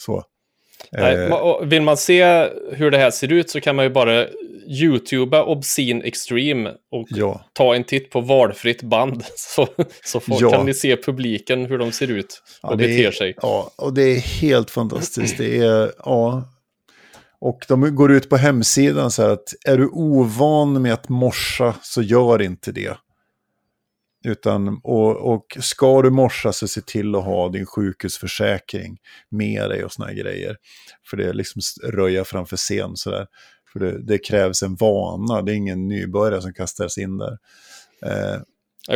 Så. 0.01 0.25
Nej, 0.93 1.15
eh. 1.15 1.61
vill 1.63 1.83
man 1.83 1.97
se 1.97 2.49
hur 2.73 2.91
det 2.91 2.99
här 2.99 3.11
ser 3.11 3.33
ut 3.33 3.51
så 3.51 3.61
kan 3.61 3.77
man 3.77 3.85
ju 3.85 3.91
bara 3.91 4.27
YouTuba 4.69 5.45
Obscene 5.45 6.05
Extreme 6.05 6.71
och 6.91 7.07
ja. 7.11 7.45
ta 7.53 7.75
en 7.75 7.85
titt 7.85 8.11
på 8.11 8.21
valfritt 8.21 8.83
band. 8.83 9.25
Så, 9.37 9.69
så 10.05 10.21
får, 10.21 10.43
ja. 10.43 10.51
kan 10.51 10.67
ni 10.67 10.75
se 10.75 10.97
publiken 10.97 11.67
hur 11.67 11.79
de 11.79 11.93
ser 11.93 12.11
ut 12.11 12.43
och 12.63 12.73
ja, 12.73 12.77
beter 12.77 13.07
är, 13.07 13.11
sig. 13.11 13.35
Ja, 13.43 13.71
och 13.77 13.95
det 13.95 14.03
är 14.03 14.21
helt 14.21 14.71
fantastiskt. 14.71 15.39
Det 15.39 15.59
är, 15.59 15.93
ja. 15.99 16.43
Och 17.41 17.65
de 17.69 17.95
går 17.95 18.13
ut 18.13 18.29
på 18.29 18.37
hemsidan 18.37 19.11
så 19.11 19.23
här 19.23 19.31
att 19.31 19.55
är 19.67 19.79
du 19.79 19.89
ovan 19.93 20.83
med 20.83 20.93
att 20.93 21.09
morsa 21.09 21.75
så 21.83 22.03
gör 22.03 22.43
inte 22.43 22.73
det. 22.73 22.97
Utan, 24.25 24.81
och, 24.85 25.35
och 25.35 25.57
ska 25.61 26.03
du 26.03 26.11
morsa 26.11 26.53
så 26.53 26.69
se 26.69 26.81
till 26.81 27.15
att 27.15 27.25
ha 27.25 27.49
din 27.49 27.67
sjukhusförsäkring 27.67 28.99
med 29.31 29.71
dig 29.71 29.85
och 29.85 29.93
såna 29.93 30.09
här 30.09 30.15
grejer. 30.15 30.57
För 31.11 31.17
det 31.17 31.29
är 31.29 31.33
liksom 31.33 31.63
röja 31.83 32.25
framför 32.25 32.57
scen 32.57 32.97
sådär. 32.97 33.27
För 33.73 33.81
det, 33.81 34.03
det, 34.03 34.19
krävs 34.19 34.63
en 34.63 34.77
vana, 34.77 35.43
det 35.43 35.53
är 35.53 35.57
ingen 35.57 35.89
nybörjare 35.89 36.43
som 36.43 36.55
kastar 36.55 37.01
in 37.01 37.19
där. 37.19 37.39
Eh, 38.07 38.41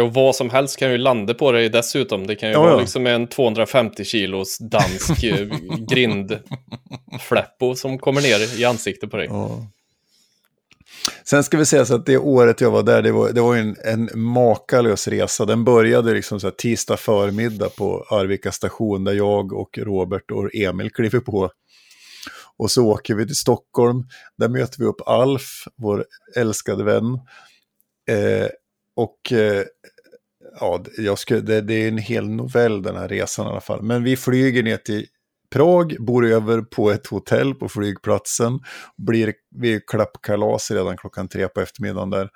och 0.02 0.14
vad 0.14 0.36
som 0.36 0.50
helst 0.50 0.76
kan 0.76 0.90
ju 0.90 0.98
landa 0.98 1.34
på 1.34 1.52
dig 1.52 1.68
dessutom. 1.68 2.26
Det 2.26 2.34
kan 2.34 2.48
ju 2.48 2.52
ja, 2.52 2.60
vara 2.60 2.72
ja. 2.72 2.80
liksom 2.80 3.06
en 3.06 3.26
250 3.26 4.04
kilos 4.04 4.58
dansk 4.58 5.24
eh, 5.24 5.46
grindfläppo 5.88 7.74
som 7.74 7.98
kommer 7.98 8.20
ner 8.20 8.60
i 8.60 8.64
ansiktet 8.64 9.10
på 9.10 9.16
dig. 9.16 9.26
Ja. 9.30 9.66
Sen 11.24 11.44
ska 11.44 11.58
vi 11.58 11.66
säga 11.66 11.84
så 11.84 11.94
att 11.94 12.06
det 12.06 12.18
året 12.18 12.60
jag 12.60 12.70
var 12.70 12.82
där, 12.82 13.02
det 13.02 13.12
var, 13.12 13.32
det 13.32 13.40
var 13.40 13.56
en, 13.56 13.76
en 13.84 14.10
makalös 14.14 15.08
resa. 15.08 15.44
Den 15.44 15.64
började 15.64 16.14
liksom 16.14 16.40
så 16.40 16.46
här 16.46 16.54
tisdag 16.54 16.96
förmiddag 16.96 17.68
på 17.68 18.06
Arvika 18.10 18.52
station 18.52 19.04
där 19.04 19.12
jag 19.12 19.52
och 19.52 19.78
Robert 19.78 20.30
och 20.30 20.54
Emil 20.54 20.92
kliver 20.92 21.20
på. 21.20 21.50
Och 22.56 22.70
så 22.70 22.86
åker 22.86 23.14
vi 23.14 23.26
till 23.26 23.36
Stockholm, 23.36 24.04
där 24.38 24.48
möter 24.48 24.78
vi 24.78 24.84
upp 24.84 25.00
Alf, 25.06 25.64
vår 25.76 26.04
älskade 26.36 26.84
vän. 26.84 27.04
Eh, 28.08 28.48
och 28.96 29.32
eh, 29.32 29.64
ja, 30.60 30.84
jag 30.98 31.18
skulle, 31.18 31.40
det, 31.40 31.60
det, 31.60 31.74
är 31.74 31.88
en 31.88 31.98
hel 31.98 32.28
novell 32.28 32.82
den 32.82 32.96
här 32.96 33.08
resan 33.08 33.46
i 33.46 33.50
alla 33.50 33.60
fall. 33.60 33.82
Men 33.82 34.04
vi 34.04 34.16
flyger 34.16 34.62
ner 34.62 34.76
till 34.76 35.06
Prag, 35.52 35.96
bor 36.00 36.26
över 36.26 36.60
på 36.62 36.90
ett 36.90 37.06
hotell 37.06 37.54
på 37.54 37.68
flygplatsen. 37.68 38.60
Blir 38.96 39.34
vid 39.50 39.86
klappkalas 39.86 40.70
redan 40.70 40.96
klockan 40.96 41.28
tre 41.28 41.48
på 41.48 41.60
eftermiddagen 41.60 42.10
där. 42.10 42.30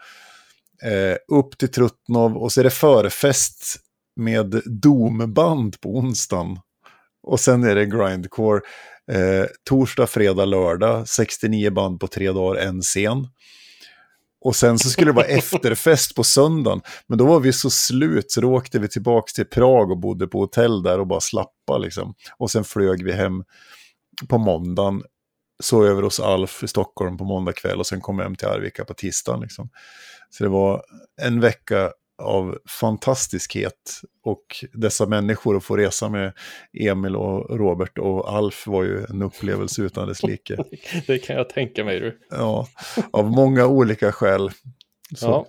Eh, 0.85 1.17
upp 1.29 1.59
till 1.59 1.69
Trutnov 1.69 2.37
och 2.37 2.53
så 2.53 2.61
är 2.61 2.65
det 2.65 2.71
förfest 2.71 3.77
med 4.17 4.63
domband 4.65 5.81
på 5.81 5.97
onsdagen. 5.97 6.59
Och 7.23 7.41
sen 7.41 7.65
är 7.65 7.75
det 7.75 7.87
grindcore. 7.87 8.61
Eh, 9.13 9.47
torsdag, 9.69 10.07
fredag, 10.07 10.45
lördag, 10.45 11.09
69 11.09 11.71
band 11.71 12.01
på 12.01 12.07
tre 12.07 12.33
dagar, 12.33 12.61
en 12.61 12.83
scen. 12.83 13.29
Och 14.47 14.57
sen 14.57 14.79
så 14.79 14.91
skulle 14.91 15.11
det 15.11 15.17
vara 15.17 15.27
efterfest 15.27 16.15
på 16.15 16.25
söndagen. 16.25 16.81
Men 17.07 17.19
då 17.19 17.27
var 17.27 17.41
vi 17.41 17.53
så 17.53 17.71
slut 17.71 18.31
så 18.31 18.41
då 18.41 18.55
åkte 18.55 18.79
vi 18.79 18.89
tillbaka 18.89 19.31
till 19.35 19.45
Prag 19.45 19.91
och 19.91 19.99
bodde 19.99 20.27
på 20.27 20.41
hotell 20.41 20.83
där 20.83 21.01
och 21.01 21.07
bara 21.07 21.21
slappa 21.21 21.79
liksom. 21.79 22.15
Och 22.39 22.51
sen 22.51 22.65
flög 22.65 23.05
vi 23.05 23.13
hem 23.13 23.45
på 24.29 24.39
måndagen, 24.39 25.03
sov 25.63 25.87
över 25.87 26.03
hos 26.03 26.21
Alf 26.21 26.63
i 26.63 26.69
Stockholm 26.69 27.17
på 27.17 27.25
måndag 27.25 27.53
kväll 27.53 27.79
och 27.79 27.87
sen 27.87 28.01
kom 28.01 28.17
vi 28.17 28.23
hem 28.23 28.37
till 28.37 28.49
Arvika 28.49 28.85
på 28.85 28.95
tisdagen 28.95 29.41
liksom. 29.41 29.69
Så 30.31 30.45
det 30.45 30.51
var 30.51 30.83
en 31.23 31.41
vecka 31.41 31.93
av 32.19 32.59
fantastiskhet. 32.81 34.01
Och 34.25 34.65
dessa 34.73 35.07
människor 35.07 35.57
att 35.57 35.65
få 35.65 35.77
resa 35.77 36.09
med 36.09 36.33
Emil 36.81 37.17
och 37.17 37.59
Robert 37.59 37.99
och 37.99 38.33
Alf 38.33 38.67
var 38.67 38.83
ju 38.83 39.05
en 39.11 39.23
upplevelse 39.23 39.83
utan 39.83 40.09
dess 40.09 40.23
like. 40.23 40.57
Det 41.07 41.19
kan 41.19 41.37
jag 41.37 41.49
tänka 41.49 41.85
mig 41.85 42.01
du. 42.01 42.19
Ja, 42.31 42.69
av 43.11 43.31
många 43.31 43.67
olika 43.67 44.13
skäl. 44.13 44.51
Så. 45.17 45.27
Ja. 45.27 45.47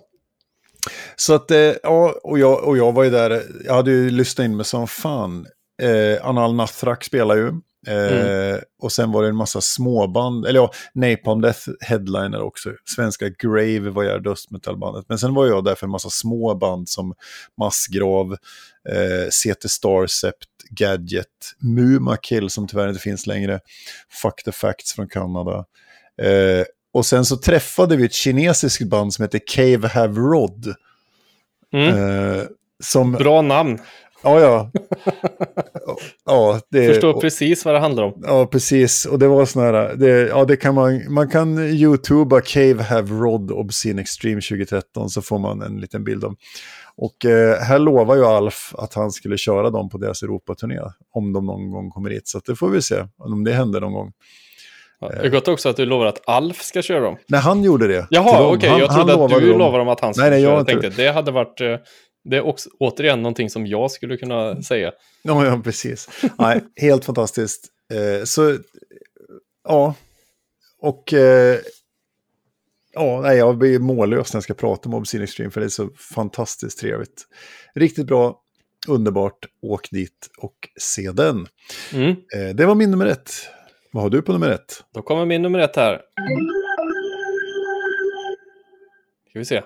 Så 1.16 1.34
att, 1.34 1.50
eh, 1.50 1.72
ja, 1.82 2.14
och 2.22 2.38
jag, 2.38 2.64
och 2.64 2.78
jag 2.78 2.92
var 2.92 3.04
ju 3.04 3.10
där, 3.10 3.42
jag 3.64 3.74
hade 3.74 3.90
ju 3.90 4.10
lyssnat 4.10 4.44
in 4.44 4.56
mig 4.56 4.64
som 4.64 4.88
fan. 4.88 5.46
Eh, 5.82 6.26
Anal 6.26 6.54
Nathrak 6.54 7.04
spelar 7.04 7.36
ju. 7.36 7.52
Mm. 7.86 8.54
Eh, 8.54 8.60
och 8.82 8.92
sen 8.92 9.12
var 9.12 9.22
det 9.22 9.28
en 9.28 9.36
massa 9.36 9.60
småband, 9.60 10.46
eller 10.46 10.60
ja, 10.60 10.72
Napalm 10.92 11.40
Death 11.40 11.68
headliner 11.80 12.42
också. 12.42 12.70
Svenska 12.84 13.28
Grave 13.28 13.90
var 13.90 14.04
jag 14.04 14.22
dödsmetallbandet. 14.22 15.04
Men 15.08 15.18
sen 15.18 15.34
var 15.34 15.46
jag 15.46 15.64
där 15.64 15.74
för 15.74 15.86
en 15.86 15.90
massa 15.90 16.10
små 16.10 16.54
band 16.54 16.88
som 16.88 17.14
Massgrav, 17.58 18.36
eh, 18.88 19.28
CT 19.30 19.68
Starcept, 19.70 20.48
Gadget, 20.70 21.26
Mumakill 21.58 22.50
som 22.50 22.68
tyvärr 22.68 22.88
inte 22.88 23.00
finns 23.00 23.26
längre, 23.26 23.60
Fuck 24.22 24.42
the 24.44 24.52
Facts 24.52 24.92
från 24.94 25.08
Kanada. 25.08 25.64
Eh, 26.22 26.64
och 26.92 27.06
sen 27.06 27.24
så 27.24 27.36
träffade 27.36 27.96
vi 27.96 28.04
ett 28.04 28.12
kinesiskt 28.12 28.88
band 28.88 29.14
som 29.14 29.22
heter 29.22 29.40
Cave 29.46 29.88
Have 29.88 30.20
Rod. 30.20 30.74
Mm. 31.72 31.88
Eh, 31.88 32.42
som, 32.82 33.12
Bra 33.12 33.42
namn. 33.42 33.78
Ja, 34.22 34.40
ja. 34.40 34.70
ja, 36.26 36.60
det, 36.70 36.86
Förstår 36.86 37.14
och- 37.14 37.20
precis 37.20 37.64
vad 37.64 37.74
det 37.74 37.78
handlar 37.80 38.02
om. 38.04 38.22
Ja, 38.26 38.46
precis. 38.46 39.06
Och 39.06 39.18
det 39.18 39.28
var 39.28 39.44
sån 39.44 39.62
här, 39.62 39.94
det, 39.96 40.08
ja 40.28 40.44
det 40.44 40.56
kan 40.56 40.74
man, 40.74 41.12
man 41.14 41.28
kan 41.30 41.58
youtuba 41.58 42.40
Cave 42.40 42.82
Have 42.82 43.08
Rod 43.14 43.50
Obscene 43.50 44.02
Extreme 44.02 44.40
2013 44.40 45.10
så 45.10 45.22
får 45.22 45.38
man 45.38 45.62
en 45.62 45.80
liten 45.80 46.04
bild 46.04 46.24
om. 46.24 46.36
Och 46.96 47.24
eh, 47.24 47.58
här 47.60 47.78
lovar 47.78 48.16
ju 48.16 48.24
Alf 48.24 48.74
att 48.78 48.94
han 48.94 49.10
skulle 49.10 49.36
köra 49.38 49.70
dem 49.70 49.88
på 49.88 49.98
deras 49.98 50.22
Europaturné 50.22 50.78
om 51.14 51.32
de 51.32 51.46
någon 51.46 51.70
gång 51.70 51.90
kommer 51.90 52.10
hit. 52.10 52.28
Så 52.28 52.40
det 52.46 52.56
får 52.56 52.68
vi 52.68 52.82
se 52.82 52.96
om 53.18 53.44
det 53.44 53.52
händer 53.52 53.80
någon 53.80 53.92
gång. 53.92 54.12
Ja, 55.00 55.08
Det 55.08 55.26
är 55.26 55.30
gott 55.30 55.48
också 55.48 55.68
att 55.68 55.76
du 55.76 55.86
lovar 55.86 56.06
att 56.06 56.20
Alf 56.28 56.62
ska 56.62 56.82
köra 56.82 57.00
dem. 57.00 57.16
Nej, 57.28 57.40
han 57.40 57.62
gjorde 57.64 57.86
det. 57.88 58.06
Jaha, 58.10 58.48
okej. 58.52 58.68
Han- 58.70 58.80
Jag 58.80 58.94
trodde 58.94 59.24
att 59.24 59.30
du 59.40 59.48
dem. 59.50 59.58
lovade 59.58 59.78
dem 59.78 59.88
att 59.88 60.00
han 60.00 60.14
skulle 60.14 60.30
Nej, 60.30 60.40
nej, 60.40 60.42
jag 60.42 60.50
köra. 60.66 60.76
Jag 60.76 60.82
tänkte, 60.82 61.02
det 61.02 61.12
hade 61.12 61.30
varit... 61.30 61.60
Det 62.24 62.36
är 62.36 62.42
också, 62.42 62.70
återigen 62.78 63.22
någonting 63.22 63.50
som 63.50 63.66
jag 63.66 63.90
skulle 63.90 64.16
kunna 64.16 64.62
säga. 64.62 64.92
Ja, 65.22 65.46
ja 65.46 65.60
precis. 65.64 66.08
Nej, 66.38 66.64
helt 66.76 67.04
fantastiskt. 67.04 67.68
Eh, 67.92 68.24
så, 68.24 68.58
ja. 69.64 69.94
Och, 70.80 71.12
eh, 71.12 71.58
ja, 72.92 73.20
nej, 73.20 73.38
jag 73.38 73.58
blir 73.58 73.78
mållös 73.78 74.32
när 74.32 74.36
jag 74.36 74.44
ska 74.44 74.54
prata 74.54 74.88
om 74.88 74.94
Obscene 74.94 75.24
Extreme, 75.24 75.50
för 75.50 75.60
det 75.60 75.66
är 75.66 75.68
så 75.68 75.88
fantastiskt 75.96 76.78
trevligt. 76.78 77.26
Riktigt 77.74 78.06
bra, 78.06 78.42
underbart, 78.88 79.46
åk 79.62 79.90
dit 79.90 80.30
och 80.38 80.68
se 80.80 81.12
den. 81.12 81.46
Mm. 81.92 82.10
Eh, 82.10 82.54
det 82.54 82.66
var 82.66 82.74
min 82.74 82.90
nummer 82.90 83.06
ett. 83.06 83.30
Vad 83.92 84.02
har 84.02 84.10
du 84.10 84.22
på 84.22 84.32
nummer 84.32 84.50
ett? 84.50 84.84
Då 84.94 85.02
kommer 85.02 85.26
min 85.26 85.42
nummer 85.42 85.58
ett 85.58 85.76
här. 85.76 86.02
Ska 89.28 89.38
vi 89.38 89.44
se. 89.44 89.62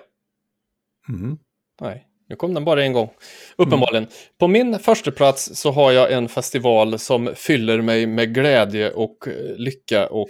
Mm. 1.09 1.37
Nej, 1.81 2.07
nu 2.29 2.35
kom 2.35 2.53
den 2.53 2.65
bara 2.65 2.83
en 2.83 2.93
gång. 2.93 3.09
Uppenbarligen. 3.57 4.07
På 4.39 4.47
min 4.47 4.79
första 4.79 5.11
plats 5.11 5.49
så 5.55 5.71
har 5.71 5.91
jag 5.91 6.11
en 6.11 6.29
festival 6.29 6.99
som 6.99 7.29
fyller 7.35 7.81
mig 7.81 8.07
med 8.07 8.33
glädje 8.33 8.91
och 8.91 9.27
eh, 9.27 9.55
lycka 9.57 10.07
och 10.07 10.29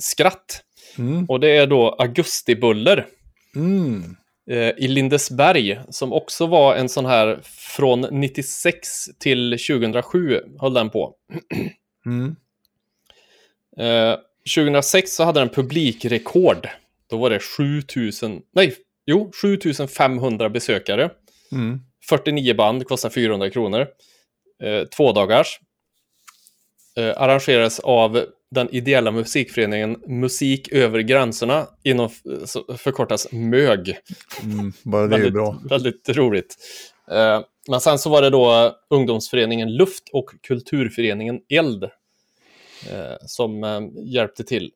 skratt. 0.00 0.62
Mm. 0.98 1.24
Och 1.24 1.40
det 1.40 1.56
är 1.56 1.66
då 1.66 1.88
Augustibuller 1.98 3.06
Mm. 3.56 4.16
eh, 4.50 4.68
i 4.84 4.88
Lindesberg 4.88 5.80
som 5.88 6.12
också 6.12 6.46
var 6.46 6.76
en 6.76 6.88
sån 6.88 7.06
här 7.06 7.40
från 7.44 8.00
96 8.00 8.88
till 9.18 9.50
2007 9.50 10.40
höll 10.60 10.74
den 10.74 10.90
på. 10.90 11.14
Mm. 12.06 12.36
Eh, 13.78 14.16
2006 14.56 15.14
så 15.14 15.24
hade 15.24 15.40
den 15.40 15.48
publikrekord. 15.48 16.68
Då 17.10 17.16
var 17.16 17.30
det 17.30 17.38
7000, 17.38 18.42
nej, 18.54 18.74
jo, 19.06 19.30
7500 19.42 20.50
besökare. 20.50 21.10
Mm. 21.52 21.80
49 22.08 22.54
band, 22.54 22.86
kostar 22.86 23.10
400 23.10 23.50
kronor. 23.50 23.86
Eh, 24.62 24.84
två 24.84 25.12
dagars. 25.12 25.60
Eh, 26.96 27.22
arrangeras 27.22 27.80
av 27.80 28.24
den 28.50 28.68
ideella 28.74 29.10
musikföreningen 29.10 29.96
Musik 30.06 30.72
över 30.72 31.00
gränserna, 31.00 31.66
inom 31.82 32.08
så 32.44 32.76
förkortas 32.76 33.32
MÖG. 33.32 33.98
Mm. 34.42 34.72
Bara 34.82 35.06
det 35.06 35.06
är 35.06 35.18
väldigt, 35.18 35.34
bra. 35.34 35.62
väldigt 35.70 36.08
roligt. 36.08 36.56
Eh, 37.10 37.40
men 37.68 37.80
sen 37.80 37.98
så 37.98 38.10
var 38.10 38.22
det 38.22 38.30
då 38.30 38.76
ungdomsföreningen 38.90 39.76
Luft 39.76 40.08
och 40.12 40.30
kulturföreningen 40.42 41.40
Eld 41.48 41.84
eh, 41.84 43.16
som 43.26 43.64
eh, 43.64 43.80
hjälpte 44.04 44.44
till 44.44 44.72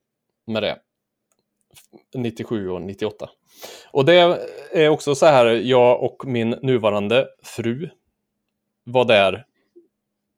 med 0.47 0.63
det. 0.63 0.79
97 2.15 2.71
och 2.71 2.83
98. 2.83 3.29
Och 3.91 4.05
det 4.05 4.39
är 4.73 4.89
också 4.89 5.15
så 5.15 5.27
här, 5.27 5.47
jag 5.47 6.03
och 6.03 6.23
min 6.27 6.51
nuvarande 6.51 7.27
fru 7.43 7.89
var 8.85 9.05
där. 9.05 9.45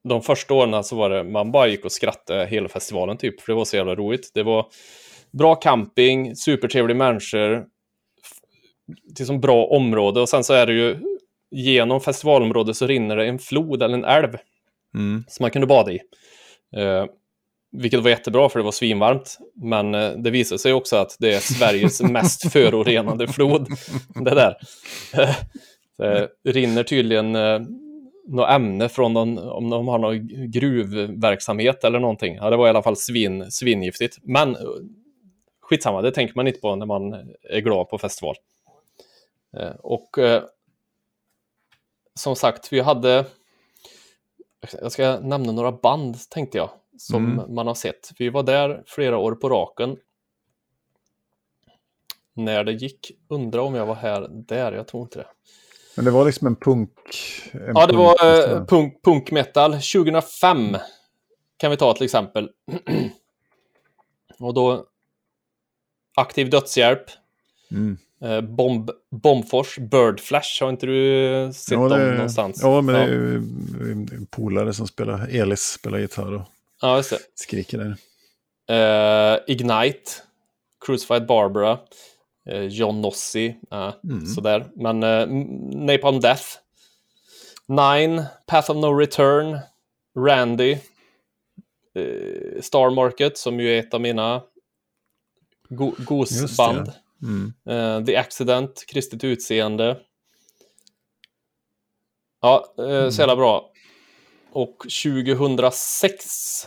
De 0.08 0.22
första 0.22 0.54
åren 0.54 0.84
så 0.84 0.96
var 0.96 1.10
det, 1.10 1.24
man 1.24 1.52
bara 1.52 1.66
gick 1.66 1.84
och 1.84 1.92
skrattade 1.92 2.46
hela 2.46 2.68
festivalen 2.68 3.16
typ, 3.16 3.40
för 3.40 3.52
det 3.52 3.56
var 3.56 3.64
så 3.64 3.76
jävla 3.76 3.94
roligt. 3.94 4.30
Det 4.34 4.42
var 4.42 4.66
bra 5.30 5.54
camping, 5.54 6.36
supertrevliga 6.36 6.96
människor, 6.96 7.66
till 9.16 9.26
som 9.26 9.40
bra 9.40 9.66
område 9.66 10.20
och 10.20 10.28
sen 10.28 10.44
så 10.44 10.52
är 10.54 10.66
det 10.66 10.72
ju 10.72 10.96
genom 11.50 12.00
festivalområdet 12.00 12.76
så 12.76 12.86
rinner 12.86 13.16
det 13.16 13.26
en 13.26 13.38
flod 13.38 13.82
eller 13.82 13.94
en 13.94 14.04
älv 14.04 14.36
Mm. 14.94 15.24
som 15.28 15.44
man 15.44 15.50
kunde 15.50 15.66
bada 15.66 15.92
i. 15.92 16.00
Vilket 17.70 18.02
var 18.02 18.10
jättebra 18.10 18.48
för 18.48 18.58
det 18.58 18.64
var 18.64 18.72
svinvarmt. 18.72 19.38
Men 19.54 19.94
eh, 19.94 20.10
det 20.10 20.30
visade 20.30 20.58
sig 20.58 20.72
också 20.72 20.96
att 20.96 21.16
det 21.18 21.34
är 21.34 21.40
Sveriges 21.40 22.02
mest 22.10 22.52
förorenade 22.52 23.28
flod. 23.28 23.68
Det 24.14 24.34
där. 24.34 24.56
Eh, 26.02 26.24
det 26.44 26.52
rinner 26.52 26.82
tydligen 26.82 27.34
eh, 27.34 27.60
något 28.28 28.50
ämne 28.50 28.88
från 28.88 29.12
någon, 29.12 29.38
om 29.38 29.70
de 29.70 29.88
har 29.88 29.98
någon 29.98 30.50
gruvverksamhet 30.50 31.84
eller 31.84 32.00
någonting. 32.00 32.34
Ja, 32.34 32.50
det 32.50 32.56
var 32.56 32.66
i 32.66 32.70
alla 32.70 32.82
fall 32.82 32.96
svin, 32.96 33.50
svingiftigt. 33.50 34.18
Men 34.22 34.56
skitsamma, 35.62 36.02
det 36.02 36.10
tänker 36.10 36.34
man 36.34 36.46
inte 36.46 36.60
på 36.60 36.76
när 36.76 36.86
man 36.86 37.12
är 37.50 37.60
glad 37.60 37.88
på 37.88 37.98
festival. 37.98 38.34
Och 39.78 40.18
som 42.14 42.36
sagt, 42.36 42.72
vi 42.72 42.80
hade... 42.80 43.24
Jag 44.80 44.92
ska 44.92 45.20
nämna 45.20 45.52
några 45.52 45.72
band, 45.72 46.16
tänkte 46.30 46.58
jag, 46.58 46.70
som 46.98 47.44
man 47.48 47.66
har 47.66 47.74
sett. 47.74 48.10
Vi 48.18 48.28
var 48.28 48.42
där 48.42 48.82
flera 48.86 49.18
år 49.18 49.32
på 49.32 49.48
raken. 49.48 49.96
När 52.34 52.64
det 52.64 52.72
gick, 52.72 53.10
undra 53.28 53.62
om 53.62 53.74
jag 53.74 53.86
var 53.86 53.94
här 53.94 54.28
där, 54.30 54.72
jag 54.72 54.86
tror 54.88 55.02
inte 55.02 55.18
det. 55.18 55.26
Men 55.96 56.04
det 56.04 56.10
var 56.10 56.24
liksom 56.24 56.46
en 56.46 56.56
punk... 56.56 56.90
En 57.52 57.72
Ja, 57.74 57.86
det 57.86 57.96
var 57.96 58.54
eh, 58.54 58.64
punk, 58.64 59.02
punk 59.02 59.30
metal 59.30 59.72
2005. 59.72 60.76
Kan 61.56 61.70
vi 61.70 61.76
ta 61.76 61.94
till 61.94 62.04
exempel. 62.04 62.50
Och 64.38 64.54
då 64.54 64.86
Aktiv 66.16 66.50
dödshjälp. 66.50 67.04
Mm. 67.70 67.98
Eh, 68.22 68.40
Bomb, 68.40 68.90
Bombfors, 69.10 69.78
Birdflash, 69.78 70.62
har 70.62 70.70
inte 70.70 70.86
du 70.86 71.50
sett 71.54 71.72
Ja, 71.72 71.88
dem 71.88 71.98
det, 71.98 72.12
någonstans? 72.14 72.60
ja, 72.62 72.80
men 72.80 72.94
det 72.94 73.00
är 73.00 73.08
ju 73.08 73.36
en 73.92 74.26
polare 74.30 74.72
som 74.72 74.86
spelar, 74.86 75.28
Elis 75.28 75.60
spelar 75.62 75.98
gitarr 75.98 76.34
och 76.34 76.42
ja 76.82 76.96
just 76.96 77.10
det. 77.10 77.18
skriker 77.34 77.78
där. 77.78 77.96
Eh, 78.70 79.38
Ignite, 79.46 80.10
Crucified 80.86 81.26
Barbara, 81.26 81.78
eh, 82.46 82.62
John 82.66 83.00
Nossi, 83.00 83.56
eh, 83.70 83.94
Mm. 84.04 84.26
sådär. 84.26 84.70
Men 84.76 85.02
eh, 85.02 85.26
Napalm 85.86 86.20
Death, 86.20 86.44
Nine, 87.66 88.24
Path 88.46 88.70
of 88.70 88.76
No 88.76 88.98
Return, 88.98 89.58
Randy, 90.18 90.72
eh, 91.94 92.60
Star 92.60 92.90
Market 92.90 93.38
som 93.38 93.60
ju 93.60 93.74
är 93.74 93.78
ett 93.78 93.94
av 93.94 94.00
mina 94.00 94.42
go- 95.68 95.94
gosband. 95.98 96.92
Mm. 97.22 97.52
Eh, 97.68 98.04
The 98.06 98.16
Accident, 98.16 98.84
Kristet 98.88 99.24
utseende. 99.24 100.00
Ja, 102.40 102.74
eh, 102.78 103.10
så 103.10 103.20
jävla 103.22 103.36
bra. 103.36 103.72
Och 104.52 104.76
2006 105.02 106.66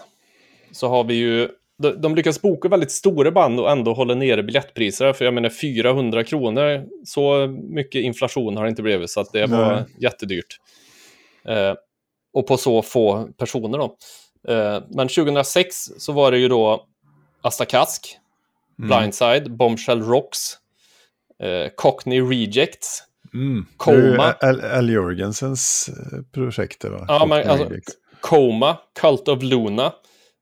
så 0.72 0.88
har 0.88 1.04
vi 1.04 1.14
ju... 1.14 1.50
De, 1.98 2.16
lyckas 2.16 2.42
boka 2.42 2.70
väldigt 2.70 2.92
stora 2.92 3.32
band 3.32 3.60
och 3.60 3.72
ändå 3.72 3.94
hålla 3.94 4.16
nere 4.16 4.44
biljettpriser. 4.44 5.14
För 5.14 5.26
jag 5.26 5.34
menar 5.34 5.50
400 5.50 6.24
kronor, 6.24 6.86
så 7.06 7.48
mycket 7.48 8.02
inflation 8.02 8.58
har 8.58 8.64
det 8.64 8.70
inte 8.70 8.82
blivit. 8.82 9.10
Så 9.10 9.20
att 9.20 9.32
det 9.32 9.46
var 9.46 9.76
Nej. 9.76 9.84
jättedyrt. 10.00 10.58
Eh, 11.46 11.74
och 12.34 12.48
på 12.48 12.58
så 12.58 12.82
få 12.82 13.30
personer 13.38 13.78
då. 13.78 13.98
Eh, 14.48 14.84
men 14.90 15.08
2006 15.08 15.76
så 15.98 16.12
var 16.12 16.32
det 16.32 16.38
ju 16.38 16.48
då 16.48 16.86
Asta 17.42 17.66
Kask, 17.66 18.18
Blindside, 18.78 19.52
Bombshell 19.52 20.02
Rocks, 20.02 20.58
eh, 21.44 21.72
Cockney 21.76 22.22
Rejects. 22.22 23.04
Mm. 23.34 23.66
Coma. 23.78 24.34
Al, 24.42 24.90
Jorgensens 24.90 25.90
eh, 25.90 26.20
projekt, 26.32 26.82
det, 26.82 26.90
va? 26.90 27.06
Ja, 27.08 27.26
men, 27.26 27.50
alltså. 27.50 27.70
Coma, 28.22 28.78
Cult 29.02 29.28
of 29.28 29.44
Luna, 29.44 29.94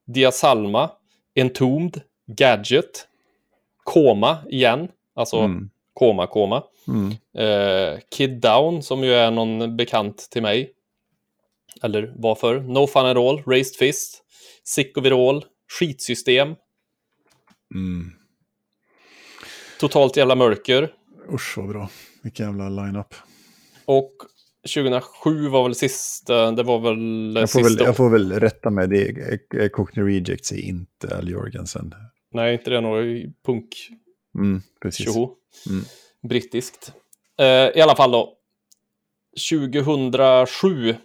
Diasalma, 0.08 0.92
Entombed, 1.36 2.02
Gadget, 2.28 3.08
Koma 3.84 4.38
igen, 4.50 4.88
alltså 5.16 5.38
Mm. 5.38 5.70
Koma, 5.94 6.28
Koma. 6.28 6.64
Mm. 6.88 7.12
Eh, 7.38 8.00
Kid 8.12 8.42
Down, 8.42 8.84
som 8.84 9.04
ju 9.04 9.14
är 9.14 9.32
någon 9.32 9.78
bekant 9.78 10.28
till 10.32 10.42
mig. 10.42 10.74
Eller 11.84 12.14
varför? 12.16 12.60
No 12.60 12.88
Fun 12.88 13.06
At 13.06 13.18
All, 13.18 13.44
Raised 13.46 13.76
Fist, 13.76 14.24
Sick 14.64 14.98
of 14.98 15.06
It 15.06 15.14
All, 15.14 15.46
Skitsystem, 15.80 16.56
Mm. 17.76 18.12
Totalt 19.80 20.18
Jävla 20.18 20.36
Mörker. 20.36 20.94
Usch, 21.34 21.58
vad 21.58 21.68
bra. 21.70 21.90
Vilken 22.22 22.46
jävla 22.46 22.70
line-up. 22.70 23.16
Och 23.86 24.12
2007 24.76 25.48
var 25.48 25.64
väl 25.64 25.76
sista, 25.76 26.52
det 26.52 26.64
var 26.64 26.80
väl 26.80 27.36
Jag 27.42 27.52
får, 27.52 27.60
väl, 27.60 27.70
sista 27.70 27.84
jag 27.84 27.98
får 27.98 28.10
väl 28.10 28.32
rätta 28.40 28.70
mig, 28.70 28.88
det 28.88 29.10
är, 29.10 29.70
Cockney 29.70 30.06
Rejects 30.06 30.52
är 30.52 30.60
inte 30.60 31.18
Al 31.18 31.30
Jorgensen. 31.30 31.94
Nej, 32.34 32.54
inte 32.54 32.70
det 32.70 32.82
någon 32.82 33.34
punk 33.46 33.68
Mm, 34.36 34.62
precis. 34.82 35.06
tjoho. 35.06 35.30
Mm. 35.70 35.84
Brittiskt. 36.30 36.94
Eh, 37.40 37.46
I 37.46 37.82
alla 37.82 37.96
fall 37.96 38.12
då. 38.12 38.34
2007 39.50 40.96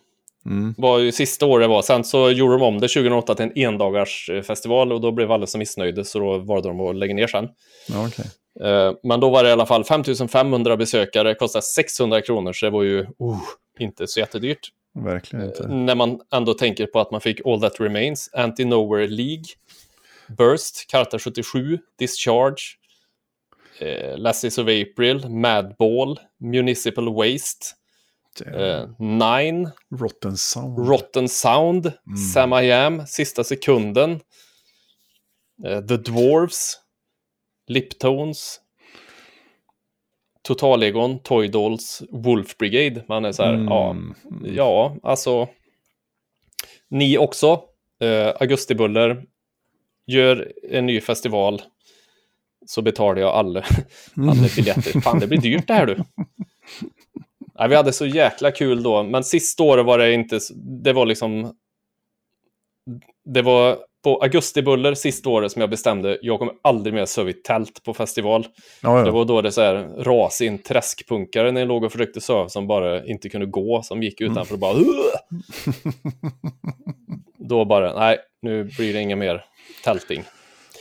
Mm. 0.47 0.75
var 0.79 0.99
ju 0.99 1.13
sista 1.13 1.47
året 1.47 1.69
var. 1.69 1.83
Sen 1.83 2.05
så 2.05 2.31
gjorde 2.31 2.53
de 2.55 2.63
om 2.63 2.75
det 2.81 2.89
2008 2.89 3.35
till 3.35 3.45
en 3.45 3.53
endagars 3.57 4.31
eh, 4.31 4.43
festival 4.43 4.93
och 4.93 5.01
då 5.01 5.13
blev 5.13 5.33
alla 5.33 5.47
så 5.47 5.59
missnöjda 5.59 6.05
så 6.05 6.19
då 6.19 6.39
valde 6.39 6.69
de 6.69 6.81
att 6.81 6.97
lägga 6.97 7.15
ner 7.15 7.27
sen. 7.27 7.49
Ja, 7.89 8.07
okej. 8.07 8.25
Eh, 8.61 8.93
Men 9.03 9.21
då 9.21 9.31
var 9.31 9.43
det 9.43 9.49
i 9.49 9.53
alla 9.53 9.67
fall 9.67 9.85
5500 9.85 10.77
besökare, 10.77 11.35
kostade 11.35 11.63
600 11.63 12.23
kronor, 12.23 12.53
så 12.53 12.67
det 12.67 12.71
var 12.71 12.83
ju 12.83 13.07
oh, 13.19 13.41
inte 13.79 14.07
så 14.07 14.21
jättedyrt. 14.21 14.69
Verkligen 14.95 15.45
inte. 15.47 15.69
När 15.69 15.95
man 15.95 16.21
ändå 16.33 16.55
tänker 16.55 16.87
på 16.87 17.01
att 17.01 17.11
man 17.11 17.21
fick 17.21 17.47
All 17.47 17.61
That 17.61 17.81
Remains, 17.81 18.31
Anti-Nowhere 18.33 19.07
League, 19.07 19.45
Burst, 20.29 20.91
Karta 20.91 21.19
77, 21.19 21.79
Discharge, 21.99 22.79
eh, 23.79 24.19
Lasses 24.19 24.59
of 24.59 24.69
April, 24.69 25.29
Madball, 25.29 26.21
Municipal 26.41 27.15
Waste, 27.15 27.67
eh, 28.47 28.89
Nine, 28.99 29.71
Rotten 30.01 30.37
Sound. 30.37 30.89
Rotten 30.89 31.29
Sound, 31.29 31.93
Sam 32.33 32.53
I 32.53 32.73
Am, 32.73 33.07
Sista 33.07 33.45
Sekunden, 33.45 34.21
eh, 35.67 35.81
The 35.81 35.97
Dwarves, 35.97 36.81
Liptones, 37.67 38.61
Totalegon, 40.43 41.19
Toy 41.19 41.49
Dolls, 41.49 42.03
Wolf 42.11 42.57
Brigade. 42.57 43.05
Man 43.09 43.25
är 43.25 43.33
så 43.33 43.43
här, 43.43 43.53
ja, 43.69 43.91
Mm. 43.91 44.15
ja, 44.57 44.97
alltså. 45.03 45.49
Ni 46.89 47.19
också, 47.19 47.61
eh, 48.01 48.29
Augustibuller, 48.41 49.25
gör 50.07 50.53
en 50.71 50.87
ny 50.87 51.01
festival 51.01 51.63
så 52.67 52.83
betalar 52.83 53.21
jag 53.21 53.31
alla, 53.35 53.65
alla 54.17 54.49
biljetter. 54.57 55.01
Fan, 55.01 55.19
det 55.21 55.27
blir 55.27 55.41
dyrt 55.41 55.67
det 55.69 55.75
här 55.75 55.87
du. 55.87 55.97
Nej, 57.59 57.69
vi 57.69 57.75
hade 57.75 57.93
så 57.93 58.07
jäkla 58.07 58.51
kul 58.51 58.83
då, 58.83 59.03
men 59.03 59.25
sista 59.25 59.63
året 59.63 59.87
var 59.87 59.99
det 59.99 60.13
inte, 60.13 60.41
det 60.55 60.93
var 60.93 61.07
liksom, 61.07 61.57
det 63.25 63.43
var 63.43 63.79
på 64.05 64.23
Augustibuller 64.23 64.95
sista 64.95 65.29
året 65.31 65.53
som 65.53 65.61
jag 65.61 65.71
bestämde, 65.71 66.19
jag 66.23 66.39
kommer 66.39 66.55
aldrig 66.63 66.95
mer 66.95 67.05
sova 67.05 67.31
i 67.31 67.33
tält 67.33 67.83
på 67.85 67.95
festival. 67.95 68.47
Ja, 68.83 69.01
Det 69.01 69.07
ja. 69.07 69.13
var 69.13 69.25
då 69.25 69.43
det 69.43 69.53
så 69.53 69.61
här 69.61 69.75
ras 70.05 70.41
in 70.41 70.59
träskpunkare 70.59 71.53
när 71.53 71.61
jag 71.61 71.69
låg 71.69 71.85
och 71.85 71.93
försökte 71.93 72.21
sova 72.21 72.49
som 72.49 72.67
bara 72.67 73.07
inte 73.07 73.29
kunde 73.29 73.47
gå, 73.47 73.83
som 73.83 74.03
gick 74.03 74.21
utanför 74.21 74.55
och 74.55 74.59
bara! 74.61 74.75
Då 77.39 77.65
bara, 77.65 77.99
nej, 77.99 78.19
nu 78.43 78.65
blir 78.65 78.93
det 78.93 79.01
inga 79.01 79.17
mer 79.17 79.45
tälting. 79.85 80.25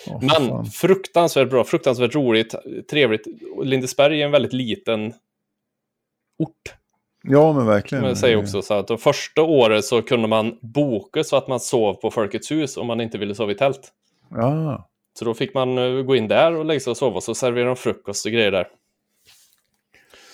För 0.05 0.19
Men 0.21 0.29
fan. 0.29 0.65
fruktansvärt 0.65 1.49
bra, 1.49 1.63
fruktansvärt 1.63 2.15
roligt, 2.15 2.55
trevligt. 2.89 3.27
Lindesberg 3.63 4.21
är 4.21 4.25
en 4.25 4.31
väldigt 4.31 4.53
liten 4.53 5.13
ort. 6.39 6.75
Ja, 7.27 7.53
men 7.53 7.65
verkligen. 7.65 8.03
Men 8.03 8.15
säger 8.15 8.37
också 8.37 8.61
så 8.61 8.73
att 8.73 8.87
de 8.87 8.97
första 8.97 9.41
året 9.41 9.85
så 9.85 10.01
kunde 10.01 10.27
man 10.27 10.57
boka 10.61 11.23
så 11.23 11.35
att 11.35 11.47
man 11.47 11.59
sov 11.59 11.93
på 11.93 12.11
Folkets 12.11 12.51
hus 12.51 12.77
om 12.77 12.87
man 12.87 13.01
inte 13.01 13.17
ville 13.17 13.35
sova 13.35 13.51
i 13.51 13.55
tält. 13.55 13.91
Ja, 14.29 14.89
Så 15.19 15.25
då 15.25 15.33
fick 15.33 15.53
man 15.53 15.77
eh, 15.77 16.01
gå 16.03 16.15
in 16.15 16.27
där 16.27 16.55
och 16.55 16.65
lägga 16.65 16.79
sig 16.79 16.91
och 16.91 16.97
sova, 16.97 17.21
så 17.21 17.35
serverade 17.35 17.69
de 17.69 17.75
frukost 17.75 18.25
och 18.25 18.31
grejer 18.31 18.51
där. 18.51 18.67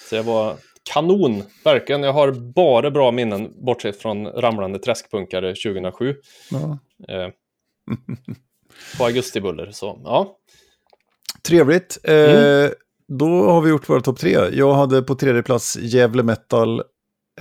Så 0.09 0.15
jag 0.15 0.23
var 0.23 0.55
kanon, 0.93 1.43
verkligen. 1.63 2.03
Jag 2.03 2.13
har 2.13 2.31
bara 2.31 2.91
bra 2.91 3.11
minnen, 3.11 3.53
bortsett 3.65 4.01
från 4.01 4.27
ramlande 4.27 4.79
träskpunkare 4.79 5.55
2007. 5.55 6.15
ja. 6.51 6.79
Eh, 7.13 7.29
på 8.97 9.05
Augustibuller, 9.05 9.71
så 9.71 10.01
ja. 10.03 10.37
Trevligt. 11.47 11.97
Eh, 12.03 12.13
Mm. 12.13 12.71
Då 13.09 13.51
har 13.51 13.61
vi 13.61 13.69
gjort 13.69 13.89
våra 13.89 14.01
topp 14.01 14.19
tre. 14.19 14.37
Jag 14.51 14.73
hade 14.73 15.01
på 15.01 15.15
tredje 15.15 15.43
plats 15.43 15.77
Gävle 15.81 16.23
Metal, 16.23 16.83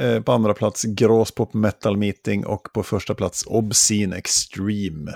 eh, 0.01 0.21
på 0.23 0.33
andra 0.33 0.55
plats 0.55 0.83
Graspop 0.85 1.55
Metal 1.55 1.97
Meeting 1.97 2.47
och 2.47 2.73
på 2.75 2.83
första 2.83 3.15
plats 3.15 3.45
Obscene 3.47 4.17
Extreme. 4.17 5.13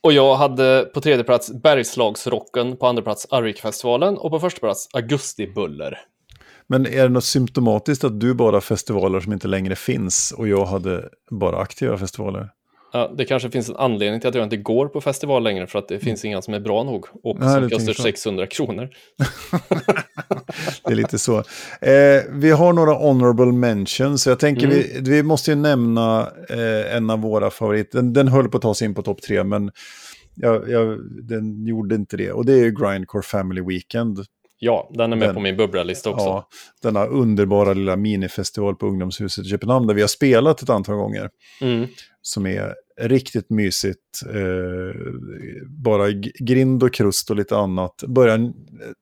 Och 0.00 0.12
jag 0.12 0.34
hade 0.34 0.90
på 0.94 1.00
tredje 1.00 1.24
plats 1.24 1.62
Bergslagsrocken, 1.62 2.76
på 2.76 2.86
andra 2.86 3.02
plats 3.02 3.26
Arvikfestivalen 3.30 4.18
och 4.18 4.30
på 4.30 4.40
första 4.40 4.60
plats 4.60 4.88
Augustibuller. 4.92 5.98
Men 6.66 6.86
är 6.86 7.02
det 7.02 7.08
något 7.08 7.24
symptomatiskt 7.24 8.04
att 8.04 8.20
du 8.20 8.34
bara 8.34 8.56
har 8.56 8.60
festivaler 8.60 9.20
som 9.20 9.32
inte 9.32 9.48
längre 9.48 9.76
finns 9.76 10.34
och 10.36 10.48
jag 10.48 10.66
hade 10.66 11.08
bara 11.30 11.58
aktiva 11.58 11.98
festivaler? 11.98 12.50
Ja, 12.92 13.14
det 13.16 13.24
kanske 13.24 13.50
finns 13.50 13.68
en 13.68 13.76
anledning 13.76 14.20
till 14.20 14.28
att 14.28 14.34
jag 14.34 14.44
inte 14.44 14.56
går 14.56 14.88
på 14.88 15.00
festival 15.00 15.42
längre 15.42 15.66
för 15.66 15.78
att 15.78 15.88
det 15.88 15.98
finns 15.98 16.24
inga 16.24 16.42
som 16.42 16.54
är 16.54 16.60
bra 16.60 16.82
nog 16.84 17.06
och 17.22 17.38
Nej, 17.40 17.48
som 17.52 17.62
det 17.62 17.68
kostar 17.68 17.78
tänker 17.78 17.92
så. 17.94 18.02
600 18.02 18.46
kronor. 18.46 18.88
Det 20.84 20.92
är 20.92 20.94
lite 20.96 21.18
så. 21.18 21.38
Eh, 21.80 22.22
vi 22.32 22.50
har 22.50 22.72
några 22.72 22.92
honorable 22.94 23.52
mentions, 23.52 24.22
så 24.22 24.30
jag 24.30 24.38
tänker 24.38 24.66
Mm. 24.66 24.76
vi, 24.78 25.00
vi 25.10 25.22
måste 25.22 25.50
ju 25.50 25.54
nämna 25.56 26.20
eh, 26.50 26.96
en 26.96 27.10
av 27.10 27.20
våra 27.20 27.50
favoriter. 27.50 27.98
Den, 27.98 28.12
den 28.12 28.28
höll 28.28 28.48
på 28.48 28.56
att 28.56 28.62
ta 28.62 28.74
sig 28.74 28.84
in 28.86 28.94
på 28.94 29.02
topp 29.02 29.22
tre, 29.22 29.44
men 29.44 29.70
jag, 30.34 30.70
jag, 30.70 30.98
den 31.22 31.66
gjorde 31.66 31.94
inte 31.94 32.16
det. 32.16 32.32
Och 32.32 32.44
det 32.46 32.52
är 32.52 32.64
ju 32.64 32.70
Grindcore 32.70 33.22
Family 33.22 33.62
Weekend. 33.62 34.18
Ja, 34.58 34.90
den 34.94 35.12
är 35.12 35.16
med 35.16 35.28
Den- 35.28 35.34
på 35.34 35.40
min 35.40 35.56
bubblalista 35.56 36.10
också. 36.10 36.24
Ja, 36.24 36.48
denna 36.82 37.06
underbara 37.06 37.72
lilla 37.74 37.96
minifestival 37.96 38.74
på 38.76 38.86
Ungdomshuset 38.86 39.46
i 39.46 39.48
Köpenhamn 39.48 39.86
där 39.86 39.94
vi 39.94 40.00
har 40.00 40.08
spelat 40.08 40.62
ett 40.62 40.70
antal 40.70 40.94
gånger. 40.96 41.30
Mm. 41.60 41.86
Som 42.22 42.46
är 42.46 42.74
riktigt 43.00 43.50
mysigt. 43.50 44.22
Eh, 44.34 45.00
bara 45.68 46.10
grind 46.40 46.82
och 46.82 46.94
krust 46.94 47.30
och 47.30 47.36
lite 47.36 47.56
annat. 47.56 48.02
Börjar, 48.06 48.52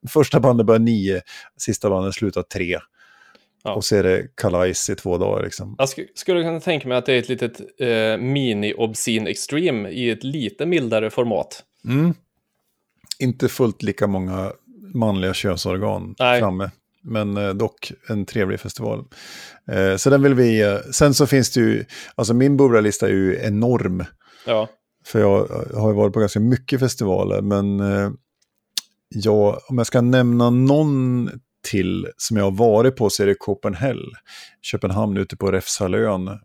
första 0.09 0.39
bandet 0.39 0.65
börjar 0.65 0.79
nio, 0.79 1.21
sista 1.57 1.89
bandet 1.89 2.13
slutar 2.13 2.41
tre. 2.41 2.79
Ja. 3.63 3.73
Och 3.75 3.85
så 3.85 3.95
är 3.95 4.03
det 4.03 4.27
kalajs 4.35 4.89
i 4.89 4.95
två 4.95 5.17
dagar 5.17 5.43
liksom. 5.43 5.75
Jag 5.77 5.85
sk- 5.85 6.07
skulle 6.15 6.43
kunna 6.43 6.59
tänka 6.59 6.87
mig 6.87 6.97
att 6.97 7.05
det 7.05 7.13
är 7.13 7.19
ett 7.19 7.29
litet 7.29 7.59
eh, 7.79 8.17
mini-obscene 8.17 9.29
extreme 9.29 9.89
i 9.89 10.09
ett 10.09 10.23
lite 10.23 10.65
mildare 10.65 11.09
format. 11.09 11.63
Mm. 11.87 12.13
Inte 13.19 13.49
fullt 13.49 13.83
lika 13.83 14.07
många 14.07 14.51
manliga 14.95 15.33
könsorgan 15.33 16.15
Nej. 16.19 16.39
framme. 16.39 16.71
Men 17.03 17.37
eh, 17.37 17.49
dock 17.49 17.91
en 18.09 18.25
trevlig 18.25 18.59
festival. 18.59 19.05
Eh, 19.71 19.95
så 19.95 20.09
den 20.09 20.21
vill 20.21 20.33
vi... 20.33 20.61
Eh, 20.61 20.77
sen 20.91 21.13
så 21.13 21.27
finns 21.27 21.51
det 21.51 21.59
ju... 21.59 21.85
Alltså 22.15 22.33
min 22.33 22.57
bubblalista 22.57 23.07
är 23.07 23.11
ju 23.11 23.39
enorm. 23.41 24.05
Ja, 24.45 24.69
För 25.05 25.19
jag 25.19 25.47
har 25.75 25.89
ju 25.89 25.95
varit 25.95 26.13
på 26.13 26.19
ganska 26.19 26.39
mycket 26.39 26.79
festivaler. 26.79 27.41
Men 27.41 27.79
jag, 29.09 29.59
om 29.69 29.77
jag 29.77 29.87
ska 29.87 30.01
nämna 30.01 30.49
någon 30.49 31.29
till 31.71 32.07
som 32.17 32.37
jag 32.37 32.43
har 32.43 32.51
varit 32.51 32.95
på 32.95 33.09
så 33.09 33.23
är 33.23 33.27
det 33.27 33.35
Copenhagen. 33.39 33.97
Köpenhamn 34.61 35.17
ute 35.17 35.37
på 35.37 35.51
Räfshalön. 35.51 36.39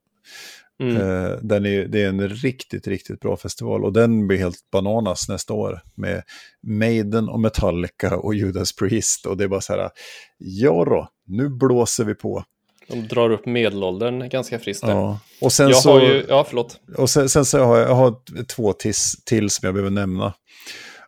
Mm. 0.81 0.97
Eh, 0.97 1.31
den 1.43 1.67
är, 1.67 1.85
det 1.85 2.03
är 2.03 2.09
en 2.09 2.29
riktigt, 2.29 2.87
riktigt 2.87 3.21
bra 3.21 3.37
festival 3.37 3.85
och 3.85 3.93
den 3.93 4.27
blir 4.27 4.39
helt 4.39 4.71
bananas 4.73 5.29
nästa 5.29 5.55
år 5.55 5.83
med 5.95 6.23
Maiden 6.63 7.29
och 7.29 7.41
Metallica 7.41 8.17
och 8.17 8.35
Judas 8.35 8.77
Priest 8.77 9.27
och 9.27 9.37
det 9.37 9.45
är 9.45 9.49
bara 9.49 9.61
så 9.61 9.73
här, 9.73 9.91
ja 10.39 10.85
då, 10.85 11.09
nu 11.27 11.49
blåser 11.49 12.05
vi 12.05 12.15
på. 12.15 12.45
de 12.89 13.09
drar 13.09 13.31
upp 13.31 13.47
medelåldern 13.47 14.29
ganska 14.29 14.59
friskt 14.59 14.87
där. 14.87 14.91
Ja. 14.91 15.21
Och 15.41 15.53
sen 15.53 15.69
jag 15.69 15.77
så, 15.77 15.93
har 15.93 16.01
ju, 16.01 16.25
ja 16.29 16.45
förlåt. 16.49 16.81
och 16.97 17.11
sen, 17.11 17.29
sen 17.29 17.45
så 17.45 17.59
har 17.59 17.79
jag, 17.79 17.89
jag 17.89 17.95
har 17.95 18.15
två 18.45 18.73
tis, 18.73 19.25
till 19.25 19.51
som 19.51 19.67
jag 19.67 19.75
behöver 19.75 19.91
nämna. 19.91 20.35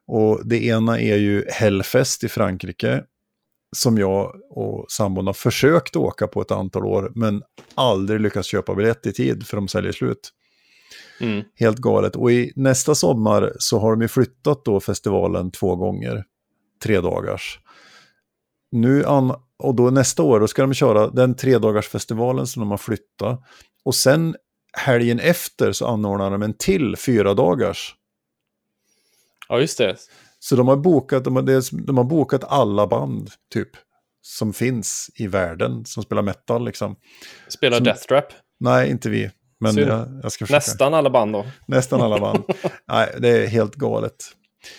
Och 0.06 0.46
det 0.46 0.64
ena 0.64 1.00
är 1.00 1.16
ju 1.16 1.44
Hellfest 1.48 2.24
i 2.24 2.28
Frankrike. 2.28 3.02
Som 3.76 3.98
jag 3.98 4.34
och 4.50 4.86
sambon 4.90 5.26
har 5.26 5.34
försökt 5.34 5.96
åka 5.96 6.26
på 6.26 6.40
ett 6.42 6.50
antal 6.50 6.84
år, 6.84 7.12
men 7.14 7.42
aldrig 7.74 8.20
lyckats 8.20 8.48
köpa 8.48 8.74
biljett 8.74 9.06
i 9.06 9.12
tid 9.12 9.46
för 9.46 9.56
de 9.56 9.68
säljer 9.68 9.92
slut. 9.92 10.32
Mm. 11.20 11.44
Helt 11.54 11.78
galet. 11.78 12.16
Och 12.16 12.32
i 12.32 12.52
nästa 12.56 12.94
sommar 12.94 13.52
så 13.58 13.78
har 13.78 13.90
de 13.90 14.02
ju 14.02 14.08
flyttat 14.08 14.64
då 14.64 14.80
festivalen 14.80 15.50
två 15.50 15.76
gånger. 15.76 16.24
Tre 16.82 17.00
dagars. 17.00 17.60
Nu 18.72 19.04
an, 19.04 19.34
och 19.58 19.74
då 19.74 19.90
nästa 19.90 20.22
år 20.22 20.40
då 20.40 20.48
ska 20.48 20.62
de 20.62 20.74
köra 20.74 21.10
den 21.10 21.34
tre 21.34 21.58
dagars 21.58 21.88
festivalen 21.88 22.46
som 22.46 22.60
de 22.60 22.70
har 22.70 22.78
flyttat. 22.78 23.40
Och 23.84 23.94
sen 23.94 24.36
helgen 24.78 25.20
efter 25.20 25.72
så 25.72 25.86
anordnar 25.86 26.30
de 26.30 26.42
en 26.42 26.54
till 26.54 26.96
fyra 26.96 27.34
dagars. 27.34 27.94
Ja, 29.48 29.60
just 29.60 29.78
det. 29.78 29.96
Så 30.44 30.56
de 30.56 30.68
har 30.68 30.76
bokat, 30.76 31.24
de 31.24 31.36
har, 31.36 31.86
de 31.86 31.96
har 31.96 32.04
bokat 32.04 32.44
alla 32.44 32.86
band 32.86 33.30
typ. 33.52 33.68
Som 34.24 34.52
finns 34.52 35.10
i 35.14 35.26
världen 35.26 35.84
som 35.84 36.02
spelar 36.02 36.22
metal 36.22 36.64
liksom. 36.64 36.96
Spelar 37.48 37.76
Som- 37.76 37.84
Death 37.84 38.02
Trap. 38.06 38.24
Nej, 38.60 38.90
inte 38.90 39.10
vi. 39.10 39.30
Men 39.60 39.76
jag, 39.76 40.20
jag 40.22 40.32
ska 40.32 40.46
försöka. 40.46 40.56
Nästan 40.56 40.94
alla 40.94 41.10
band 41.10 41.32
då. 41.32 41.46
Nästan 41.66 42.00
alla 42.00 42.18
band. 42.20 42.42
Nej, 42.88 43.14
det 43.18 43.28
är 43.28 43.46
helt 43.46 43.74
galet. 43.74 44.14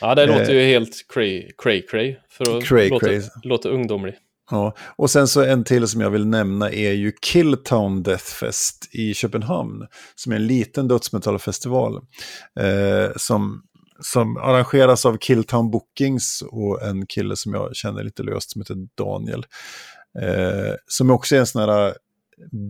Ja, 0.02 0.16
det 0.16 0.24
Eh, 0.24 0.28
låter 0.40 0.54
ju 0.54 0.62
helt 0.66 1.06
cray, 1.14 1.52
cray, 1.64 1.82
cray. 1.82 2.16
För 2.30 2.58
att 2.58 2.64
Cray, 2.66 2.90
låta, 2.90 3.06
cray. 3.06 3.22
låta 3.44 3.70
ungdomlig. 3.70 4.16
Ja, 4.52 4.76
och 4.96 5.10
sen 5.10 5.28
så 5.28 5.44
en 5.44 5.64
till 5.64 5.88
som 5.88 6.02
jag 6.02 6.10
vill 6.10 6.26
nämna 6.28 6.72
är 6.72 6.92
ju 6.92 7.12
Killtown 7.22 8.04
Deathfest 8.04 8.90
i 8.96 9.14
Köpenhamn. 9.14 9.88
Som 10.16 10.32
är 10.32 10.36
en 10.36 10.48
liten 10.48 10.88
dödsmetallfestival. 10.88 11.96
Eh, 12.60 13.12
som, 13.18 13.62
som 14.06 14.38
arrangeras 14.38 15.06
av 15.06 15.18
Killtown 15.18 15.72
Bookings 15.72 16.44
och 16.52 16.82
en 16.82 17.06
kille 17.06 17.36
som 17.36 17.54
jag 17.54 17.76
känner 17.76 18.04
lite 18.04 18.24
löst 18.24 18.52
som 18.52 18.62
heter 18.62 18.76
Daniel. 18.98 19.46
Eh, 20.22 20.74
som 20.88 21.12
också 21.12 21.36
är 21.36 21.40
en 21.40 21.46
sån 21.46 21.62
här 21.70 21.94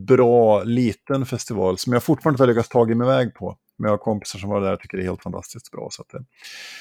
bra 0.07 0.63
liten 0.63 1.25
festival 1.25 1.77
som 1.77 1.93
jag 1.93 2.03
fortfarande 2.03 2.35
inte 2.35 2.43
har 2.43 2.47
lyckats 2.47 2.69
ta 2.69 2.85
mig 2.85 3.07
iväg 3.07 3.33
på. 3.35 3.57
Men 3.77 3.85
jag 3.89 3.93
har 3.93 3.97
kompisar 3.97 4.39
som 4.39 4.49
var 4.49 4.61
där 4.61 4.73
och 4.73 4.79
tycker 4.79 4.97
det 4.97 5.03
är 5.03 5.07
helt 5.07 5.23
fantastiskt 5.23 5.71
bra. 5.71 5.87
Så, 5.91 6.01
att, 6.01 6.13
eh, 6.13 6.21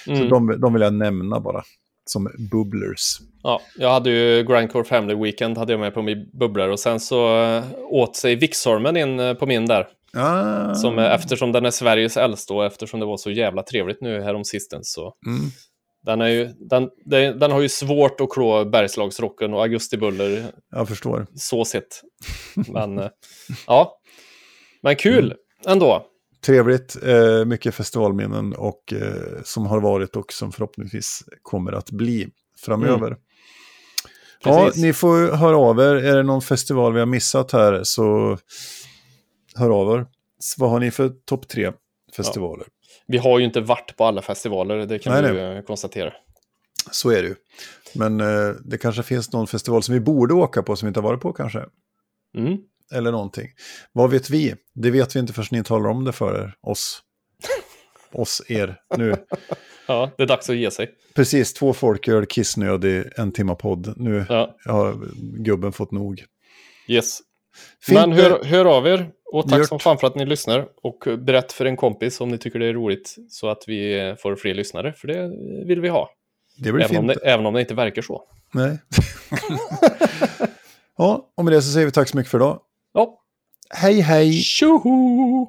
Mm. 0.06 0.18
så 0.18 0.34
de, 0.34 0.60
de 0.60 0.72
vill 0.72 0.82
jag 0.82 0.94
nämna 0.94 1.40
bara, 1.40 1.62
som 2.04 2.30
bubblers. 2.50 3.18
Ja, 3.42 3.60
jag 3.78 3.90
hade 3.92 4.10
ju 4.10 4.44
Grindcore 4.44 4.84
Family 4.84 5.14
Weekend 5.14 5.58
hade 5.58 5.72
jag 5.72 5.80
med 5.80 5.94
på 5.94 6.02
min 6.02 6.30
bubblare 6.32 6.72
och 6.72 6.80
sen 6.80 7.00
så 7.00 7.42
eh, 7.42 7.64
åt 7.78 8.16
sig 8.16 8.36
Vixholmen 8.36 8.96
in 8.96 9.20
eh, 9.20 9.34
på 9.34 9.46
min 9.46 9.66
där. 9.66 9.86
Ah, 10.16 10.74
Som, 10.74 10.98
eftersom 10.98 11.52
den 11.52 11.64
är 11.66 11.70
Sveriges 11.70 12.16
äldsta 12.16 12.54
och 12.54 12.64
eftersom 12.64 13.00
det 13.00 13.06
var 13.06 13.16
så 13.16 13.30
jävla 13.30 13.62
trevligt 13.62 14.00
nu 14.00 14.20
härom 14.22 14.44
sistens 14.44 14.92
så 14.92 15.14
mm. 15.26 15.40
den, 16.06 16.20
är 16.20 16.28
ju, 16.28 16.46
den, 16.46 16.88
den, 17.04 17.38
den 17.38 17.50
har 17.50 17.60
ju 17.60 17.68
svårt 17.68 18.20
att 18.20 18.30
klå 18.30 18.64
Bergslagsrocken 18.64 19.54
och 19.54 19.62
Augustibuller 19.62 20.44
Jag 20.70 20.88
förstår. 20.88 21.26
så 21.34 21.64
sett. 21.64 22.00
Men 22.54 22.98
eh, 22.98 23.08
ja, 23.66 23.98
men 24.82 24.96
kul 24.96 25.34
ändå. 25.66 26.06
Trevligt, 26.46 26.96
eh, 27.02 27.44
mycket 27.44 27.74
festivalminnen 27.74 28.52
och 28.54 28.92
eh, 28.92 29.42
som 29.44 29.66
har 29.66 29.80
varit 29.80 30.16
och 30.16 30.32
som 30.32 30.52
förhoppningsvis 30.52 31.22
kommer 31.42 31.72
att 31.72 31.90
bli 31.90 32.28
framöver. 32.64 33.10
Ja, 33.10 33.16
Mm. 34.50 34.64
Precis. 34.64 34.82
ni 34.82 34.92
får 34.92 35.36
höra 35.36 35.56
av 35.56 35.78
er. 35.80 35.94
Är 35.94 36.16
det 36.16 36.22
någon 36.22 36.42
festival 36.42 36.92
vi 36.92 36.98
har 36.98 37.06
missat 37.06 37.52
här 37.52 37.80
så 37.84 38.38
hör 39.56 39.70
av 39.70 39.98
er. 39.98 40.06
Vad 40.58 40.70
har 40.70 40.80
ni 40.80 40.90
för 40.90 41.08
topp 41.08 41.48
tre 41.48 41.72
festivaler? 42.16 42.66
Vi 43.06 43.18
har 43.18 43.38
ju 43.38 43.44
inte 43.44 43.60
varit 43.60 43.96
på 43.96 44.04
alla 44.04 44.22
festivaler, 44.22 44.86
det 44.86 44.98
kan 44.98 45.12
Nej, 45.22 45.32
vi 45.32 45.42
nej. 45.42 45.56
ju 45.56 45.62
konstatera. 45.62 46.12
Så 46.90 47.10
är 47.10 47.22
det 47.22 47.28
ju. 47.28 47.34
Men 47.94 48.20
eh, 48.20 48.54
det 48.64 48.78
kanske 48.78 49.02
finns 49.02 49.32
någon 49.32 49.46
festival 49.46 49.82
som 49.82 49.94
vi 49.94 50.00
borde 50.00 50.34
åka 50.34 50.62
på 50.62 50.76
som 50.76 50.86
vi 50.86 50.88
inte 50.88 51.00
har 51.00 51.08
varit 51.08 51.20
på 51.20 51.32
kanske. 51.32 51.64
Mm. 52.36 52.58
Eller 52.94 53.12
någonting. 53.12 53.48
Vad 53.92 54.10
vet 54.10 54.30
vi? 54.30 54.54
Det 54.74 54.90
vet 54.90 55.16
vi 55.16 55.20
inte 55.20 55.32
förrän 55.32 55.46
ni 55.50 55.64
talar 55.64 55.90
om 55.90 56.04
det 56.04 56.12
för 56.12 56.34
er, 56.42 56.54
oss. 56.60 57.02
Oss, 58.14 58.42
er, 58.48 58.80
nu. 58.96 59.14
Ja, 59.88 60.10
det 60.16 60.22
är 60.22 60.26
dags 60.26 60.50
att 60.50 60.56
ge 60.56 60.70
sig. 60.70 60.90
Precis, 61.14 61.54
två 61.54 61.72
folköl, 61.72 62.26
kissnödig, 62.26 63.04
en 63.16 63.32
timma 63.32 63.54
podd. 63.54 63.94
Nu 63.96 64.26
Ja, 64.28 64.56
har 64.64 65.06
gubben 65.44 65.72
fått 65.72 65.90
nog. 65.90 66.24
yes. 66.88 67.18
Fint, 67.82 68.00
Men 68.00 68.12
hör, 68.12 68.44
hör 68.44 68.64
av 68.64 68.86
er 68.86 69.10
och 69.32 69.48
tack 69.48 69.58
Gjort. 69.58 69.68
som 69.68 69.78
fan 69.78 69.98
för 69.98 70.06
att 70.06 70.14
ni 70.14 70.24
lyssnar. 70.26 70.66
Och 70.82 71.18
berätt 71.18 71.52
för 71.52 71.64
en 71.64 71.76
kompis 71.76 72.20
om 72.20 72.28
ni 72.28 72.38
tycker 72.38 72.58
det 72.58 72.66
är 72.66 72.72
roligt 72.72 73.16
så 73.30 73.48
att 73.48 73.64
vi 73.66 74.00
eh, 74.08 74.14
får 74.16 74.36
fler 74.36 74.54
lyssnare, 74.54 74.92
för 74.92 75.08
det 75.08 75.30
vill 75.66 75.80
vi 75.80 75.88
ha. 75.88 76.10
det 76.58 76.72
blir 76.72 76.84
Även 76.84 76.96
om 76.96 77.08
fint. 77.08 77.20
det, 77.22 77.30
även 77.30 77.46
om 77.46 77.54
det 77.54 77.60
inte 77.60 77.74
verkar 77.74 78.02
så. 78.02 78.22
Nej. 78.54 78.78
ja, 80.98 81.32
och 81.36 81.44
med 81.44 81.52
det 81.52 81.62
så 81.62 81.72
säger 81.72 81.86
vi 81.86 81.92
tack 81.92 82.08
så 82.08 82.16
mycket 82.16 82.30
för 82.30 82.38
idag. 82.38 82.60
Ja, 82.94 83.18
Hej, 83.74 84.00
hej! 84.00 84.32
tjoho! 84.32 85.46